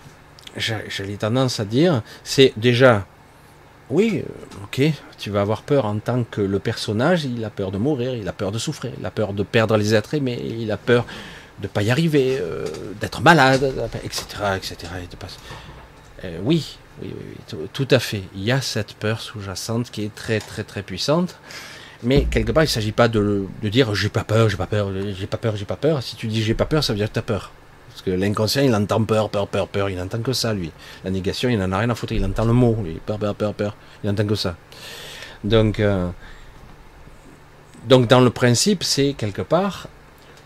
j'ai 0.56 1.16
tendance 1.16 1.60
à 1.60 1.64
dire, 1.64 2.02
c'est 2.24 2.52
déjà 2.56 3.06
oui, 3.90 4.22
euh, 4.24 4.64
ok, 4.64 4.92
tu 5.18 5.30
vas 5.30 5.40
avoir 5.40 5.62
peur 5.62 5.84
en 5.84 5.98
tant 5.98 6.22
que 6.24 6.40
le 6.40 6.58
personnage, 6.60 7.24
il 7.24 7.44
a 7.44 7.50
peur 7.50 7.72
de 7.72 7.78
mourir, 7.78 8.14
il 8.14 8.28
a 8.28 8.32
peur 8.32 8.52
de 8.52 8.58
souffrir, 8.58 8.92
il 8.98 9.04
a 9.04 9.10
peur 9.10 9.32
de 9.32 9.42
perdre 9.42 9.76
les 9.76 9.94
êtres 9.94 10.14
aimés, 10.14 10.40
il 10.42 10.70
a 10.70 10.76
peur 10.76 11.04
de 11.60 11.66
pas 11.66 11.82
y 11.82 11.90
arriver, 11.90 12.38
euh, 12.40 12.66
d'être 13.00 13.20
malade, 13.20 13.72
etc. 14.04 14.24
etc. 14.56 14.76
Euh, 16.24 16.38
oui, 16.44 16.78
oui, 17.02 17.12
oui, 17.12 17.68
tout 17.72 17.88
à 17.90 17.98
fait. 17.98 18.22
Il 18.34 18.44
y 18.44 18.52
a 18.52 18.60
cette 18.60 18.94
peur 18.94 19.20
sous-jacente 19.20 19.90
qui 19.90 20.04
est 20.04 20.14
très, 20.14 20.38
très, 20.38 20.62
très 20.62 20.82
puissante. 20.82 21.36
Mais 22.02 22.24
quelque 22.24 22.52
part, 22.52 22.62
il 22.62 22.66
ne 22.66 22.70
s'agit 22.70 22.92
pas 22.92 23.08
de, 23.08 23.44
de 23.60 23.68
dire 23.68 23.94
j'ai 23.94 24.08
pas 24.08 24.24
peur, 24.24 24.48
j'ai 24.48 24.56
pas 24.56 24.66
peur, 24.66 24.90
j'ai 25.18 25.26
pas 25.26 25.36
peur, 25.36 25.56
j'ai 25.56 25.66
pas 25.66 25.76
peur. 25.76 26.02
Si 26.02 26.16
tu 26.16 26.28
dis 26.28 26.42
j'ai 26.42 26.54
pas 26.54 26.64
peur, 26.64 26.82
ça 26.82 26.92
veut 26.94 26.98
dire 26.98 27.08
que 27.08 27.14
tu 27.14 27.18
as 27.18 27.22
peur. 27.22 27.50
Parce 28.00 28.16
que 28.16 28.18
l'inconscient, 28.18 28.62
il 28.62 28.74
entend 28.74 29.04
peur, 29.04 29.28
peur, 29.28 29.46
peur, 29.46 29.68
peur. 29.68 29.90
Il 29.90 29.98
n'entend 29.98 30.20
que 30.22 30.32
ça, 30.32 30.54
lui. 30.54 30.72
La 31.04 31.10
négation, 31.10 31.50
il 31.50 31.58
n'en 31.58 31.70
a 31.70 31.78
rien 31.78 31.90
à 31.90 31.94
foutre. 31.94 32.14
Il 32.14 32.24
entend 32.24 32.46
le 32.46 32.54
mot, 32.54 32.74
lui. 32.82 32.98
Peur, 33.04 33.18
peur, 33.18 33.34
peur, 33.34 33.52
peur. 33.52 33.76
Il 34.02 34.08
n'entend 34.08 34.26
que 34.26 34.34
ça. 34.34 34.56
Donc, 35.44 35.80
euh, 35.80 36.08
donc 37.88 38.06
dans 38.06 38.22
le 38.22 38.30
principe, 38.30 38.84
c'est 38.84 39.12
quelque 39.12 39.42
part 39.42 39.88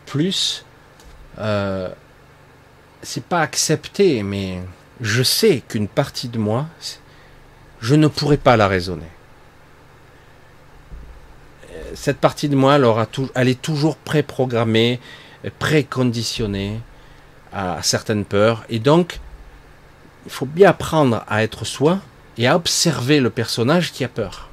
plus. 0.04 0.64
Euh, 1.38 1.90
c'est 3.02 3.22
pas 3.22 3.42
accepté, 3.42 4.24
mais 4.24 4.60
je 5.00 5.22
sais 5.22 5.62
qu'une 5.68 5.86
partie 5.86 6.28
de 6.28 6.38
moi, 6.38 6.66
je 7.80 7.94
ne 7.94 8.08
pourrais 8.08 8.36
pas 8.36 8.56
la 8.56 8.66
raisonner. 8.66 9.06
Cette 11.94 12.18
partie 12.18 12.48
de 12.48 12.56
moi, 12.56 12.74
elle, 12.74 12.84
aura 12.84 13.06
tout, 13.06 13.30
elle 13.36 13.48
est 13.48 13.62
toujours 13.62 13.96
préprogrammée, 13.96 14.98
préconditionnée 15.60 16.80
à 17.54 17.82
certaines 17.82 18.24
peurs. 18.24 18.64
Et 18.68 18.78
donc, 18.78 19.20
il 20.26 20.32
faut 20.32 20.46
bien 20.46 20.70
apprendre 20.70 21.24
à 21.28 21.42
être 21.42 21.64
soi 21.64 22.00
et 22.36 22.46
à 22.46 22.56
observer 22.56 23.20
le 23.20 23.30
personnage 23.30 23.92
qui 23.92 24.04
a 24.04 24.08
peur. 24.08 24.48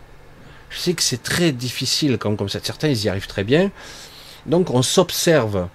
Je 0.69 0.77
sais 0.79 0.93
que 0.93 1.03
c'est 1.03 1.21
très 1.21 1.51
difficile 1.51 2.17
comme, 2.17 2.37
comme 2.37 2.47
ça. 2.47 2.59
Certains, 2.63 2.87
ils 2.87 3.03
y 3.03 3.09
arrivent 3.09 3.27
très 3.27 3.43
bien. 3.43 3.71
Donc, 4.45 4.69
on 4.69 4.81
s'observe, 4.81 5.67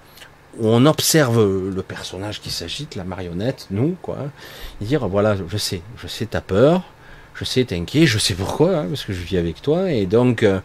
on 0.61 0.86
observe 0.86 1.70
le 1.74 1.82
personnage 1.82 2.40
qui 2.40 2.51
s'agite, 2.51 2.94
la 2.94 3.05
marionnette, 3.05 3.66
nous, 3.70 3.97
quoi. 4.01 4.19
Et 4.81 4.85
dire, 4.85 5.07
voilà, 5.09 5.36
je 5.48 5.57
sais, 5.59 5.82
je 5.98 6.07
sais 6.07 6.27
ta 6.27 6.40
peur, 6.40 6.82
je 7.35 7.44
sais 7.44 7.65
t'es 7.65 7.77
inquiet, 7.77 8.07
je 8.07 8.19
sais 8.19 8.35
pourquoi, 8.35 8.78
hein, 8.78 8.86
parce 8.89 9.05
que 9.05 9.12
je 9.12 9.20
vis 9.20 9.36
avec 9.36 9.61
toi. 9.61 9.90
Et 9.90 10.07
donc, 10.07 10.43
euh, 10.43 10.61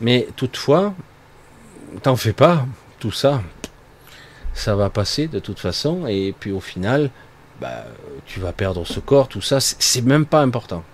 mais 0.00 0.28
toutefois, 0.36 0.94
t'en 2.02 2.16
fais 2.16 2.32
pas, 2.32 2.66
tout 2.98 3.12
ça, 3.12 3.42
ça 4.58 4.74
va 4.74 4.90
passer 4.90 5.28
de 5.28 5.38
toute 5.38 5.58
façon, 5.58 6.06
et 6.06 6.34
puis 6.38 6.52
au 6.52 6.60
final, 6.60 7.10
bah, 7.60 7.84
tu 8.26 8.40
vas 8.40 8.52
perdre 8.52 8.86
ce 8.86 9.00
corps, 9.00 9.28
tout 9.28 9.40
ça, 9.40 9.60
c'est 9.60 10.02
même 10.02 10.26
pas 10.26 10.40
important. 10.40 10.84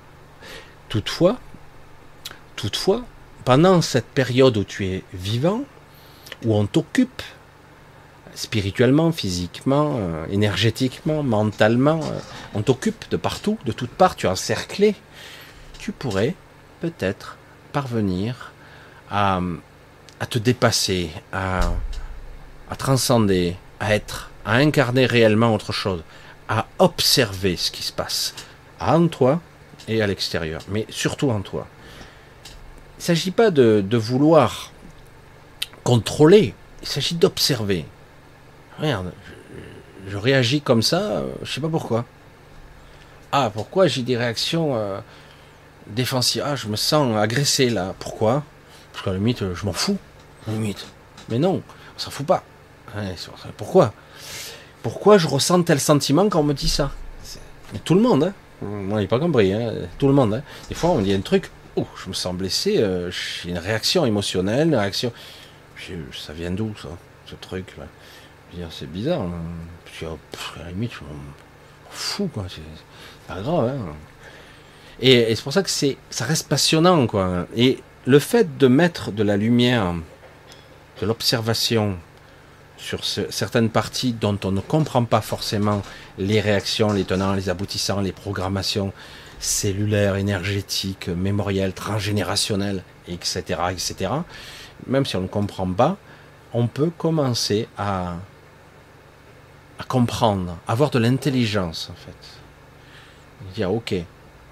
Toutefois, 0.88 1.38
toutefois, 2.56 3.04
pendant 3.44 3.82
cette 3.82 4.06
période 4.06 4.56
où 4.56 4.64
tu 4.64 4.86
es 4.86 5.02
vivant, 5.12 5.62
où 6.44 6.54
on 6.54 6.66
t'occupe, 6.66 7.22
spirituellement, 8.34 9.12
physiquement, 9.12 9.96
euh, 9.98 10.26
énergétiquement, 10.30 11.22
mentalement, 11.22 12.00
euh, 12.02 12.18
on 12.54 12.62
t'occupe 12.62 13.08
de 13.10 13.16
partout, 13.16 13.58
de 13.64 13.72
toutes 13.72 13.90
parts, 13.90 14.16
tu 14.16 14.26
es 14.26 14.28
encerclé, 14.28 14.94
tu 15.78 15.92
pourrais 15.92 16.34
peut-être 16.80 17.36
parvenir 17.72 18.52
à, 19.10 19.40
à 20.20 20.26
te 20.26 20.38
dépasser, 20.38 21.10
à, 21.32 21.60
à 22.70 22.76
transcender, 22.76 23.56
à 23.80 23.94
être, 23.94 24.30
à 24.44 24.54
incarner 24.54 25.06
réellement 25.06 25.54
autre 25.54 25.72
chose, 25.72 26.02
à 26.48 26.66
observer 26.78 27.56
ce 27.56 27.70
qui 27.70 27.82
se 27.82 27.92
passe 27.92 28.34
en 28.80 29.08
toi 29.08 29.40
et 29.88 30.02
à 30.02 30.06
l'extérieur, 30.06 30.62
mais 30.68 30.86
surtout 30.90 31.30
en 31.30 31.40
toi. 31.40 31.66
Il 32.98 33.00
ne 33.00 33.02
s'agit 33.02 33.30
pas 33.30 33.50
de, 33.50 33.96
vouloir 33.96 34.72
contrôler, 35.82 36.54
il 36.82 36.88
s'agit 36.88 37.14
d'observer. 37.14 37.84
Regarde, 38.78 39.12
je, 40.08 40.16
réagis 40.16 40.60
comme 40.60 40.82
ça, 40.82 41.22
je 41.42 41.52
sais 41.52 41.60
pas 41.60 41.68
pourquoi. 41.68 42.04
Ah, 43.32 43.50
pourquoi 43.52 43.88
j'ai 43.88 44.02
des 44.02 44.16
réactions 44.16 44.76
euh, 44.76 45.00
défensives? 45.88 46.42
Ah, 46.44 46.56
je 46.56 46.68
me 46.68 46.76
sens 46.76 47.16
agressé 47.16 47.68
là. 47.68 47.94
Pourquoi? 47.98 48.44
Parce 48.92 49.04
qu'à 49.04 49.10
la 49.10 49.18
limite, 49.18 49.42
je 49.54 49.66
m'en 49.66 49.72
fous. 49.72 49.98
À 50.46 50.52
limite. 50.52 50.86
Mais 51.28 51.38
non, 51.38 51.62
on 51.96 51.98
s'en 51.98 52.10
fout 52.10 52.24
pas. 52.24 52.44
Pourquoi? 53.56 53.92
Pourquoi 54.82 55.18
je 55.18 55.26
ressens 55.26 55.62
tel 55.62 55.80
sentiment 55.80 56.28
quand 56.28 56.40
on 56.40 56.44
me 56.44 56.54
dit 56.54 56.68
ça? 56.68 56.90
Tout 57.84 57.94
le 57.94 58.00
monde, 58.00 58.24
hein 58.24 58.32
moi, 58.62 59.00
j'ai 59.00 59.08
pas 59.08 59.18
compris, 59.18 59.52
hein 59.52 59.72
tout 59.98 60.06
le 60.06 60.14
monde. 60.14 60.34
Hein 60.34 60.42
Des 60.68 60.74
fois, 60.74 60.90
on 60.90 61.00
dit 61.00 61.12
un 61.12 61.20
truc, 61.20 61.50
oh, 61.76 61.86
je 62.02 62.08
me 62.08 62.14
sens 62.14 62.34
blessé, 62.34 62.78
euh, 62.78 63.10
j'ai 63.10 63.50
une 63.50 63.58
réaction 63.58 64.06
émotionnelle, 64.06 64.68
une 64.68 64.76
réaction. 64.76 65.12
ça 66.12 66.32
vient 66.32 66.50
d'où 66.50 66.72
ça, 66.80 66.88
ce 67.26 67.34
truc 67.34 67.74
c'est 68.70 68.90
bizarre. 68.90 69.22
Hein 69.22 69.32
Puis, 69.84 70.06
oh, 70.08 70.18
à 70.60 70.64
la 70.64 70.70
limite, 70.70 70.92
je 70.92 71.00
m'en 71.00 71.10
fous, 71.90 72.30
quoi. 72.32 72.44
C'est 72.48 72.62
pas 73.26 73.40
grave. 73.40 73.68
Hein 73.68 73.92
et, 75.00 75.32
et 75.32 75.34
c'est 75.34 75.42
pour 75.42 75.52
ça 75.52 75.62
que 75.62 75.70
c'est, 75.70 75.96
ça 76.10 76.24
reste 76.24 76.48
passionnant, 76.48 77.06
quoi. 77.06 77.46
Et 77.56 77.82
le 78.06 78.18
fait 78.18 78.56
de 78.58 78.68
mettre 78.68 79.12
de 79.12 79.22
la 79.22 79.36
lumière, 79.36 79.94
de 81.00 81.06
l'observation 81.06 81.96
sur 82.84 83.02
ce, 83.02 83.22
certaines 83.30 83.70
parties 83.70 84.12
dont 84.12 84.38
on 84.44 84.52
ne 84.52 84.60
comprend 84.60 85.04
pas 85.04 85.22
forcément 85.22 85.80
les 86.18 86.40
réactions, 86.40 86.92
les 86.92 87.04
tenants, 87.04 87.32
les 87.32 87.48
aboutissants, 87.48 88.02
les 88.02 88.12
programmations 88.12 88.92
cellulaires, 89.40 90.16
énergétiques, 90.16 91.08
mémorielles, 91.08 91.72
transgénérationnelles, 91.72 92.82
etc., 93.08 93.40
etc. 93.70 94.10
Même 94.86 95.06
si 95.06 95.16
on 95.16 95.22
ne 95.22 95.28
comprend 95.28 95.66
pas, 95.66 95.96
on 96.52 96.66
peut 96.66 96.90
commencer 96.90 97.68
à, 97.78 98.16
à 99.78 99.84
comprendre, 99.84 100.58
avoir 100.68 100.90
de 100.90 100.98
l'intelligence 100.98 101.90
en 101.90 101.96
fait. 101.96 103.54
Dire 103.54 103.72
ok, 103.72 103.94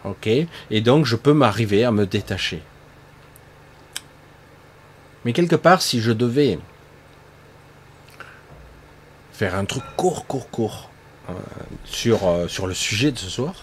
ok, 0.05 0.27
et 0.71 0.81
donc 0.81 1.05
je 1.05 1.17
peux 1.17 1.35
m'arriver 1.35 1.85
à 1.85 1.93
me 1.93 2.07
détacher. 2.07 2.63
Mais 5.27 5.35
quelque 5.35 5.57
part, 5.57 5.83
si 5.83 6.01
je 6.01 6.13
devais 6.13 6.59
un 9.51 9.65
truc 9.65 9.83
court, 9.97 10.27
court, 10.27 10.49
court 10.51 10.91
euh, 11.29 11.33
sur, 11.85 12.27
euh, 12.27 12.49
sur 12.49 12.67
le 12.67 12.75
sujet 12.75 13.13
de 13.13 13.19
ce 13.19 13.29
soir, 13.29 13.55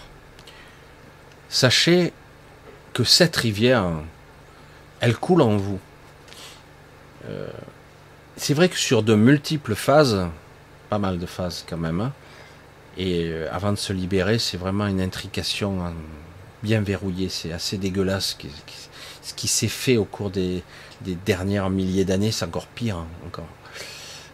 sachez 1.48 2.12
que 2.92 3.04
cette 3.04 3.36
rivière, 3.36 3.84
elle 5.00 5.16
coule 5.16 5.42
en 5.42 5.56
vous. 5.56 5.78
Euh, 7.26 7.48
c'est 8.36 8.54
vrai 8.54 8.68
que 8.68 8.76
sur 8.76 9.02
de 9.02 9.14
multiples 9.14 9.74
phases, 9.74 10.26
pas 10.88 10.98
mal 10.98 11.18
de 11.18 11.26
phases 11.26 11.64
quand 11.68 11.76
même, 11.76 12.00
hein, 12.00 12.12
et 12.96 13.32
avant 13.52 13.72
de 13.72 13.78
se 13.78 13.92
libérer, 13.92 14.38
c'est 14.38 14.56
vraiment 14.56 14.86
une 14.86 15.00
intrication 15.00 15.84
hein, 15.84 15.92
bien 16.62 16.80
verrouillée, 16.80 17.28
c'est 17.28 17.52
assez 17.52 17.78
dégueulasse. 17.78 18.36
Ce 19.22 19.34
qui 19.34 19.48
s'est 19.48 19.68
fait 19.68 19.96
au 19.96 20.04
cours 20.04 20.30
des, 20.30 20.62
des 21.02 21.14
dernières 21.14 21.70
milliers 21.70 22.04
d'années, 22.04 22.32
c'est 22.32 22.44
encore 22.44 22.66
pire 22.66 22.96
hein, 22.96 23.06
encore 23.26 23.46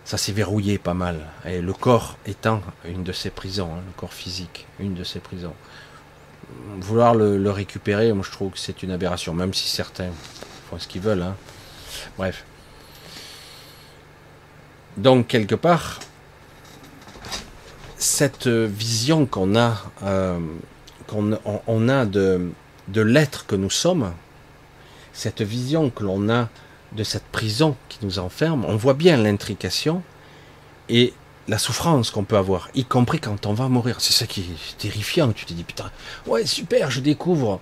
ça 0.07 0.17
s'est 0.17 0.33
verrouillé 0.33 0.79
pas 0.79 0.95
mal. 0.95 1.27
Et 1.45 1.61
le 1.61 1.73
corps 1.73 2.17
étant 2.27 2.63
une 2.85 3.03
de 3.03 3.13
ces 3.13 3.29
prisons, 3.29 3.75
hein, 3.75 3.83
le 3.85 3.93
corps 3.97 4.15
physique, 4.15 4.67
une 4.79 4.95
de 4.95 5.03
ces 5.03 5.19
prisons. 5.19 5.55
Vouloir 6.79 7.17
le, 7.17 7.51
récupérer, 7.51 8.13
moi 8.13 8.25
je 8.25 8.31
trouve 8.31 8.53
que 8.53 8.59
c'est 8.59 8.85
une 8.85 8.93
aberration, 8.93 9.35
même 9.35 9.53
si 9.53 9.69
certains 9.69 10.11
font 10.71 10.79
ce 10.79 10.87
qu'ils 10.87 11.01
veulent. 11.01 11.23
Hein. 11.23 11.35
Bref. 12.17 12.45
Donc 14.97 15.27
quelque 15.27 15.57
part, 15.57 15.99
cette 17.99 18.47
vision 18.47 19.27
qu'on 19.27 19.57
a, 19.57 19.83
euh, 20.05 20.39
qu'on 21.09 21.37
on 21.67 21.89
a 21.89 22.07
de, 22.07 22.53
de 22.87 23.01
l'être 23.01 23.45
que 23.47 23.57
nous 23.57 23.71
sommes, 23.71 24.13
cette 25.13 25.43
vision 25.43 25.91
que 25.91 26.05
l'on 26.05 26.31
a 26.31 26.49
de 26.97 27.05
cette 27.05 27.25
prison 27.25 27.77
qui 27.89 27.99
nous 28.03 28.19
enferme, 28.19 28.65
on 28.67 28.77
voit 28.77 28.95
bien 28.95 29.17
l'intrication 29.17 30.03
et 30.89 31.13
la 31.49 31.59
souffrance 31.59 32.11
qu'on 32.11 32.25
peut 32.25 32.37
avoir, 32.37 32.69
y 32.75 32.85
compris 32.85 33.21
quand 33.21 33.47
on 33.47 33.53
va 33.53 33.69
mourir. 33.69 33.97
C'est 34.01 34.13
ça 34.13 34.27
qui 34.27 34.41
est 34.41 34.79
terrifiant. 34.79 35.31
Tu 35.33 35.45
te 35.45 35.53
dis, 35.53 35.63
putain, 35.63 35.91
ouais, 36.27 36.45
super, 36.45 36.91
je 36.91 37.01
découvre 37.01 37.61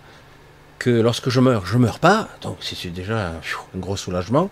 que 0.78 0.90
lorsque 0.90 1.28
je 1.28 1.40
meurs, 1.40 1.66
je 1.66 1.76
meurs 1.76 1.98
pas. 1.98 2.28
Donc 2.40 2.58
c'est 2.60 2.88
déjà 2.88 3.28
un 3.28 3.78
gros 3.78 3.96
soulagement. 3.96 4.50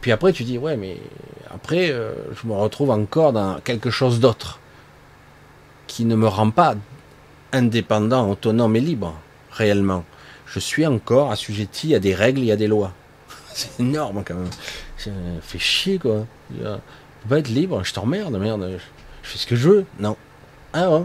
Puis 0.00 0.12
après, 0.12 0.32
tu 0.32 0.44
dis, 0.44 0.58
ouais, 0.58 0.76
mais 0.76 0.98
après, 1.52 1.90
euh, 1.90 2.12
je 2.34 2.46
me 2.46 2.52
retrouve 2.52 2.90
encore 2.90 3.32
dans 3.32 3.58
quelque 3.60 3.90
chose 3.90 4.20
d'autre 4.20 4.60
qui 5.86 6.04
ne 6.04 6.14
me 6.14 6.28
rend 6.28 6.50
pas 6.50 6.74
indépendant, 7.52 8.28
autonome 8.28 8.76
et 8.76 8.80
libre, 8.80 9.14
réellement. 9.50 10.04
Je 10.46 10.58
suis 10.58 10.84
encore 10.86 11.30
assujetti 11.32 11.94
à 11.94 12.00
des 12.00 12.14
règles 12.14 12.42
et 12.42 12.52
à 12.52 12.56
des 12.56 12.66
lois. 12.66 12.92
C'est 13.54 13.80
énorme 13.80 14.24
quand 14.26 14.34
même. 14.34 14.50
Ça 14.98 15.10
fait 15.40 15.60
chier 15.60 15.98
quoi. 15.98 16.26
Tu 16.50 16.58
peux 16.58 17.28
pas 17.28 17.38
être 17.38 17.48
libre, 17.48 17.84
je 17.84 17.94
t'emmerde, 17.94 18.36
merde. 18.36 18.78
Je 19.22 19.28
fais 19.28 19.38
ce 19.38 19.46
que 19.46 19.54
je 19.54 19.68
veux. 19.68 19.86
Non. 20.00 20.16
Ah 20.72 20.90
ouais. 20.90 21.04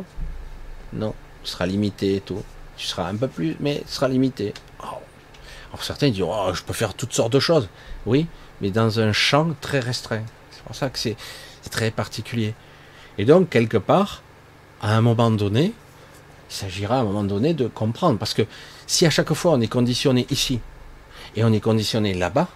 Non. 0.94 1.14
Tu 1.44 1.52
seras 1.52 1.68
limité 1.68 2.16
et 2.16 2.22
tout. 2.22 2.42
Tu 2.76 2.88
seras 2.88 3.08
un 3.08 3.16
peu 3.16 3.28
plus, 3.28 3.56
mais 3.60 3.84
tu 3.86 3.94
seras 3.94 4.08
limité. 4.08 4.54
Oh. 4.84 4.98
Alors 5.72 5.84
certains 5.84 6.10
disent, 6.10 6.24
oh, 6.26 6.50
je 6.54 6.64
peux 6.64 6.74
faire 6.74 6.96
toutes 6.96 7.14
sortes 7.14 7.34
de 7.34 7.40
choses. 7.40 7.70
Oui, 8.08 8.26
mais 8.62 8.72
dans 8.72 9.00
un 9.00 9.14
champ 9.14 9.50
très 9.62 9.80
restreint. 9.80 10.24
C'est 10.52 10.64
pour 10.64 10.76
ça 10.76 10.90
que 10.90 10.98
c'est 10.98 11.16
très 11.70 11.92
particulier. 11.92 12.56
Et 13.20 13.26
donc, 13.26 13.50
quelque 13.50 13.78
part, 13.78 14.24
à 14.82 14.96
un 14.96 15.02
moment 15.02 15.30
donné, 15.30 15.74
il 16.50 16.56
s'agira 16.56 16.98
à 16.98 17.00
un 17.02 17.04
moment 17.04 17.24
donné 17.24 17.54
de 17.54 17.68
comprendre. 17.68 18.18
Parce 18.18 18.34
que 18.34 18.42
si 18.88 19.06
à 19.06 19.12
chaque 19.12 19.34
fois 19.34 19.52
on 19.52 19.62
est 19.62 19.68
conditionné 19.68 20.26
ici, 20.32 20.60
et 21.36 21.44
on 21.44 21.52
est 21.54 21.60
conditionné 21.60 22.14
là-bas, 22.14 22.48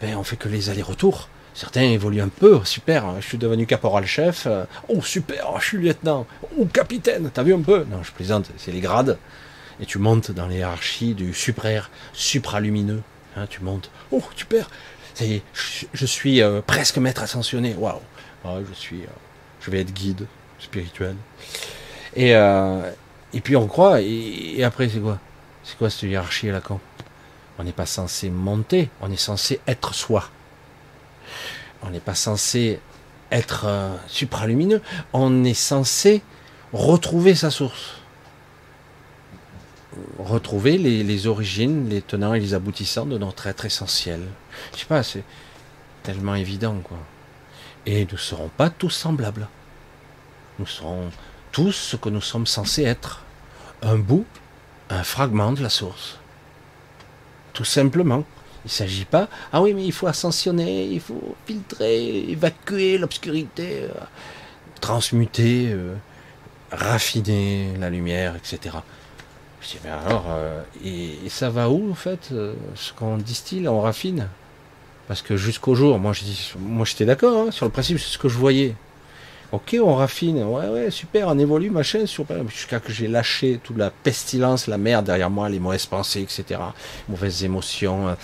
ben 0.00 0.16
on 0.16 0.24
fait 0.24 0.36
que 0.36 0.48
les 0.48 0.70
allers-retours. 0.70 1.28
Certains 1.54 1.82
évoluent 1.82 2.22
un 2.22 2.28
peu, 2.28 2.60
super, 2.64 3.04
hein, 3.04 3.16
je 3.20 3.26
suis 3.26 3.38
devenu 3.38 3.66
caporal-chef, 3.66 4.46
euh, 4.46 4.64
oh 4.88 5.02
super, 5.02 5.60
je 5.60 5.64
suis 5.66 5.78
lieutenant, 5.78 6.26
oh 6.56 6.66
capitaine, 6.66 7.30
t'as 7.34 7.42
vu 7.42 7.52
un 7.52 7.62
peu? 7.62 7.84
Non, 7.90 8.02
je 8.04 8.12
plaisante, 8.12 8.50
c'est 8.58 8.70
les 8.70 8.80
grades. 8.80 9.18
Et 9.80 9.86
tu 9.86 9.98
montes 9.98 10.30
dans 10.30 10.46
les 10.46 10.58
hiérarchies 10.58 11.14
du 11.14 11.34
supraire, 11.34 11.90
supralumineux, 12.12 13.02
hein, 13.36 13.46
tu 13.48 13.62
montes, 13.62 13.90
oh 14.12 14.22
super, 14.36 14.70
je, 15.18 15.86
je 15.92 16.06
suis 16.06 16.42
euh, 16.42 16.60
presque 16.64 16.98
maître 16.98 17.22
ascensionné, 17.22 17.74
waouh, 17.76 18.00
ah, 18.44 18.58
je 18.68 18.74
suis, 18.74 19.02
euh, 19.02 19.16
je 19.60 19.70
vais 19.72 19.80
être 19.80 19.92
guide 19.92 20.26
spirituel. 20.60 21.16
Et, 22.14 22.30
et 22.30 23.40
puis 23.42 23.56
on 23.56 23.66
croit, 23.66 24.00
et, 24.00 24.62
après 24.64 24.88
c'est 24.88 25.00
quoi? 25.00 25.18
C'est 25.62 25.76
quoi 25.76 25.90
cette 25.90 26.02
hiérarchie 26.04 26.48
là 26.48 26.60
quand 26.60 26.80
on 27.58 27.64
n'est 27.64 27.72
pas 27.72 27.86
censé 27.86 28.30
monter, 28.30 28.88
on 29.00 29.10
est 29.10 29.16
censé 29.16 29.60
être 29.66 29.94
soi. 29.94 30.30
On 31.82 31.90
n'est 31.90 32.00
pas 32.00 32.14
censé 32.14 32.80
être 33.30 33.64
euh, 33.66 33.94
supralumineux, 34.06 34.80
on 35.12 35.44
est 35.44 35.54
censé 35.54 36.22
retrouver 36.72 37.34
sa 37.34 37.50
source. 37.50 37.96
Retrouver 40.18 40.78
les, 40.78 41.26
origines, 41.26 41.88
les 41.88 42.02
tenants 42.02 42.34
et 42.34 42.40
les 42.40 42.54
aboutissants 42.54 43.06
de 43.06 43.18
notre 43.18 43.48
être 43.48 43.64
essentiel. 43.64 44.20
Je 44.72 44.80
sais 44.80 44.86
pas, 44.86 45.02
c'est 45.02 45.24
tellement 46.04 46.36
évident, 46.36 46.76
quoi. 46.84 46.98
Et 47.86 48.04
nous 48.04 48.12
ne 48.12 48.16
serons 48.16 48.48
pas 48.48 48.70
tous 48.70 48.90
semblables. 48.90 49.48
Nous 50.60 50.66
serons 50.66 51.10
tous 51.50 51.72
ce 51.72 51.96
que 51.96 52.08
nous 52.08 52.20
sommes 52.20 52.46
censés 52.46 52.84
être. 52.84 53.24
Un 53.82 53.96
bout, 53.96 54.26
un 54.90 55.02
fragment 55.02 55.52
de 55.52 55.62
la 55.62 55.70
source 55.70 56.18
tout 57.58 57.64
simplement. 57.64 58.22
Il 58.64 58.68
ne 58.68 58.70
s'agit 58.70 59.04
pas, 59.04 59.28
ah 59.52 59.60
oui, 59.60 59.74
mais 59.74 59.84
il 59.84 59.90
faut 59.90 60.06
ascensionner, 60.06 60.84
il 60.84 61.00
faut 61.00 61.34
filtrer, 61.44 62.30
évacuer 62.30 62.98
l'obscurité, 62.98 63.80
euh, 63.82 63.88
transmuter, 64.80 65.70
euh, 65.72 65.94
raffiner 66.70 67.72
la 67.80 67.90
lumière, 67.90 68.36
etc. 68.36 68.76
Je 69.60 69.70
dis, 69.70 69.78
mais 69.82 69.90
alors, 69.90 70.26
euh, 70.28 70.62
et, 70.84 71.28
ça 71.28 71.50
va 71.50 71.68
où 71.68 71.90
en 71.90 71.96
fait 71.96 72.32
Ce 72.76 72.92
qu'on 72.92 73.16
distille, 73.16 73.66
on 73.66 73.80
raffine? 73.80 74.28
Parce 75.08 75.22
que 75.22 75.36
jusqu'au 75.36 75.74
jour, 75.74 75.98
moi 75.98 76.12
je 76.12 76.22
dis, 76.22 76.52
moi 76.60 76.84
j'étais 76.84 77.06
d'accord, 77.06 77.48
hein, 77.48 77.50
sur 77.50 77.66
le 77.66 77.72
principe, 77.72 77.98
c'est 77.98 78.12
ce 78.12 78.18
que 78.18 78.28
je 78.28 78.38
voyais. 78.38 78.76
Ok, 79.50 79.76
on 79.82 79.94
raffine, 79.94 80.44
ouais, 80.44 80.68
ouais, 80.68 80.90
super, 80.90 81.28
on 81.28 81.38
évolue, 81.38 81.70
machin, 81.70 82.04
jusqu'à 82.48 82.80
que 82.80 82.92
j'ai 82.92 83.08
lâché 83.08 83.58
toute 83.64 83.78
la 83.78 83.90
pestilence, 83.90 84.66
la 84.66 84.76
merde 84.76 85.06
derrière 85.06 85.30
moi, 85.30 85.48
les 85.48 85.58
mauvaises 85.58 85.86
pensées, 85.86 86.20
etc., 86.20 86.60
mauvaises 87.08 87.44
émotions, 87.44 88.08
euh, 88.08 88.14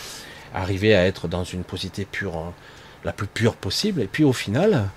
arriver 0.52 0.94
à 0.94 1.06
être 1.06 1.26
dans 1.26 1.42
une 1.42 1.64
positivité 1.64 2.04
pure, 2.04 2.36
hein, 2.36 2.52
la 3.04 3.14
plus 3.14 3.26
pure 3.26 3.56
possible, 3.56 4.02
et 4.02 4.06
puis 4.06 4.22
au 4.22 4.34
final, 4.34 4.90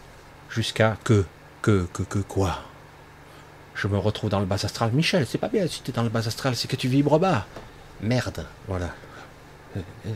jusqu'à 0.49 0.97
que, 1.05 1.23
que, 1.61 1.87
que, 1.93 2.03
que 2.03 2.19
quoi? 2.19 2.59
Je 3.73 3.87
me 3.87 3.97
retrouve 3.97 4.29
dans 4.29 4.41
le 4.41 4.45
bas 4.45 4.55
astral. 4.55 4.91
Michel, 4.91 5.25
c'est 5.25 5.37
pas 5.37 5.47
bien 5.47 5.65
si 5.67 5.81
tu 5.81 5.93
dans 5.93 6.03
le 6.03 6.09
bas 6.09 6.27
astral, 6.27 6.57
c'est 6.57 6.67
que 6.67 6.75
tu 6.75 6.89
vibres 6.89 7.19
bas. 7.19 7.45
Merde, 8.01 8.45
voilà. 8.67 8.89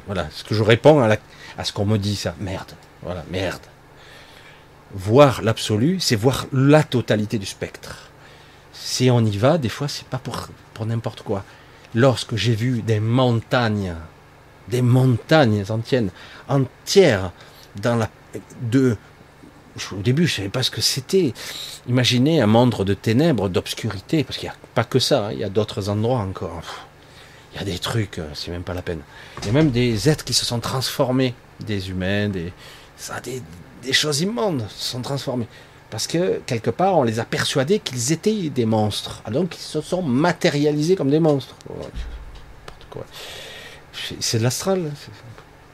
Voilà, 0.08 0.28
ce 0.32 0.44
que 0.44 0.56
je 0.56 0.64
réponds 0.64 1.00
à 1.58 1.64
ce 1.64 1.72
qu'on 1.72 1.86
me 1.86 1.98
dit, 1.98 2.16
ça. 2.16 2.36
Merde, 2.40 2.72
voilà, 3.02 3.24
merde 3.30 3.62
voir 4.94 5.42
l'absolu, 5.42 6.00
c'est 6.00 6.16
voir 6.16 6.46
la 6.52 6.84
totalité 6.84 7.38
du 7.38 7.46
spectre. 7.46 8.10
Si 8.74 9.10
on 9.12 9.24
y 9.24 9.38
va, 9.38 9.58
des 9.58 9.70
fois, 9.70 9.88
c'est 9.88 10.08
pas 10.08 10.18
pour, 10.18 10.48
pour 10.74 10.86
n'importe 10.86 11.22
quoi. 11.22 11.44
Lorsque 11.94 12.36
j'ai 12.36 12.56
vu 12.56 12.82
des 12.82 13.00
montagnes, 13.00 13.96
des 14.68 14.82
montagnes 14.82 15.64
entières, 15.70 16.04
entières 16.48 17.32
dans 17.82 17.96
la 17.96 18.10
de 18.62 18.98
au 19.94 20.02
début, 20.02 20.28
je 20.28 20.36
savais 20.36 20.50
pas 20.50 20.64
ce 20.64 20.72
que 20.72 20.82
c'était. 20.82 21.34
Imaginez 21.88 22.42
un 22.42 22.48
monde 22.48 22.84
de 22.84 22.94
ténèbres, 22.94 23.50
d'obscurité, 23.50 24.24
parce 24.24 24.38
qu'il 24.38 24.50
n'y 24.50 24.54
a 24.54 24.58
pas 24.76 24.84
que 24.84 25.00
ça, 25.00 25.28
hein, 25.28 25.32
il 25.32 25.40
y 25.40 25.44
a 25.44 25.50
d'autres 25.50 25.90
endroits 25.90 26.20
encore. 26.20 26.88
Il 27.54 27.60
y 27.60 27.62
a 27.62 27.66
des 27.66 27.80
trucs, 27.80 28.20
euh, 28.20 28.28
c'est 28.34 28.52
même 28.52 28.64
pas 28.64 28.74
la 28.74 28.82
peine. 28.82 29.02
Il 29.42 29.48
y 29.48 29.50
a 29.50 29.54
même 29.54 29.72
des 29.72 30.10
êtres 30.10 30.24
qui 30.24 30.34
se 30.34 30.46
sont 30.46 30.60
transformés, 30.60 31.34
des 31.60 31.90
humains, 31.90 32.30
des, 32.30 32.54
ça, 32.98 33.20
des, 33.20 33.42
des 33.82 33.94
choses 33.94 34.22
immondes 34.22 34.66
se 34.70 34.92
sont 34.92 35.02
transformées. 35.02 35.48
Parce 35.90 36.08
que, 36.08 36.42
quelque 36.46 36.70
part, 36.70 36.98
on 36.98 37.04
les 37.04 37.20
a 37.20 37.26
persuadés 37.26 37.80
qu'ils 37.80 38.14
étaient 38.14 38.50
des 38.50 38.66
monstres. 38.66 39.22
Ah, 39.26 39.32
donc, 39.32 39.58
ils 39.58 39.62
se 39.62 39.82
sont 39.82 40.02
matérialisés 40.02 40.96
comme 40.96 41.10
des 41.10 41.20
monstres. 41.20 41.56
C'est 44.20 44.38
de 44.38 44.44
l'astral. 44.44 44.92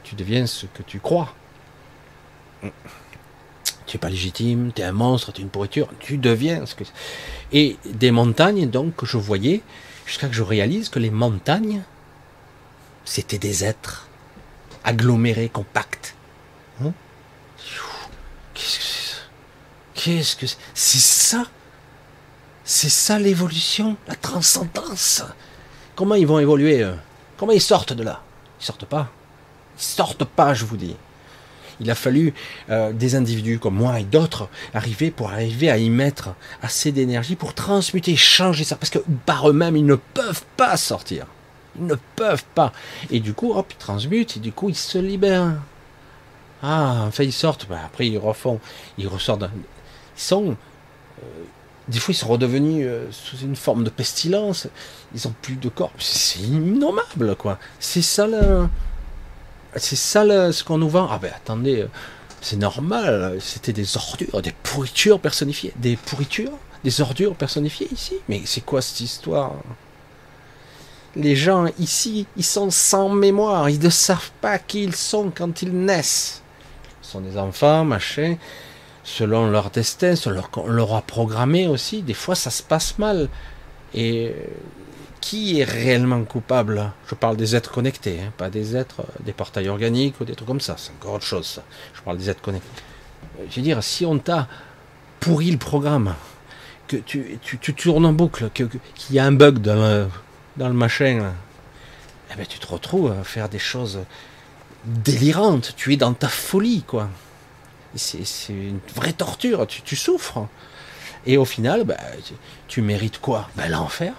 Tu 0.04 0.16
deviens 0.16 0.48
ce 0.48 0.66
que 0.66 0.82
tu 0.82 1.00
crois. 1.00 1.34
Tu 3.86 3.96
n'es 3.96 4.00
pas 4.00 4.10
légitime, 4.10 4.72
tu 4.76 4.82
es 4.82 4.86
un 4.86 4.92
monstre, 4.92 5.32
tu 5.32 5.42
es 5.42 5.44
une 5.44 5.52
pourriture. 5.52 5.88
Tu 6.00 6.18
deviens 6.18 6.66
ce 6.66 6.74
que. 6.74 6.84
Et 7.52 7.78
des 7.86 8.10
montagnes, 8.10 8.70
donc, 8.70 8.96
que 8.96 9.06
je 9.06 9.18
voyais, 9.18 9.62
jusqu'à 10.08 10.28
que 10.28 10.34
je 10.34 10.44
réalise 10.44 10.90
que 10.90 11.00
les 11.00 11.12
montagnes, 11.12 11.84
c'était 13.06 13.38
des 13.38 13.64
êtres 13.64 14.08
agglomérés, 14.84 15.50
compacts. 15.50 16.16
Hein? 16.84 16.92
Qu'est-ce 19.94 20.36
que 20.36 20.46
c'est 20.48 20.58
ça? 20.58 20.58
C'est? 20.74 21.00
Ça? 21.00 21.46
C'est 22.70 22.90
ça 22.90 23.18
l'évolution, 23.18 23.96
la 24.10 24.16
transcendance? 24.16 25.24
Comment 25.96 26.16
ils 26.16 26.28
vont 26.28 26.40
évoluer 26.40 26.86
Comment 27.38 27.54
ils 27.54 27.62
sortent 27.62 27.94
de 27.94 28.04
là? 28.04 28.22
Ils 28.60 28.66
sortent 28.66 28.84
pas. 28.84 29.10
Ils 29.78 29.84
sortent 29.84 30.26
pas, 30.26 30.54
je 30.54 30.66
vous 30.66 30.76
dis. 30.76 30.98
Il 31.80 31.90
a 31.90 31.96
fallu 31.96 32.34
euh, 32.70 32.92
des 32.92 33.16
individus 33.16 33.58
comme 33.58 33.76
moi 33.76 34.02
et 34.02 34.04
d'autres 34.04 34.50
arriver 34.74 35.12
pour 35.12 35.30
arriver 35.30 35.70
à 35.70 35.78
y 35.78 35.90
mettre 35.90 36.36
assez 36.62 36.92
d'énergie 36.92 37.38
pour 37.38 37.54
transmuter, 37.54 38.18
changer 38.18 38.66
ça, 38.66 38.76
parce 38.76 38.90
que 38.90 39.00
par 39.26 39.50
eux-mêmes 39.50 39.78
ils 39.78 39.86
ne 39.86 39.96
peuvent 39.96 40.44
pas 40.58 40.76
sortir. 40.76 41.26
Ils 41.80 41.86
ne 41.86 41.96
peuvent 42.18 42.46
pas. 42.54 42.74
Et 43.12 43.22
du 43.22 43.34
coup, 43.34 43.54
hop, 43.54 43.72
ils 43.72 43.78
transmutent 43.78 44.36
et 44.36 44.40
du 44.42 44.52
coup 44.52 44.68
ils 44.68 44.76
se 44.76 44.98
libèrent. 44.98 45.54
Ah, 46.64 47.04
enfin 47.08 47.24
ils 47.24 47.34
sortent, 47.34 47.68
bah, 47.68 47.80
après 47.86 48.08
ils 48.08 48.18
refont, 48.18 48.60
ils 48.98 49.08
ressortent. 49.08 49.44
Ils 49.44 50.22
sont, 50.22 50.56
euh, 51.22 51.24
des 51.88 52.00
fois 52.00 52.14
ils 52.14 52.18
sont 52.18 52.28
redevenus 52.30 52.86
euh, 52.88 53.08
sous 53.12 53.38
une 53.38 53.56
forme 53.56 53.84
de 53.84 53.92
pestilence, 53.92 54.68
ils 55.14 55.28
ont 55.28 55.34
plus 55.42 55.56
de 55.56 55.70
corps, 55.70 55.92
c'est 56.00 56.40
innommable 56.40 57.36
quoi. 57.36 57.60
C'est 57.80 58.02
ça 58.02 58.26
là, 58.26 58.70
c'est 59.76 59.96
ça 59.96 60.24
là, 60.24 60.52
ce 60.52 60.64
qu'on 60.64 60.80
nous 60.80 60.90
vend. 60.90 61.08
Ah 61.12 61.20
ben 61.20 61.32
attendez, 61.36 61.82
euh, 61.82 61.90
c'est 62.42 62.58
normal, 62.58 63.38
c'était 63.40 63.74
des 63.74 63.96
ordures, 63.96 64.42
des 64.42 64.54
pourritures 64.64 65.20
personnifiées, 65.20 65.74
des 65.76 65.96
pourritures, 65.96 66.58
des 66.84 67.02
ordures 67.02 67.36
personnifiées 67.36 67.88
ici? 67.92 68.16
Mais 68.30 68.42
c'est 68.46 68.62
quoi 68.62 68.82
cette 68.82 69.02
histoire? 69.02 69.54
Les 71.16 71.36
gens 71.36 71.66
ici, 71.80 72.28
ils 72.36 72.44
sont 72.44 72.70
sans 72.70 73.10
mémoire, 73.10 73.70
ils 73.70 73.80
ne 73.80 73.90
savent 73.90 74.32
pas 74.40 74.60
qui 74.60 74.84
ils 74.84 74.96
sont 74.96 75.32
quand 75.36 75.62
ils 75.62 75.72
naissent 75.72 76.44
sont 77.08 77.22
des 77.22 77.38
enfants, 77.38 77.86
machin, 77.86 78.36
selon 79.04 79.50
leur 79.50 79.70
destin, 79.70 80.16
selon 80.16 80.42
leur, 80.42 80.68
leur 80.68 80.96
a 80.96 81.02
programmé 81.02 81.68
aussi. 81.68 82.02
Des 82.02 82.14
fois, 82.14 82.36
ça 82.36 82.50
se 82.50 82.62
passe 82.62 83.00
mal. 83.00 83.30
Et 83.94 84.28
euh, 84.28 84.34
qui 85.22 85.60
est 85.60 85.64
réellement 85.64 86.24
coupable? 86.24 86.92
Je 87.10 87.16
parle 87.16 87.38
des 87.38 87.56
êtres 87.56 87.72
connectés, 87.72 88.20
hein, 88.22 88.34
pas 88.38 88.50
des 88.50 88.76
êtres, 88.76 89.02
euh, 89.02 89.24
des 89.24 89.34
portails 89.34 89.70
organiques 89.70 90.20
ou 90.20 90.26
des 90.26 90.36
trucs 90.36 90.48
comme 90.48 90.62
ça. 90.62 90.76
C'est 90.78 90.92
encore 90.92 91.16
autre 91.16 91.26
chose. 91.26 91.46
Ça. 91.46 91.64
Je 91.94 92.02
parle 92.02 92.18
des 92.18 92.30
êtres 92.30 92.42
connectés. 92.42 92.84
Euh, 93.40 93.46
je 93.50 93.56
veux 93.56 93.62
dire, 93.62 93.82
si 93.84 94.06
on 94.06 94.20
t'a 94.20 94.48
pourri 95.20 95.50
le 95.52 95.58
programme, 95.58 96.14
que 96.88 96.98
tu, 96.98 97.38
tu, 97.42 97.74
tournes 97.74 98.06
en 98.06 98.14
boucle, 98.14 98.50
qu'il 98.54 98.70
y 99.12 99.20
a 99.20 99.26
un 99.26 99.34
bug 99.34 99.60
dans 99.60 99.76
le, 99.76 100.08
dans 100.56 100.70
le 100.70 100.74
machin, 100.74 101.34
eh 102.32 102.36
ben, 102.38 102.46
tu 102.46 102.60
te 102.60 102.68
retrouves 102.68 103.12
à 103.12 103.26
faire 103.26 103.50
des 103.50 103.60
choses 103.60 104.00
délirante, 104.86 105.74
tu 105.76 105.94
es 105.94 105.98
dans 105.98 106.14
ta 106.14 106.28
folie, 106.28 106.84
quoi. 106.84 107.10
C'est 107.96 108.24
une 108.50 108.80
vraie 108.96 109.14
torture, 109.14 109.66
tu, 109.68 109.96
souffres. 109.96 110.48
Et 111.26 111.38
au 111.38 111.46
final, 111.46 111.84
bah, 111.84 111.98
tu, 112.68 112.82
mérites 112.82 113.20
quoi? 113.20 113.50
Ben, 113.56 113.70
L'enfer. 113.70 114.14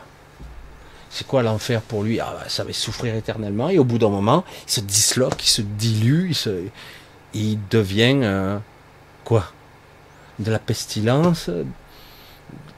C'est 1.10 1.26
quoi 1.26 1.43
l'enfer 1.43 1.80
pour 1.80 2.02
lui? 2.02 2.20
Ah, 2.20 2.44
Ça 2.48 2.64
va 2.64 2.72
souffrir 2.72 3.14
éternellement. 3.14 3.70
Et 3.70 3.78
au 3.78 3.85
bout 3.85 3.98
d'un 3.98 4.10
moment, 4.10 4.44
il 4.66 4.70
se 4.70 4.80
disloque, 4.80 5.44
il 5.44 5.48
se 5.48 5.62
dilue, 5.62 6.28
il, 6.30 6.35
se, 6.35 6.68
devient 7.70 8.20
euh, 8.22 8.59
quoi? 9.24 9.52
De 10.39 10.51
la 10.51 10.59
pestilence? 10.59 11.51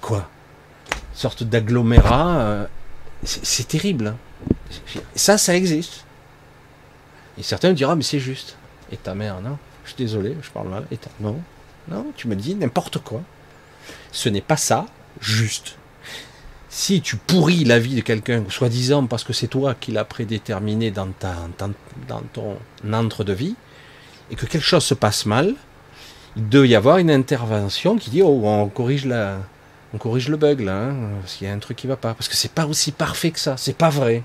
Quoi? 0.00 0.28
Une 0.92 1.18
sorte 1.18 1.42
d'agglomérat. 1.42 2.40
Euh, 2.40 2.66
c'est 3.24 3.66
terrible. 3.66 4.08
Hein. 4.08 4.16
Ça, 5.14 5.36
ça 5.36 5.56
existe. 5.56 6.04
Et 7.40 7.42
certains 7.42 7.72
diront, 7.72 7.96
mais 7.96 8.02
c'est 8.02 8.20
juste. 8.20 8.56
Et 8.92 8.98
ta 8.98 9.14
mère, 9.14 9.40
non 9.40 9.56
Je 9.84 9.92
suis 9.92 9.96
désolé, 9.96 10.36
je 10.42 10.50
parle 10.50 10.68
mal. 10.68 10.84
Et 10.90 10.98
ta... 10.98 11.08
Non, 11.20 11.40
non, 11.88 12.12
tu 12.14 12.28
me 12.28 12.36
dis 12.36 12.54
n'importe 12.54 12.98
quoi. 12.98 13.22
Ce 14.12 14.28
n'est 14.28 14.42
pas 14.42 14.58
ça, 14.58 14.84
juste. 15.22 15.76
Si 16.68 17.00
tu 17.00 17.16
pourris 17.16 17.64
la 17.64 17.78
vie 17.78 17.94
de 17.94 18.02
quelqu'un, 18.02 18.44
soi-disant 18.50 19.06
parce 19.06 19.24
que 19.24 19.32
c'est 19.32 19.48
toi 19.48 19.74
qui 19.74 19.90
l'as 19.90 20.04
prédéterminé 20.04 20.90
dans, 20.90 21.08
ton 21.14 22.56
entre 22.92 23.24
de 23.24 23.32
vie, 23.32 23.54
et 24.30 24.36
que 24.36 24.44
quelque 24.44 24.62
chose 24.62 24.84
se 24.84 24.94
passe 24.94 25.24
mal, 25.24 25.54
il 26.36 26.46
doit 26.46 26.66
y 26.66 26.74
avoir 26.74 26.98
une 26.98 27.10
intervention 27.10 27.96
qui 27.96 28.10
dit 28.10 28.22
oh 28.22 28.42
on 28.44 28.68
corrige 28.68 29.06
la 29.06 29.38
on 29.92 29.98
corrige 29.98 30.28
le 30.28 30.36
bug 30.36 30.60
là 30.60 30.90
hein, 30.90 30.94
qu'il 31.26 31.48
y 31.48 31.50
a 31.50 31.52
un 31.52 31.58
truc 31.58 31.76
qui 31.76 31.88
va 31.88 31.96
pas 31.96 32.14
parce 32.14 32.28
que 32.28 32.36
c'est 32.36 32.52
pas 32.52 32.66
aussi 32.66 32.92
parfait 32.92 33.32
que 33.32 33.40
ça 33.40 33.56
c'est 33.56 33.76
pas 33.76 33.90
vrai 33.90 34.22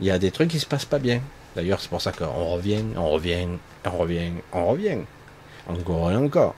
il 0.00 0.06
y 0.06 0.10
a 0.10 0.18
des 0.18 0.30
trucs 0.30 0.48
qui 0.48 0.58
se 0.58 0.64
passent 0.64 0.86
pas 0.86 0.98
bien 0.98 1.20
D'ailleurs, 1.54 1.80
c'est 1.80 1.90
pour 1.90 2.00
ça 2.00 2.12
qu'on 2.12 2.54
revient, 2.54 2.84
on 2.96 3.10
revient, 3.10 3.48
on 3.84 3.90
revient, 3.98 4.32
on 4.52 4.66
revient. 4.66 4.98
Encore 5.68 6.10
et 6.10 6.16
encore. 6.16 6.54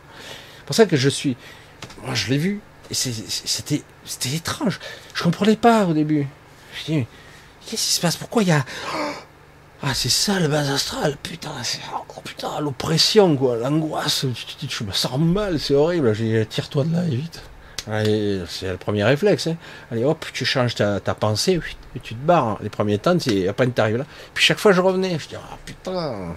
C'est 0.58 0.64
pour 0.66 0.76
ça 0.76 0.86
que 0.86 0.96
je 0.96 1.08
suis. 1.08 1.36
Moi, 2.04 2.14
je 2.14 2.30
l'ai 2.30 2.38
vu. 2.38 2.60
Et 2.90 2.94
c'était, 2.94 3.82
étrange. 4.34 4.80
Je 5.14 5.22
comprenais 5.22 5.56
pas 5.56 5.86
au 5.86 5.92
début. 5.92 6.26
Je 6.78 6.84
dis, 6.92 7.06
qu'est-ce 7.66 7.86
qui 7.86 7.92
se 7.92 8.00
passe? 8.00 8.16
Pourquoi 8.16 8.42
il 8.42 8.48
y 8.48 8.52
a. 8.52 8.64
Ah, 9.82 9.92
c'est 9.92 10.08
ça 10.08 10.40
le 10.40 10.48
bas 10.48 10.60
astral. 10.60 11.18
Putain, 11.22 11.52
c'est. 11.62 11.80
Oh 11.92 12.20
putain, 12.22 12.60
l'oppression, 12.60 13.36
quoi. 13.36 13.56
L'angoisse. 13.56 14.24
Je 14.68 14.84
me 14.84 14.92
sens 14.92 15.18
mal, 15.18 15.60
c'est 15.60 15.74
horrible. 15.74 16.16
Tire-toi 16.48 16.84
de 16.84 16.92
là, 16.94 17.02
vite. 17.02 17.42
C'est 17.86 18.70
le 18.70 18.76
premier 18.78 19.04
réflexe. 19.04 19.46
Hein. 19.46 19.56
Allez, 19.90 20.04
hop, 20.04 20.24
tu 20.32 20.44
changes 20.44 20.74
ta, 20.74 21.00
pensée 21.00 21.60
et 21.94 22.00
tu 22.00 22.14
te 22.14 22.20
barres. 22.24 22.58
Les 22.62 22.70
premiers 22.70 22.98
temps, 22.98 23.16
à 23.16 23.52
peine 23.52 23.72
t'arrives 23.72 23.98
là. 23.98 24.06
Puis 24.32 24.44
chaque 24.44 24.58
fois, 24.58 24.72
je 24.72 24.80
revenais. 24.80 25.18
Je 25.18 25.28
dis, 25.28 25.36
ah 25.36 25.58
putain, 25.64 26.34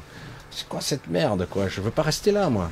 c'est 0.51 0.67
quoi 0.67 0.81
cette 0.81 1.07
merde, 1.07 1.47
quoi? 1.49 1.67
Je 1.67 1.81
veux 1.81 1.91
pas 1.91 2.01
rester 2.01 2.31
là, 2.31 2.49
moi. 2.49 2.69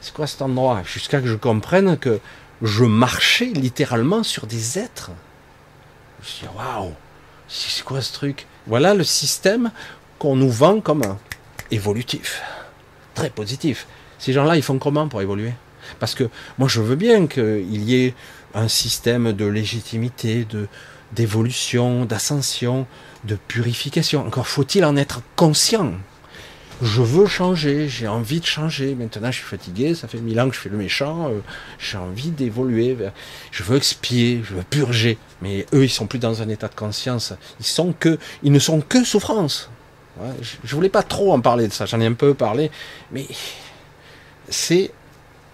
C'est 0.00 0.14
quoi 0.14 0.26
cet 0.26 0.42
endroit? 0.42 0.82
Jusqu'à 0.84 1.20
que 1.20 1.26
je 1.26 1.34
comprenne 1.34 1.96
que 1.98 2.20
je 2.62 2.84
marchais 2.84 3.46
littéralement 3.46 4.22
sur 4.22 4.46
des 4.46 4.78
êtres. 4.78 5.10
Je 6.22 6.28
dis, 6.40 6.48
waouh, 6.56 6.92
c'est 7.48 7.84
quoi 7.84 8.00
ce 8.00 8.12
truc? 8.12 8.46
Voilà 8.66 8.94
le 8.94 9.04
système 9.04 9.70
qu'on 10.18 10.36
nous 10.36 10.50
vend 10.50 10.80
comme 10.80 11.02
évolutif, 11.70 12.42
très 13.14 13.30
positif. 13.30 13.86
Ces 14.18 14.32
gens-là, 14.32 14.56
ils 14.56 14.62
font 14.62 14.78
comment 14.78 15.08
pour 15.08 15.20
évoluer? 15.20 15.52
Parce 16.00 16.14
que 16.14 16.28
moi, 16.58 16.68
je 16.68 16.80
veux 16.80 16.96
bien 16.96 17.26
qu'il 17.26 17.84
y 17.84 18.04
ait 18.04 18.14
un 18.54 18.68
système 18.68 19.32
de 19.32 19.44
légitimité, 19.44 20.44
de 20.44 20.68
d'évolution, 21.12 22.04
d'ascension, 22.04 22.86
de 23.24 23.36
purification. 23.36 24.26
Encore 24.26 24.48
faut-il 24.48 24.84
en 24.84 24.96
être 24.96 25.22
conscient. 25.36 25.92
Je 26.82 27.02
veux 27.02 27.26
changer, 27.26 27.88
j'ai 27.88 28.08
envie 28.08 28.40
de 28.40 28.46
changer. 28.46 28.94
Maintenant, 28.96 29.30
je 29.30 29.36
suis 29.36 29.46
fatigué, 29.46 29.94
ça 29.94 30.08
fait 30.08 30.18
mille 30.18 30.40
ans 30.40 30.48
que 30.48 30.56
je 30.56 30.60
fais 30.60 30.68
le 30.68 30.76
méchant, 30.76 31.28
euh, 31.28 31.38
j'ai 31.78 31.96
envie 31.96 32.30
d'évoluer. 32.30 32.96
Je 33.52 33.62
veux 33.62 33.76
expier, 33.76 34.42
je 34.44 34.54
veux 34.54 34.64
purger. 34.64 35.16
Mais 35.40 35.66
eux, 35.72 35.84
ils 35.84 35.90
sont 35.90 36.06
plus 36.06 36.18
dans 36.18 36.42
un 36.42 36.48
état 36.48 36.66
de 36.68 36.74
conscience. 36.74 37.32
Ils 37.60 37.66
sont 37.66 37.92
que, 37.92 38.18
ils 38.42 38.50
ne 38.50 38.58
sont 38.58 38.80
que 38.80 39.04
souffrance. 39.04 39.70
je, 40.42 40.56
je 40.64 40.74
voulais 40.74 40.88
pas 40.88 41.04
trop 41.04 41.32
en 41.32 41.40
parler 41.40 41.68
de 41.68 41.72
ça, 41.72 41.86
j'en 41.86 42.00
ai 42.00 42.06
un 42.06 42.12
peu 42.12 42.34
parlé, 42.34 42.70
mais 43.12 43.26
c'est 44.48 44.90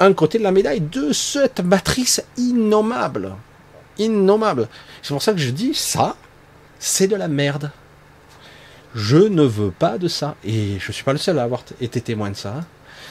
un 0.00 0.12
côté 0.14 0.38
de 0.38 0.42
la 0.42 0.50
médaille 0.50 0.80
de 0.80 1.12
cette 1.12 1.60
matrice 1.60 2.22
innommable. 2.36 3.34
Innommable. 3.98 4.68
C'est 5.02 5.14
pour 5.14 5.22
ça 5.22 5.32
que 5.32 5.38
je 5.38 5.50
dis 5.50 5.74
ça, 5.74 6.16
c'est 6.78 7.06
de 7.06 7.16
la 7.16 7.28
merde. 7.28 7.70
Je 8.94 9.18
ne 9.18 9.42
veux 9.42 9.70
pas 9.70 9.98
de 9.98 10.08
ça. 10.08 10.36
Et 10.42 10.78
je 10.78 10.88
ne 10.88 10.92
suis 10.92 11.04
pas 11.04 11.12
le 11.12 11.18
seul 11.18 11.38
à 11.38 11.44
avoir 11.44 11.62
été 11.80 12.00
témoin 12.00 12.30
de 12.30 12.36
ça. 12.36 12.64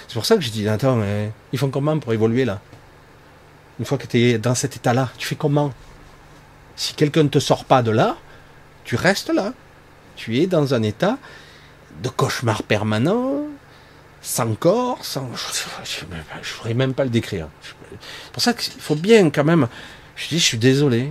C'est 0.08 0.16
pour 0.16 0.26
ça 0.26 0.36
que 0.36 0.42
je 0.42 0.50
dis, 0.50 0.68
attends, 0.68 1.02
ils 1.54 1.60
font 1.60 1.70
comment 1.70 1.98
pour 2.00 2.12
évoluer 2.12 2.44
là? 2.44 2.60
Une 3.80 3.86
fois 3.86 3.98
que 3.98 4.08
tu 4.08 4.18
es 4.18 4.38
dans 4.40 4.56
cet 4.56 4.76
état-là, 4.76 5.10
tu 5.18 5.28
fais 5.28 5.36
comment? 5.36 5.72
Si 6.76 6.96
quelqu'un 6.96 7.24
ne 7.24 7.30
te 7.30 7.40
sort 7.40 7.66
pas 7.66 7.84
de 7.84 7.92
là, 7.92 8.18
tu 8.84 8.96
restes 8.96 9.30
là. 9.30 9.54
Tu 10.16 10.40
es 10.40 10.48
dans 10.48 10.74
un 10.74 10.82
état 10.82 11.18
de 12.04 12.10
cauchemar 12.10 12.64
permanent, 12.64 13.39
sans 14.22 14.54
corps, 14.56 15.04
sans... 15.04 15.30
Je 15.84 16.70
ne 16.70 16.74
même 16.74 16.94
pas 16.94 17.04
le 17.04 17.10
décrire. 17.10 17.48
Pour 18.34 18.42
ça 18.42 18.54
qu'il 18.54 18.82
faut 18.82 18.96
bien 18.96 19.30
quand 19.30 19.44
même... 19.44 19.68
Je 20.16 20.28
dis, 20.28 20.40
je 20.40 20.44
suis 20.44 20.58
désolé. 20.58 21.10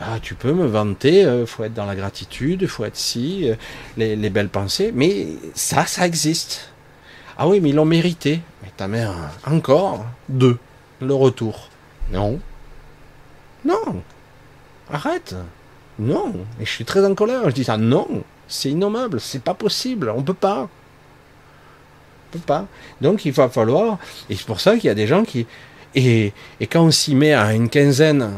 Ah, 0.00 0.18
tu 0.20 0.34
peux 0.34 0.54
me 0.54 0.66
vanter, 0.66 1.26
euh, 1.26 1.44
faut 1.44 1.62
être 1.62 1.74
dans 1.74 1.84
la 1.84 1.94
gratitude, 1.94 2.66
faut 2.66 2.86
être 2.86 2.96
si, 2.96 3.50
euh, 3.50 3.54
les, 3.98 4.30
belles 4.30 4.48
pensées, 4.48 4.92
mais 4.94 5.26
ça, 5.54 5.84
ça 5.84 6.06
existe. 6.06 6.70
Ah 7.36 7.46
oui, 7.46 7.60
mais 7.60 7.68
ils 7.68 7.74
l'ont 7.74 7.84
mérité. 7.84 8.40
Mais 8.62 8.72
ta 8.74 8.88
mère, 8.88 9.12
encore 9.44 10.06
deux, 10.30 10.56
le 11.02 11.12
retour. 11.12 11.68
Non. 12.10 12.40
Non. 13.66 14.02
Arrête. 14.90 15.34
Non. 15.98 16.34
Et 16.60 16.64
je 16.64 16.70
suis 16.70 16.86
très 16.86 17.04
en 17.04 17.14
colère. 17.14 17.42
Je 17.50 17.54
dis 17.54 17.64
ça. 17.64 17.76
Non. 17.76 18.08
C'est 18.48 18.70
innommable. 18.70 19.20
C'est 19.20 19.42
pas 19.42 19.54
possible. 19.54 20.12
On 20.16 20.22
peut 20.22 20.34
pas. 20.34 20.68
Donc 23.00 23.24
il 23.24 23.32
va 23.32 23.48
falloir. 23.48 23.98
Et 24.28 24.36
c'est 24.36 24.46
pour 24.46 24.60
ça 24.60 24.76
qu'il 24.76 24.86
y 24.86 24.90
a 24.90 24.94
des 24.94 25.06
gens 25.06 25.24
qui. 25.24 25.46
Et, 25.94 26.32
et 26.60 26.66
quand 26.66 26.82
on 26.82 26.90
s'y 26.90 27.14
met 27.14 27.32
à 27.32 27.52
une 27.52 27.68
quinzaine 27.68 28.30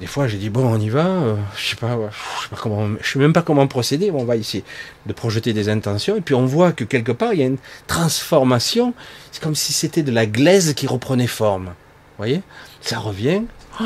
des 0.00 0.06
fois, 0.06 0.28
j'ai 0.28 0.38
dit 0.38 0.48
bon, 0.48 0.64
on 0.64 0.78
y 0.78 0.88
va. 0.88 1.06
Euh, 1.06 1.34
je 1.56 1.70
sais 1.70 1.76
pas, 1.76 1.98
je 2.10 2.42
sais 2.42 2.48
pas 2.50 2.56
comment, 2.56 2.88
même 3.16 3.32
pas 3.32 3.42
comment 3.42 3.66
procéder. 3.66 4.10
on 4.12 4.24
va 4.24 4.36
essayer 4.36 4.64
de 5.06 5.12
projeter 5.12 5.52
des 5.52 5.68
intentions, 5.68 6.16
et 6.16 6.20
puis 6.20 6.34
on 6.34 6.46
voit 6.46 6.72
que 6.72 6.84
quelque 6.84 7.12
part 7.12 7.32
il 7.32 7.40
y 7.40 7.42
a 7.42 7.46
une 7.46 7.58
transformation. 7.86 8.94
C'est 9.32 9.42
comme 9.42 9.56
si 9.56 9.72
c'était 9.72 10.02
de 10.02 10.12
la 10.12 10.26
glaise 10.26 10.74
qui 10.74 10.86
reprenait 10.86 11.26
forme. 11.26 11.66
Vous 11.66 12.24
voyez? 12.24 12.42
Ça 12.80 12.98
revient. 12.98 13.42
Oh, 13.80 13.84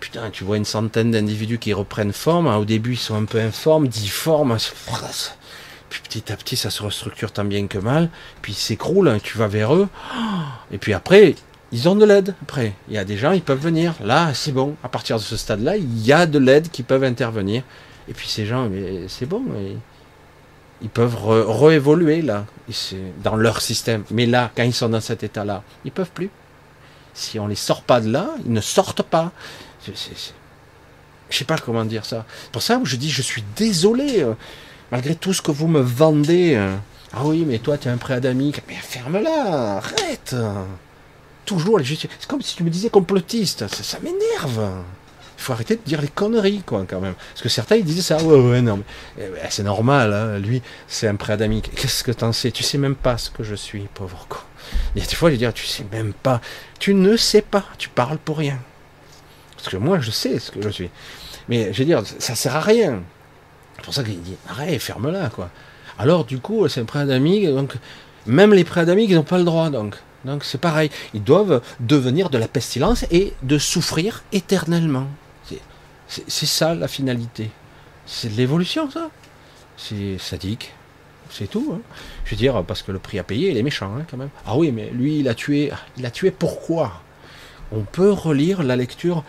putain, 0.00 0.30
tu 0.30 0.44
vois 0.44 0.58
une 0.58 0.64
centaine 0.64 1.10
d'individus 1.10 1.58
qui 1.58 1.72
reprennent 1.72 2.12
forme. 2.12 2.46
Au 2.46 2.64
début, 2.64 2.92
ils 2.92 2.98
sont 2.98 3.14
un 3.14 3.24
peu 3.24 3.40
informes, 3.40 3.88
difformes. 3.88 4.58
Puis 5.92 6.00
petit 6.00 6.32
à 6.32 6.38
petit, 6.38 6.56
ça 6.56 6.70
se 6.70 6.82
restructure 6.82 7.32
tant 7.32 7.44
bien 7.44 7.66
que 7.66 7.76
mal. 7.76 8.08
Puis 8.40 8.52
ils 8.52 8.56
s'écroulent. 8.56 9.08
Hein, 9.08 9.18
tu 9.22 9.36
vas 9.36 9.46
vers 9.46 9.74
eux. 9.74 9.88
Et 10.72 10.78
puis 10.78 10.94
après, 10.94 11.34
ils 11.70 11.86
ont 11.86 11.94
de 11.94 12.06
l'aide 12.06 12.34
après. 12.40 12.72
Il 12.88 12.94
y 12.94 12.98
a 12.98 13.04
des 13.04 13.18
gens, 13.18 13.32
ils 13.32 13.42
peuvent 13.42 13.60
venir. 13.60 13.94
Là, 14.02 14.32
c'est 14.32 14.52
bon. 14.52 14.74
À 14.82 14.88
partir 14.88 15.16
de 15.18 15.22
ce 15.22 15.36
stade-là, 15.36 15.76
il 15.76 16.02
y 16.02 16.10
a 16.10 16.24
de 16.24 16.38
l'aide 16.38 16.70
qui 16.70 16.82
peuvent 16.82 17.04
intervenir. 17.04 17.62
Et 18.08 18.14
puis 18.14 18.26
ces 18.26 18.46
gens, 18.46 18.70
c'est 19.06 19.26
bon. 19.26 19.44
Ils 20.80 20.88
peuvent 20.88 21.14
réévoluer 21.26 22.22
là, 22.22 22.46
dans 23.22 23.36
leur 23.36 23.60
système. 23.60 24.04
Mais 24.10 24.24
là, 24.24 24.50
quand 24.56 24.62
ils 24.62 24.72
sont 24.72 24.88
dans 24.88 25.02
cet 25.02 25.22
état-là, 25.22 25.62
ils 25.84 25.92
peuvent 25.92 26.10
plus. 26.12 26.30
Si 27.12 27.38
on 27.38 27.48
les 27.48 27.54
sort 27.54 27.82
pas 27.82 28.00
de 28.00 28.10
là, 28.10 28.30
ils 28.46 28.52
ne 28.52 28.62
sortent 28.62 29.02
pas. 29.02 29.30
Je, 29.86 29.92
je 31.28 31.36
sais 31.36 31.44
pas 31.44 31.58
comment 31.58 31.84
dire 31.84 32.06
ça. 32.06 32.24
Pour 32.50 32.62
ça, 32.62 32.80
je 32.82 32.96
dis, 32.96 33.10
je 33.10 33.20
suis 33.20 33.44
désolé, 33.56 34.22
euh, 34.22 34.32
malgré 34.92 35.16
tout 35.16 35.32
ce 35.32 35.42
que 35.42 35.50
vous 35.50 35.66
me 35.66 35.80
vendez. 35.80 36.54
Euh. 36.54 36.76
ah 37.12 37.24
oui, 37.24 37.44
mais 37.44 37.58
toi, 37.58 37.76
tu 37.76 37.88
es 37.88 37.90
un 37.90 37.96
préadamique. 37.96 38.62
Mais 38.68 38.74
ferme-la, 38.74 39.78
arrête 39.78 40.36
toujours 41.44 41.78
les 41.78 41.84
C'est 41.84 42.26
comme 42.26 42.42
si 42.42 42.56
tu 42.56 42.64
me 42.64 42.70
disais 42.70 42.90
complotiste. 42.90 43.66
Ça, 43.68 43.98
m'énerve. 44.00 44.70
Il 45.38 45.42
faut 45.42 45.52
arrêter 45.52 45.74
de 45.74 45.82
dire 45.84 46.00
les 46.00 46.08
conneries, 46.08 46.62
quoi, 46.64 46.84
quand 46.88 47.00
même. 47.00 47.14
Parce 47.14 47.42
que 47.42 47.48
certains, 47.48 47.76
ils 47.76 47.84
disaient 47.84 48.02
ça. 48.02 48.22
Ouais, 48.22 48.38
ouais, 48.38 48.62
non, 48.62 48.82
eh 49.18 49.24
c'est 49.50 49.64
normal. 49.64 50.12
Hein. 50.12 50.38
Lui, 50.38 50.62
c'est 50.86 51.08
un 51.08 51.16
préadamique. 51.16 51.70
Qu'est-ce 51.74 52.04
que 52.04 52.12
t'en 52.12 52.32
sais? 52.32 52.52
Tu 52.52 52.62
sais 52.62 52.78
même 52.78 52.94
pas 52.94 53.18
ce 53.18 53.30
que 53.30 53.42
je 53.42 53.54
suis, 53.54 53.88
pauvre 53.94 54.26
con. 54.28 54.38
Il 54.94 55.02
y 55.02 55.04
a 55.04 55.08
des 55.08 55.14
fois, 55.16 55.30
je 55.30 55.36
dis, 55.36 55.52
tu 55.52 55.66
sais 55.66 55.84
même 55.90 56.12
pas. 56.12 56.40
Tu 56.78 56.94
ne 56.94 57.16
sais 57.16 57.42
pas. 57.42 57.64
Tu 57.76 57.88
parles 57.88 58.18
pour 58.18 58.38
rien. 58.38 58.58
Parce 59.56 59.68
que 59.68 59.76
moi, 59.76 59.98
je 59.98 60.10
sais 60.10 60.38
ce 60.38 60.50
que 60.52 60.62
je 60.62 60.68
suis. 60.68 60.90
Mais 61.48 61.72
je 61.72 61.78
veux 61.80 61.84
dire, 61.84 62.02
ça 62.18 62.36
sert 62.36 62.54
à 62.54 62.60
rien. 62.60 63.02
C'est 63.82 63.84
pour 63.84 63.94
ça 63.94 64.04
qu'il 64.04 64.22
dit, 64.22 64.36
arrête, 64.48 64.80
ferme-la, 64.80 65.28
quoi. 65.28 65.50
Alors, 65.98 66.24
du 66.24 66.38
coup, 66.38 66.68
c'est 66.68 66.80
un 66.80 66.84
préadamique. 66.84 67.46
Donc, 67.48 67.74
même 68.26 68.54
les 68.54 68.64
préadamiques, 68.64 69.10
ils 69.10 69.16
n'ont 69.16 69.24
pas 69.24 69.38
le 69.38 69.44
droit, 69.44 69.68
donc. 69.68 69.96
Donc 70.24 70.44
c'est 70.44 70.58
pareil, 70.58 70.88
ils 71.14 71.22
doivent 71.24 71.60
devenir 71.80 72.30
de 72.30 72.38
la 72.38 72.46
pestilence 72.46 73.04
et 73.10 73.32
de 73.42 73.58
souffrir 73.58 74.22
éternellement. 74.32 75.08
C'est 76.06 76.46
ça 76.46 76.76
la 76.76 76.86
finalité. 76.86 77.50
C'est 78.06 78.28
de 78.28 78.36
l'évolution 78.36 78.88
ça. 78.88 79.10
C'est 79.76 80.18
sadique. 80.18 80.72
C'est 81.28 81.48
tout. 81.48 81.72
Hein. 81.74 81.80
Je 82.24 82.30
veux 82.30 82.36
dire, 82.36 82.62
parce 82.62 82.82
que 82.82 82.92
le 82.92 83.00
prix 83.00 83.18
à 83.18 83.24
payer, 83.24 83.50
il 83.50 83.56
est 83.56 83.62
méchant 83.64 83.92
hein, 83.98 84.04
quand 84.08 84.16
même. 84.16 84.28
Ah 84.46 84.56
oui, 84.56 84.70
mais 84.70 84.90
lui, 84.90 85.18
il 85.18 85.28
a 85.28 85.34
tué. 85.34 85.72
Il 85.96 86.06
a 86.06 86.10
tué 86.12 86.30
pourquoi? 86.30 87.00
On 87.72 87.80
peut 87.80 88.12
relire 88.12 88.62
la 88.62 88.76
lecture 88.76 89.24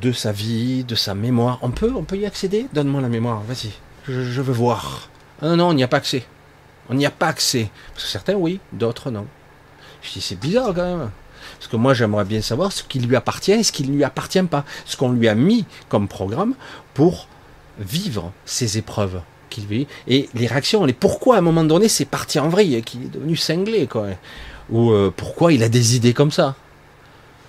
de 0.00 0.10
sa 0.10 0.32
vie, 0.32 0.82
de 0.82 0.96
sa 0.96 1.14
mémoire. 1.14 1.60
On 1.62 1.70
peut, 1.70 1.92
on 1.94 2.02
peut 2.02 2.16
y 2.16 2.26
accéder? 2.26 2.66
Donne-moi 2.72 3.00
la 3.00 3.10
mémoire, 3.10 3.42
vas-y. 3.42 3.70
Je, 4.08 4.40
veux 4.40 4.52
voir. 4.52 5.08
Ah 5.40 5.48
non, 5.48 5.56
non, 5.56 5.68
on 5.68 5.74
n'y 5.74 5.84
a 5.84 5.88
pas 5.88 5.98
accès. 5.98 6.24
On 6.88 6.94
n'y 6.94 7.06
a 7.06 7.10
pas 7.10 7.28
accès. 7.28 7.70
Parce 7.92 8.04
que 8.04 8.10
certains, 8.10 8.34
oui, 8.34 8.60
d'autres, 8.72 9.10
non. 9.10 9.26
Je 10.02 10.12
dis, 10.12 10.20
c'est 10.20 10.38
bizarre 10.38 10.74
quand 10.74 10.84
même. 10.84 11.10
Parce 11.58 11.70
que 11.70 11.76
moi, 11.76 11.94
j'aimerais 11.94 12.24
bien 12.24 12.42
savoir 12.42 12.72
ce 12.72 12.82
qui 12.82 12.98
lui 12.98 13.14
appartient 13.14 13.52
et 13.52 13.62
ce 13.62 13.72
qui 13.72 13.84
ne 13.84 13.94
lui 13.94 14.04
appartient 14.04 14.42
pas. 14.42 14.64
Ce 14.84 14.96
qu'on 14.96 15.12
lui 15.12 15.28
a 15.28 15.34
mis 15.34 15.64
comme 15.88 16.08
programme 16.08 16.54
pour 16.94 17.28
vivre 17.78 18.32
ces 18.44 18.78
épreuves 18.78 19.20
qu'il 19.50 19.66
vit. 19.66 19.86
Et 20.08 20.28
les 20.34 20.46
réactions, 20.46 20.84
les 20.84 20.92
pourquoi 20.92 21.36
à 21.36 21.38
un 21.38 21.42
moment 21.42 21.64
donné 21.64 21.88
c'est 21.88 22.04
parti 22.04 22.38
en 22.38 22.48
vrille, 22.48 22.82
qu'il 22.82 23.04
est 23.04 23.12
devenu 23.12 23.36
cinglé, 23.36 23.86
quoi. 23.86 24.08
Ou 24.70 24.90
euh, 24.90 25.12
pourquoi 25.14 25.52
il 25.52 25.62
a 25.62 25.68
des 25.68 25.96
idées 25.96 26.14
comme 26.14 26.30
ça. 26.30 26.56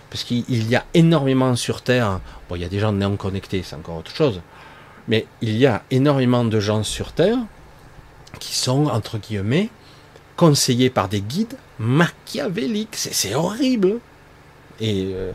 Parce 0.09 0.23
qu'il 0.23 0.69
y 0.69 0.75
a 0.75 0.85
énormément 0.93 1.55
sur 1.55 1.81
Terre, 1.81 2.19
bon, 2.47 2.55
il 2.55 2.61
y 2.61 2.65
a 2.65 2.69
des 2.69 2.79
gens 2.79 2.91
non 2.91 3.15
connectés, 3.15 3.63
c'est 3.65 3.75
encore 3.75 3.97
autre 3.97 4.15
chose. 4.15 4.41
Mais 5.07 5.25
il 5.41 5.57
y 5.57 5.65
a 5.65 5.83
énormément 5.91 6.45
de 6.45 6.59
gens 6.59 6.83
sur 6.83 7.11
Terre 7.11 7.39
qui 8.39 8.55
sont, 8.55 8.85
entre 8.87 9.17
guillemets, 9.17 9.69
conseillés 10.37 10.89
par 10.89 11.09
des 11.09 11.21
guides 11.21 11.57
machiavéliques. 11.79 12.95
C'est 12.95 13.35
horrible. 13.35 13.99
Et 14.79 15.11
euh, 15.13 15.31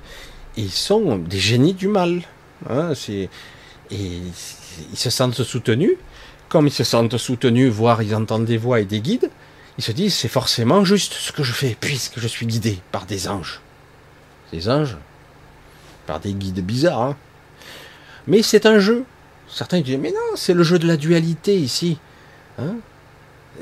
ils 0.57 0.71
sont 0.71 1.17
des 1.19 1.39
génies 1.39 1.75
du 1.75 1.89
mal. 1.89 2.23
Hein, 2.69 2.93
et 3.07 3.29
ils 3.91 4.99
se 4.99 5.11
sentent 5.11 5.43
soutenus. 5.43 5.97
Comme 6.49 6.67
ils 6.67 6.73
se 6.73 6.85
sentent 6.85 7.19
soutenus, 7.19 7.71
voire 7.71 8.03
ils 8.03 8.15
entendent 8.15 8.47
des 8.47 8.57
voix 8.57 8.81
et 8.81 8.87
des 8.87 9.01
guides, 9.01 9.31
ils 9.77 9.85
se 9.85 9.93
disent 9.93 10.15
c'est 10.15 10.29
forcément 10.29 10.85
juste 10.85 11.13
ce 11.13 11.31
que 11.31 11.43
je 11.43 11.53
fais, 11.53 11.77
puisque 11.79 12.19
je 12.19 12.27
suis 12.27 12.47
guidé 12.47 12.81
par 12.91 13.05
des 13.05 13.29
anges. 13.29 13.61
Des 14.53 14.69
anges? 14.69 14.97
Par 16.07 16.21
des 16.21 16.33
guides 16.33 16.65
bizarres. 16.65 17.03
Hein. 17.03 17.17
Mais 18.27 18.43
c'est 18.43 18.65
un 18.65 18.79
jeu. 18.79 19.05
Certains 19.51 19.81
disent 19.81 19.99
mais 19.99 20.11
non, 20.11 20.37
c'est 20.37 20.55
le 20.55 20.63
jeu 20.63 20.79
de 20.79 20.87
la 20.87 20.97
dualité 20.97 21.57
ici. 21.57 21.99
Hein 22.59 22.77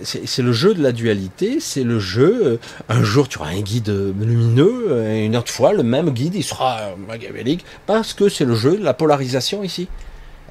c'est 0.03 0.43
le 0.43 0.53
jeu 0.53 0.75
de 0.75 0.83
la 0.83 0.93
dualité, 0.93 1.61
c'est 1.61 1.83
le 1.83 1.99
jeu. 1.99 2.41
Euh, 2.45 2.57
un 2.89 3.03
jour, 3.03 3.29
tu 3.29 3.39
auras 3.39 3.51
un 3.51 3.61
guide 3.61 3.89
lumineux, 3.89 5.05
et 5.09 5.25
une 5.25 5.37
autre 5.37 5.51
fois, 5.51 5.73
le 5.73 5.83
même 5.83 6.11
guide, 6.11 6.35
il 6.35 6.43
sera 6.43 6.95
machiavélique, 7.09 7.65
parce 7.87 8.13
que 8.13 8.29
c'est 8.29 8.45
le 8.45 8.55
jeu 8.55 8.77
de 8.77 8.85
la 8.85 8.95
polarisation 8.95 9.63
ici. 9.63 9.89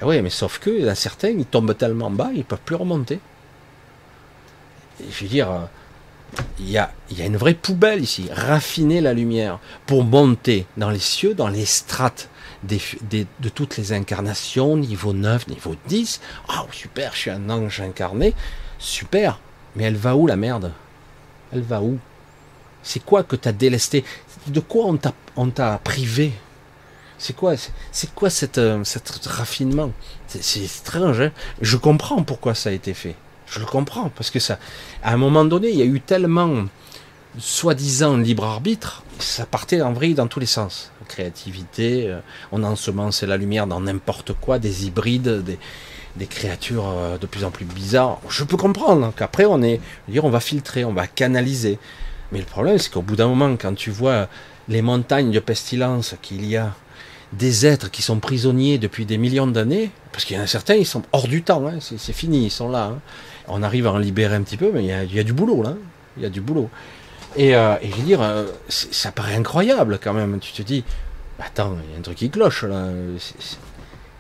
Eh 0.02 0.06
oui, 0.06 0.22
mais 0.22 0.30
sauf 0.30 0.60
que, 0.60 0.94
certains, 0.96 1.30
ils 1.30 1.46
tombent 1.46 1.78
tellement 1.78 2.12
bas, 2.12 2.30
ils 2.34 2.40
ne 2.40 2.44
peuvent 2.44 2.60
plus 2.64 2.76
remonter. 2.76 3.20
je 5.00 5.24
veux 5.24 5.30
dire, 5.30 5.50
il 6.60 6.70
y 6.70 6.78
a 6.78 6.92
une 7.26 7.38
vraie 7.38 7.54
poubelle 7.54 8.02
ici. 8.02 8.28
Raffiner 8.32 9.00
la 9.00 9.14
lumière 9.14 9.60
pour 9.86 10.04
monter 10.04 10.66
dans 10.78 10.90
les 10.90 11.00
cieux, 11.00 11.34
dans 11.34 11.48
les 11.48 11.66
strates 11.66 12.30
de 12.68 13.50
toutes 13.50 13.78
les 13.78 13.94
incarnations, 13.94 14.78
niveau 14.78 15.14
9, 15.14 15.48
niveau 15.48 15.76
10. 15.88 16.22
Ah, 16.50 16.66
super, 16.72 17.14
je 17.14 17.20
suis 17.20 17.30
un 17.30 17.50
ange 17.50 17.82
incarné. 17.82 18.34
Super, 18.80 19.40
mais 19.76 19.84
elle 19.84 19.96
va 19.96 20.16
où 20.16 20.28
la 20.28 20.36
merde? 20.36 20.72
Elle 21.54 21.62
va 21.62 21.82
où? 21.82 21.98
C'est 22.84 23.04
quoi 23.04 23.24
que 23.24 23.36
tu 23.36 23.48
as 23.48 23.54
délesté? 23.54 24.04
De 24.48 24.60
quoi 24.60 24.86
on 25.36 25.50
t'a 25.50 25.78
privé? 25.84 26.34
C'est 27.18 27.36
quoi 27.36 27.54
C'est 27.92 28.14
quoi 28.14 28.30
cette, 28.30 28.58
euh, 28.58 28.84
raffinement? 29.26 29.92
C'est 30.28 30.64
étrange. 30.64 31.22
Hein 31.22 31.32
Je 31.62 31.78
comprends 31.78 32.24
pourquoi 32.24 32.54
ça 32.56 32.70
a 32.70 32.74
été 32.74 32.94
fait. 32.94 33.16
Je 33.48 33.60
le 33.60 33.66
comprends, 33.66 34.10
parce 34.10 34.32
que 34.32 34.40
ça, 34.40 34.60
à 35.04 35.14
un 35.14 35.18
moment 35.18 35.46
donné, 35.46 35.70
il 35.70 35.78
y 35.78 35.82
a 35.82 35.86
eu 35.86 36.02
tellement 36.02 36.66
soi-disant 37.40 38.18
libre 38.18 38.46
arbitre, 38.46 39.04
ça 39.20 39.46
partait 39.46 39.82
en 39.82 39.94
vrille 39.94 40.14
dans 40.14 40.28
tous 40.28 40.40
les 40.40 40.46
sens. 40.46 40.92
Créativité, 41.08 42.08
euh, 42.08 42.20
on 42.52 42.64
ensemençait 42.64 43.28
la 43.28 43.38
lumière 43.38 43.68
dans 43.68 43.80
n'importe 43.80 44.34
quoi, 44.34 44.60
des 44.60 44.86
hybrides, 44.88 45.44
des, 46.16 46.28
créatures 46.28 46.88
euh, 46.88 47.18
de 47.18 47.26
plus 47.26 47.44
en 47.44 47.52
plus 47.52 47.66
bizarres. 47.66 48.20
Je 48.30 48.44
peux 48.44 48.58
comprendre 48.58 49.14
qu'après 49.16 49.46
on 49.46 49.62
est, 49.62 49.80
dire, 50.08 50.28
va 50.28 50.40
filtrer, 50.40 50.86
on 50.86 50.94
va 50.94 51.08
canaliser. 51.08 51.78
Mais 52.32 52.40
le 52.40 52.46
problème, 52.46 52.78
c'est 52.78 52.92
qu'au 52.92 53.02
bout 53.02 53.16
d'un 53.16 53.28
moment, 53.28 53.56
quand 53.56 53.76
tu 53.76 53.92
vois 53.92 54.28
les 54.68 54.82
montagnes 54.82 55.32
de 55.32 55.40
pestilence 55.40 56.16
qu'il 56.22 56.46
y 56.46 56.58
a, 56.58 56.74
des 57.34 57.66
êtres 57.66 57.92
qui 57.92 58.02
sont 58.02 58.20
prisonniers 58.20 58.78
depuis 58.78 59.06
des 59.06 59.18
millions 59.18 59.48
d'années, 59.48 59.92
parce 60.12 60.26
qu'il 60.26 60.38
y 60.38 60.40
en 60.40 60.44
a 60.44 60.48
certains, 60.48 60.76
ils 60.76 60.86
sont 60.86 61.04
hors 61.12 61.28
du 61.28 61.44
temps, 61.44 61.66
hein, 61.68 61.80
c'est 61.80 62.14
fini, 62.14 62.46
ils 62.46 62.52
sont 62.52 62.70
là. 62.70 62.86
Hein. 62.86 63.00
On 63.48 63.64
arrive 63.64 63.88
à 63.88 63.92
en 63.92 63.98
libérer 63.98 64.36
un 64.36 64.42
petit 64.42 64.58
peu, 64.58 64.72
mais 64.74 64.84
il 64.84 65.16
y 65.16 65.20
a, 65.20 65.24
du 65.24 65.34
boulot 65.34 65.62
là, 65.62 65.76
il 66.18 66.24
y 66.24 66.26
a 66.26 66.30
du 66.30 66.42
boulot. 66.42 66.70
Et, 67.38 67.56
euh, 67.56 67.76
je 67.84 67.96
veux 67.96 68.04
dire, 68.04 68.22
euh, 68.22 68.46
ça 68.70 69.12
paraît 69.12 69.36
incroyable 69.36 70.00
quand 70.02 70.14
même. 70.14 70.40
Tu 70.40 70.54
te 70.54 70.62
dis, 70.62 70.84
attends, 71.40 71.76
il 71.88 71.92
y 71.92 71.96
a 71.96 72.00
un 72.00 72.02
truc 72.02 72.18
qui 72.18 72.30
cloche 72.30 72.64
là. 72.64 72.88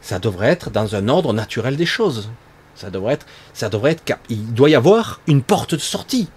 ça 0.02 0.20
devrait 0.20 0.50
être 0.50 0.70
dans 0.70 0.96
un 0.96 1.08
ordre 1.08 1.34
naturel 1.34 1.78
des 1.78 1.86
choses. 1.86 2.30
Ça 2.76 2.90
devrait 2.90 3.14
être, 3.14 3.26
ça 3.54 3.70
devrait 3.70 3.92
être, 3.92 4.04
il 4.30 4.54
doit 4.54 4.70
y 4.70 4.76
avoir 4.76 5.22
une 5.28 5.42
porte 5.42 5.76
de 5.76 5.80
sortie. 5.80 6.30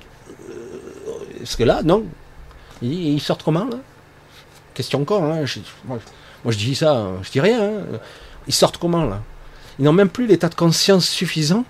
Parce 1.38 1.56
que 1.56 1.64
là, 1.64 1.82
non? 1.82 2.04
Ils, 2.80 3.20
sortent 3.20 3.42
comment 3.42 3.64
là? 3.64 3.78
Question 4.74 5.00
encore. 5.02 5.24
Hein. 5.24 5.44
moi, 5.84 5.98
je 6.46 6.56
dis 6.58 6.76
ça, 6.76 7.08
je 7.22 7.30
dis 7.30 7.40
rien. 7.40 7.60
Hein. 7.60 7.98
Ils 8.46 8.54
sortent 8.54 8.78
comment 8.78 9.04
là? 9.04 9.20
Ils 9.78 9.84
n'ont 9.84 9.92
même 9.92 10.08
plus 10.08 10.26
l'état 10.26 10.48
de 10.48 10.54
conscience 10.54 11.08
suffisant 11.08 11.64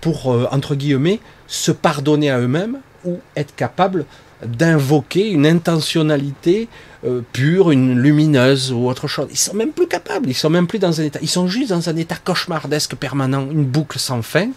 pour, 0.00 0.32
euh, 0.32 0.46
entre 0.50 0.74
guillemets, 0.74 1.20
se 1.46 1.72
pardonner 1.72 2.30
à 2.30 2.38
eux-mêmes 2.38 2.80
ou 3.04 3.20
être 3.36 3.54
capables 3.54 4.04
d'invoquer 4.44 5.30
une 5.30 5.46
intentionnalité 5.46 6.68
euh, 7.04 7.22
pure, 7.32 7.70
une 7.70 7.98
lumineuse 7.98 8.72
ou 8.72 8.88
autre 8.88 9.08
chose. 9.08 9.28
Ils 9.30 9.38
sont 9.38 9.54
même 9.54 9.72
plus 9.72 9.86
capables, 9.86 10.28
ils 10.28 10.34
sont 10.34 10.50
même 10.50 10.66
plus 10.66 10.78
dans 10.78 11.00
un 11.00 11.04
état, 11.04 11.18
ils 11.22 11.28
sont 11.28 11.46
juste 11.46 11.70
dans 11.70 11.88
un 11.88 11.96
état 11.96 12.16
cauchemardesque 12.16 12.96
permanent, 12.96 13.48
une 13.50 13.64
boucle 13.64 13.98
sans 13.98 14.22
fin, 14.22 14.50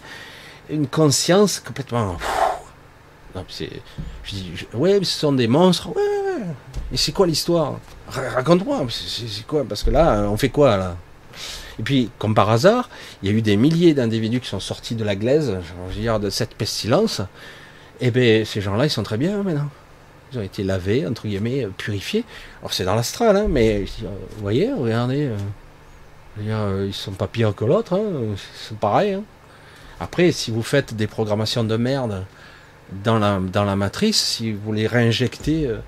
une 0.68 0.86
conscience 0.86 1.60
complètement. 1.60 2.16
Non, 3.34 3.44
je 3.48 3.64
dis, 4.30 4.66
ouais, 4.74 4.98
ce 5.02 5.18
sont 5.20 5.32
des 5.32 5.46
monstres. 5.46 5.88
Ouais, 5.88 5.94
ouais. 5.96 6.46
Et 6.92 6.96
c'est 6.96 7.12
quoi 7.12 7.26
l'histoire? 7.26 7.78
Raconte-moi. 8.08 8.84
C'est 8.90 9.46
quoi? 9.46 9.64
Parce 9.64 9.84
que 9.84 9.90
là, 9.90 10.26
on 10.28 10.36
fait 10.36 10.48
quoi 10.48 10.76
là? 10.76 10.96
Et 11.78 11.82
puis, 11.82 12.10
comme 12.18 12.34
par 12.34 12.50
hasard, 12.50 12.90
il 13.22 13.30
y 13.30 13.32
a 13.32 13.36
eu 13.36 13.40
des 13.40 13.56
milliers 13.56 13.94
d'individus 13.94 14.40
qui 14.40 14.48
sont 14.48 14.60
sortis 14.60 14.96
de 14.96 15.04
la 15.04 15.14
glaise, 15.16 15.56
je 15.62 15.94
veux 15.94 16.00
dire, 16.00 16.20
de 16.20 16.28
cette 16.28 16.54
pestilence. 16.54 17.22
Eh 18.00 18.10
bien, 18.10 18.44
ces 18.44 18.60
gens-là, 18.60 18.86
ils 18.86 18.90
sont 18.90 19.02
très 19.02 19.18
bien 19.18 19.42
maintenant. 19.42 19.68
Ils 20.32 20.38
ont 20.38 20.42
été 20.42 20.62
lavés, 20.62 21.06
entre 21.06 21.26
guillemets, 21.26 21.66
purifiés. 21.76 22.24
Alors, 22.60 22.72
c'est 22.72 22.84
dans 22.84 22.94
l'astral, 22.94 23.36
hein, 23.36 23.46
mais 23.48 23.84
vous 24.02 24.40
voyez, 24.40 24.72
regardez. 24.72 25.26
Euh, 25.26 25.36
euh, 26.48 26.86
ils 26.88 26.94
sont 26.94 27.12
pas 27.12 27.26
pires 27.26 27.54
que 27.54 27.64
l'autre, 27.64 27.94
hein, 27.94 28.32
ils 28.32 28.68
sont 28.68 28.76
pareils. 28.76 29.14
Hein. 29.14 29.24
Après, 29.98 30.32
si 30.32 30.50
vous 30.50 30.62
faites 30.62 30.94
des 30.94 31.06
programmations 31.06 31.64
de 31.64 31.76
merde 31.76 32.24
dans 33.04 33.18
la, 33.18 33.76
matrice, 33.76 34.20
si 34.20 34.52
vous 34.52 34.72
les 34.72 34.86
réinjectez, 34.86 35.66
euh, 35.66 35.78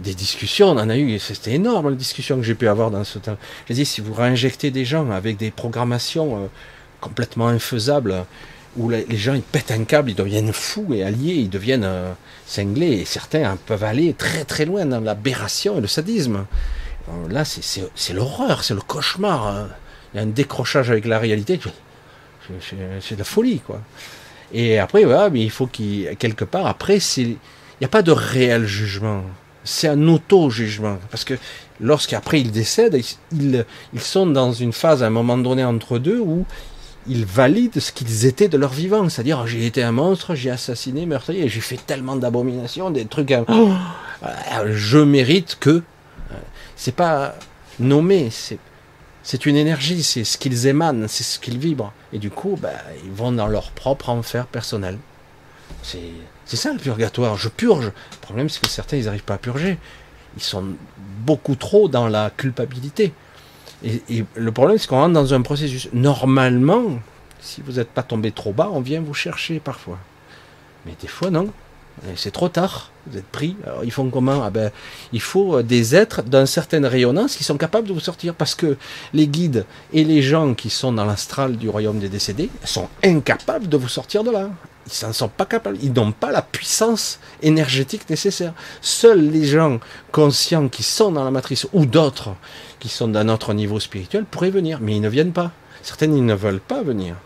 des 0.00 0.14
discussions, 0.14 0.70
on 0.70 0.78
en 0.78 0.88
a 0.88 0.96
eu, 0.96 1.18
c'était 1.20 1.52
énorme 1.52 1.90
les 1.90 1.96
discussions 1.96 2.36
que 2.38 2.42
j'ai 2.42 2.56
pu 2.56 2.66
avoir 2.66 2.90
dans 2.90 3.04
ce 3.04 3.20
temps. 3.20 3.36
J'ai 3.68 3.74
dit, 3.74 3.86
si 3.86 4.00
vous 4.00 4.14
réinjectez 4.14 4.72
des 4.72 4.84
gens 4.84 5.08
avec 5.12 5.36
des 5.36 5.52
programmations 5.52 6.50
complètement 7.00 7.46
infaisables, 7.46 8.26
où 8.76 8.88
les 8.88 9.16
gens 9.16 9.34
ils 9.34 9.42
pètent 9.42 9.70
un 9.70 9.84
câble, 9.84 10.10
ils 10.10 10.14
deviennent 10.14 10.52
fous 10.52 10.92
et 10.92 11.02
alliés, 11.02 11.34
ils 11.34 11.50
deviennent 11.50 11.84
euh, 11.84 12.12
cinglés, 12.46 13.00
et 13.00 13.04
certains 13.04 13.56
peuvent 13.66 13.84
aller 13.84 14.14
très 14.14 14.44
très 14.44 14.64
loin 14.64 14.84
dans 14.86 15.00
l'aberration 15.00 15.78
et 15.78 15.80
le 15.80 15.86
sadisme. 15.86 16.46
Euh, 17.08 17.28
là, 17.28 17.44
c'est 17.44 18.12
l'horreur, 18.12 18.64
c'est 18.64 18.74
le 18.74 18.80
cauchemar. 18.80 19.46
Hein. 19.46 19.68
Il 20.12 20.18
y 20.18 20.20
a 20.20 20.22
un 20.22 20.26
décrochage 20.26 20.90
avec 20.90 21.04
la 21.06 21.18
réalité, 21.18 21.58
c'est 22.60 23.14
de 23.14 23.18
la 23.18 23.24
folie, 23.24 23.60
quoi. 23.60 23.80
Et 24.52 24.78
après, 24.78 25.04
voilà, 25.04 25.30
mais 25.30 25.42
il 25.42 25.50
faut 25.50 25.66
qu'il 25.66 26.14
quelque 26.16 26.44
part, 26.44 26.66
après, 26.66 26.98
il 27.16 27.36
n'y 27.80 27.84
a 27.84 27.88
pas 27.88 28.02
de 28.02 28.12
réel 28.12 28.66
jugement. 28.66 29.24
C'est 29.64 29.88
un 29.88 30.06
auto-jugement. 30.06 30.98
Parce 31.10 31.24
que 31.24 31.34
lorsqu'après 31.80 32.40
ils 32.40 32.52
décèdent, 32.52 33.00
ils, 33.32 33.64
ils 33.92 34.00
sont 34.00 34.26
dans 34.26 34.52
une 34.52 34.72
phase 34.72 35.02
à 35.02 35.08
un 35.08 35.10
moment 35.10 35.36
donné 35.36 35.64
entre 35.64 35.98
deux 35.98 36.20
où 36.20 36.46
ils 37.08 37.24
valident 37.24 37.78
ce 37.78 37.92
qu'ils 37.92 38.26
étaient 38.26 38.48
de 38.48 38.56
leur 38.56 38.72
vivant. 38.72 39.08
C'est-à-dire, 39.08 39.46
j'ai 39.46 39.66
été 39.66 39.82
un 39.82 39.92
monstre, 39.92 40.34
j'ai 40.34 40.50
assassiné, 40.50 41.06
meurtrier, 41.06 41.48
j'ai 41.48 41.60
fait 41.60 41.78
tellement 41.86 42.16
d'abominations, 42.16 42.90
des 42.90 43.04
trucs. 43.06 43.32
Oh, 43.48 43.72
je 44.66 44.98
mérite 44.98 45.56
que. 45.60 45.82
C'est 46.76 46.94
pas 46.94 47.34
nommé, 47.78 48.28
c'est. 48.30 48.58
C'est 49.22 49.44
une 49.44 49.56
énergie, 49.56 50.04
c'est 50.04 50.22
ce 50.22 50.38
qu'ils 50.38 50.68
émanent, 50.68 51.08
c'est 51.08 51.24
ce 51.24 51.40
qu'ils 51.40 51.58
vibrent. 51.58 51.92
Et 52.12 52.18
du 52.20 52.30
coup, 52.30 52.56
bah, 52.62 52.70
ils 53.04 53.10
vont 53.10 53.32
dans 53.32 53.48
leur 53.48 53.72
propre 53.72 54.08
enfer 54.10 54.46
personnel. 54.46 54.98
C'est 55.82 56.56
ça 56.56 56.72
le 56.72 56.78
purgatoire. 56.78 57.36
Je 57.36 57.48
purge. 57.48 57.86
Le 57.86 58.20
problème, 58.20 58.48
c'est 58.48 58.60
que 58.60 58.68
certains, 58.68 58.98
ils 58.98 59.06
n'arrivent 59.06 59.24
pas 59.24 59.34
à 59.34 59.38
purger. 59.38 59.78
Ils 60.36 60.44
sont 60.44 60.64
beaucoup 61.24 61.56
trop 61.56 61.88
dans 61.88 62.06
la 62.06 62.30
culpabilité. 62.36 63.12
Et, 63.84 64.24
le 64.34 64.52
problème, 64.52 64.78
c'est 64.78 64.88
qu'on 64.88 64.96
rentre 64.96 65.14
dans 65.14 65.34
un 65.34 65.42
processus. 65.42 65.88
Normalement, 65.92 66.98
si 67.40 67.62
vous 67.62 67.72
n'êtes 67.72 67.90
pas 67.90 68.02
tombé 68.02 68.32
trop 68.32 68.52
bas, 68.52 68.70
on 68.72 68.80
vient 68.80 69.00
vous 69.00 69.14
chercher 69.14 69.60
parfois. 69.60 69.98
Mais 70.84 70.94
des 71.00 71.08
fois, 71.08 71.30
non. 71.30 71.48
C'est 72.14 72.30
trop 72.30 72.48
tard. 72.48 72.90
Vous 73.06 73.16
êtes 73.16 73.26
pris. 73.26 73.56
Alors, 73.64 73.82
ils 73.82 73.90
font 73.90 74.10
comment? 74.10 74.42
Ah 74.44 74.50
ben, 74.50 74.70
Il 75.12 75.20
faut 75.20 75.62
des 75.62 75.94
êtres 75.94 76.22
d'une 76.22 76.46
certaine 76.46 76.84
rayonnance 76.84 77.36
qui 77.36 77.44
sont 77.44 77.56
capables 77.56 77.88
de 77.88 77.92
vous 77.92 78.00
sortir. 78.00 78.34
Parce 78.34 78.54
que 78.54 78.76
les 79.14 79.26
guides 79.26 79.64
et 79.92 80.04
les 80.04 80.20
gens 80.20 80.54
qui 80.54 80.68
sont 80.68 80.92
dans 80.92 81.06
l'astral 81.06 81.56
du 81.56 81.68
royaume 81.68 81.98
des 81.98 82.10
décédés 82.10 82.50
sont 82.64 82.88
incapables 83.02 83.68
de 83.68 83.76
vous 83.76 83.88
sortir 83.88 84.24
de 84.24 84.30
là. 84.30 84.50
Ils 84.86 85.06
n'en 85.06 85.12
sont 85.12 85.28
pas 85.28 85.46
capables. 85.46 85.78
Ils 85.82 85.92
n'ont 85.92 86.12
pas 86.12 86.30
la 86.30 86.42
puissance 86.42 87.18
énergétique 87.42 88.08
nécessaire. 88.08 88.52
Seuls 88.80 89.30
les 89.30 89.44
gens 89.44 89.80
conscients 90.12 90.68
qui 90.68 90.82
sont 90.82 91.10
dans 91.12 91.24
la 91.24 91.30
matrice 91.30 91.66
ou 91.72 91.86
d'autres 91.86 92.30
qui 92.78 92.88
sont 92.88 93.08
d'un 93.08 93.28
autre 93.28 93.54
niveau 93.54 93.80
spirituel 93.80 94.24
pourraient 94.24 94.50
venir, 94.50 94.78
mais 94.80 94.96
ils 94.96 95.00
ne 95.00 95.08
viennent 95.08 95.32
pas. 95.32 95.50
Certaines, 95.82 96.16
ils 96.16 96.24
ne 96.24 96.34
veulent 96.34 96.60
pas 96.60 96.82
venir. 96.82 97.16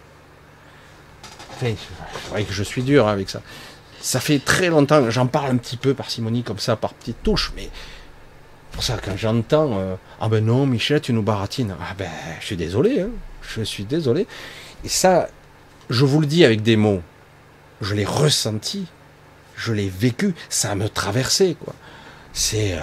Enfin, 1.53 1.75
vrai 2.31 2.45
que 2.45 2.53
je 2.53 2.63
suis 2.63 2.83
dur 2.83 3.09
avec 3.09 3.29
ça. 3.29 3.43
Ça 4.01 4.21
fait 4.21 4.39
très 4.39 4.69
longtemps, 4.69 5.11
j'en 5.11 5.27
parle 5.27 5.51
un 5.51 5.57
petit 5.57 5.77
peu 5.77 5.93
par 5.93 6.11
Simonie 6.11 6.43
comme 6.43 6.59
ça, 6.59 6.77
par 6.77 6.95
petites 6.95 7.23
touches, 7.23 7.53
mais 7.55 7.69
pour 8.73 8.83
ça, 8.83 8.97
quand 9.03 9.17
j'entends 9.17 9.79
euh, 9.79 9.95
Ah 10.21 10.29
ben 10.29 10.45
non, 10.45 10.65
Michel, 10.65 11.01
tu 11.01 11.13
nous 11.13 11.23
baratines. 11.23 11.75
Ah 11.83 11.95
ben, 11.99 12.09
je 12.41 12.47
suis 12.47 12.57
désolé, 12.57 13.01
hein. 13.01 13.11
je 13.43 13.63
suis 13.63 13.85
désolé. 13.85 14.27
Et 14.85 14.89
ça, 14.89 15.29
je 15.91 16.05
vous 16.05 16.21
le 16.21 16.27
dis 16.27 16.45
avec 16.45 16.63
des 16.63 16.77
mots. 16.77 17.03
Je 17.81 17.95
l'ai 17.95 18.05
ressenti, 18.05 18.87
je 19.57 19.73
l'ai 19.73 19.89
vécu, 19.89 20.35
ça 20.49 20.75
me 20.75 20.89
traversé, 20.89 21.57
quoi. 21.59 21.75
C'est 22.33 22.75
euh, 22.75 22.83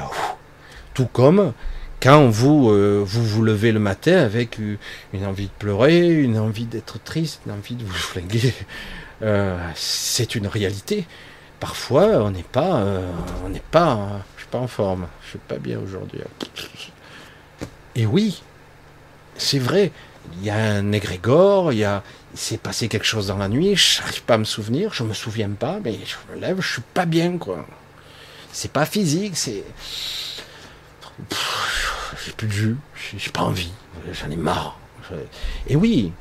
tout 0.94 1.08
comme 1.08 1.54
quand 2.02 2.28
vous, 2.28 2.70
euh, 2.70 3.04
vous 3.06 3.24
vous 3.24 3.44
levez 3.44 3.72
le 3.72 3.80
matin 3.80 4.18
avec 4.18 4.60
une 4.60 5.26
envie 5.26 5.48
de 5.48 5.52
pleurer, 5.58 6.10
une 6.10 6.38
envie 6.38 6.66
d'être 6.66 7.02
triste, 7.04 7.42
une 7.46 7.54
envie 7.54 7.76
de 7.76 7.84
vous 7.84 7.94
flinguer, 7.94 8.54
euh, 9.22 9.58
c'est 9.76 10.36
une 10.36 10.48
réalité. 10.48 11.08
Parfois, 11.60 12.24
on 12.24 12.30
n'est 12.30 12.44
pas, 12.44 12.84
on 13.44 13.50
n'est 13.50 13.60
pas, 13.60 14.22
suis 14.48 14.48
pas 14.48 14.60
en 14.60 14.68
forme, 14.68 15.08
je 15.24 15.30
suis 15.30 15.40
pas 15.40 15.58
bien 15.58 15.80
aujourd'hui. 15.80 16.22
Et 17.96 18.06
oui, 18.06 18.42
c'est 19.36 19.60
vrai. 19.60 19.92
Il 20.34 20.46
y 20.46 20.50
a 20.50 20.56
un 20.56 20.92
égrégore, 20.92 21.74
il 21.74 21.80
y 21.80 21.84
a, 21.84 22.04
il 22.38 22.40
s'est 22.40 22.58
passé 22.60 22.88
quelque 22.88 23.04
chose 23.04 23.26
dans 23.28 23.38
la 23.38 23.48
nuit, 23.48 23.76
je 23.76 24.00
n'arrive 24.00 24.22
pas 24.22 24.36
à 24.36 24.38
me 24.38 24.44
souvenir, 24.44 24.94
je 24.94 25.02
me 25.02 25.16
souviens 25.16 25.50
pas, 25.50 25.80
mais 25.84 25.98
je 26.06 26.16
me 26.32 26.40
lève, 26.40 26.62
je 26.62 26.74
suis 26.74 26.84
pas 26.94 27.08
bien, 27.08 27.40
quoi. 27.40 27.66
C'est 28.54 28.72
pas 28.72 28.86
physique, 28.86 29.36
c'est 29.36 29.64
j'ai 32.24 32.32
plus 32.34 32.48
de 32.48 32.54
jus, 32.54 32.78
j'ai 33.18 33.32
pas 33.32 33.42
envie, 33.42 33.72
j'en 34.12 34.30
ai 34.30 34.36
marre. 34.36 34.78
Et 35.68 35.76
oui, 35.76 36.12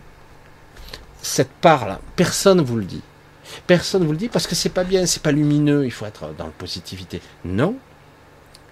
cette 1.21 1.51
part-là, 1.51 2.01
personne 2.17 2.63
vous 2.63 2.77
le 2.77 2.87
dit. 2.87 3.03
Personne 3.67 4.07
vous 4.07 4.13
le 4.13 4.19
dit 4.19 4.29
parce 4.31 4.47
que 4.47 4.55
c'est 4.55 4.71
pas 4.71 4.85
bien, 4.85 5.05
c'est 5.05 5.23
pas 5.23 5.33
lumineux, 5.33 5.85
il 5.85 5.91
faut 5.93 6.07
être 6.07 6.33
dans 6.39 6.47
la 6.47 6.51
positivité. 6.51 7.21
Non, 7.45 7.77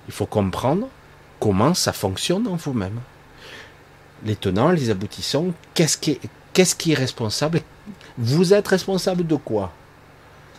il 0.08 0.14
faut 0.14 0.24
comprendre 0.24 0.88
comment 1.40 1.74
ça 1.74 1.92
fonctionne 1.92 2.46
en 2.48 2.56
vous-même. 2.56 3.00
Les 4.24 4.36
tenants, 4.36 4.70
les 4.70 4.88
aboutissants, 4.88 5.48
qu'est-ce 5.74 5.98
qui 5.98 6.12
est, 6.12 6.20
qu'est-ce 6.54 6.74
qui 6.74 6.92
est 6.92 6.96
responsable? 6.96 7.60
Vous 8.16 8.54
êtes 8.54 8.68
responsable 8.68 9.26
de 9.26 9.36
quoi? 9.36 9.72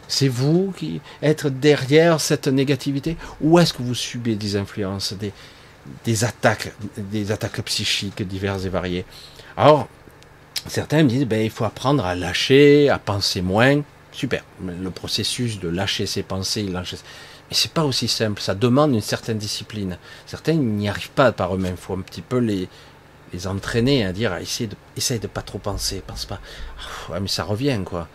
C'est 0.07 0.27
vous 0.27 0.71
qui 0.77 1.01
êtes 1.23 1.47
derrière 1.47 2.21
cette 2.21 2.47
négativité? 2.47 3.17
Ou 3.41 3.57
est-ce 3.57 3.73
que 3.73 3.81
vous 3.81 3.95
subissez 3.95 4.37
des 4.37 4.55
influences, 4.55 5.15
des, 6.03 6.23
attaques, 6.23 6.71
des 6.97 7.31
attaques 7.31 7.63
psychiques 7.63 8.21
diverses 8.21 8.65
et 8.65 8.69
variées? 8.69 9.05
Alors, 9.57 9.87
Certains 10.67 11.03
me 11.03 11.09
disent, 11.09 11.25
ben, 11.25 11.41
il 11.41 11.51
faut 11.51 11.63
apprendre 11.63 12.05
à 12.05 12.15
lâcher, 12.15 12.89
à 12.89 12.97
penser 12.97 13.41
moins. 13.41 13.81
Super. 14.11 14.43
Le 14.63 14.89
processus 14.89 15.59
de 15.59 15.67
lâcher 15.67 16.05
ses 16.05 16.23
pensées, 16.23 16.63
lâcher... 16.63 16.97
mais 17.49 17.55
c'est 17.55 17.71
pas 17.71 17.83
aussi 17.83 18.07
simple. 18.07 18.41
Ça 18.41 18.55
demande 18.55 18.93
une 18.93 19.01
certaine 19.01 19.37
discipline. 19.37 19.97
Certains 20.25 20.53
n'y 20.53 20.89
arrivent 20.89 21.11
pas 21.11 21.31
par 21.31 21.53
eux-mêmes. 21.53 21.75
Il 21.77 21.81
faut 21.81 21.93
un 21.93 22.01
petit 22.01 22.21
peu 22.21 22.37
les, 22.37 22.67
les 23.35 23.47
entraîner 23.47 24.05
à 24.05 24.13
dire, 24.13 24.31
à 24.31 24.41
essayer 24.41 24.67
de, 24.67 24.75
essaye 24.95 25.19
de 25.19 25.27
pas 25.27 25.41
trop 25.41 25.59
penser, 25.59 26.01
pense 26.05 26.25
pas. 26.25 26.39
ouais, 27.09 27.19
mais 27.19 27.27
ça 27.27 27.43
revient, 27.43 27.81
quoi. 27.85 28.07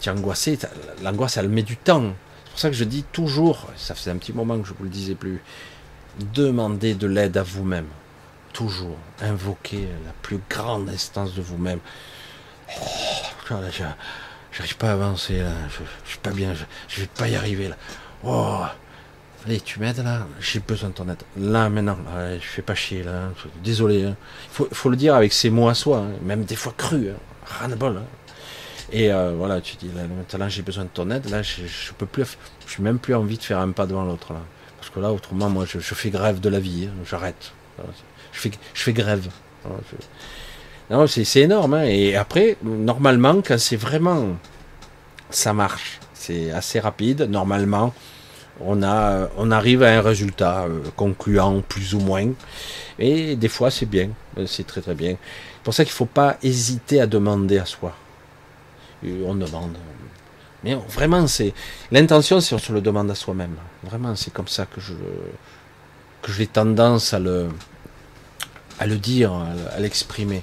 Tu 0.00 0.08
es 0.08 0.12
angoissé, 0.12 0.58
l'angoisse, 1.02 1.36
elle 1.36 1.48
met 1.48 1.62
du 1.62 1.76
temps. 1.76 2.12
C'est 2.44 2.50
pour 2.50 2.58
ça 2.60 2.70
que 2.70 2.76
je 2.76 2.84
dis 2.84 3.04
toujours, 3.12 3.66
ça 3.76 3.94
faisait 3.94 4.10
un 4.10 4.16
petit 4.16 4.32
moment 4.32 4.58
que 4.58 4.66
je 4.66 4.72
vous 4.72 4.84
le 4.84 4.90
disais 4.90 5.14
plus, 5.14 5.42
demandez 6.34 6.94
de 6.94 7.06
l'aide 7.06 7.36
à 7.36 7.42
vous-même. 7.42 7.88
Toujours. 8.52 8.96
Invoquez 9.20 9.88
la 10.04 10.12
plus 10.22 10.40
grande 10.48 10.88
instance 10.88 11.34
de 11.34 11.42
vous-même. 11.42 11.80
Oh, 12.80 13.54
j'arrive 14.52 14.76
pas 14.76 14.90
à 14.90 14.92
avancer 14.92 15.38
là, 15.38 15.52
je, 15.70 16.10
suis 16.10 16.18
pas 16.18 16.30
bien, 16.30 16.54
je, 16.54 16.64
je, 16.88 17.00
vais 17.00 17.08
pas 17.08 17.28
y 17.28 17.36
arriver 17.36 17.68
là. 17.68 17.76
Oh, 18.24 18.64
allez, 19.46 19.60
tu 19.60 19.80
m'aides 19.80 19.98
là, 19.98 20.26
j'ai 20.40 20.60
besoin 20.60 20.90
de 20.90 20.94
ton 20.94 21.08
aide. 21.08 21.22
Là 21.36 21.68
maintenant, 21.68 21.98
je 22.16 22.46
fais 22.46 22.62
pas 22.62 22.74
chier 22.74 23.02
là, 23.02 23.30
désolé. 23.62 24.04
Hein. 24.04 24.16
Il 24.60 24.66
faut, 24.72 24.90
le 24.90 24.96
dire 24.96 25.14
avec 25.14 25.32
ses 25.32 25.50
mots 25.50 25.68
à 25.68 25.74
soi, 25.74 25.98
hein. 25.98 26.12
même 26.22 26.44
des 26.44 26.56
fois 26.56 26.74
crus, 26.76 27.10
hein. 27.62 27.68
bol. 27.76 27.96
Hein. 27.96 28.02
Et 28.90 29.12
euh, 29.12 29.34
voilà, 29.36 29.60
tu 29.60 29.76
dis 29.76 29.90
là, 29.94 30.02
maintenant 30.04 30.48
j'ai 30.48 30.62
besoin 30.62 30.84
de 30.84 30.88
ton 30.88 31.10
aide, 31.10 31.28
là 31.28 31.42
je, 31.42 31.66
je 31.66 31.92
peux 31.92 32.06
plus, 32.06 32.38
je 32.66 32.72
suis 32.72 32.82
même 32.82 32.98
plus 32.98 33.14
envie 33.14 33.36
de 33.36 33.42
faire 33.42 33.58
un 33.58 33.70
pas 33.70 33.86
devant 33.86 34.04
l'autre 34.04 34.32
là. 34.32 34.40
Parce 34.78 34.90
que 34.90 35.00
là, 35.00 35.12
autrement, 35.12 35.50
moi, 35.50 35.64
je, 35.66 35.78
fais 35.80 36.10
grève 36.10 36.40
de 36.40 36.48
la 36.48 36.60
vie, 36.60 36.88
j'arrête. 37.04 37.52
Je 38.32 38.40
fais, 38.40 38.50
je 38.72 38.82
fais 38.82 38.92
grève. 38.92 39.28
Non, 40.88 41.06
c'est 41.06 41.40
énorme. 41.40 41.74
Et 41.84 42.16
après, 42.16 42.56
normalement, 42.62 43.42
quand 43.44 43.58
c'est 43.58 43.76
vraiment, 43.76 44.36
ça 45.30 45.52
marche. 45.52 45.98
C'est 46.14 46.50
assez 46.52 46.80
rapide. 46.80 47.22
Normalement, 47.22 47.92
on 48.60 48.82
a, 48.82 49.28
on 49.36 49.50
arrive 49.50 49.82
à 49.82 49.98
un 49.98 50.00
résultat 50.00 50.64
euh, 50.64 50.80
concluant 50.96 51.60
plus 51.60 51.94
ou 51.94 52.00
moins. 52.00 52.28
Et 52.98 53.36
des 53.36 53.48
fois, 53.48 53.70
c'est 53.70 53.86
bien. 53.86 54.10
C'est 54.46 54.66
très 54.66 54.80
très 54.80 54.94
bien. 54.94 55.16
C'est 55.56 55.62
pour 55.62 55.74
ça 55.74 55.84
qu'il 55.84 55.92
ne 55.92 55.96
faut 55.96 56.06
pas 56.06 56.36
hésiter 56.42 57.00
à 57.00 57.06
demander 57.06 57.58
à 57.58 57.64
soi. 57.64 57.94
on 59.04 59.34
demande, 59.34 59.76
mais 60.64 60.74
vraiment, 60.74 61.26
c'est 61.26 61.54
l'intention, 61.92 62.40
c'est 62.40 62.54
on 62.54 62.58
se 62.58 62.72
le 62.72 62.80
demande 62.80 63.10
à 63.10 63.14
soi-même. 63.14 63.54
Vraiment, 63.84 64.16
c'est 64.16 64.32
comme 64.32 64.48
ça 64.48 64.66
que 64.66 64.80
je 64.80 64.92
que 66.20 66.32
j'ai 66.32 66.46
tendance 66.48 67.14
à 67.14 67.18
le 67.18 67.48
à 68.80 68.86
le 68.86 68.96
dire, 68.96 69.32
à 69.32 69.80
l'exprimer. 69.80 70.42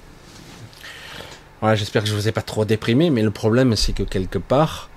Voilà, 1.61 1.75
j'espère 1.75 2.03
que 2.03 2.09
je 2.09 2.15
vous 2.15 2.27
ai 2.27 2.31
pas 2.31 2.41
trop 2.41 2.65
déprimé, 2.65 3.09
mais 3.09 3.23
le 3.23 3.31
problème, 3.31 3.75
c'est 3.75 3.93
que 3.93 4.03
quelque 4.03 4.37
part, 4.37 4.89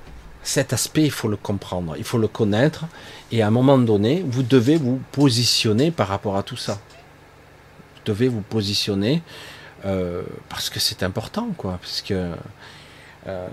cet 0.48 0.72
aspect, 0.72 1.04
il 1.04 1.10
faut 1.10 1.28
le 1.28 1.36
comprendre, 1.36 1.94
il 1.98 2.04
faut 2.04 2.16
le 2.16 2.26
connaître, 2.26 2.86
et 3.30 3.42
à 3.42 3.48
un 3.48 3.50
moment 3.50 3.76
donné, 3.76 4.24
vous 4.26 4.42
devez 4.42 4.76
vous 4.78 4.98
positionner 5.12 5.90
par 5.90 6.08
rapport 6.08 6.38
à 6.38 6.42
tout 6.42 6.56
ça. 6.56 6.80
Vous 7.94 8.00
devez 8.06 8.28
vous 8.28 8.40
positionner 8.40 9.22
euh, 9.84 10.22
parce 10.48 10.70
que 10.70 10.80
c'est 10.80 11.02
important, 11.02 11.48
quoi, 11.58 11.78
parce 11.82 12.00
que 12.00 12.32
euh, 13.26 13.48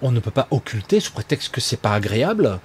qu'on 0.00 0.10
ne 0.10 0.20
peut 0.20 0.30
pas 0.30 0.48
occulter 0.50 1.00
sous 1.00 1.12
prétexte 1.12 1.52
que 1.52 1.60
c'est 1.60 1.76
pas 1.76 1.92
agréable, 1.92 2.58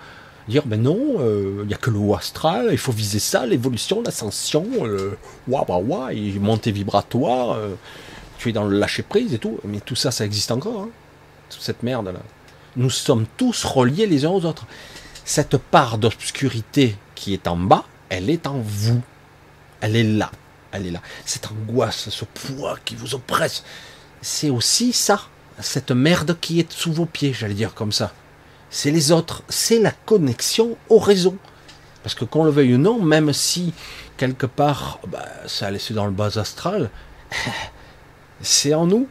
dire 0.47 0.65
ben 0.65 0.81
non, 0.81 1.15
il 1.15 1.21
euh, 1.21 1.65
n'y 1.65 1.73
a 1.73 1.77
que 1.77 1.89
le 1.89 1.97
haut 1.97 2.15
astral, 2.15 2.69
il 2.71 2.77
faut 2.77 2.93
viser 2.93 3.19
ça, 3.19 3.45
l'évolution, 3.45 4.01
l'ascension, 4.01 4.65
euh, 4.79 5.17
waouh 5.49 5.65
waouh 5.67 5.83
waouh, 5.85 6.39
montée 6.39 6.71
vibratoire, 6.71 7.57
euh, 7.57 7.75
tu 8.37 8.47
es 8.47 8.51
dans 8.53 8.63
le 8.63 8.79
lâcher 8.79 9.03
prise 9.03 9.33
et 9.33 9.39
tout, 9.39 9.59
mais 9.65 9.81
tout 9.81 9.95
ça, 9.95 10.09
ça 10.09 10.23
existe 10.23 10.51
encore, 10.51 10.83
hein, 10.83 10.89
toute 11.49 11.61
cette 11.61 11.83
merde 11.83 12.05
là. 12.05 12.21
Nous 12.75 12.89
sommes 12.89 13.25
tous 13.37 13.63
reliés 13.65 14.07
les 14.07 14.25
uns 14.25 14.29
aux 14.29 14.45
autres. 14.45 14.65
Cette 15.25 15.57
part 15.57 15.97
d'obscurité 15.97 16.97
qui 17.15 17.33
est 17.33 17.47
en 17.47 17.55
bas, 17.55 17.85
elle 18.09 18.29
est 18.29 18.47
en 18.47 18.59
vous, 18.59 19.01
elle 19.81 19.95
est 19.95 20.03
là, 20.03 20.31
elle 20.71 20.87
est 20.87 20.91
là. 20.91 21.01
Cette 21.25 21.49
angoisse, 21.51 22.09
ce 22.09 22.25
poids 22.25 22.77
qui 22.83 22.95
vous 22.95 23.15
oppresse, 23.15 23.63
c'est 24.21 24.49
aussi 24.49 24.91
ça 24.93 25.21
cette 25.59 25.91
merde 25.91 26.37
qui 26.39 26.59
est 26.59 26.71
sous 26.71 26.93
vos 26.93 27.05
pieds, 27.05 27.33
j'allais 27.33 27.53
dire 27.53 27.73
comme 27.73 27.91
ça. 27.91 28.13
C'est 28.69 28.91
les 28.91 29.11
autres, 29.11 29.43
c'est 29.49 29.79
la 29.79 29.91
connexion 29.91 30.77
au 30.89 30.97
réseau. 30.97 31.37
Parce 32.01 32.15
que 32.15 32.25
qu'on 32.25 32.43
le 32.43 32.51
veuille 32.51 32.75
ou 32.75 32.77
non, 32.77 32.99
même 32.99 33.31
si 33.33 33.73
quelque 34.17 34.45
part 34.45 34.99
bah, 35.07 35.25
ça 35.47 35.67
a 35.67 35.71
laissé 35.71 35.93
dans 35.93 36.05
le 36.05 36.11
bas 36.11 36.37
astral, 36.37 36.89
c'est 38.41 38.73
en 38.73 38.87
nous. 38.87 39.07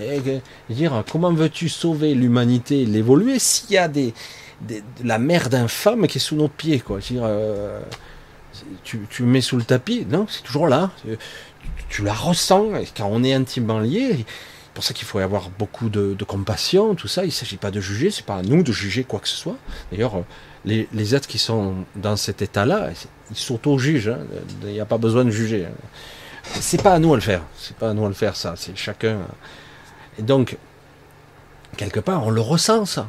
Et, 0.00 0.40
dire 0.70 1.04
comment 1.10 1.32
veux-tu 1.32 1.68
sauver 1.68 2.14
l'humanité, 2.14 2.86
l'évoluer 2.86 3.38
s'il 3.38 3.72
y 3.72 3.78
a 3.78 3.88
des, 3.88 4.14
de 4.68 4.82
la 5.04 5.18
merde 5.18 5.54
infâme 5.54 6.06
qui 6.06 6.18
est 6.18 6.20
sous 6.20 6.36
nos 6.36 6.48
pieds 6.48 6.80
quoi? 6.80 6.98
Euh, 7.12 7.80
tu, 8.84 9.00
tu 9.10 9.22
mets 9.22 9.40
sous 9.40 9.56
le 9.56 9.64
tapis, 9.64 10.06
non, 10.08 10.26
c'est 10.28 10.42
toujours 10.42 10.68
là. 10.68 10.90
Tu, 11.88 12.02
la 12.02 12.14
ressens 12.14 12.68
quand 12.96 13.08
on 13.10 13.22
est 13.22 13.34
intimement 13.34 13.80
lié 13.80 14.24
pour 14.74 14.84
ça 14.84 14.94
qu'il 14.94 15.06
faut 15.06 15.18
avoir 15.18 15.50
beaucoup 15.50 15.88
de, 15.88 16.16
compassion, 16.24 16.94
tout 16.94 17.08
ça. 17.08 17.24
Il 17.24 17.28
ne 17.28 17.32
s'agit 17.32 17.56
pas 17.56 17.70
de 17.70 17.80
juger, 17.80 18.10
c'est 18.10 18.24
pas 18.24 18.36
à 18.36 18.42
nous 18.42 18.62
de 18.62 18.72
juger 18.72 19.04
quoi 19.04 19.20
que 19.20 19.28
ce 19.28 19.36
soit. 19.36 19.56
D'ailleurs, 19.90 20.16
euh, 20.16 20.84
les, 20.92 21.14
êtres 21.14 21.28
qui 21.28 21.38
sont 21.38 21.74
dans 21.96 22.16
cet 22.16 22.42
état-là, 22.42 22.90
ils 23.30 23.36
s'auto-jugent. 23.36 24.08
Hein. 24.08 24.20
Il 24.62 24.70
n'y 24.72 24.80
a 24.80 24.86
pas 24.86 24.98
besoin 24.98 25.24
de 25.24 25.30
juger. 25.30 25.66
Hein. 25.66 25.74
C'est 26.44 26.82
pas 26.82 26.94
à 26.94 26.98
nous 26.98 27.12
à 27.12 27.16
le 27.16 27.22
faire. 27.22 27.42
C'est 27.56 27.76
pas 27.76 27.90
à 27.90 27.94
nous 27.94 28.04
à 28.04 28.08
le 28.08 28.14
faire, 28.14 28.36
ça. 28.36 28.54
C'est 28.56 28.76
chacun. 28.76 29.18
Et 30.18 30.22
donc, 30.22 30.56
quelque 31.76 32.00
part, 32.00 32.26
on 32.26 32.30
le 32.30 32.40
ressent, 32.40 32.84
ça. 32.84 33.08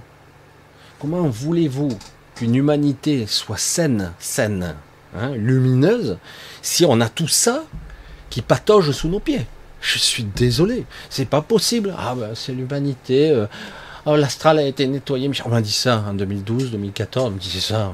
Comment 0.99 1.23
voulez-vous 1.23 1.89
qu'une 2.35 2.55
humanité 2.55 3.27
soit 3.27 3.57
saine, 3.57 4.13
saine, 4.19 4.75
hein, 5.17 5.31
lumineuse, 5.35 6.17
si 6.61 6.85
on 6.85 7.01
a 7.01 7.09
tout 7.09 7.27
ça 7.27 7.63
qui 8.29 8.41
patauge 8.41 8.91
sous 8.91 9.09
nos 9.09 9.19
pieds? 9.19 9.45
Je 9.81 9.99
suis 9.99 10.23
désolé, 10.23 10.85
c'est 11.09 11.27
pas 11.27 11.41
possible. 11.41 11.93
Ah 11.97 12.15
ben 12.15 12.29
c'est 12.35 12.53
l'humanité. 12.53 13.31
Euh, 13.31 13.47
oh, 14.05 14.15
l'astral 14.15 14.59
a 14.59 14.63
été 14.63 14.87
nettoyé. 14.87 15.29
On 15.43 15.49
m'a 15.49 15.61
dit 15.61 15.73
ça 15.73 16.05
en 16.07 16.13
2012, 16.13 16.71
2014. 16.71 17.27
On 17.27 17.31
me 17.31 17.39
disait 17.39 17.59
ça. 17.59 17.91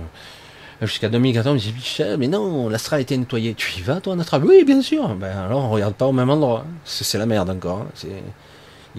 Jusqu'à 0.84 1.10
2014, 1.10 1.52
on 1.52 1.54
me 1.56 1.60
disait 1.60 2.16
mais 2.18 2.28
non, 2.28 2.70
l'astral 2.70 3.00
a 3.00 3.02
été 3.02 3.18
nettoyé. 3.18 3.56
Tu 3.56 3.80
y 3.80 3.82
vas 3.82 4.02
toi 4.02 4.14
en 4.14 4.20
astral? 4.20 4.46
Oui, 4.46 4.64
bien 4.66 4.84
sûr. 4.84 5.16
Ben 5.16 5.36
alors 5.36 5.66
on 5.66 5.72
regarde 5.72 5.96
pas 5.96 6.06
au 6.06 6.12
même 6.12 6.30
endroit. 6.30 6.64
C'est 6.86 7.18
la 7.18 7.26
merde 7.26 7.50
encore. 7.50 7.80
Hein. 7.80 8.08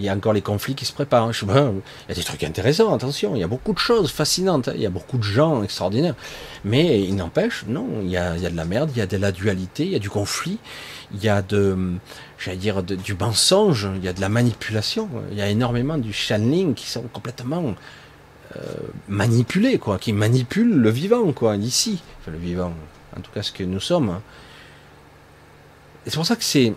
Il 0.01 0.05
y 0.05 0.09
a 0.09 0.15
encore 0.15 0.33
les 0.33 0.41
conflits 0.41 0.73
qui 0.73 0.85
se 0.85 0.93
préparent. 0.93 1.29
Il 1.31 1.47
y 2.09 2.11
a 2.11 2.15
des 2.15 2.23
trucs 2.23 2.43
intéressants, 2.43 2.91
attention, 2.91 3.35
il 3.35 3.39
y 3.39 3.43
a 3.43 3.47
beaucoup 3.47 3.71
de 3.71 3.77
choses 3.77 4.11
fascinantes, 4.11 4.67
hein. 4.67 4.73
il 4.73 4.81
y 4.81 4.87
a 4.87 4.89
beaucoup 4.89 5.19
de 5.19 5.23
gens 5.23 5.61
extraordinaires. 5.61 6.15
Mais 6.65 7.03
il 7.03 7.15
n'empêche, 7.15 7.65
non, 7.67 7.87
il 8.01 8.09
y, 8.09 8.17
a, 8.17 8.35
de 8.35 8.55
la 8.55 8.65
merde, 8.65 8.89
il 8.95 8.97
y 8.97 9.01
a 9.01 9.05
de 9.05 9.17
la 9.17 9.31
dualité, 9.31 9.85
il 9.85 9.91
y 9.91 9.95
a 9.95 9.99
du 9.99 10.09
conflit, 10.09 10.57
il 11.13 11.23
y 11.23 11.29
a 11.29 11.43
de, 11.43 11.77
dire, 12.57 12.81
du 12.81 13.13
mensonge, 13.13 13.89
il 13.95 14.03
y 14.03 14.07
a 14.07 14.13
de 14.13 14.21
la 14.21 14.29
manipulation, 14.29 15.07
il 15.31 15.37
y 15.37 15.41
a 15.43 15.49
énormément 15.49 15.99
du 15.99 16.13
channeling 16.13 16.73
qui 16.73 16.89
sont 16.89 17.03
complètement 17.03 17.75
euh, 18.55 18.59
manipulés, 19.07 19.77
quoi, 19.77 19.99
qui 19.99 20.13
manipulent 20.13 20.77
le 20.77 20.89
vivant, 20.89 21.31
quoi, 21.31 21.57
ici, 21.57 22.01
enfin, 22.19 22.31
le 22.31 22.39
vivant, 22.39 22.73
en 23.15 23.21
tout 23.21 23.31
cas 23.31 23.43
ce 23.43 23.51
que 23.51 23.63
nous 23.63 23.79
sommes. 23.79 24.09
Hein. 24.09 24.21
Et 26.07 26.09
c'est 26.09 26.15
pour 26.15 26.25
ça 26.25 26.35
que 26.35 26.43
c'est, 26.43 26.73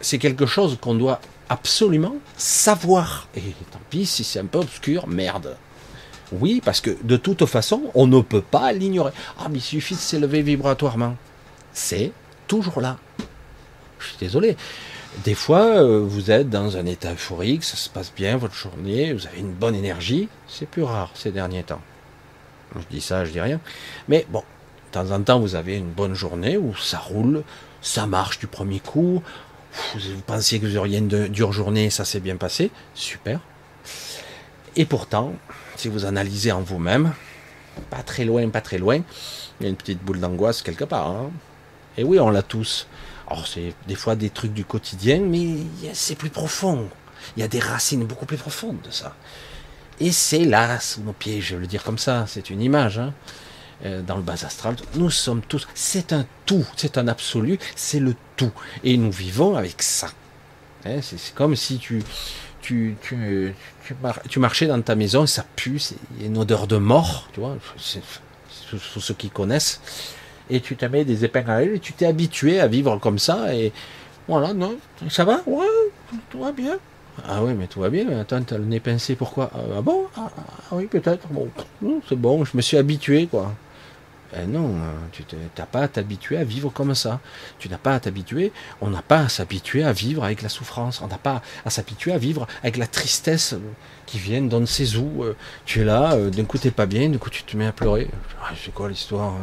c'est 0.00 0.18
quelque 0.18 0.46
chose 0.46 0.78
qu'on 0.80 0.94
doit 0.94 1.20
absolument 1.48 2.16
savoir. 2.36 3.28
Et 3.36 3.40
tant 3.70 3.80
pis 3.90 4.06
si 4.06 4.24
c'est 4.24 4.40
un 4.40 4.46
peu 4.46 4.58
obscur, 4.58 5.06
merde. 5.06 5.56
Oui, 6.32 6.60
parce 6.64 6.80
que 6.80 6.96
de 7.02 7.16
toute 7.16 7.44
façon, 7.46 7.82
on 7.94 8.06
ne 8.06 8.20
peut 8.20 8.42
pas 8.42 8.72
l'ignorer. 8.72 9.12
Ah, 9.38 9.48
mais 9.50 9.58
il 9.58 9.62
suffit 9.62 9.94
de 9.94 10.00
s'élever 10.00 10.42
vibratoirement. 10.42 11.16
C'est 11.72 12.12
toujours 12.46 12.80
là. 12.80 12.98
Je 13.98 14.06
suis 14.06 14.16
désolé. 14.18 14.56
Des 15.22 15.34
fois, 15.34 15.66
euh, 15.76 16.00
vous 16.00 16.30
êtes 16.30 16.50
dans 16.50 16.76
un 16.76 16.86
état 16.86 17.12
euphorique, 17.12 17.62
ça 17.62 17.76
se 17.76 17.88
passe 17.88 18.12
bien 18.12 18.36
votre 18.36 18.54
journée, 18.54 19.12
vous 19.12 19.26
avez 19.26 19.38
une 19.38 19.52
bonne 19.52 19.76
énergie. 19.76 20.28
C'est 20.48 20.66
plus 20.66 20.82
rare 20.82 21.10
ces 21.14 21.30
derniers 21.30 21.62
temps. 21.62 21.80
Je 22.74 22.82
dis 22.90 23.00
ça, 23.00 23.24
je 23.24 23.30
dis 23.30 23.40
rien. 23.40 23.60
Mais 24.08 24.26
bon, 24.28 24.40
de 24.40 24.92
temps 24.92 25.10
en 25.12 25.22
temps, 25.22 25.38
vous 25.38 25.54
avez 25.54 25.76
une 25.76 25.90
bonne 25.90 26.14
journée 26.14 26.56
où 26.56 26.74
ça 26.74 26.98
roule, 26.98 27.44
ça 27.80 28.06
marche 28.06 28.40
du 28.40 28.48
premier 28.48 28.80
coup, 28.80 29.22
vous 29.94 30.20
pensiez 30.26 30.60
que 30.60 30.66
vous 30.66 30.76
auriez 30.76 30.98
une 30.98 31.28
dure 31.28 31.52
journée, 31.52 31.90
ça 31.90 32.04
s'est 32.04 32.20
bien 32.20 32.36
passé, 32.36 32.70
super. 32.94 33.40
Et 34.76 34.84
pourtant, 34.84 35.34
si 35.76 35.88
vous 35.88 36.04
analysez 36.04 36.52
en 36.52 36.60
vous-même, 36.60 37.12
pas 37.90 38.02
très 38.02 38.24
loin, 38.24 38.48
pas 38.48 38.60
très 38.60 38.78
loin, 38.78 39.00
il 39.60 39.64
y 39.64 39.66
a 39.66 39.70
une 39.70 39.76
petite 39.76 40.02
boule 40.02 40.20
d'angoisse 40.20 40.62
quelque 40.62 40.84
part. 40.84 41.08
Hein. 41.08 41.30
Et 41.96 42.04
oui, 42.04 42.18
on 42.18 42.30
l'a 42.30 42.42
tous. 42.42 42.86
Alors 43.28 43.46
c'est 43.46 43.74
des 43.86 43.94
fois 43.94 44.16
des 44.16 44.30
trucs 44.30 44.52
du 44.52 44.64
quotidien, 44.64 45.20
mais 45.20 45.56
c'est 45.92 46.16
plus 46.16 46.30
profond. 46.30 46.88
Il 47.36 47.40
y 47.40 47.42
a 47.42 47.48
des 47.48 47.60
racines 47.60 48.04
beaucoup 48.04 48.26
plus 48.26 48.36
profondes 48.36 48.80
de 48.82 48.90
ça. 48.90 49.16
Et 50.00 50.12
c'est 50.12 50.44
là, 50.44 50.80
sous 50.80 51.02
nos 51.02 51.12
pieds, 51.12 51.40
je 51.40 51.54
vais 51.54 51.62
le 51.62 51.66
dire 51.66 51.84
comme 51.84 51.98
ça, 51.98 52.26
c'est 52.26 52.50
une 52.50 52.60
image. 52.60 52.98
Hein. 52.98 53.14
Euh, 53.84 54.02
dans 54.02 54.16
le 54.16 54.22
bas 54.22 54.34
astral. 54.34 54.76
Nous 54.94 55.10
sommes 55.10 55.42
tous, 55.42 55.66
c'est 55.74 56.12
un 56.12 56.24
tout, 56.46 56.64
c'est 56.76 56.96
un 56.96 57.08
absolu, 57.08 57.58
c'est 57.74 57.98
le 57.98 58.14
tout. 58.36 58.52
Et 58.84 58.96
nous 58.96 59.10
vivons 59.10 59.56
avec 59.56 59.82
ça. 59.82 60.10
Hein, 60.86 61.00
c'est 61.02 61.34
comme 61.34 61.56
si 61.56 61.78
tu, 61.78 62.02
tu, 62.62 62.96
tu, 63.02 63.52
tu, 64.28 64.38
marchais 64.38 64.66
dans 64.66 64.80
ta 64.80 64.94
maison, 64.94 65.26
ça 65.26 65.44
pue, 65.56 65.82
il 66.16 66.22
y 66.22 66.24
a 66.24 66.28
une 66.28 66.38
odeur 66.38 66.66
de 66.68 66.76
mort, 66.76 67.28
tu 67.32 67.40
vois, 67.40 67.56
pour 68.92 69.02
ceux 69.02 69.14
qui 69.14 69.28
connaissent, 69.28 69.80
et 70.48 70.60
tu 70.60 70.76
te 70.76 70.86
mets 70.86 71.04
des 71.04 71.24
épingles 71.24 71.50
à 71.50 71.62
et 71.62 71.78
tu 71.80 71.92
t'es 71.94 72.06
habitué 72.06 72.60
à 72.60 72.68
vivre 72.68 72.96
comme 72.98 73.18
ça, 73.18 73.54
et 73.54 73.72
voilà, 74.28 74.54
non, 74.54 74.76
ça 75.10 75.24
va? 75.24 75.42
Ouais, 75.46 75.66
tout 76.30 76.40
va 76.40 76.52
bien. 76.52 76.78
Ah 77.28 77.42
oui, 77.42 77.54
mais 77.54 77.66
tout 77.66 77.80
va 77.80 77.90
bien, 77.90 78.20
attends, 78.20 78.42
t'as 78.42 78.58
le 78.58 78.64
nez 78.64 78.80
pincé, 78.80 79.16
pourquoi? 79.16 79.50
Ah 79.52 79.82
bon? 79.82 80.06
Ah, 80.16 80.30
ah, 80.36 80.76
oui, 80.76 80.86
peut-être, 80.86 81.26
bon, 81.28 81.50
c'est 82.08 82.16
bon, 82.16 82.44
je 82.44 82.56
me 82.56 82.62
suis 82.62 82.76
habitué, 82.76 83.26
quoi. 83.26 83.52
Eh 84.36 84.46
non, 84.46 84.74
euh, 84.76 84.92
tu 85.12 85.22
n'as 85.58 85.66
pas 85.66 85.82
à 85.82 85.88
t'habituer 85.88 86.36
à 86.36 86.44
vivre 86.44 86.70
comme 86.70 86.94
ça. 86.94 87.20
Tu 87.58 87.68
n'as 87.68 87.78
pas 87.78 87.94
à 87.94 88.00
t'habituer, 88.00 88.52
on 88.80 88.90
n'a 88.90 89.02
pas 89.02 89.20
à 89.20 89.28
s'habituer 89.28 89.84
à 89.84 89.92
vivre 89.92 90.24
avec 90.24 90.42
la 90.42 90.48
souffrance, 90.48 91.00
on 91.02 91.06
n'a 91.06 91.18
pas 91.18 91.42
à 91.64 91.70
s'habituer 91.70 92.12
à 92.12 92.18
vivre 92.18 92.46
avec 92.62 92.76
la 92.76 92.86
tristesse 92.86 93.54
qui 94.06 94.18
vient 94.18 94.42
dans 94.42 94.66
ses 94.66 94.96
où. 94.96 95.22
Euh, 95.22 95.36
tu 95.66 95.80
es 95.80 95.84
là, 95.84 96.14
euh, 96.14 96.30
d'un 96.30 96.44
coup 96.44 96.58
t'es 96.58 96.72
pas 96.72 96.86
bien, 96.86 97.08
d'un 97.08 97.18
coup 97.18 97.30
tu 97.30 97.44
te 97.44 97.56
mets 97.56 97.66
à 97.66 97.72
pleurer. 97.72 98.10
Ah, 98.42 98.52
c'est 98.62 98.74
quoi 98.74 98.88
l'histoire 98.88 99.34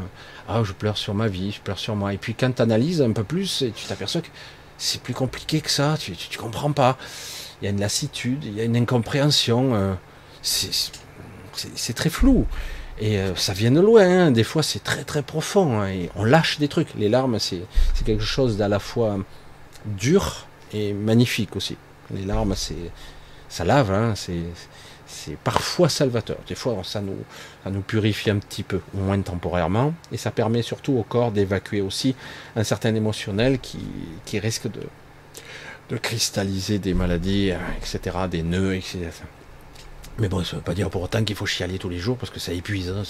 Ah, 0.49 0.61
je 0.63 0.73
pleure 0.73 0.97
sur 0.97 1.13
ma 1.13 1.27
vie, 1.27 1.51
je 1.51 1.61
pleure 1.61 1.79
sur 1.79 1.95
moi. 1.95 2.13
Et 2.13 2.17
puis 2.17 2.33
quand 2.33 2.51
tu 2.51 2.61
analyses 2.61 3.01
un 3.01 3.11
peu 3.11 3.23
plus, 3.23 3.63
tu 3.73 3.85
t'aperçois 3.87 4.21
que 4.21 4.29
c'est 4.77 5.01
plus 5.01 5.13
compliqué 5.13 5.61
que 5.61 5.69
ça, 5.71 5.95
tu, 5.97 6.15
tu, 6.15 6.37
comprends 6.37 6.73
pas. 6.73 6.97
Il 7.61 7.65
y 7.65 7.67
a 7.67 7.71
une 7.71 7.79
lassitude, 7.79 8.43
il 8.43 8.55
y 8.55 8.61
a 8.61 8.63
une 8.63 8.75
incompréhension. 8.75 9.97
c'est 10.41 11.93
très 11.93 12.09
flou. 12.09 12.45
Et 13.01 13.17
euh, 13.17 13.35
ça 13.35 13.53
vient 13.53 13.71
de 13.71 13.79
loin, 13.79 14.27
hein. 14.27 14.31
des 14.31 14.43
fois 14.43 14.61
c'est 14.61 14.83
très 14.83 15.03
très 15.03 15.23
profond, 15.23 15.81
hein. 15.81 15.87
et 15.89 16.11
on 16.15 16.23
lâche 16.23 16.59
des 16.59 16.67
trucs. 16.67 16.93
Les 16.95 17.09
larmes, 17.09 17.39
c'est 17.39 17.63
quelque 18.05 18.23
chose 18.23 18.57
d'à 18.57 18.67
la 18.67 18.77
fois 18.77 19.17
dur 19.85 20.45
et 20.71 20.93
magnifique 20.93 21.55
aussi. 21.55 21.77
Les 22.13 22.23
larmes, 22.23 22.53
ça 23.49 23.65
lave, 23.65 23.91
hein. 23.91 24.13
c'est 24.15 25.35
parfois 25.43 25.89
salvateur. 25.89 26.37
Des 26.47 26.53
fois, 26.53 26.79
ça 26.83 27.01
nous, 27.01 27.81
purifie 27.81 28.29
un 28.29 28.37
petit 28.37 28.61
peu, 28.61 28.81
au 28.95 28.99
moins 28.99 29.19
temporairement, 29.19 29.95
et 30.11 30.17
ça 30.17 30.29
permet 30.29 30.61
surtout 30.61 30.93
au 30.93 31.03
corps 31.03 31.31
d'évacuer 31.31 31.81
aussi 31.81 32.15
un 32.55 32.63
certain 32.63 32.93
émotionnel 32.93 33.57
qui, 33.57 33.79
qui 34.25 34.37
risque 34.37 34.69
de, 34.71 34.81
de 35.89 35.97
cristalliser 35.97 36.77
des 36.77 36.93
maladies, 36.93 37.51
etc., 37.77 38.17
des 38.29 38.43
nœuds, 38.43 38.75
etc. 38.75 39.09
Mais 40.21 40.29
bon, 40.29 40.43
ça 40.43 40.55
ne 40.55 40.59
veut 40.59 40.63
pas 40.63 40.75
dire 40.75 40.91
pour 40.91 41.01
autant 41.01 41.23
qu'il 41.23 41.35
faut 41.35 41.47
chialer 41.47 41.79
tous 41.79 41.89
les 41.89 41.97
jours 41.97 42.15
parce 42.15 42.31
que 42.31 42.39
ça 42.39 42.53
épuise. 42.53 42.89
Hein, 42.89 43.01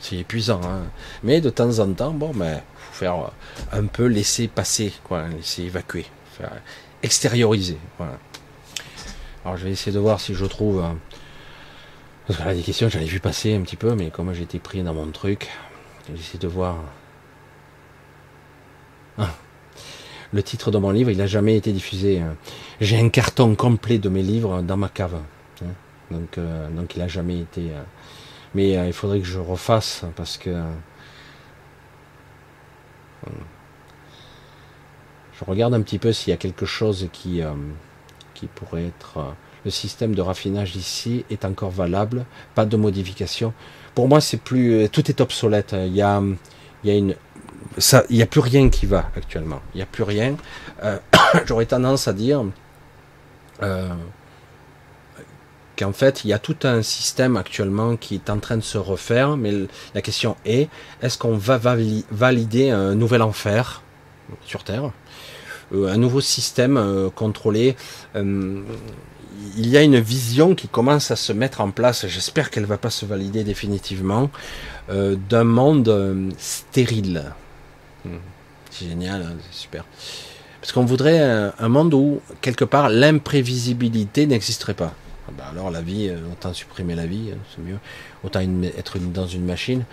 c'est, 0.00 0.16
épuisant. 0.16 0.60
Hein. 0.64 0.82
Mais 1.22 1.40
de 1.40 1.50
temps 1.50 1.78
en 1.78 1.92
temps, 1.92 2.10
bon, 2.10 2.32
ben, 2.34 2.60
faut 2.76 2.94
faire 2.98 3.14
euh, 3.14 3.28
un 3.78 3.86
peu 3.86 4.06
laisser 4.06 4.48
passer, 4.48 4.92
quoi, 5.04 5.28
laisser 5.28 5.62
évacuer, 5.62 6.04
faire 6.36 6.50
extérioriser. 7.04 7.78
Alors 9.44 9.56
je 9.56 9.66
vais 9.66 9.70
essayer 9.70 9.92
de 9.92 10.00
voir 10.00 10.18
si 10.18 10.34
je 10.34 10.44
trouve. 10.46 10.82
Euh, 10.82 10.92
parce 12.26 12.56
des 12.56 12.62
questions, 12.62 12.88
j'en 12.88 12.98
ai 12.98 13.04
vu 13.04 13.20
passer 13.20 13.54
un 13.54 13.60
petit 13.60 13.76
peu, 13.76 13.94
mais 13.94 14.10
comme 14.10 14.34
j'étais 14.34 14.58
pris 14.58 14.82
dans 14.82 14.94
mon 14.94 15.06
truc, 15.12 15.48
j'essaie 16.12 16.38
de 16.38 16.48
voir. 16.48 16.78
Ah. 19.16 19.30
Le 20.32 20.42
titre 20.42 20.72
de 20.72 20.78
mon 20.78 20.90
livre, 20.90 21.12
il 21.12 21.18
n'a 21.18 21.28
jamais 21.28 21.56
été 21.56 21.72
diffusé. 21.72 22.18
Hein. 22.18 22.34
J'ai 22.80 22.98
un 22.98 23.10
carton 23.10 23.54
complet 23.54 23.98
de 23.98 24.08
mes 24.08 24.22
livres 24.22 24.60
dans 24.62 24.76
ma 24.76 24.88
cave. 24.88 25.20
Donc, 26.10 26.38
euh, 26.38 26.68
donc 26.70 26.94
il 26.96 27.00
n'a 27.00 27.08
jamais 27.08 27.40
été. 27.40 27.70
Euh, 27.70 27.82
mais 28.54 28.76
euh, 28.76 28.86
il 28.86 28.92
faudrait 28.92 29.20
que 29.20 29.26
je 29.26 29.38
refasse 29.38 30.04
parce 30.14 30.38
que. 30.38 30.62
je 35.38 35.44
regarde 35.44 35.74
un 35.74 35.82
petit 35.82 35.98
peu 35.98 36.12
s'il 36.12 36.30
y 36.30 36.34
a 36.34 36.36
quelque 36.36 36.64
chose 36.64 37.08
qui, 37.12 37.40
qui 38.34 38.46
pourrait 38.46 38.86
être. 38.86 39.34
le 39.64 39.70
système 39.70 40.14
de 40.14 40.22
raffinage 40.22 40.76
ici 40.76 41.24
est 41.28 41.44
encore 41.44 41.70
valable, 41.70 42.24
pas 42.54 42.64
de 42.64 42.76
modification. 42.76 43.52
Pour 43.94 44.08
moi, 44.08 44.20
c'est 44.20 44.36
plus. 44.36 44.88
Tout 44.90 45.10
est 45.10 45.20
obsolète. 45.20 45.74
Il 45.76 45.94
y 45.94 46.02
a, 46.02 46.22
il 46.84 46.90
y 46.90 46.92
a 46.92 46.96
une. 46.96 47.16
Ça, 47.78 48.04
il 48.08 48.16
n'y 48.16 48.22
a 48.22 48.26
plus 48.26 48.40
rien 48.40 48.70
qui 48.70 48.86
va 48.86 49.10
actuellement. 49.16 49.60
Il 49.74 49.78
n'y 49.78 49.82
a 49.82 49.86
plus 49.86 50.04
rien. 50.04 50.36
J'aurais 51.46 51.66
tendance 51.66 52.06
à 52.06 52.12
dire 52.12 52.44
qu'en 55.76 55.92
fait, 55.92 56.24
il 56.24 56.28
y 56.28 56.32
a 56.32 56.38
tout 56.38 56.56
un 56.64 56.82
système 56.82 57.36
actuellement 57.36 57.96
qui 57.96 58.14
est 58.16 58.30
en 58.30 58.38
train 58.38 58.56
de 58.56 58.62
se 58.62 58.78
refaire, 58.78 59.36
mais 59.36 59.52
la 59.94 60.02
question 60.02 60.36
est, 60.44 60.68
est-ce 61.02 61.18
qu'on 61.18 61.36
va 61.36 61.58
valider 61.58 62.70
un 62.70 62.94
nouvel 62.94 63.22
enfer 63.22 63.82
sur 64.44 64.64
Terre 64.64 64.90
euh, 65.74 65.88
un 65.88 65.96
nouveau 65.96 66.20
système 66.20 66.76
euh, 66.76 67.10
contrôlé. 67.10 67.76
Euh, 68.14 68.62
il 69.56 69.68
y 69.68 69.76
a 69.76 69.82
une 69.82 69.98
vision 69.98 70.54
qui 70.54 70.68
commence 70.68 71.10
à 71.10 71.16
se 71.16 71.32
mettre 71.32 71.60
en 71.60 71.70
place, 71.70 72.06
j'espère 72.06 72.50
qu'elle 72.50 72.62
ne 72.62 72.68
va 72.68 72.78
pas 72.78 72.90
se 72.90 73.04
valider 73.04 73.44
définitivement, 73.44 74.30
d'un 74.88 75.44
monde 75.44 76.32
stérile. 76.38 77.32
Hmm. 78.04 78.16
C'est 78.70 78.88
génial, 78.88 79.22
hein, 79.22 79.36
c'est 79.50 79.58
super. 79.58 79.84
Parce 80.60 80.72
qu'on 80.72 80.86
voudrait 80.86 81.20
un 81.20 81.68
monde 81.68 81.92
où, 81.92 82.20
quelque 82.40 82.64
part, 82.64 82.88
l'imprévisibilité 82.88 84.26
n'existerait 84.26 84.74
pas. 84.74 84.94
Ah 85.28 85.32
bah 85.36 85.44
alors 85.50 85.70
la 85.70 85.80
vie, 85.80 86.08
euh, 86.08 86.18
autant 86.32 86.52
supprimer 86.52 86.94
la 86.94 87.06
vie, 87.06 87.32
hein, 87.32 87.38
c'est 87.50 87.62
mieux. 87.62 87.78
Autant 88.22 88.40
être 88.40 88.98
dans 88.98 89.26
une 89.26 89.44
machine. 89.44 89.84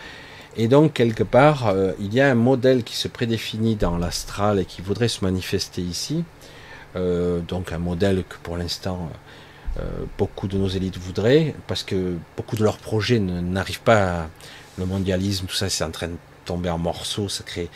Et 0.55 0.67
donc, 0.67 0.93
quelque 0.93 1.23
part, 1.23 1.67
euh, 1.67 1.93
il 1.99 2.13
y 2.13 2.21
a 2.21 2.29
un 2.29 2.35
modèle 2.35 2.83
qui 2.83 2.95
se 2.95 3.07
prédéfinit 3.07 3.75
dans 3.75 3.97
l'astral 3.97 4.59
et 4.59 4.65
qui 4.65 4.81
voudrait 4.81 5.07
se 5.07 5.25
manifester 5.25 5.81
ici. 5.81 6.23
Euh, 6.95 7.39
donc 7.39 7.71
un 7.71 7.79
modèle 7.79 8.23
que 8.29 8.35
pour 8.43 8.57
l'instant, 8.57 9.09
beaucoup 10.19 10.47
de 10.47 10.55
nos 10.55 10.67
élites 10.67 10.99
voudraient, 10.99 11.55
parce 11.65 11.81
que 11.81 12.15
beaucoup 12.37 12.55
de 12.55 12.63
leurs 12.63 12.77
projets 12.77 13.19
n'arrivent 13.19 13.81
pas 13.81 14.21
à... 14.21 14.29
Le 14.77 14.85
mondialisme, 14.85 15.45
tout 15.45 15.55
ça, 15.55 15.69
c'est 15.69 15.83
en 15.83 15.91
train 15.91 16.07
de 16.07 16.17
tomber 16.45 16.69
en 16.69 16.77
morceaux, 16.77 17.29
ça 17.29 17.43
crée... 17.43 17.69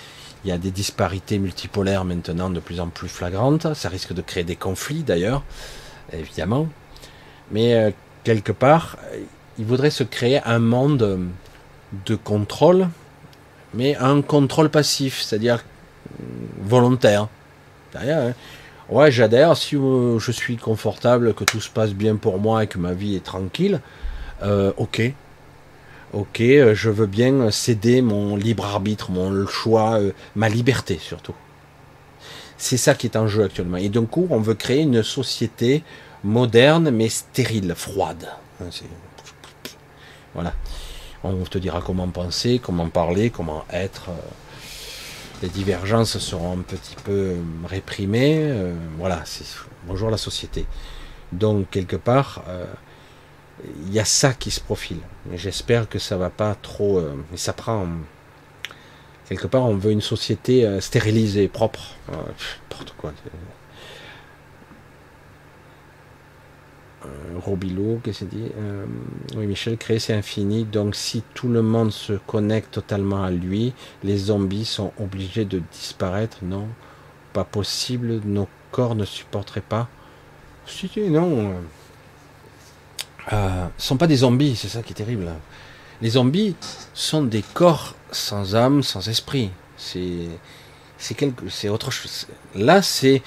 Il 0.46 0.50
y 0.50 0.52
a 0.52 0.60
des 0.60 0.72
disparités 0.72 1.40
multipolaires 1.40 2.06
maintenant 2.06 2.52
de 2.52 2.60
plus 2.60 2.80
en 2.80 2.90
plus 2.90 3.10
flagrantes, 3.10 3.74
ça 3.74 3.90
risque 3.90 4.14
de 4.14 4.22
créer 4.22 4.44
des 4.44 4.56
conflits 4.56 5.02
d'ailleurs, 5.02 5.44
évidemment. 6.14 6.68
Mais 7.52 7.74
euh, 7.76 7.92
quelque 8.24 8.52
part, 8.52 8.98
il 9.58 9.66
voudrait 9.66 9.90
se 9.90 10.04
créer 10.04 10.42
un 10.46 10.60
monde 10.60 11.20
de 12.06 12.16
contrôle, 12.16 12.88
mais 13.74 13.96
un 13.96 14.22
contrôle 14.22 14.70
passif, 14.70 15.22
c'est-à-dire 15.22 15.64
euh, 16.20 16.24
volontaire. 16.62 17.28
Hein. 17.96 18.34
Ouais, 18.90 19.12
j'adhère 19.12 19.56
si 19.58 19.76
euh, 19.76 20.20
je 20.20 20.32
suis 20.32 20.58
confortable, 20.58 21.34
que 21.34 21.44
tout 21.44 21.62
se 21.62 21.70
passe 21.70 21.94
bien 21.94 22.16
pour 22.16 22.40
moi 22.40 22.64
et 22.64 22.68
que 22.68 22.78
ma 22.78 22.94
vie 22.94 23.16
est 23.16 23.24
tranquille. 23.24 23.82
ok, 24.44 25.14
ok, 26.14 26.38
je 26.40 26.90
veux 26.90 27.08
bien 27.08 27.50
céder 27.52 28.02
mon 28.02 28.36
libre 28.36 28.66
arbitre, 28.66 29.12
mon 29.12 29.48
choix, 29.48 30.00
ma 30.36 30.50
liberté 30.50 31.00
surtout. 31.02 31.36
C'est 32.58 32.78
ça 32.78 32.96
qui 32.96 33.08
est 33.08 33.16
en 33.16 33.28
jeu 33.28 33.44
actuellement. 33.44 33.78
Et 33.78 33.90
d'un 33.90 34.06
coup, 34.06 34.28
on 34.32 34.40
veut 34.40 34.56
créer 34.56 34.82
une 34.82 35.04
société 35.04 35.84
moderne 36.24 36.90
mais 36.90 37.10
stérile, 37.10 37.74
froide. 37.76 38.28
Voilà. 40.34 40.54
On 41.24 41.44
te 41.44 41.58
dira 41.58 41.82
comment 41.82 42.08
penser, 42.08 42.60
comment 42.64 42.90
parler, 42.90 43.30
comment 43.30 43.66
être. 43.72 44.10
Les 45.42 45.50
divergences 45.50 46.18
seront 46.18 46.54
un 46.54 46.62
petit 46.62 46.96
peu 47.04 47.36
réprimées. 47.66 48.40
Euh, 48.40 48.74
voilà, 48.98 49.22
c'est 49.26 49.46
bonjour 49.86 50.10
la 50.10 50.18
société. 50.18 50.66
Donc 51.32 51.70
quelque 51.70 51.96
part, 51.96 52.44
euh, 52.48 52.66
il 53.86 53.94
y 53.94 54.00
a 54.00 54.06
ça 54.06 54.34
qui 54.34 54.50
se 54.50 54.60
profile. 54.60 55.00
J'espère 55.34 55.90
que 55.90 56.00
ça 56.00 56.18
va 56.18 56.32
pas 56.32 56.56
trop. 56.56 56.98
Euh, 56.98 57.14
mais 57.30 57.38
ça 57.38 57.54
prend. 57.54 57.86
Quelque 59.30 59.48
part, 59.48 59.64
on 59.64 59.76
veut 59.76 59.92
une 59.92 60.02
société 60.02 60.66
stérilisée, 60.80 61.50
propre. 61.50 61.96
N'importe 62.10 62.96
quoi. 62.98 63.12
Robilo, 67.38 68.00
qu'est-ce 68.04 68.20
qu'il 68.20 68.30
dit 68.30 68.52
euh, 68.58 68.86
Oui, 69.36 69.48
Michel, 69.48 69.78
créer 69.78 70.00
c'est 70.00 70.14
infini, 70.14 70.66
donc 70.66 70.96
si 70.96 71.24
tout 71.34 71.48
le 71.48 71.62
monde 71.62 71.92
se 71.92 72.14
connecte 72.14 72.74
totalement 72.74 73.24
à 73.24 73.32
lui, 73.32 73.74
les 74.04 74.18
zombies 74.18 74.66
sont 74.66 74.92
obligés 75.00 75.46
de 75.46 75.62
disparaître 75.72 76.40
Non, 76.42 76.68
pas 77.34 77.44
possible, 77.44 78.22
nos 78.26 78.48
corps 78.72 78.96
ne 78.96 79.06
supporteraient 79.06 79.62
pas. 79.62 79.88
Si, 80.66 80.90
non. 81.10 81.54
Euh, 83.34 83.68
ce 83.78 83.88
sont 83.88 83.98
pas 83.98 84.08
des 84.08 84.18
zombies, 84.18 84.56
c'est 84.56 84.68
ça 84.68 84.84
qui 84.84 84.94
est 84.94 84.96
terrible. 84.96 85.30
Les 86.02 86.12
zombies 86.12 86.56
sont 86.94 87.24
des 87.24 87.44
corps 87.54 87.96
sans 88.12 88.56
âme, 88.56 88.84
sans 88.84 89.08
esprit. 89.08 89.52
C'est 89.78 90.28
c'est 90.98 91.16
c'est 91.50 91.70
autre. 91.70 91.92
Là, 92.56 92.82
c'est 92.82 93.22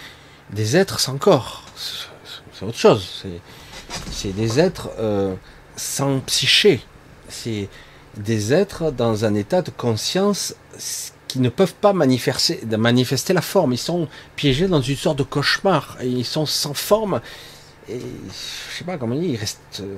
des 0.50 0.76
êtres 0.76 1.00
sans 1.00 1.18
corps. 1.18 1.64
C'est 1.74 2.64
autre 2.64 2.78
chose. 2.78 3.22
C'est 3.22 3.40
c'est 4.10 4.34
des 4.34 4.60
êtres 4.60 4.90
euh, 4.98 5.34
sans 5.76 6.20
psyché. 6.20 6.80
C'est 7.28 7.68
des 8.16 8.52
êtres 8.52 8.90
dans 8.90 9.24
un 9.24 9.34
état 9.34 9.62
de 9.62 9.70
conscience 9.70 10.54
qui 11.28 11.38
ne 11.38 11.48
peuvent 11.48 11.74
pas 11.74 11.92
manifester, 11.92 13.32
la 13.32 13.40
forme. 13.40 13.72
Ils 13.72 13.78
sont 13.78 14.08
piégés 14.34 14.66
dans 14.66 14.80
une 14.80 14.96
sorte 14.96 15.18
de 15.18 15.22
cauchemar. 15.22 15.96
Ils 16.02 16.24
sont 16.24 16.46
sans 16.46 16.74
forme. 16.74 17.20
Et 17.88 18.00
je 18.00 18.78
sais 18.78 18.84
pas 18.84 18.98
comment 18.98 19.14
dire, 19.14 19.30
ils 19.30 19.36
restent. 19.36 19.80
Euh, 19.80 19.96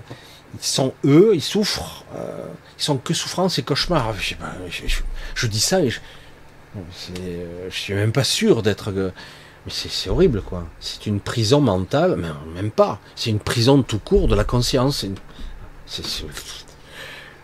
ils 0.55 0.65
sont 0.65 0.93
eux, 1.07 1.31
ils 1.35 1.43
souffrent. 1.43 2.05
Euh, 2.15 2.47
ils 2.79 2.83
sont 2.83 2.99
que 2.99 3.15
souffrance 3.15 3.59
et 3.59 3.63
cauchemar. 3.63 4.13
Je, 4.19 4.31
sais 4.31 4.35
pas, 4.35 4.53
je, 5.35 5.47
dis 5.47 5.61
ça 5.61 5.81
et 5.81 5.89
je, 5.89 6.01
euh, 6.77 7.69
je 7.71 7.75
suis 7.75 7.95
même 7.95 8.13
pas 8.13 8.25
sûr 8.25 8.63
d'être. 8.63 9.13
Mais 9.65 9.73
c'est 9.73 10.11
horrible, 10.11 10.43
quoi. 10.43 10.67
C'est 10.81 11.07
une 11.07 11.21
prison 11.21 11.61
mentale, 11.61 12.17
mais 12.17 12.29
même 12.55 12.71
pas. 12.71 12.99
C'est 13.15 13.31
une 13.31 13.39
prison 13.39 13.83
tout 13.83 14.01
court 14.01 14.27
de 14.27 14.35
la 14.35 14.45
conscience. 14.45 15.07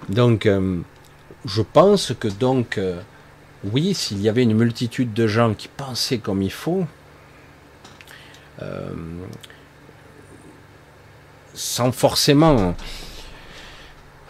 Donc, 0.09 0.47
euh, 0.47 0.79
je 1.45 1.63
pense 1.63 2.13
que 2.19 2.29
donc, 2.29 2.79
euh, 2.79 3.01
oui, 3.65 3.95
s'il 3.95 4.21
y 4.21 4.29
avait 4.29 4.43
une 4.43 4.55
multitude 4.55 5.13
de 5.13 5.27
gens 5.27 5.55
qui 5.55 5.69
pensaient 5.69 6.19
comme 6.19 6.43
il 6.43 6.53
faut, 6.53 6.87
euh, 8.63 8.91
sans 11.55 11.93
forcément 11.93 12.75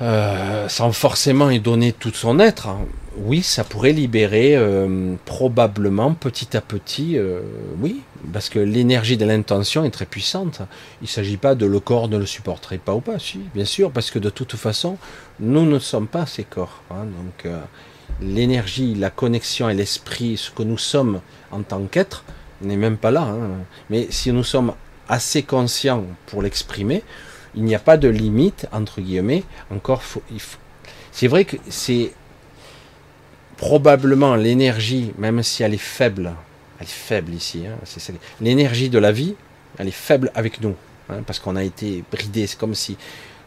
euh, 0.01 0.69
sans 0.69 0.93
forcément 0.93 1.51
y 1.51 1.59
donner 1.59 1.93
tout 1.93 2.13
son 2.13 2.39
être, 2.39 2.69
hein. 2.69 2.87
oui, 3.17 3.43
ça 3.43 3.65
pourrait 3.65 3.93
libérer 3.93 4.55
euh, 4.55 5.15
probablement 5.25 6.15
petit 6.15 6.57
à 6.57 6.61
petit, 6.61 7.19
euh, 7.19 7.41
oui, 7.81 8.03
parce 8.33 8.49
que 8.49 8.61
l'énergie 8.61 9.17
de 9.17 9.25
l'intention 9.25 9.85
est 9.85 9.91
très 9.91 10.07
puissante. 10.07 10.61
Il 11.01 11.05
ne 11.05 11.09
s'agit 11.09 11.37
pas 11.37 11.57
de 11.57 11.67
le 11.67 11.81
corps 11.81 12.09
ne 12.09 12.17
le 12.17 12.27
supporterait 12.27 12.79
pas 12.79 12.95
ou 12.95 13.01
pas, 13.01 13.19
si, 13.19 13.41
bien 13.55 13.65
sûr, 13.65 13.91
parce 13.91 14.11
que 14.13 14.21
de 14.21 14.31
toute 14.31 14.55
façon, 14.55 14.99
nous 15.41 15.67
ne 15.67 15.81
sommes 15.81 16.07
pas 16.07 16.27
ces 16.27 16.45
corps. 16.45 16.83
Hein. 16.91 17.05
donc 17.05 17.53
l'énergie, 18.21 18.95
la 18.95 19.11
connexion 19.11 19.69
et 19.69 19.75
l'esprit, 19.75 20.37
ce 20.37 20.51
que 20.51 20.63
nous 20.63 20.79
sommes 20.79 21.21
en 21.51 21.63
tant 21.63 21.83
qu'être, 21.83 22.25
n'est 22.63 22.77
même 22.77 22.97
pas 22.97 23.11
là. 23.11 23.23
Hein. 23.23 23.51
Mais 23.91 24.07
si 24.11 24.33
nous 24.33 24.45
sommes 24.45 24.73
assez 25.09 25.43
conscients 25.43 26.05
pour 26.27 26.43
l'exprimer, 26.43 27.03
il 27.59 27.65
n'y 27.65 27.75
a 27.75 27.81
pas 27.81 27.97
de 27.97 28.09
limite, 28.09 28.69
entre 28.71 29.01
guillemets. 29.01 29.43
Encore, 29.75 30.05
faut, 30.05 30.23
c'est 31.11 31.27
vrai 31.27 31.45
que 31.45 31.57
c'est 31.69 32.13
probablement 33.57 34.37
l'énergie, 34.37 35.13
même 35.19 35.43
si 35.43 35.65
elle 35.65 35.75
est 35.75 35.77
faible, 35.77 36.35
elle 36.79 36.87
est 36.87 36.89
faible 36.89 37.35
ici, 37.35 37.65
hein, 37.67 37.77
l'énergie 38.41 38.89
de 38.89 38.99
la 39.01 39.11
vie, 39.11 39.35
elle 39.77 39.89
est 39.89 39.91
faible 39.91 40.31
avec 40.37 40.61
nous, 40.61 40.77
hein, 41.11 41.23
parce 41.27 41.41
qu'on 41.41 41.57
a 41.57 41.65
été 41.65 42.05
bridé. 42.13 42.47
C'est 42.47 42.57
comme 42.57 42.77
si 42.77 42.97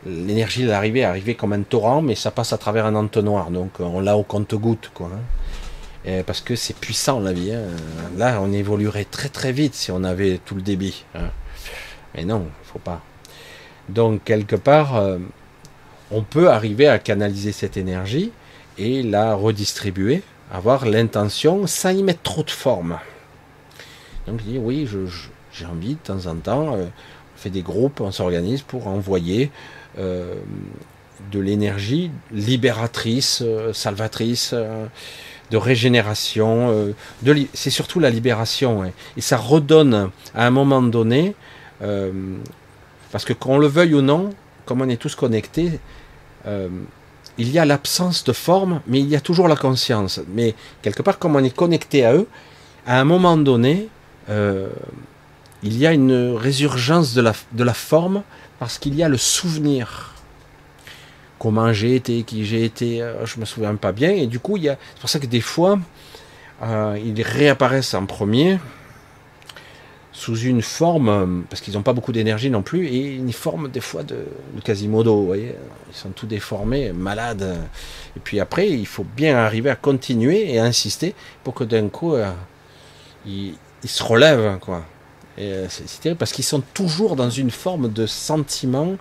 l'énergie 0.06 0.64
de 0.64 0.68
l'arrivée 0.68 1.06
arrivait 1.06 1.36
comme 1.36 1.54
un 1.54 1.62
torrent, 1.62 2.02
mais 2.02 2.16
ça 2.16 2.32
passe 2.32 2.52
à 2.52 2.58
travers 2.58 2.86
un 2.86 2.96
entonnoir, 2.96 3.50
donc 3.50 3.80
on 3.80 4.02
l'a 4.02 4.18
au 4.18 4.24
compte-goutte, 4.24 4.92
quoi. 4.94 5.10
Hein. 6.06 6.24
parce 6.28 6.42
que 6.42 6.58
c'est 6.58 6.76
puissant 6.76 7.22
la 7.22 7.32
vie. 7.32 7.54
Là, 8.18 8.42
on 8.42 8.52
évoluerait 8.52 9.06
très 9.06 9.30
très 9.30 9.54
vite 9.54 9.76
si 9.76 9.92
on 9.92 10.04
avait 10.04 10.38
tout 10.46 10.56
le 10.56 10.62
débit. 10.62 11.06
Mais 12.14 12.26
non, 12.26 12.48
il 12.64 12.68
faut 12.68 12.80
pas. 12.80 13.02
Donc 13.94 14.24
quelque 14.24 14.56
part, 14.56 14.96
euh, 14.96 15.18
on 16.12 16.24
peut 16.24 16.50
arriver 16.50 16.88
à 16.88 16.98
canaliser 16.98 17.52
cette 17.52 17.76
énergie 17.76 18.32
et 18.78 19.04
la 19.04 19.36
redistribuer, 19.36 20.24
avoir 20.52 20.86
l'intention 20.86 21.68
sans 21.68 21.90
y 21.90 22.02
mettre 22.02 22.22
trop 22.22 22.44
de 22.44 22.52
forme. 22.52 22.98
Donc 24.28 24.40
je 24.40 24.52
dis 24.52 24.58
oui, 24.58 24.88
j'ai 25.52 25.66
envie 25.66 25.96
de 25.96 26.00
temps 26.00 26.26
en 26.28 26.36
temps, 26.36 26.76
euh, 26.76 26.86
on 26.86 27.38
fait 27.38 27.50
des 27.50 27.62
groupes, 27.62 28.00
on 28.00 28.12
s'organise 28.12 28.62
pour 28.62 28.88
envoyer 28.88 29.52
euh, 30.00 30.36
de 31.32 31.40
l'énergie 31.40 32.12
libératrice, 32.32 33.44
salvatrice, 33.74 34.56
de 35.52 35.58
régénération. 35.58 36.94
c'est 37.54 37.70
surtout 37.70 38.00
la 38.00 38.10
libération. 38.10 38.92
Et 39.18 39.22
ça 39.22 39.38
redonne 39.38 40.10
à 40.34 40.48
un 40.48 40.50
moment 40.50 40.82
donné 40.82 41.36
parce 43.12 43.26
que 43.26 43.34
qu'on 43.34 43.58
le 43.58 43.68
veuille 43.68 43.94
ou 43.94 44.02
non, 44.02 44.32
comme 44.66 44.82
on 44.82 44.90
est 44.90 44.98
tous 44.98 45.16
connectés, 45.16 45.80
euh, 46.48 46.70
il 47.38 47.52
y 47.52 47.60
a 47.60 47.66
l'absence 47.66 48.24
de 48.24 48.34
forme, 48.34 48.82
mais 48.88 49.00
il 49.00 49.08
y 49.08 49.16
a 49.16 49.22
toujours 49.22 49.48
la 49.48 49.56
conscience. 49.56 50.20
Mais 50.34 50.56
quelque 50.82 51.02
part, 51.02 51.20
comme 51.20 51.36
on 51.36 51.44
est 51.44 51.56
connecté 51.56 52.06
à 52.06 52.14
eux, 52.14 52.28
à 52.86 53.00
un 53.00 53.04
moment 53.04 53.38
donné, 53.38 53.88
euh, 54.30 54.70
il 55.64 55.78
y 55.78 55.86
a 55.86 55.94
une 55.94 56.36
résurgence 56.36 57.14
de 57.14 57.22
la, 57.22 57.34
de 57.52 57.70
forme 57.70 58.24
parce 58.60 58.78
qu'il 58.78 58.96
y 58.96 59.04
a 59.04 59.10
le 59.10 59.18
souvenir. 59.18 60.14
Comment 61.40 61.74
j'ai 61.74 61.96
été, 61.96 62.24
qui 62.24 62.46
j'ai 62.46 62.64
été, 62.64 63.02
euh, 63.02 63.26
je 63.26 63.40
me 63.40 63.46
souviens 63.46 63.76
pas 63.76 63.92
bien. 63.92 64.12
Et 64.12 64.28
du 64.28 64.40
coup, 64.40 64.58
c'est 64.58 64.78
pour 65.00 65.10
ça 65.10 65.20
que 65.20 65.26
des 65.26 65.42
fois, 65.42 65.80
ils 66.64 67.24
réapparaissent 67.24 67.96
en 67.96 68.06
premier 68.06 68.60
sous 70.14 70.38
une 70.38 70.62
forme, 70.62 71.10
euh, 71.10 71.42
parce 71.50 71.62
qu'ils 71.62 71.74
n'ont 71.76 71.84
pas 71.84 71.94
beaucoup 71.94 72.12
d'énergie 72.12 72.50
non 72.50 72.62
plus, 72.62 72.88
et 72.88 73.16
une 73.16 73.32
forme 73.32 73.70
des 73.70 73.80
fois 73.80 74.04
de, 74.04 74.26
Quasimodo, 74.64 75.16
vous 75.16 75.26
voyez, 75.26 75.56
ils 75.90 75.96
sont 75.96 76.10
tout 76.10 76.28
déformés, 76.28 76.92
malades. 76.92 77.58
Et 78.18 78.20
puis 78.20 78.40
après, 78.40 78.70
il 78.70 78.86
faut 78.86 79.06
bien 79.16 79.38
arriver 79.38 79.70
à 79.70 79.76
continuer 79.76 80.52
et 80.54 80.60
à 80.60 80.66
insister 80.66 81.16
pour 81.44 81.54
que 81.54 81.64
d'un 81.64 81.88
coup, 81.88 82.16
euh, 82.16 82.30
ils, 83.26 83.56
se 83.86 84.04
relèvent, 84.04 84.60
quoi. 84.60 84.84
Euh, 85.40 85.66
c'est 85.70 86.02
terrible 86.02 86.20
parce 86.20 86.34
qu'ils 86.34 86.46
sont 86.46 86.62
toujours 86.74 87.16
dans 87.16 87.30
une 87.30 87.52
forme 87.52 87.92
de 87.92 88.06
sentiment, 88.06 88.98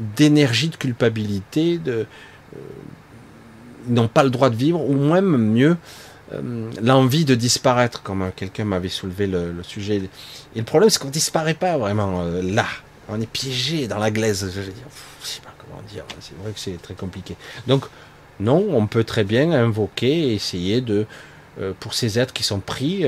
d'énergie, 0.00 0.70
de 0.70 0.76
culpabilité, 0.76 1.78
de, 1.78 2.06
ils 3.86 3.92
n'ont 3.92 4.08
pas 4.08 4.24
le 4.24 4.30
droit 4.30 4.48
de 4.48 4.56
vivre, 4.56 4.80
ou 4.80 4.94
même 4.94 5.36
mieux, 5.36 5.76
euh, 6.32 6.70
l'envie 6.82 7.24
de 7.24 7.34
disparaître, 7.34 8.02
comme 8.02 8.30
quelqu'un 8.34 8.64
m'avait 8.64 8.88
soulevé 8.88 9.26
le, 9.26 9.54
sujet. 9.62 9.96
Et 10.54 10.58
le 10.58 10.64
problème, 10.64 10.88
c'est 10.88 11.00
qu'on 11.00 11.10
disparaît 11.10 11.54
pas 11.54 11.76
vraiment 11.76 12.22
euh, 12.22 12.42
là. 12.42 12.66
On 13.08 13.20
est 13.20 13.30
piégé 13.30 13.86
dans 13.88 13.98
la 13.98 14.10
glaise. 14.10 14.50
Je, 14.54 14.60
veux 14.60 14.66
dire, 14.66 14.84
sais 15.22 15.40
pas 15.42 15.52
comment 15.58 15.82
dire. 15.92 16.04
C'est 16.20 16.36
vrai 16.42 16.52
que 16.52 16.58
c'est 16.58 16.80
très 16.80 16.94
compliqué. 16.94 17.36
Donc, 17.66 17.84
non, 18.40 18.64
on 18.70 18.86
peut 18.86 19.04
très 19.04 19.24
bien 19.24 19.52
invoquer 19.52 20.30
et 20.30 20.34
essayer 20.34 20.80
de, 20.80 21.06
euh, 21.60 21.72
pour 21.78 21.92
ces 21.92 22.18
êtres 22.18 22.32
qui 22.32 22.42
sont 22.42 22.60
pris, 22.60 23.04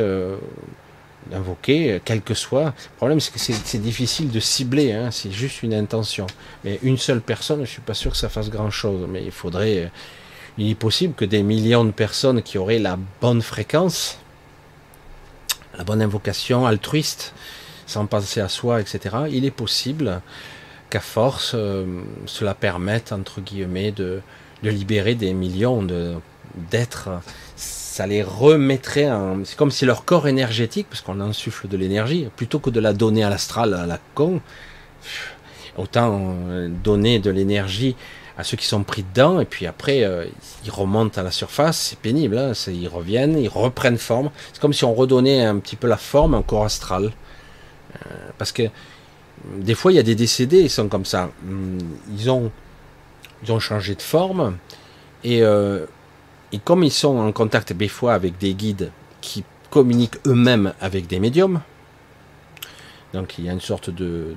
d'invoquer, 1.31 2.01
quel 2.05 2.21
que 2.21 2.35
soit. 2.35 2.67
Le 2.67 2.97
problème, 2.99 3.21
c'est 3.21 3.33
que 3.33 3.41
c'est 3.41 3.81
difficile 3.81 4.31
de 4.31 4.39
cibler, 4.39 4.93
hein, 4.93 5.11
c'est 5.11 5.33
juste 5.33 5.63
une 5.63 5.75
intention. 5.75 6.27
Mais 6.65 6.79
une 6.83 6.99
seule 6.99 7.23
personne, 7.23 7.65
je 7.65 7.71
suis 7.71 7.81
pas 7.81 7.95
sûr 7.95 8.13
que 8.13 8.17
ça 8.19 8.29
fasse 8.29 8.51
grand 8.51 8.71
chose. 8.71 9.09
Mais 9.09 9.25
il 9.25 9.33
faudrait, 9.33 9.91
il 10.59 10.71
est 10.71 10.75
possible 10.75 11.15
que 11.15 11.25
des 11.25 11.43
millions 11.43 11.85
de 11.85 11.91
personnes 11.91 12.43
qui 12.43 12.59
auraient 12.59 12.79
la 12.79 12.99
bonne 13.21 13.43
fréquence, 13.43 14.19
la 15.77 15.85
bonne 15.85 16.01
invocation 16.01 16.67
altruiste, 16.67 17.35
sans 17.87 18.07
penser 18.07 18.41
à 18.41 18.49
soi, 18.49 18.81
etc., 18.81 19.17
il 19.31 19.45
est 19.45 19.51
possible 19.51 20.21
qu'à 20.91 21.01
force, 21.01 21.53
euh, 21.55 21.85
cela 22.27 22.55
permette, 22.55 23.13
entre 23.13 23.41
guillemets, 23.41 23.93
de, 23.93 24.21
libérer 24.63 25.15
des 25.15 25.33
millions 25.33 25.87
d'êtres. 26.71 27.11
Ça 27.55 28.07
les 28.07 28.25
remettrait 28.25 29.09
en... 29.09 29.45
C'est 29.45 29.57
comme 29.57 29.71
si 29.71 29.85
leur 29.85 30.05
corps 30.05 30.27
énergétique, 30.27 30.89
parce 30.91 31.03
qu'on 31.03 31.21
insuffle 31.21 31.69
de 31.69 31.77
l'énergie, 31.77 32.27
plutôt 32.35 32.59
que 32.59 32.71
de 32.71 32.81
la 32.81 32.93
donner 32.93 33.23
à 33.23 33.31
l'astral, 33.31 33.75
à 33.75 33.87
la 33.87 34.01
con, 34.15 34.41
autant 35.77 36.35
euh, 36.49 36.69
donner 36.69 37.21
de 37.21 37.31
l'énergie 37.31 37.95
à 38.39 38.45
ceux 38.45 38.57
qui 38.57 38.67
sont 38.67 38.83
pris 38.83 39.03
dedans, 39.03 39.41
et 39.41 39.47
puis 39.47 39.67
après, 39.67 40.05
euh, 40.05 40.27
ils 40.65 40.71
remontent 40.71 41.19
à 41.19 41.25
la 41.25 41.31
surface, 41.31 41.79
c'est 41.79 41.99
pénible, 41.99 42.37
hein, 42.37 42.53
ils 42.67 42.89
reviennent, 42.89 43.39
ils 43.39 43.49
reprennent 43.49 43.97
forme. 43.97 44.31
C'est 44.53 44.61
comme 44.61 44.75
si 44.75 44.85
on 44.85 44.95
redonnait 44.95 45.43
un 45.43 45.59
petit 45.59 45.77
peu 45.77 45.87
la 45.87 45.97
forme 45.97 46.35
à 46.35 46.39
un 46.39 46.43
corps 46.43 46.65
astral. 46.65 47.13
Euh, 47.95 48.29
parce 48.37 48.53
que 48.53 48.65
des 49.57 49.75
fois, 49.75 49.93
il 49.93 49.95
y 49.95 49.99
a 49.99 50.03
des 50.03 50.15
décédés, 50.15 50.61
ils 50.61 50.71
sont 50.71 50.89
comme 50.89 51.07
ça. 51.07 51.31
Hum, 51.47 51.79
ils 52.19 52.31
ont, 52.31 52.51
ils 53.43 53.53
ont 53.53 53.59
changé 53.59 53.95
de 53.95 54.03
forme, 54.03 54.59
et, 55.25 55.43
euh, 55.43 55.87
et 56.53 56.59
comme 56.59 56.85
ils 56.85 56.93
sont 56.93 57.17
en 57.17 57.33
contact 57.33 57.73
des 57.73 57.89
fois 57.89 58.13
avec 58.13 58.37
des 58.37 58.53
guides 58.53 58.91
qui 59.23 59.45
communiquent 59.71 60.19
eux-mêmes 60.27 60.75
avec 60.81 61.07
des 61.07 61.21
médiums, 61.21 61.61
donc 63.15 63.39
il 63.39 63.47
y 63.47 63.49
a 63.49 63.53
une 63.53 63.61
sorte 63.61 63.89
de, 63.89 64.35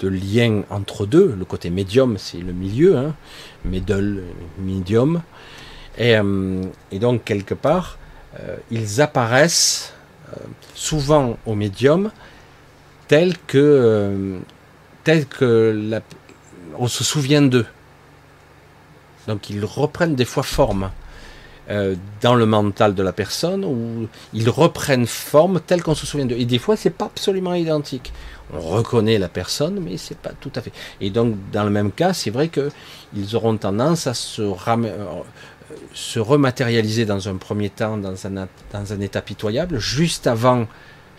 de 0.00 0.08
lien 0.08 0.62
entre 0.70 1.06
deux. 1.06 1.34
Le 1.38 1.44
côté 1.44 1.70
médium, 1.70 2.18
c'est 2.18 2.38
le 2.38 2.52
milieu, 2.52 2.96
hein, 2.96 3.14
middle, 3.64 4.22
medium. 4.58 5.22
Et, 5.98 6.16
euh, 6.16 6.62
donc, 6.92 7.24
quelque 7.24 7.54
part, 7.54 7.98
euh, 8.40 8.56
ils 8.70 9.00
apparaissent 9.00 9.94
euh, 10.32 10.36
souvent 10.74 11.38
au 11.46 11.54
médium 11.54 12.10
tels 13.08 13.36
que, 13.46 14.38
tel 15.04 15.26
que 15.26 16.02
on 16.76 16.88
se 16.88 17.04
souvient 17.04 17.42
d'eux. 17.42 17.66
Donc, 19.28 19.48
ils 19.48 19.64
reprennent 19.64 20.16
des 20.16 20.24
fois 20.24 20.42
forme. 20.42 20.90
Dans 21.68 22.34
le 22.34 22.46
mental 22.46 22.94
de 22.94 23.02
la 23.02 23.12
personne, 23.12 23.64
où 23.64 24.08
ils 24.32 24.48
reprennent 24.48 25.06
forme 25.06 25.60
telle 25.60 25.82
qu'on 25.82 25.96
se 25.96 26.06
souvient 26.06 26.26
d'eux. 26.26 26.36
Et 26.36 26.44
des 26.44 26.58
fois, 26.58 26.76
c'est 26.76 26.90
pas 26.90 27.06
absolument 27.06 27.54
identique 27.54 28.12
on 28.52 28.60
reconnaît 28.60 29.18
la 29.18 29.28
personne, 29.28 29.80
mais 29.80 29.96
c'est 29.96 30.18
pas 30.18 30.32
tout 30.40 30.52
à 30.54 30.60
fait. 30.60 30.72
Et 31.00 31.10
donc, 31.10 31.34
dans 31.52 31.64
le 31.64 31.70
même 31.70 31.90
cas, 31.90 32.12
c'est 32.12 32.30
vrai 32.30 32.48
qu'ils 32.48 33.36
auront 33.36 33.56
tendance 33.56 34.06
à 34.06 34.14
se, 34.14 34.42
euh, 34.42 35.22
se 35.94 36.20
rematérialiser 36.20 37.04
dans 37.04 37.28
un 37.28 37.36
premier 37.36 37.70
temps 37.70 37.96
dans 37.96 38.26
un, 38.26 38.48
dans 38.72 38.92
un 38.92 39.00
état 39.00 39.22
pitoyable, 39.22 39.78
juste 39.78 40.26
avant, 40.26 40.66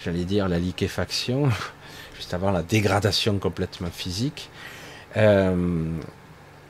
j'allais 0.04 0.24
dire, 0.24 0.48
la 0.48 0.60
liquéfaction, 0.60 1.50
juste 2.16 2.34
avant 2.34 2.52
la 2.52 2.64
dégradation 2.64 3.40
complètement 3.40 3.92
physique. 3.92 4.50
Euh, 5.18 5.86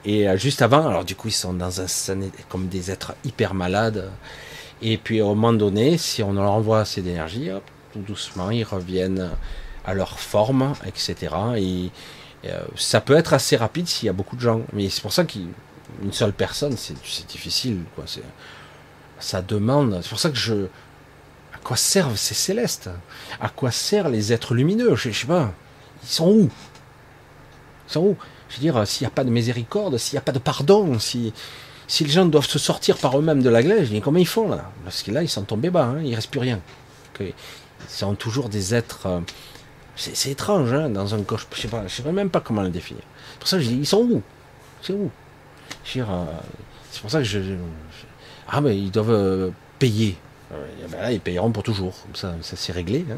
et 0.07 0.27
euh, 0.27 0.37
juste 0.37 0.61
avant, 0.61 0.87
alors 0.87 1.03
du 1.03 1.15
coup, 1.15 1.27
ils 1.27 1.33
sont 1.33 1.53
dans 1.53 1.81
un 1.81 1.85
comme 2.47 2.69
des 2.69 2.89
êtres 2.89 3.13
hyper 3.25 3.53
malades. 3.53 4.09
Et 4.81 4.97
puis, 4.97 5.21
au 5.21 5.35
moment 5.35 5.51
donné, 5.51 5.97
si 5.97 6.23
on 6.23 6.31
leur 6.31 6.49
envoie 6.49 6.79
assez 6.79 7.01
d'énergie, 7.01 7.49
tout 7.91 7.99
doucement, 7.99 8.49
ils 8.49 8.63
reviennent 8.63 9.29
à 9.85 9.93
leur 9.93 10.17
forme, 10.17 10.73
etc. 10.85 11.35
Et, 11.57 11.91
euh, 12.45 12.61
ça 12.77 13.01
peut 13.01 13.17
être 13.17 13.33
assez 13.33 13.57
rapide 13.57 13.87
s'il 13.87 14.05
y 14.05 14.09
a 14.09 14.13
beaucoup 14.13 14.37
de 14.37 14.41
gens. 14.41 14.61
Mais 14.71 14.87
c'est 14.89 15.01
pour 15.01 15.11
ça 15.11 15.25
qu'une 15.25 15.51
seule 16.11 16.31
personne, 16.31 16.77
c'est 16.77 17.27
difficile. 17.27 17.83
Quoi. 17.93 18.05
Ça 19.19 19.41
demande. 19.41 19.99
C'est 20.03 20.09
pour 20.09 20.19
ça 20.19 20.29
que 20.29 20.37
je. 20.37 20.67
À 21.53 21.57
quoi 21.61 21.75
servent 21.75 22.15
ces 22.15 22.35
célestes? 22.35 22.89
À 23.41 23.49
quoi 23.49 23.71
servent 23.71 24.11
les 24.11 24.31
êtres 24.31 24.53
lumineux? 24.53 24.95
Je, 24.95 25.09
je 25.09 25.19
sais 25.19 25.27
pas. 25.27 25.51
Ils 26.03 26.09
sont 26.09 26.29
où? 26.29 26.49
Ils 27.89 27.91
sont 27.91 28.01
où? 28.01 28.17
Je 28.49 28.55
veux 28.55 28.61
dire, 28.61 28.87
s'il 28.87 29.05
n'y 29.05 29.07
a 29.07 29.11
pas 29.11 29.23
de 29.23 29.29
miséricorde, 29.29 29.97
s'il 29.97 30.15
n'y 30.15 30.19
a 30.19 30.21
pas 30.21 30.31
de 30.31 30.39
pardon, 30.39 30.99
si, 30.99 31.33
si 31.87 32.03
les 32.03 32.11
gens 32.11 32.25
doivent 32.25 32.47
se 32.47 32.59
sortir 32.59 32.97
par 32.97 33.17
eux-mêmes 33.17 33.43
de 33.43 33.49
la 33.49 33.61
glace, 33.63 33.87
je 33.91 33.99
comment 33.99 34.19
ils 34.19 34.27
font 34.27 34.49
là? 34.49 34.71
Parce 34.83 35.03
que 35.03 35.11
là, 35.11 35.23
ils 35.23 35.29
sont 35.29 35.43
tombés 35.43 35.69
bas, 35.69 35.85
hein, 35.85 36.01
il 36.03 36.11
ne 36.11 36.15
reste 36.15 36.29
plus 36.31 36.39
rien. 36.39 36.59
Ils 37.19 37.33
sont 37.87 38.15
toujours 38.15 38.49
des 38.49 38.73
êtres. 38.75 39.05
Euh, 39.05 39.19
c'est 39.95 40.29
étrange, 40.29 40.71
hein, 40.73 40.89
dans 40.89 41.15
un 41.15 41.23
coche. 41.23 41.47
Je 41.55 41.67
je 41.87 42.01
sais 42.03 42.11
même 42.11 42.29
pas 42.29 42.41
comment 42.41 42.61
le 42.61 42.69
définir. 42.69 43.03
Pour 43.39 43.47
ça 43.47 43.57
que 43.57 43.63
je 43.63 43.69
dis, 43.69 43.75
ils 43.75 43.87
sont 43.87 44.01
où? 44.01 44.21
C'est 44.81 44.93
où? 44.93 45.09
Euh, 45.97 46.25
C'est 46.91 47.01
pour 47.01 47.11
ça 47.11 47.19
que 47.19 47.23
je, 47.23 47.39
ah 48.49 48.61
mais 48.61 48.77
ils 48.77 48.91
doivent 48.91 49.11
euh, 49.11 49.49
payer. 49.79 50.17
Ben 50.89 51.01
là, 51.01 51.11
ils 51.11 51.19
payeront 51.19 51.51
pour 51.51 51.63
toujours. 51.63 51.93
Comme 52.03 52.15
ça, 52.15 52.33
ça 52.41 52.55
c'est 52.55 52.71
réglé. 52.71 53.05
Hein. 53.11 53.17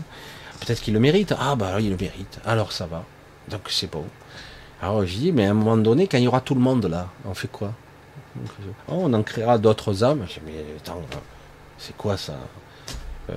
Peut-être 0.60 0.82
qu'ils 0.82 0.94
le 0.94 1.00
méritent. 1.00 1.34
Ah 1.40 1.56
bah 1.56 1.80
ils 1.80 1.90
le 1.92 1.98
méritent. 1.98 2.40
Alors 2.46 2.72
ça 2.72 2.88
va. 2.88 3.04
Donc 3.50 3.62
c'est 3.70 3.88
pas. 3.88 4.00
Alors 4.82 5.06
je 5.06 5.16
dis, 5.16 5.32
mais 5.32 5.46
à 5.46 5.52
un 5.52 5.54
moment 5.54 5.78
donné, 5.78 6.08
quand 6.08 6.18
il 6.18 6.24
y 6.24 6.28
aura 6.28 6.42
tout 6.42 6.56
le 6.56 6.62
monde 6.62 6.86
là, 6.86 7.08
on 7.26 7.34
fait 7.34 7.50
quoi? 7.50 7.74
Oh, 8.88 8.94
On 9.04 9.14
en 9.14 9.24
créera 9.24 9.58
d'autres 9.58 10.04
âmes. 10.04 10.26
Je 10.28 10.36
dis, 10.36 10.42
mais 10.46 10.66
attends, 10.78 11.02
c'est 11.78 11.96
quoi 11.98 12.16
ça? 12.18 12.36
Euh, 13.30 13.36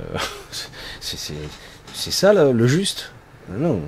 C'est 1.01 2.11
ça 2.11 2.33
le 2.33 2.67
juste? 2.67 3.13
Non, 3.51 3.81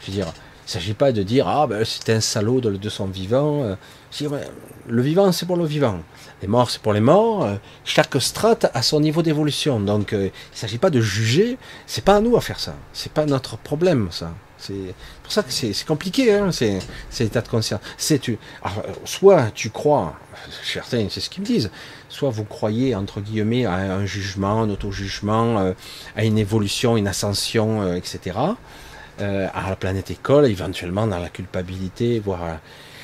je 0.00 0.06
veux 0.06 0.12
dire, 0.12 0.32
il 0.62 0.66
ne 0.66 0.70
s'agit 0.70 0.94
pas 0.94 1.10
de 1.10 1.22
dire 1.22 1.48
ah 1.48 1.66
ben 1.66 1.84
c'est 1.84 2.08
un 2.10 2.20
salaud 2.20 2.60
de, 2.60 2.88
son 2.88 3.06
vivant. 3.06 3.62
Euh, 3.64 3.74
le 4.88 5.02
vivant 5.02 5.32
c'est 5.32 5.44
pour 5.44 5.56
le 5.56 5.64
vivant, 5.64 5.98
les 6.40 6.48
morts 6.48 6.70
c'est 6.70 6.80
pour 6.80 6.92
les 6.92 7.00
morts. 7.00 7.44
Euh, 7.44 7.56
chaque 7.84 8.14
strate 8.20 8.70
a 8.72 8.82
son 8.82 9.00
niveau 9.00 9.22
d'évolution, 9.22 9.80
donc 9.80 10.12
euh, 10.12 10.26
il 10.26 10.54
ne 10.54 10.56
s'agit 10.56 10.78
pas 10.78 10.90
de 10.90 11.00
juger. 11.00 11.58
C'est 11.86 12.04
pas 12.04 12.16
à 12.16 12.20
nous 12.20 12.36
à 12.36 12.40
faire 12.40 12.60
ça. 12.60 12.74
C'est 12.92 13.12
pas 13.12 13.26
notre 13.26 13.58
problème 13.58 14.08
ça. 14.12 14.32
C'est 14.62 14.94
pour 15.22 15.32
ça 15.32 15.42
que 15.42 15.50
c'est 15.50 15.84
compliqué, 15.84 16.32
hein, 16.32 16.50
c'est 16.52 16.80
l'état 17.20 17.40
de 17.40 17.48
conscience. 17.48 17.80
Tu, 18.20 18.38
soit 19.04 19.50
tu 19.54 19.70
crois, 19.70 20.14
certains 20.64 21.08
c'est 21.10 21.20
ce 21.20 21.28
qu'ils 21.28 21.42
me 21.42 21.46
disent, 21.46 21.70
soit 22.08 22.30
vous 22.30 22.44
croyez 22.44 22.94
entre 22.94 23.20
guillemets 23.20 23.66
à 23.66 23.74
un 23.74 24.06
jugement, 24.06 24.62
un 24.62 24.70
auto-jugement, 24.70 25.74
à 26.16 26.24
une 26.24 26.38
évolution, 26.38 26.96
une 26.96 27.08
ascension, 27.08 27.94
etc. 27.94 28.34
Euh, 29.20 29.46
à 29.52 29.68
la 29.68 29.76
planète 29.76 30.10
école, 30.10 30.46
éventuellement 30.46 31.06
dans 31.06 31.18
la 31.18 31.28
culpabilité, 31.28 32.18
voire 32.18 32.44
euh, 32.44 32.54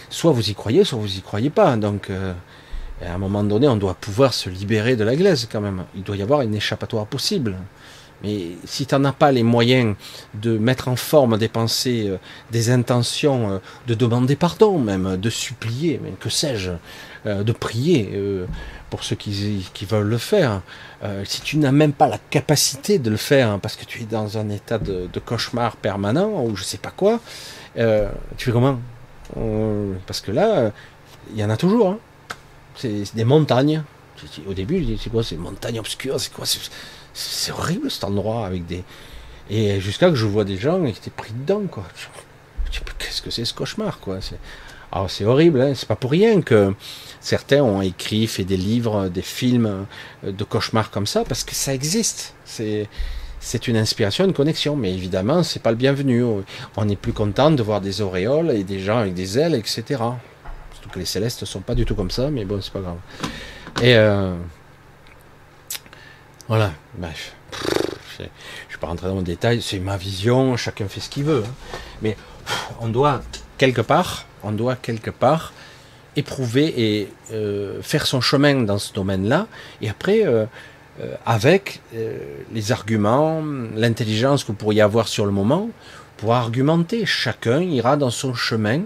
soit 0.09 0.33
vous 0.33 0.49
y 0.49 0.55
croyez, 0.55 0.83
soit 0.83 0.99
vous 0.99 1.19
y 1.19 1.21
croyez 1.21 1.51
pas. 1.51 1.77
Donc 1.77 2.09
euh, 2.09 2.33
à 3.05 3.13
un 3.13 3.19
moment 3.19 3.45
donné, 3.45 3.69
on 3.69 3.77
doit 3.77 3.93
pouvoir 3.93 4.33
se 4.33 4.49
libérer 4.49 4.97
de 4.97 5.05
la 5.05 5.17
glaise 5.17 5.47
quand 5.53 5.61
même. 5.61 5.85
Il 5.95 6.03
doit 6.03 6.17
y 6.17 6.23
avoir 6.23 6.41
une 6.41 6.55
échappatoire 6.55 7.07
possible. 7.07 7.57
Mais 8.23 8.53
si 8.65 8.87
tu 8.87 8.95
n'en 8.95 9.05
as 9.05 9.13
pas 9.13 9.31
les 9.31 9.43
moyens 9.43 9.95
de 10.35 10.59
mettre 10.59 10.89
en 10.89 10.97
forme 10.97 11.39
des 11.39 11.49
pensées, 11.49 12.13
des 12.51 12.71
intentions, 12.71 13.61
de 13.87 13.95
demander 13.95 14.35
pardon 14.35 14.79
même, 14.79 15.17
de 15.17 15.31
supplier, 15.31 16.01
que 16.19 16.29
sais-je, 16.29 16.73
de 17.25 17.53
prier, 17.53 18.11
pour 18.91 19.05
ceux 19.05 19.17
qui, 19.17 19.87
veulent 19.89 20.09
le 20.09 20.19
faire. 20.19 20.63
Euh, 21.03 21.23
si 21.25 21.41
tu 21.41 21.59
n'as 21.59 21.73
même 21.73 21.93
pas 21.93 22.09
la 22.09 22.19
capacité 22.19 22.99
de 22.99 23.11
le 23.11 23.17
faire, 23.17 23.51
hein, 23.51 23.59
parce 23.59 23.77
que 23.77 23.85
tu 23.85 24.03
es 24.03 24.07
dans 24.07 24.39
un 24.39 24.49
état 24.51 24.79
de, 24.79 25.09
cauchemar 25.25 25.77
permanent, 25.77 26.45
ou 26.45 26.57
je 26.57 26.65
sais 26.65 26.79
pas 26.79 26.91
quoi, 26.91 27.21
euh, 27.77 28.11
tu 28.37 28.47
fais 28.47 28.53
comment? 28.53 28.79
Euh, 29.37 29.95
Parce 30.07 30.21
que 30.21 30.33
là, 30.33 30.73
il 31.33 31.39
y 31.39 31.45
en 31.45 31.51
a 31.51 31.57
toujours. 31.57 31.91
Hein. 31.91 31.99
C'est 32.75 33.15
des 33.15 33.25
montagnes. 33.25 33.83
Au 34.49 34.55
début, 34.55 34.97
c'est 35.01 35.11
quoi 35.11 35.23
C'est 35.23 35.37
montagnes 35.37 35.79
obscures, 35.79 36.19
c'est 36.19 36.33
quoi 36.33 36.45
C'est 37.21 37.53
horrible 37.53 37.91
cet 37.91 38.05
endroit 38.05 38.47
avec 38.47 38.67
des. 38.67 38.85
Et 39.51 39.81
jusqu'à 39.81 40.11
que 40.11 40.15
je 40.15 40.27
vois 40.27 40.45
des 40.45 40.57
gens 40.57 40.83
qui 40.85 40.91
étaient 40.91 41.11
pris 41.11 41.33
dedans, 41.33 41.63
quoi. 41.71 41.85
Qu'est-ce 42.99 43.23
que 43.23 43.31
c'est 43.31 43.45
ce 43.45 43.55
cauchemar, 43.55 43.99
quoi? 43.99 44.19
Alors 44.93 45.11
c'est 45.11 45.25
horrible, 45.25 45.61
hein. 45.61 45.73
c'est 45.75 45.89
pas 45.89 45.97
pour 45.97 46.11
rien 46.11 46.41
que 46.41 46.75
Certains 47.21 47.63
ont 47.63 47.83
écrit, 47.83 48.27
fait 48.27 48.45
des 48.45 48.57
livres, 48.57 49.09
des 49.09 49.23
films 49.23 49.87
euh, 50.25 50.33
de 50.33 50.45
cauchemars 50.45 50.91
comme 50.91 51.07
ça, 51.07 51.25
parce 51.25 51.45
que 51.45 51.55
ça 51.55 51.75
existe. 51.75 52.35
C'est, 52.45 52.89
une 53.67 53.77
inspiration, 53.77 54.25
une 54.25 54.33
connexion, 54.33 54.77
mais 54.77 54.93
évidemment, 54.93 55.43
c'est 55.43 55.63
pas 55.63 55.71
le 55.71 55.77
bienvenu. 55.77 56.25
On 56.77 56.89
est 56.89 56.97
plus 56.97 57.13
content 57.13 57.51
de 57.51 57.63
voir 57.63 57.81
des 57.81 58.01
auréoles 58.01 58.51
et 58.51 58.65
des 58.65 58.81
gens 58.81 58.99
avec 58.99 59.15
des 59.15 59.39
ailes, 59.39 59.55
etc. 59.55 59.85
Surtout 60.73 60.91
que 60.91 60.99
les 60.99 61.05
célestes 61.05 61.45
sont 61.45 61.61
pas 61.61 61.75
du 61.75 61.85
tout 61.85 61.95
comme 61.95 62.11
ça, 62.11 62.31
mais 62.31 62.45
bon, 62.45 62.61
c'est 62.61 62.73
pas 62.73 62.81
grave. 62.81 62.99
Et 63.83 63.95
euh, 63.95 64.35
voilà, 66.49 66.73
bref. 66.97 67.35
Je 68.19 68.25
ne 68.25 68.27
vais 68.27 68.79
pas 68.81 68.87
rentrer 68.89 69.09
dans 69.09 69.17
le 69.17 69.23
détail, 69.23 69.63
c'est 69.63 69.79
ma 69.79 69.97
vision, 69.97 70.57
chacun 70.57 70.89
fait 70.89 71.01
ce 71.01 71.09
qu'il 71.11 71.25
veut. 71.25 71.45
Hein. 71.47 71.79
Mais 72.03 72.17
on 72.81 72.89
doit, 72.89 73.23
quelque 73.59 73.81
part, 73.81 74.27
on 74.43 74.53
doit 74.53 74.77
quelque 74.77 75.11
part 75.11 75.53
éprouver 76.17 76.75
et 76.77 77.09
euh, 77.33 77.81
faire 77.83 78.07
son 78.07 78.21
chemin 78.21 78.63
dans 78.63 78.79
ce 78.79 78.93
domaine-là, 78.93 79.47
et 79.81 79.89
après, 79.89 80.27
euh, 80.27 80.47
euh, 81.01 81.15
avec 81.27 81.81
les 82.53 82.73
arguments, 82.73 83.43
l'intelligence 83.77 84.43
que 84.43 84.49
vous 84.49 84.55
pourriez 84.55 84.81
avoir 84.81 85.07
sur 85.07 85.27
le 85.27 85.33
moment, 85.33 85.71
pour 86.17 86.35
argumenter. 86.35 87.07
Chacun 87.07 87.61
ira 87.61 87.97
dans 87.97 88.11
son 88.11 88.35
chemin. 88.35 88.81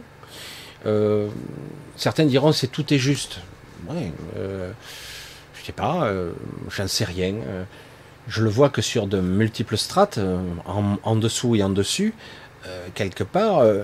certains 1.97 2.27
diront 2.27 2.53
c'est 2.53 2.67
tout 2.67 2.93
est 2.93 2.99
juste. 2.99 3.39
Je 5.63 5.67
sais 5.67 5.73
pas, 5.73 6.13
j'en 6.69 6.89
sais 6.89 7.05
rien. 7.05 7.35
je 8.27 8.43
le 8.43 8.51
vois 8.51 8.69
que 8.69 8.83
sur 8.83 9.07
de 9.07 9.21
multiples 9.21 9.79
strates, 9.79 10.19
en, 10.67 11.17
dessous 11.17 11.55
et 11.55 11.63
en 11.63 11.71
dessus, 11.71 12.15
euh, 12.67 12.89
quelque 12.95 13.25
part, 13.25 13.59
euh, 13.59 13.83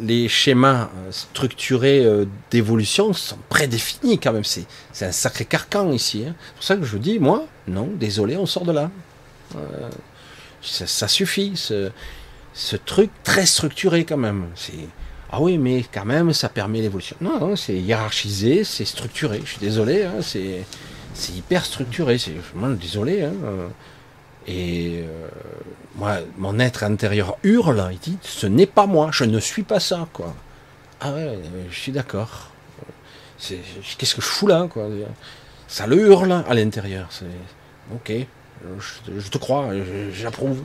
les 0.00 0.28
schémas 0.28 0.84
euh, 0.84 1.10
structurés 1.10 2.06
d'évolution 2.50 3.12
sont 3.12 3.38
prédéfinis 3.48 4.20
quand 4.20 4.32
même. 4.32 4.44
C'est, 4.44 4.66
un 5.00 5.12
sacré 5.12 5.44
carcan 5.44 5.90
ici. 5.90 6.24
Hein. 6.26 6.34
C'est 6.38 6.54
pour 6.54 6.64
ça 6.64 6.76
que 6.76 6.84
je 6.84 6.92
vous 6.92 6.98
dis, 6.98 7.18
moi, 7.18 7.46
non, 7.66 7.88
désolé, 7.92 8.36
on 8.36 8.46
sort 8.46 8.64
de 8.64 8.72
là. 8.72 8.90
Ça, 10.62 11.08
suffit, 11.08 11.52
ce, 11.56 11.90
ce, 12.54 12.76
truc 12.76 13.10
très 13.22 13.46
structuré 13.46 14.04
quand 14.04 14.16
même. 14.16 14.46
C'est, 14.54 14.88
ah 15.30 15.40
oui, 15.40 15.58
mais 15.58 15.84
quand 15.92 16.04
même, 16.04 16.32
ça 16.32 16.48
permet 16.48 16.80
l'évolution. 16.80 17.16
Non, 17.20 17.38
non 17.40 17.56
c'est 17.56 17.74
hiérarchisé, 17.74 18.64
c'est 18.64 18.84
structuré. 18.84 19.40
Je 19.44 19.50
suis 19.50 19.58
désolé, 19.58 20.04
hein, 20.04 20.22
c'est, 20.22 20.64
c'est 21.14 21.32
hyper 21.32 21.64
structuré. 21.64 22.18
C'est, 22.18 22.32
vraiment 22.32 22.74
désolé. 22.74 23.22
Hein, 23.22 23.32
et 24.46 25.02
euh, 25.02 25.28
moi, 25.96 26.18
mon 26.36 26.58
être 26.58 26.84
intérieur 26.84 27.36
hurle, 27.42 27.88
il 27.92 27.98
dit, 27.98 28.18
ce 28.22 28.46
n'est 28.46 28.66
pas 28.66 28.86
moi, 28.86 29.10
je 29.12 29.24
ne 29.24 29.40
suis 29.40 29.62
pas 29.62 29.80
ça, 29.80 30.06
quoi. 30.12 30.34
Ah 31.00 31.12
ouais, 31.12 31.38
je 31.70 31.78
suis 31.78 31.92
d'accord. 31.92 32.50
Qu'est-ce 33.38 34.14
que 34.14 34.22
je 34.22 34.26
fous 34.26 34.46
là, 34.46 34.68
quoi? 34.70 34.86
Ça 35.66 35.86
le 35.86 35.98
hurle 35.98 36.32
à 36.32 36.54
l'intérieur. 36.54 37.08
Ok, 37.94 38.12
je, 39.18 39.28
te 39.28 39.38
crois, 39.38 39.70
j'approuve. 40.12 40.62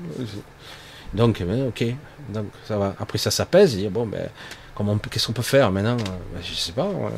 Donc, 1.14 1.42
ben, 1.42 1.68
ok, 1.68 1.84
donc 2.30 2.46
ça 2.68 2.78
va. 2.78 2.96
Après, 3.00 3.18
ça 3.18 3.32
s'apaise. 3.32 3.78
Bon, 3.90 4.06
ben, 4.06 4.30
comment, 4.76 4.98
qu'est-ce 4.98 5.28
qu'on 5.28 5.34
peut 5.34 5.42
faire 5.42 5.72
maintenant? 5.72 5.98
Ben, 5.98 6.42
Je 6.42 6.54
sais 6.54 6.72
pas. 6.72 6.86
On 6.86 7.10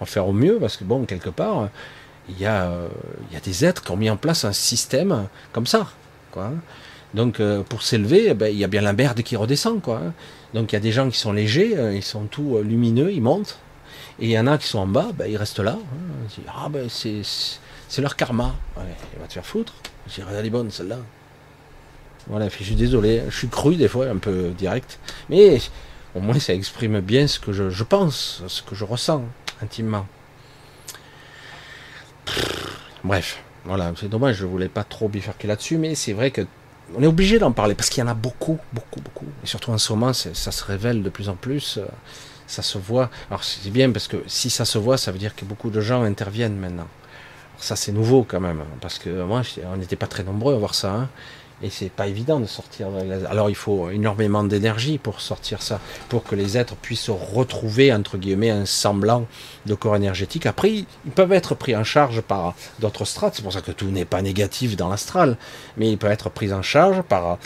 va 0.00 0.06
faire 0.06 0.26
au 0.26 0.32
mieux 0.32 0.58
parce 0.60 0.76
que 0.76 0.84
bon, 0.84 1.04
quelque 1.04 1.30
part 1.30 1.68
il 2.36 2.42
y, 2.42 2.46
a, 2.46 2.64
euh, 2.64 2.88
il 3.30 3.34
y 3.34 3.36
a 3.36 3.40
des 3.40 3.64
êtres 3.64 3.82
qui 3.82 3.90
ont 3.90 3.96
mis 3.96 4.10
en 4.10 4.16
place 4.16 4.44
un 4.44 4.52
système 4.52 5.26
comme 5.52 5.66
ça. 5.66 5.88
Quoi. 6.30 6.52
Donc 7.14 7.40
euh, 7.40 7.62
pour 7.62 7.82
s'élever, 7.82 8.26
eh 8.28 8.34
ben, 8.34 8.48
il 8.48 8.58
y 8.58 8.64
a 8.64 8.68
bien 8.68 8.80
la 8.80 8.92
merde 8.92 9.22
qui 9.22 9.36
redescend. 9.36 9.80
Quoi. 9.80 10.00
Donc 10.54 10.72
il 10.72 10.76
y 10.76 10.78
a 10.78 10.80
des 10.80 10.92
gens 10.92 11.08
qui 11.10 11.18
sont 11.18 11.32
légers, 11.32 11.76
euh, 11.76 11.94
ils 11.94 12.02
sont 12.02 12.24
tout 12.24 12.58
lumineux, 12.62 13.12
ils 13.12 13.22
montent. 13.22 13.58
Et 14.18 14.26
il 14.26 14.30
y 14.30 14.38
en 14.38 14.46
a 14.46 14.58
qui 14.58 14.66
sont 14.66 14.78
en 14.78 14.86
bas, 14.86 15.08
ben, 15.14 15.26
ils 15.26 15.36
restent 15.36 15.58
là. 15.60 15.78
Hein. 15.78 16.42
ah 16.48 16.68
ben 16.68 16.88
c'est, 16.88 17.22
leur 18.00 18.16
karma. 18.16 18.54
il 18.76 19.20
va 19.20 19.26
te 19.26 19.32
faire 19.32 19.46
foutre. 19.46 19.74
Je 20.08 20.14
dirais, 20.14 20.32
elle 20.36 20.46
est 20.46 20.50
bonne 20.50 20.70
celle-là. 20.70 20.98
Voilà, 22.28 22.48
je 22.48 22.62
suis 22.62 22.74
désolé, 22.76 23.22
je 23.28 23.36
suis 23.36 23.48
cru 23.48 23.74
des 23.74 23.88
fois, 23.88 24.06
un 24.06 24.18
peu 24.18 24.50
direct. 24.56 24.98
Mais 25.28 25.60
au 26.14 26.20
moins 26.20 26.38
ça 26.38 26.54
exprime 26.54 27.00
bien 27.00 27.26
ce 27.26 27.40
que 27.40 27.52
je 27.52 27.84
pense, 27.84 28.42
ce 28.46 28.62
que 28.62 28.74
je 28.74 28.84
ressens 28.84 29.24
intimement. 29.62 30.06
Bref, 33.04 33.42
voilà, 33.64 33.92
c'est 33.98 34.08
dommage, 34.08 34.36
je 34.36 34.46
voulais 34.46 34.68
pas 34.68 34.84
trop 34.84 35.08
bifurquer 35.08 35.48
là-dessus, 35.48 35.78
mais 35.78 35.94
c'est 35.94 36.12
vrai 36.12 36.30
que 36.30 36.42
on 36.94 37.02
est 37.02 37.06
obligé 37.06 37.38
d'en 37.38 37.52
parler 37.52 37.74
parce 37.74 37.88
qu'il 37.88 38.00
y 38.00 38.04
en 38.04 38.10
a 38.10 38.14
beaucoup, 38.14 38.58
beaucoup, 38.72 39.00
beaucoup. 39.00 39.26
Et 39.42 39.46
surtout 39.46 39.70
en 39.70 39.78
ce 39.78 39.92
moment, 39.92 40.12
ça 40.12 40.34
se 40.34 40.64
révèle 40.64 41.02
de 41.02 41.08
plus 41.08 41.28
en 41.28 41.36
plus. 41.36 41.78
Euh, 41.78 41.86
ça 42.46 42.62
se 42.62 42.76
voit. 42.76 43.08
Alors 43.30 43.44
c'est 43.44 43.70
bien 43.70 43.90
parce 43.92 44.08
que 44.08 44.18
si 44.26 44.50
ça 44.50 44.64
se 44.64 44.78
voit, 44.78 44.98
ça 44.98 45.10
veut 45.10 45.18
dire 45.18 45.34
que 45.34 45.44
beaucoup 45.44 45.70
de 45.70 45.80
gens 45.80 46.02
interviennent 46.02 46.56
maintenant. 46.56 46.88
ça 47.56 47.76
c'est 47.76 47.92
nouveau 47.92 48.24
quand 48.24 48.40
même, 48.40 48.62
parce 48.80 48.98
que 48.98 49.22
moi, 49.22 49.42
on 49.72 49.76
n'était 49.76 49.96
pas 49.96 50.06
très 50.06 50.22
nombreux 50.22 50.54
à 50.54 50.58
voir 50.58 50.74
ça. 50.74 50.92
Hein. 50.92 51.08
Et 51.62 51.70
c'est 51.70 51.90
pas 51.90 52.08
évident 52.08 52.40
de 52.40 52.46
sortir. 52.46 52.88
Alors 53.30 53.48
il 53.48 53.54
faut 53.54 53.90
énormément 53.90 54.42
d'énergie 54.42 54.98
pour 54.98 55.20
sortir 55.20 55.62
ça, 55.62 55.80
pour 56.08 56.24
que 56.24 56.34
les 56.34 56.58
êtres 56.58 56.74
puissent 56.76 57.10
retrouver 57.10 57.92
entre 57.92 58.18
guillemets 58.18 58.50
un 58.50 58.66
semblant 58.66 59.26
de 59.66 59.74
corps 59.74 59.96
énergétique. 59.96 60.46
Après, 60.46 60.72
ils 60.72 61.12
peuvent 61.14 61.32
être 61.32 61.54
pris 61.54 61.76
en 61.76 61.84
charge 61.84 62.20
par 62.20 62.54
d'autres 62.80 63.04
strates. 63.04 63.34
C'est 63.36 63.42
pour 63.42 63.52
ça 63.52 63.60
que 63.60 63.72
tout 63.72 63.86
n'est 63.86 64.04
pas 64.04 64.22
négatif 64.22 64.76
dans 64.76 64.88
l'astral, 64.88 65.36
mais 65.76 65.90
ils 65.90 65.98
peuvent 65.98 66.10
être 66.10 66.30
pris 66.30 66.52
en 66.52 66.62
charge 66.62 67.02
par 67.02 67.38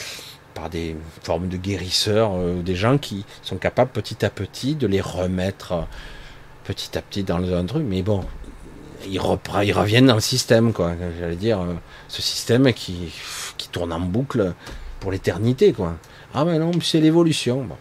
par 0.54 0.70
des 0.70 0.96
formes 1.22 1.48
de 1.48 1.58
guérisseurs, 1.58 2.32
euh, 2.34 2.62
des 2.62 2.74
gens 2.74 2.96
qui 2.96 3.26
sont 3.42 3.58
capables 3.58 3.90
petit 3.90 4.24
à 4.24 4.30
petit 4.30 4.74
de 4.74 4.86
les 4.86 5.02
remettre 5.02 5.72
euh, 5.72 5.82
petit 6.64 6.96
à 6.98 7.02
petit 7.02 7.22
dans 7.22 7.38
le 7.38 7.64
truc. 7.66 7.84
Mais 7.86 8.02
bon, 8.02 8.24
ils, 9.08 9.18
reviennent 9.20 10.06
dans 10.06 10.14
le 10.14 10.20
système, 10.20 10.72
quoi. 10.72 10.92
J'allais 11.18 11.36
dire, 11.36 11.60
euh, 11.60 11.74
ce 12.08 12.22
système 12.22 12.72
qui 12.72 13.12
qui 13.56 13.68
tourne 13.68 13.92
en 13.92 14.00
boucle 14.00 14.54
pour 15.00 15.10
l'éternité, 15.10 15.72
quoi. 15.72 15.96
Ah 16.34 16.44
mais 16.44 16.58
non, 16.58 16.72
c'est 16.82 17.00
l'évolution. 17.00 17.62
Bon, 17.64 17.76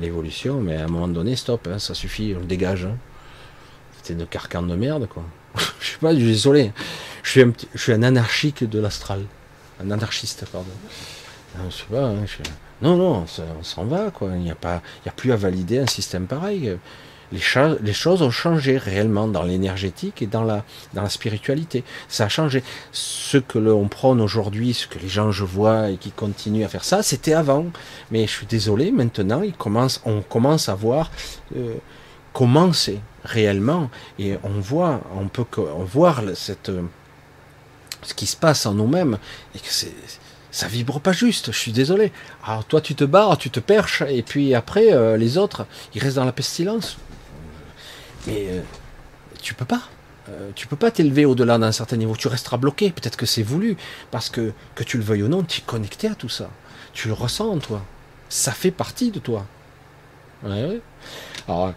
l'évolution, 0.00 0.60
mais 0.60 0.76
à 0.76 0.84
un 0.84 0.88
moment 0.88 1.08
donné, 1.08 1.36
stop, 1.36 1.68
hein, 1.70 1.78
ça 1.78 1.94
suffit, 1.94 2.34
on 2.36 2.40
le 2.40 2.46
dégage. 2.46 2.84
Hein. 2.84 2.96
C'était 3.96 4.14
une 4.14 4.26
carcane 4.26 4.68
de 4.68 4.74
merde, 4.74 5.06
quoi. 5.08 5.24
je 5.80 5.92
sais 5.92 5.98
pas, 5.98 6.14
désolé. 6.14 6.72
Je 7.22 7.30
suis 7.30 7.42
un, 7.42 7.52
je 7.74 7.80
suis 7.80 7.92
un 7.92 8.02
anarchique 8.02 8.68
de 8.68 8.80
l'astral. 8.80 9.24
Un 9.82 9.90
anarchiste, 9.90 10.46
pardon. 10.50 10.66
Non, 11.58 11.70
je 11.70 11.76
sais 11.76 11.84
pas, 11.90 12.06
hein, 12.06 12.24
non, 12.80 12.96
non, 12.96 13.26
on 13.60 13.62
s'en 13.62 13.84
va, 13.84 14.10
quoi. 14.10 14.30
Il 14.34 14.42
n'y 14.42 14.50
a 14.50 14.56
a 14.64 15.10
plus 15.14 15.32
à 15.32 15.36
valider 15.36 15.78
un 15.78 15.86
système 15.86 16.26
pareil 16.26 16.76
les, 17.32 17.92
choses 17.92 18.22
ont 18.22 18.30
changé 18.30 18.78
réellement 18.78 19.26
dans 19.26 19.42
l'énergétique 19.42 20.22
et 20.22 20.26
dans 20.26 20.44
la, 20.44 20.64
dans 20.94 21.02
la 21.02 21.08
spiritualité. 21.08 21.84
Ça 22.08 22.24
a 22.24 22.28
changé. 22.28 22.62
Ce 22.92 23.38
que 23.38 23.58
l'on 23.58 23.88
prône 23.88 24.20
aujourd'hui, 24.20 24.74
ce 24.74 24.86
que 24.86 24.98
les 24.98 25.08
gens 25.08 25.30
je 25.30 25.44
vois 25.44 25.90
et 25.90 25.96
qui 25.96 26.10
continuent 26.10 26.64
à 26.64 26.68
faire 26.68 26.84
ça, 26.84 27.02
c'était 27.02 27.34
avant. 27.34 27.66
Mais 28.10 28.26
je 28.26 28.32
suis 28.32 28.46
désolé, 28.46 28.92
maintenant, 28.92 29.42
on 30.04 30.20
commence 30.22 30.68
à 30.68 30.74
voir 30.74 31.10
euh, 31.56 31.74
comment 32.32 32.72
c'est 32.72 33.00
réellement. 33.24 33.90
Et 34.18 34.36
on 34.42 34.60
voit, 34.60 35.00
on 35.16 35.28
peut 35.28 35.44
voir 35.86 36.22
cette, 36.34 36.70
ce 38.02 38.14
qui 38.14 38.26
se 38.26 38.36
passe 38.36 38.66
en 38.66 38.74
nous-mêmes 38.74 39.18
et 39.54 39.58
que 39.58 39.68
c'est 39.68 39.94
ça 40.54 40.68
vibre 40.68 41.00
pas 41.00 41.12
juste, 41.12 41.50
je 41.50 41.58
suis 41.58 41.72
désolé. 41.72 42.12
Alors 42.44 42.66
toi 42.66 42.82
tu 42.82 42.94
te 42.94 43.04
barres, 43.04 43.38
tu 43.38 43.48
te 43.48 43.58
perches, 43.58 44.02
et 44.06 44.22
puis 44.22 44.54
après 44.54 44.92
euh, 44.92 45.16
les 45.16 45.38
autres, 45.38 45.64
ils 45.94 46.02
restent 46.02 46.16
dans 46.16 46.26
la 46.26 46.32
pestilence. 46.32 46.98
Mais 48.26 48.46
euh, 48.48 48.62
tu 49.40 49.54
peux 49.54 49.64
pas. 49.64 49.82
Euh, 50.28 50.50
tu 50.54 50.66
peux 50.66 50.76
pas 50.76 50.90
t'élever 50.90 51.24
au-delà 51.24 51.58
d'un 51.58 51.72
certain 51.72 51.96
niveau. 51.96 52.14
Tu 52.16 52.28
resteras 52.28 52.56
bloqué. 52.56 52.90
Peut-être 52.90 53.16
que 53.16 53.26
c'est 53.26 53.42
voulu. 53.42 53.76
Parce 54.10 54.30
que, 54.30 54.52
que 54.74 54.84
tu 54.84 54.96
le 54.96 55.02
veuilles 55.02 55.24
ou 55.24 55.28
non, 55.28 55.42
tu 55.42 55.60
es 55.60 55.64
connecté 55.64 56.08
à 56.08 56.14
tout 56.14 56.28
ça. 56.28 56.50
Tu 56.92 57.08
le 57.08 57.14
ressens 57.14 57.48
en 57.48 57.58
toi. 57.58 57.82
Ça 58.28 58.52
fait 58.52 58.70
partie 58.70 59.10
de 59.10 59.18
toi. 59.18 59.46
Alors, 60.44 61.72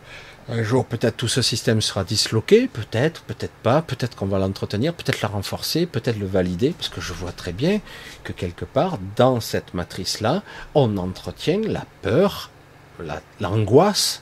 un 0.48 0.64
jour, 0.64 0.86
peut-être 0.86 1.18
tout 1.18 1.28
ce 1.28 1.42
système 1.42 1.82
sera 1.82 2.04
disloqué. 2.04 2.68
Peut-être, 2.68 3.24
peut-être 3.24 3.54
pas. 3.64 3.82
Peut-être 3.82 4.16
qu'on 4.16 4.28
va 4.28 4.38
l'entretenir. 4.38 4.94
Peut-être 4.94 5.22
la 5.22 5.30
renforcer. 5.30 5.88
Peut-être 5.88 6.20
le 6.20 6.28
valider. 6.28 6.72
Parce 6.78 6.90
que 6.90 7.02
je 7.02 7.14
vois 7.14 7.32
très 7.32 7.52
bien 7.52 7.82
que 8.24 8.32
quelque 8.32 8.66
part, 8.66 9.00
dans 9.16 9.40
cette 9.40 9.74
matrice-là, 9.74 10.44
on 10.76 10.98
entretient 10.98 11.62
la 11.62 11.86
peur, 12.04 12.52
l'angoisse 13.40 14.22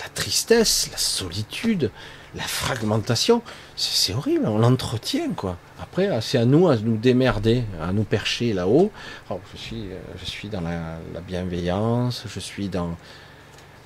la 0.00 0.08
tristesse, 0.08 0.88
la 0.90 0.98
solitude, 0.98 1.90
la 2.34 2.42
fragmentation, 2.42 3.42
c'est 3.76 4.14
horrible, 4.14 4.46
on 4.46 4.58
l'entretient 4.58 5.30
quoi. 5.30 5.56
Après, 5.80 6.08
c'est 6.20 6.38
à 6.38 6.44
nous 6.44 6.68
à 6.68 6.76
nous 6.76 6.96
démerder, 6.96 7.64
à 7.82 7.92
nous 7.92 8.04
percher 8.04 8.52
là-haut. 8.52 8.90
Oh, 9.30 9.40
je 9.52 9.58
suis, 9.58 9.82
euh, 9.90 9.98
je 10.20 10.24
suis 10.24 10.48
dans 10.48 10.60
la, 10.60 10.98
bienveillance, 11.26 12.24
je 12.32 12.40
suis 12.40 12.68
dans. 12.68 12.96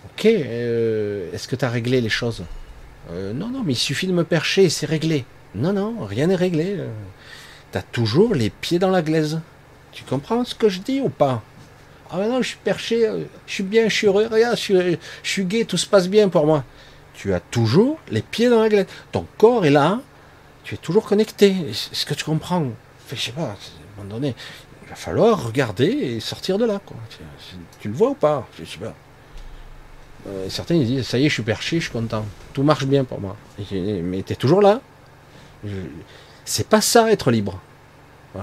Ok, 0.05 0.27
euh, 0.27 1.33
est-ce 1.33 1.49
que 1.49 1.57
tu 1.57 1.65
as 1.65 1.71
réglé 1.71 2.01
les 2.01 2.09
choses? 2.11 2.45
Euh, 3.11 3.33
Non, 3.33 3.49
non, 3.49 3.63
mais 3.65 3.73
il 3.73 3.77
suffit 3.77 4.07
de 4.07 4.13
me 4.13 4.25
percher, 4.25 4.69
c'est 4.69 4.87
réglé. 4.87 5.25
Non, 5.55 5.73
non, 5.73 6.05
rien 6.05 6.27
n'est 6.27 6.35
réglé. 6.35 6.77
Tu 7.73 7.79
as 7.79 7.83
toujours 7.83 8.35
les 8.35 8.51
pieds 8.51 8.79
dans 8.79 8.91
la 8.91 9.03
glaise. 9.03 9.41
Tu 9.93 10.05
comprends 10.05 10.45
ce 10.45 10.55
que 10.55 10.69
je 10.69 10.81
dis 10.81 11.01
ou 11.01 11.09
pas? 11.09 11.43
Ah 12.11 12.19
maintenant 12.19 12.43
je 12.43 12.49
suis 12.49 12.59
perché, 12.63 13.07
euh, 13.07 13.25
je 13.47 13.53
suis 13.53 13.63
bien, 13.63 13.89
je 13.89 13.95
suis 13.95 14.07
heureux, 14.07 14.29
regarde, 14.31 14.57
je 14.57 14.61
suis, 14.61 14.99
je 15.23 15.43
gay, 15.43 15.65
tout 15.65 15.77
se 15.77 15.87
passe 15.87 16.09
bien 16.09 16.29
pour 16.29 16.47
moi. 16.47 16.65
Tu 17.15 17.33
as 17.33 17.41
toujours 17.41 17.99
les 18.11 18.23
pieds 18.23 18.49
dans 18.49 18.61
la 18.61 18.69
glace. 18.69 18.87
Ton 19.13 19.27
corps 19.39 19.65
est 19.65 19.71
là, 19.71 20.01
tu 20.65 20.75
es 20.75 20.79
toujours 20.79 21.07
connecté. 21.07 21.55
Est-ce 21.71 22.05
que 22.07 22.15
tu 22.15 22.25
comprends? 22.25 22.67
Je 23.11 23.17
sais 23.17 23.33
pas, 23.33 23.43
à 23.43 23.45
un 23.47 24.03
moment 24.03 24.15
donné, 24.15 24.35
il 24.83 24.89
va 24.89 24.97
falloir 24.97 25.47
regarder 25.47 25.87
et 25.87 26.21
sortir 26.21 26.59
de 26.59 26.65
là. 26.65 26.81
Tu, 27.81 27.89
le 27.89 27.95
vois 27.95 28.11
ou 28.11 28.15
pas? 28.15 28.47
Je 28.59 28.65
sais 28.65 28.79
pas. 28.79 28.95
Euh, 30.27 30.49
certains 30.49 30.79
disent, 30.79 31.07
ça 31.07 31.19
y 31.19 31.27
est, 31.27 31.29
je 31.29 31.35
suis 31.35 31.43
perché, 31.43 31.79
je 31.79 31.85
suis 31.85 31.93
content. 31.93 32.25
Tout 32.53 32.63
marche 32.63 32.87
bien 32.87 33.05
pour 33.05 33.21
moi. 33.21 33.37
mais 33.71 34.23
tu 34.23 34.33
es 34.33 34.37
toujours 34.37 34.63
là. 34.63 34.81
C'est 36.45 36.69
pas 36.69 36.81
ça 36.81 37.11
être 37.11 37.31
libre. 37.31 37.61
je 38.35 38.41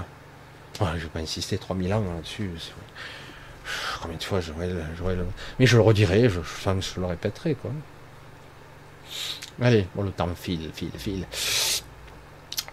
ne 0.84 0.98
vais 0.98 1.06
pas 1.08 1.20
insister 1.20 1.58
3000 1.58 1.92
ans 1.94 2.04
là-dessus. 2.14 2.50
Combien 4.00 4.16
de 4.16 4.22
fois 4.22 4.40
j'aurais 4.40 4.68
le, 5.16 5.26
Mais 5.58 5.66
je 5.66 5.76
le 5.76 5.82
redirai, 5.82 6.28
je, 6.28 6.40
je, 6.40 7.00
le 7.00 7.06
répéterai, 7.06 7.54
quoi. 7.54 7.70
Allez, 9.60 9.86
bon, 9.94 10.02
le 10.02 10.10
temps 10.10 10.28
file, 10.34 10.70
file, 10.74 10.90
file. 10.96 11.26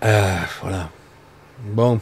Euh, 0.04 0.38
voilà. 0.62 0.90
Bon. 1.66 2.00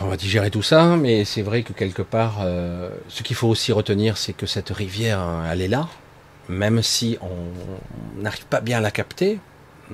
On 0.00 0.06
va 0.06 0.16
digérer 0.16 0.50
tout 0.50 0.62
ça, 0.62 0.96
mais 0.96 1.24
c'est 1.24 1.42
vrai 1.42 1.62
que 1.62 1.72
quelque 1.72 2.02
part, 2.02 2.38
euh, 2.40 2.90
ce 3.08 3.22
qu'il 3.22 3.36
faut 3.36 3.48
aussi 3.48 3.72
retenir, 3.72 4.16
c'est 4.16 4.32
que 4.32 4.46
cette 4.46 4.70
rivière, 4.70 5.20
elle 5.50 5.62
est 5.62 5.68
là, 5.68 5.88
même 6.48 6.82
si 6.82 7.18
on 7.20 8.20
n'arrive 8.20 8.46
pas 8.46 8.60
bien 8.60 8.78
à 8.78 8.80
la 8.80 8.90
capter, 8.90 9.38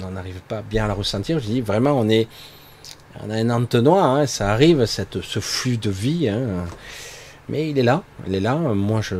on 0.00 0.10
n'arrive 0.10 0.40
pas 0.40 0.62
bien 0.62 0.84
à 0.84 0.88
la 0.88 0.94
ressentir. 0.94 1.40
Je 1.40 1.46
dis 1.46 1.60
vraiment, 1.60 1.92
on 1.92 2.08
est 2.08 2.28
on 3.20 3.30
a 3.30 3.36
un 3.36 3.50
entonnoir, 3.50 4.04
hein, 4.04 4.26
ça 4.26 4.50
arrive, 4.50 4.86
ce 4.86 5.40
flux 5.40 5.76
de 5.76 5.90
vie. 5.90 6.28
Hein. 6.28 6.66
mais 7.48 7.70
il 7.70 7.78
est 7.78 7.82
là, 7.82 8.02
il 8.26 8.34
est 8.34 8.40
là. 8.40 8.54
Moi, 8.54 9.00
je, 9.00 9.16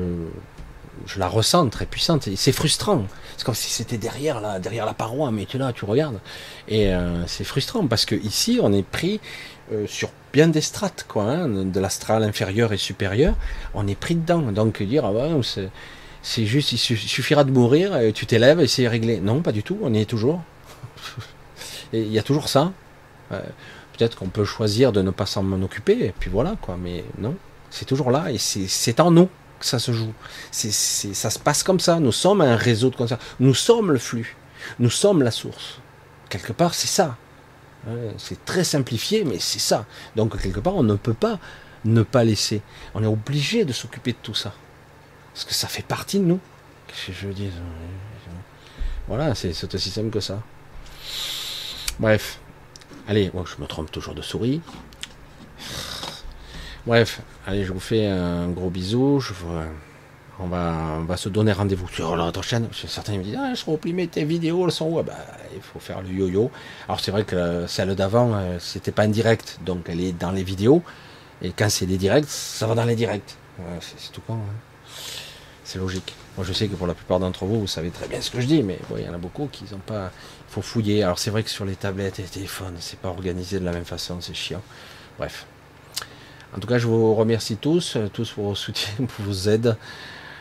je 1.06 1.19
la 1.19 1.28
ressens 1.28 1.69
très 1.69 1.86
puissante. 1.86 2.28
C'est 2.36 2.52
frustrant. 2.52 3.05
C'est 3.36 3.44
comme 3.44 3.55
si 3.55 3.70
c'était 3.70 3.98
derrière 3.98 4.40
la, 4.40 4.59
derrière 4.59 4.86
la 4.86 4.94
paroi, 4.94 5.31
mais 5.31 5.47
tu 5.47 5.59
là, 5.59 5.73
tu 5.73 5.85
regardes. 5.85 6.20
Et 6.69 6.93
euh, 6.93 7.27
c'est 7.27 7.44
frustrant 7.44 7.86
parce 7.86 8.05
que 8.05 8.15
ici, 8.15 8.59
on 8.62 8.73
est 8.73 8.82
pris 8.82 9.20
euh, 9.73 9.86
sur 9.86 10.10
bien 10.32 10.48
des 10.48 10.60
strates, 10.60 11.06
quoi, 11.09 11.24
hein, 11.24 11.48
de 11.48 11.81
l'astral 11.81 12.23
inférieur 12.23 12.73
et 12.73 12.77
supérieur. 12.77 13.35
On 13.74 13.86
est 13.86 13.98
pris 13.98 14.15
dedans. 14.15 14.52
Donc 14.52 14.82
dire, 14.82 15.05
ah 15.05 15.12
c'est 16.20 16.47
juste, 16.47 16.73
il 16.73 16.78
suffira 16.78 17.44
de 17.44 17.51
mourir, 17.51 17.97
tu 18.12 18.27
t'élèves 18.27 18.60
et 18.60 18.66
c'est 18.66 18.89
réglé. 18.89 19.20
Non, 19.20 19.40
pas 19.40 19.52
du 19.52 19.62
tout. 19.62 19.78
On 19.82 19.94
y 19.94 20.01
est 20.01 20.05
toujours. 20.05 20.43
il 21.93 22.12
y 22.12 22.19
a 22.19 22.23
toujours 22.23 22.48
ça. 22.48 22.73
Peut-être 23.99 24.16
qu'on 24.16 24.29
peut 24.29 24.45
choisir 24.45 24.93
de 24.93 25.03
ne 25.03 25.11
pas 25.11 25.27
s'en 25.27 25.45
occuper, 25.61 26.07
et 26.07 26.15
puis 26.16 26.31
voilà, 26.31 26.55
quoi. 26.62 26.79
Mais 26.81 27.05
non, 27.19 27.37
c'est 27.69 27.85
toujours 27.85 28.12
là, 28.12 28.31
et 28.31 28.39
c'est 28.39 29.01
en 29.01 29.11
nous 29.11 29.29
que 29.59 29.66
ça 29.66 29.81
se 29.81 29.93
joue. 29.93 30.15
Ça 30.53 31.31
se 31.31 31.39
passe 31.41 31.65
comme 31.65 31.81
ça. 31.81 31.99
Nous 31.99 32.12
sommes 32.12 32.41
un 32.41 32.55
réseau 32.55 32.91
de 32.91 32.97
conscience. 32.97 33.20
Nous 33.41 33.55
sommes 33.55 33.91
le 33.91 33.99
flux. 33.99 34.37
Nous 34.79 34.91
sommes 34.91 35.23
la 35.23 35.33
source. 35.33 35.81
Quelque 36.29 36.53
part, 36.53 36.75
c'est 36.75 36.87
ça. 36.87 37.16
C'est 38.19 38.45
très 38.45 38.62
simplifié, 38.62 39.25
mais 39.25 39.41
c'est 39.41 39.59
ça. 39.59 39.85
Donc, 40.15 40.41
quelque 40.41 40.61
part, 40.61 40.77
on 40.77 40.85
ne 40.85 40.95
peut 40.95 41.15
pas 41.15 41.41
ne 41.85 42.03
pas 42.03 42.23
laisser. 42.23 42.62
On 42.95 43.03
est 43.03 43.09
obligé 43.09 43.65
de 43.65 43.73
s'occuper 43.73 44.12
de 44.12 44.19
tout 44.23 44.35
ça. 44.35 44.53
Parce 45.35 45.45
que 45.45 45.55
ça 45.55 45.66
fait 45.66 45.83
partie 45.83 46.20
de 46.20 46.25
nous. 46.25 46.41
Qu'est-ce 46.87 47.07
que 47.07 47.12
je 47.12 47.29
dire? 47.29 47.53
Voilà, 49.09 49.35
c'est 49.35 49.75
aussi 49.75 49.91
simple 49.91 50.11
que 50.11 50.20
ça. 50.20 50.41
Bref. 51.99 52.39
Allez, 53.09 53.32
je 53.35 53.62
me 53.62 53.66
trompe 53.66 53.90
toujours 53.90 54.14
de 54.14 54.20
souris. 54.20 54.60
Bref, 56.86 57.22
allez, 57.47 57.64
je 57.64 57.72
vous 57.72 57.80
fais 57.80 58.06
un 58.06 58.48
gros 58.51 58.68
bisou. 58.68 59.18
On, 60.39 60.47
va, 60.47 61.16
se 61.16 61.30
donner 61.30 61.52
rendez-vous 61.52 61.89
sur 61.89 62.14
notre 62.16 62.43
chaîne. 62.43 62.68
Certains 62.72 63.16
me 63.16 63.22
disent 63.22 63.39
ah, 63.40 63.55
Je 63.55 63.64
replimé 63.64 64.09
tes 64.09 64.24
vidéos, 64.24 64.66
elles 64.66 64.72
sont 64.72 64.90
où? 64.90 64.98
Ah, 64.98 65.05
bah, 65.05 65.14
Il 65.55 65.62
faut 65.62 65.80
faire 65.80 66.02
le 66.02 66.10
yo-yo. 66.10 66.51
Alors, 66.86 67.01
c'est 67.01 67.10
vrai 67.10 67.24
que 67.24 67.66
celle 67.66 67.94
d'avant, 67.94 68.35
euh, 68.35 68.59
c'était 68.60 68.93
pas 68.93 69.06
en 69.06 69.09
direct, 69.09 69.59
donc 69.64 69.86
elle 69.89 70.02
est 70.02 70.12
dans 70.12 70.30
les 70.30 70.44
vidéos. 70.44 70.82
Et 71.40 71.52
quand 71.52 71.70
c'est 71.70 71.86
des 71.86 71.97
directs, 71.97 72.28
ça 72.28 72.66
va 72.66 72.74
dans 72.74 72.85
les 72.85 72.94
directs. 72.94 73.36
c'est 73.80 74.12
tout 74.12 74.20
con. 74.20 74.35
Hein. 74.35 74.93
C'est 75.64 75.78
logique. 75.78 76.14
Moi, 76.36 76.47
je 76.47 76.52
sais 76.52 76.68
que 76.68 76.76
pour 76.76 76.86
la 76.86 76.94
plupart 76.94 77.20
d'entre 77.20 77.47
vous, 77.47 77.60
vous 77.60 77.66
savez 77.66 77.90
très 77.90 78.06
bien 78.06 78.20
ce 78.20 78.30
que 78.30 78.40
je 78.40 78.47
dis, 78.47 78.62
mais 78.62 78.78
il 78.97 79.05
y 79.05 79.09
en 79.09 79.14
a 79.14 79.18
beaucoup 79.18 79.48
qui 79.51 79.64
n'ont 79.72 79.78
pas. 79.78 80.12
Faut 80.49 80.62
fouiller. 80.62 81.03
Alors, 81.03 81.19
c'est 81.19 81.31
vrai 81.31 81.43
que 81.43 81.51
sur 81.51 81.65
les 81.65 81.77
tablettes 81.77 82.19
et 82.19 82.23
les 82.23 82.29
téléphones, 82.29 82.77
c'est 82.81 82.99
pas 82.99 83.09
organisé 83.09 83.61
de 83.61 83.65
la 83.65 83.73
même 83.73 83.85
façon, 83.85 84.20
c'est 84.20 84.35
chiant. 84.35 84.62
Bref. 85.19 85.47
En 86.57 86.61
tout 86.61 86.69
cas, 86.69 86.79
je 86.79 86.87
vous 86.87 87.15
remercie 87.15 87.57
tous, 87.57 87.97
euh, 87.97 88.09
tous 88.12 88.31
pour 88.33 88.45
vos 88.45 88.55
soutiens, 88.55 88.95
pour 89.16 89.25
vos 89.25 89.49
aides. 89.49 89.77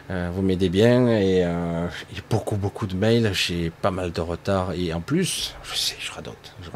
Euh, 0.10 0.30
vous 0.34 0.42
m'aidez 0.42 0.70
bien 0.70 1.10
et 1.10 1.44
euh, 1.44 1.86
a 1.88 2.22
beaucoup, 2.30 2.56
beaucoup 2.56 2.88
de 2.88 2.96
mails. 2.96 3.32
J'ai 3.34 3.70
pas 3.70 3.92
mal 3.92 4.14
de 4.14 4.22
retard 4.22 4.72
et 4.72 4.94
en 4.94 5.02
plus, 5.02 5.54
je 5.64 5.76
sais, 5.76 5.98
je 6.00 6.12
radote, 6.12 6.54
je. 6.62 6.70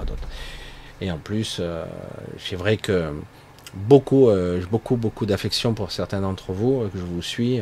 Et 0.99 1.11
en 1.11 1.17
plus, 1.17 1.61
c'est 2.37 2.55
vrai 2.55 2.77
que 2.77 3.11
beaucoup, 3.73 4.29
beaucoup, 4.69 4.97
beaucoup 4.97 5.25
d'affection 5.25 5.73
pour 5.73 5.91
certains 5.91 6.21
d'entre 6.21 6.51
vous, 6.51 6.87
que 6.93 6.99
je 6.99 7.03
vous 7.03 7.23
suis. 7.23 7.59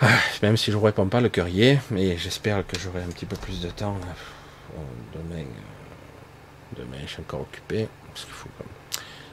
Ah, 0.00 0.08
même 0.42 0.56
si 0.56 0.72
je 0.72 0.76
ne 0.76 0.82
réponds 0.82 1.06
pas, 1.08 1.20
le 1.20 1.30
est, 1.36 1.78
mais 1.90 2.16
j'espère 2.16 2.66
que 2.66 2.78
j'aurai 2.78 3.02
un 3.02 3.08
petit 3.08 3.26
peu 3.26 3.36
plus 3.36 3.60
de 3.60 3.70
temps. 3.70 3.96
Demain, 5.14 5.44
demain, 6.76 6.98
je 7.04 7.12
suis 7.12 7.20
encore 7.20 7.42
occupé. 7.42 7.88
Parce 8.08 8.24
qu'il 8.24 8.34
faut 8.34 8.48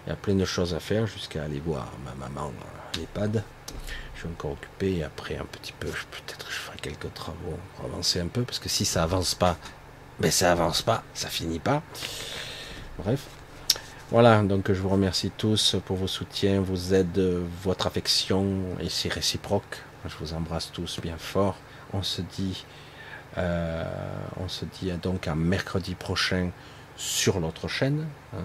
Il 0.06 0.10
y 0.10 0.14
a 0.14 0.16
plein 0.16 0.36
de 0.36 0.46
choses 0.46 0.74
à 0.74 0.80
faire 0.80 1.06
jusqu'à 1.08 1.44
aller 1.44 1.60
voir 1.60 1.92
ma 2.06 2.14
maman 2.16 2.52
à 2.94 2.98
l'EHPAD. 2.98 3.44
Je 4.16 4.20
suis 4.20 4.30
encore 4.30 4.52
occupé 4.52 4.98
et 4.98 5.04
après 5.04 5.38
un 5.38 5.46
petit 5.46 5.74
peu, 5.74 5.88
peut-être 5.88 6.48
je 6.50 6.56
ferai 6.56 6.78
quelques 6.78 7.14
travaux 7.14 7.58
pour 7.76 7.86
avancer 7.86 8.20
un 8.20 8.28
peu, 8.28 8.44
parce 8.44 8.60
que 8.60 8.70
si 8.70 8.86
ça 8.86 9.04
avance 9.04 9.36
pas, 9.36 9.58
ben 10.20 10.32
ça 10.32 10.52
avance 10.52 10.82
pas, 10.82 11.04
ça 11.14 11.30
finit 11.30 11.60
pas. 11.60 11.82
Bref. 12.98 13.28
Voilà, 14.12 14.42
donc 14.42 14.72
je 14.72 14.82
vous 14.82 14.90
remercie 14.90 15.32
tous 15.38 15.76
pour 15.86 15.98
vos 15.98 16.08
soutiens, 16.08 16.62
vos 16.62 16.94
aides, 16.94 17.44
votre 17.64 17.86
affection, 17.86 18.48
et 18.80 18.90
c'est 18.90 19.14
réciproque. 19.14 19.84
Je 20.06 20.16
vous 20.20 20.34
embrasse 20.34 20.72
tous 20.72 21.00
bien 21.02 21.18
fort. 21.18 21.58
On 21.94 22.04
se 22.04 22.22
dit, 22.22 22.66
euh, 23.38 23.84
on 24.38 24.48
se 24.48 24.66
dit 24.66 24.92
donc 25.02 25.28
à 25.28 25.36
mercredi 25.36 25.96
prochain 25.96 26.52
sur 26.96 27.40
l'autre 27.40 27.68
chaîne. 27.68 28.08
Hein. 28.34 28.44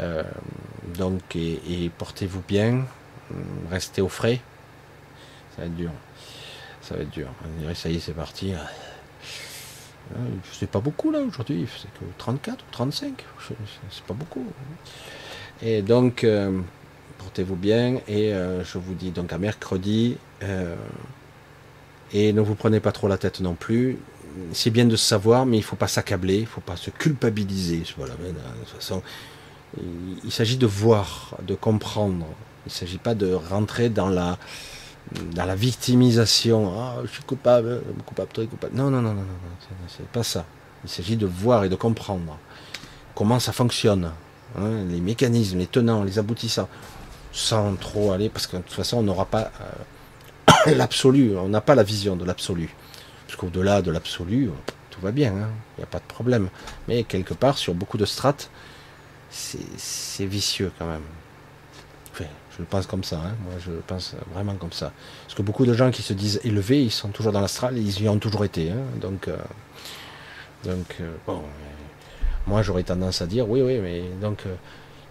Euh, 0.00 0.22
donc, 0.96 1.36
et, 1.36 1.90
portez-vous 1.96 2.42
bien, 2.46 2.84
restez 3.70 4.02
au 4.02 4.08
frais. 4.08 4.40
Ça 5.54 5.62
va 5.62 5.66
être 5.66 5.76
dur. 5.76 5.90
Ça 6.82 6.94
va 6.94 7.02
être 7.02 7.10
dur. 7.10 7.28
On 7.44 7.60
dirait, 7.60 7.74
ça 7.74 7.88
y 7.88 7.96
est, 7.96 8.00
c'est 8.00 8.12
parti. 8.12 8.52
C'est 10.52 10.70
pas 10.70 10.80
beaucoup 10.80 11.10
là 11.10 11.20
aujourd'hui, 11.20 11.68
c'est 11.76 11.92
que 11.92 12.04
34 12.16 12.64
ou 12.64 12.70
35, 12.70 13.24
c'est 13.90 14.04
pas 14.04 14.14
beaucoup. 14.14 14.46
Et 15.60 15.82
donc, 15.82 16.24
euh, 16.24 16.60
portez-vous 17.18 17.56
bien 17.56 18.00
et 18.08 18.32
euh, 18.32 18.64
je 18.64 18.78
vous 18.78 18.94
dis 18.94 19.10
donc 19.10 19.32
à 19.32 19.38
mercredi. 19.38 20.16
Euh, 20.42 20.76
et 22.12 22.32
ne 22.32 22.40
vous 22.40 22.54
prenez 22.54 22.80
pas 22.80 22.92
trop 22.92 23.08
la 23.08 23.18
tête 23.18 23.40
non 23.40 23.54
plus. 23.54 23.98
C'est 24.52 24.70
bien 24.70 24.86
de 24.86 24.96
savoir, 24.96 25.46
mais 25.46 25.58
il 25.58 25.62
faut 25.62 25.76
pas 25.76 25.88
s'accabler, 25.88 26.38
il 26.38 26.46
faut 26.46 26.60
pas 26.60 26.76
se 26.76 26.90
culpabiliser. 26.90 27.78
De 27.78 27.84
toute 27.84 28.68
façon, 28.68 29.02
il, 30.24 30.30
s'agit 30.30 30.56
de 30.56 30.66
voir, 30.66 31.36
de 31.42 31.54
comprendre. 31.54 32.26
Il 32.66 32.68
ne 32.68 32.72
s'agit 32.72 32.98
pas 32.98 33.14
de 33.14 33.32
rentrer 33.32 33.88
dans 33.88 34.08
la 34.08 34.38
dans 35.34 35.46
la 35.46 35.54
victimisation, 35.54 36.70
ah, 36.78 36.96
je 37.02 37.08
suis 37.08 37.22
coupable, 37.22 37.80
coupable, 38.04 38.28
très 38.30 38.46
coupable. 38.46 38.76
Non, 38.76 38.90
non, 38.90 39.00
non, 39.00 39.14
non, 39.14 39.22
non, 39.22 39.76
c'est 39.86 40.06
pas 40.06 40.22
ça. 40.22 40.44
Il 40.84 40.90
s'agit 40.90 41.16
de 41.16 41.24
voir 41.26 41.64
et 41.64 41.70
de 41.70 41.76
comprendre 41.76 42.38
comment 43.14 43.40
ça 43.40 43.52
fonctionne, 43.52 44.12
hein, 44.56 44.84
les 44.88 45.00
mécanismes, 45.00 45.58
les 45.58 45.66
tenants, 45.66 46.04
les 46.04 46.18
aboutissants, 46.18 46.68
sans 47.38 47.76
trop 47.76 48.12
aller, 48.12 48.28
parce 48.28 48.46
que 48.46 48.56
de 48.56 48.62
toute 48.62 48.72
façon, 48.72 48.98
on 48.98 49.02
n'aura 49.02 49.24
pas 49.24 49.52
euh, 49.60 50.74
l'absolu, 50.76 51.36
on 51.36 51.48
n'a 51.48 51.60
pas 51.60 51.76
la 51.76 51.84
vision 51.84 52.16
de 52.16 52.24
l'absolu. 52.24 52.74
Parce 53.26 53.36
qu'au-delà 53.36 53.80
de 53.80 53.90
l'absolu, 53.90 54.50
tout 54.90 55.00
va 55.00 55.12
bien, 55.12 55.32
hein, 55.32 55.48
il 55.76 55.80
n'y 55.80 55.84
a 55.84 55.86
pas 55.86 55.98
de 55.98 56.04
problème. 56.04 56.48
Mais 56.88 57.04
quelque 57.04 57.34
part, 57.34 57.56
sur 57.56 57.74
beaucoup 57.74 57.96
de 57.96 58.06
strates, 58.06 58.50
c'est 59.30 60.26
vicieux 60.26 60.72
quand 60.78 60.86
même. 60.86 61.02
Je 62.58 62.64
pense 62.64 62.86
comme 62.86 63.04
ça, 63.04 63.18
hein. 63.18 63.36
moi 63.44 63.52
je 63.60 63.70
pense 63.86 64.16
vraiment 64.34 64.56
comme 64.56 64.72
ça. 64.72 64.90
Parce 65.22 65.36
que 65.36 65.42
beaucoup 65.42 65.64
de 65.64 65.74
gens 65.74 65.92
qui 65.92 66.02
se 66.02 66.12
disent 66.12 66.40
élevés, 66.42 66.82
ils 66.82 66.90
sont 66.90 67.10
toujours 67.10 67.30
dans 67.30 67.40
l'astral 67.40 67.78
ils 67.78 68.02
y 68.02 68.08
ont 68.08 68.18
toujours 68.18 68.44
été. 68.44 68.72
Hein. 68.72 68.82
Donc, 69.00 69.28
euh, 69.28 69.36
euh, 70.66 71.14
bon, 71.24 71.44
moi 72.48 72.62
j'aurais 72.62 72.82
tendance 72.82 73.22
à 73.22 73.26
dire 73.26 73.48
oui, 73.48 73.62
oui, 73.62 73.78
mais 73.78 74.02
donc 74.20 74.42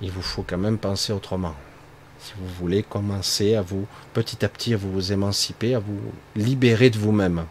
il 0.01 0.11
vous 0.11 0.21
faut 0.21 0.43
quand 0.45 0.57
même 0.57 0.77
penser 0.77 1.13
autrement. 1.13 1.55
Si 2.19 2.33
vous 2.37 2.47
voulez 2.59 2.83
commencer 2.83 3.55
à 3.55 3.61
vous, 3.61 3.85
petit 4.13 4.43
à 4.43 4.49
petit, 4.49 4.73
à 4.73 4.77
vous 4.77 5.11
émanciper, 5.11 5.75
à 5.75 5.79
vous 5.79 5.99
libérer 6.35 6.89
de 6.89 6.97
vous-même. 6.97 7.45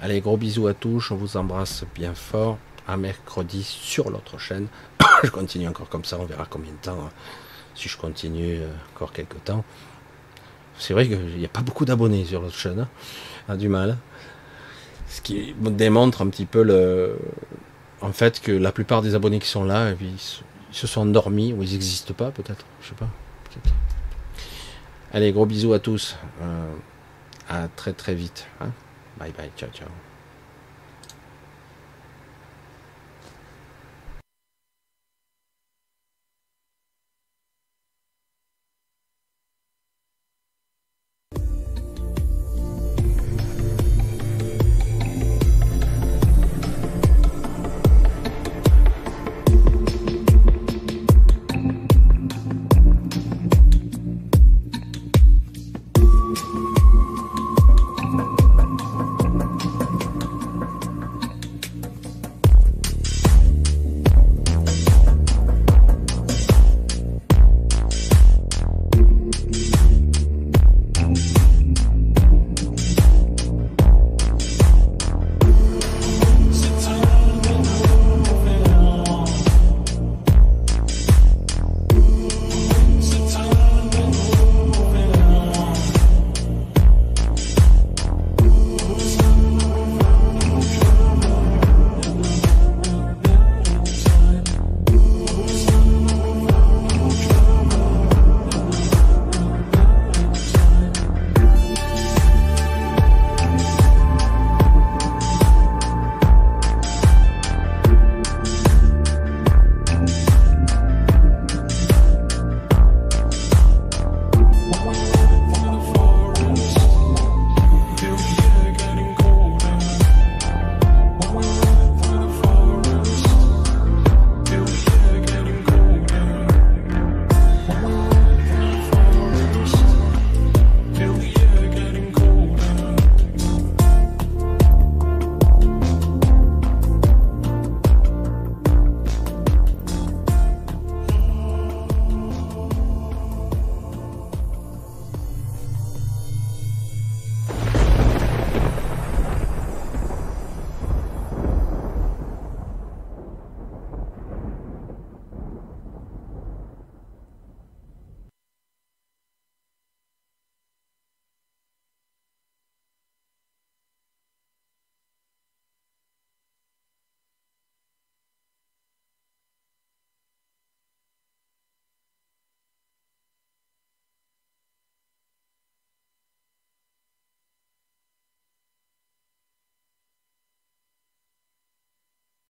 Allez, 0.00 0.20
gros 0.20 0.36
bisous 0.36 0.68
à 0.68 0.74
tous, 0.74 1.10
on 1.10 1.16
vous 1.16 1.36
embrasse 1.36 1.84
bien 1.94 2.14
fort. 2.14 2.58
À 2.86 2.96
mercredi 2.96 3.62
sur 3.64 4.10
l'autre 4.10 4.38
chaîne. 4.38 4.68
je 5.24 5.30
continue 5.30 5.68
encore 5.68 5.88
comme 5.88 6.04
ça, 6.04 6.18
on 6.18 6.24
verra 6.24 6.46
combien 6.48 6.72
de 6.72 6.78
temps. 6.78 6.98
Hein. 7.00 7.10
Si 7.74 7.88
je 7.88 7.96
continue 7.96 8.60
euh, 8.60 8.68
encore 8.94 9.12
quelques 9.12 9.42
temps. 9.44 9.64
C'est 10.78 10.94
vrai 10.94 11.06
qu'il 11.08 11.36
n'y 11.36 11.44
a 11.44 11.48
pas 11.48 11.60
beaucoup 11.60 11.84
d'abonnés 11.84 12.24
sur 12.24 12.40
l'autre 12.40 12.56
chaîne. 12.56 12.80
Hein. 12.80 12.88
A 13.48 13.56
du 13.56 13.68
mal. 13.68 13.98
Ce 15.08 15.20
qui 15.20 15.54
démontre 15.58 16.22
un 16.22 16.28
petit 16.28 16.46
peu 16.46 16.62
le. 16.62 17.18
En 18.00 18.12
fait, 18.12 18.40
que 18.40 18.52
la 18.52 18.70
plupart 18.70 19.02
des 19.02 19.14
abonnés 19.16 19.40
qui 19.40 19.48
sont 19.48 19.64
là, 19.64 19.92
se 20.72 20.86
sont 20.86 21.02
endormis 21.02 21.52
ou 21.52 21.62
ils 21.62 21.72
n'existent 21.72 22.14
pas, 22.14 22.30
peut-être. 22.30 22.64
Je 22.82 22.88
sais 22.88 22.94
pas. 22.94 23.08
Allez, 25.12 25.32
gros 25.32 25.46
bisous 25.46 25.72
à 25.72 25.78
tous. 25.78 26.16
Euh, 26.42 26.74
à 27.48 27.68
très 27.68 27.92
très 27.92 28.14
vite. 28.14 28.46
Hein. 28.60 28.70
bye 29.18 29.32
bye, 29.32 29.50
ciao 29.56 29.70
ciao. 29.70 29.88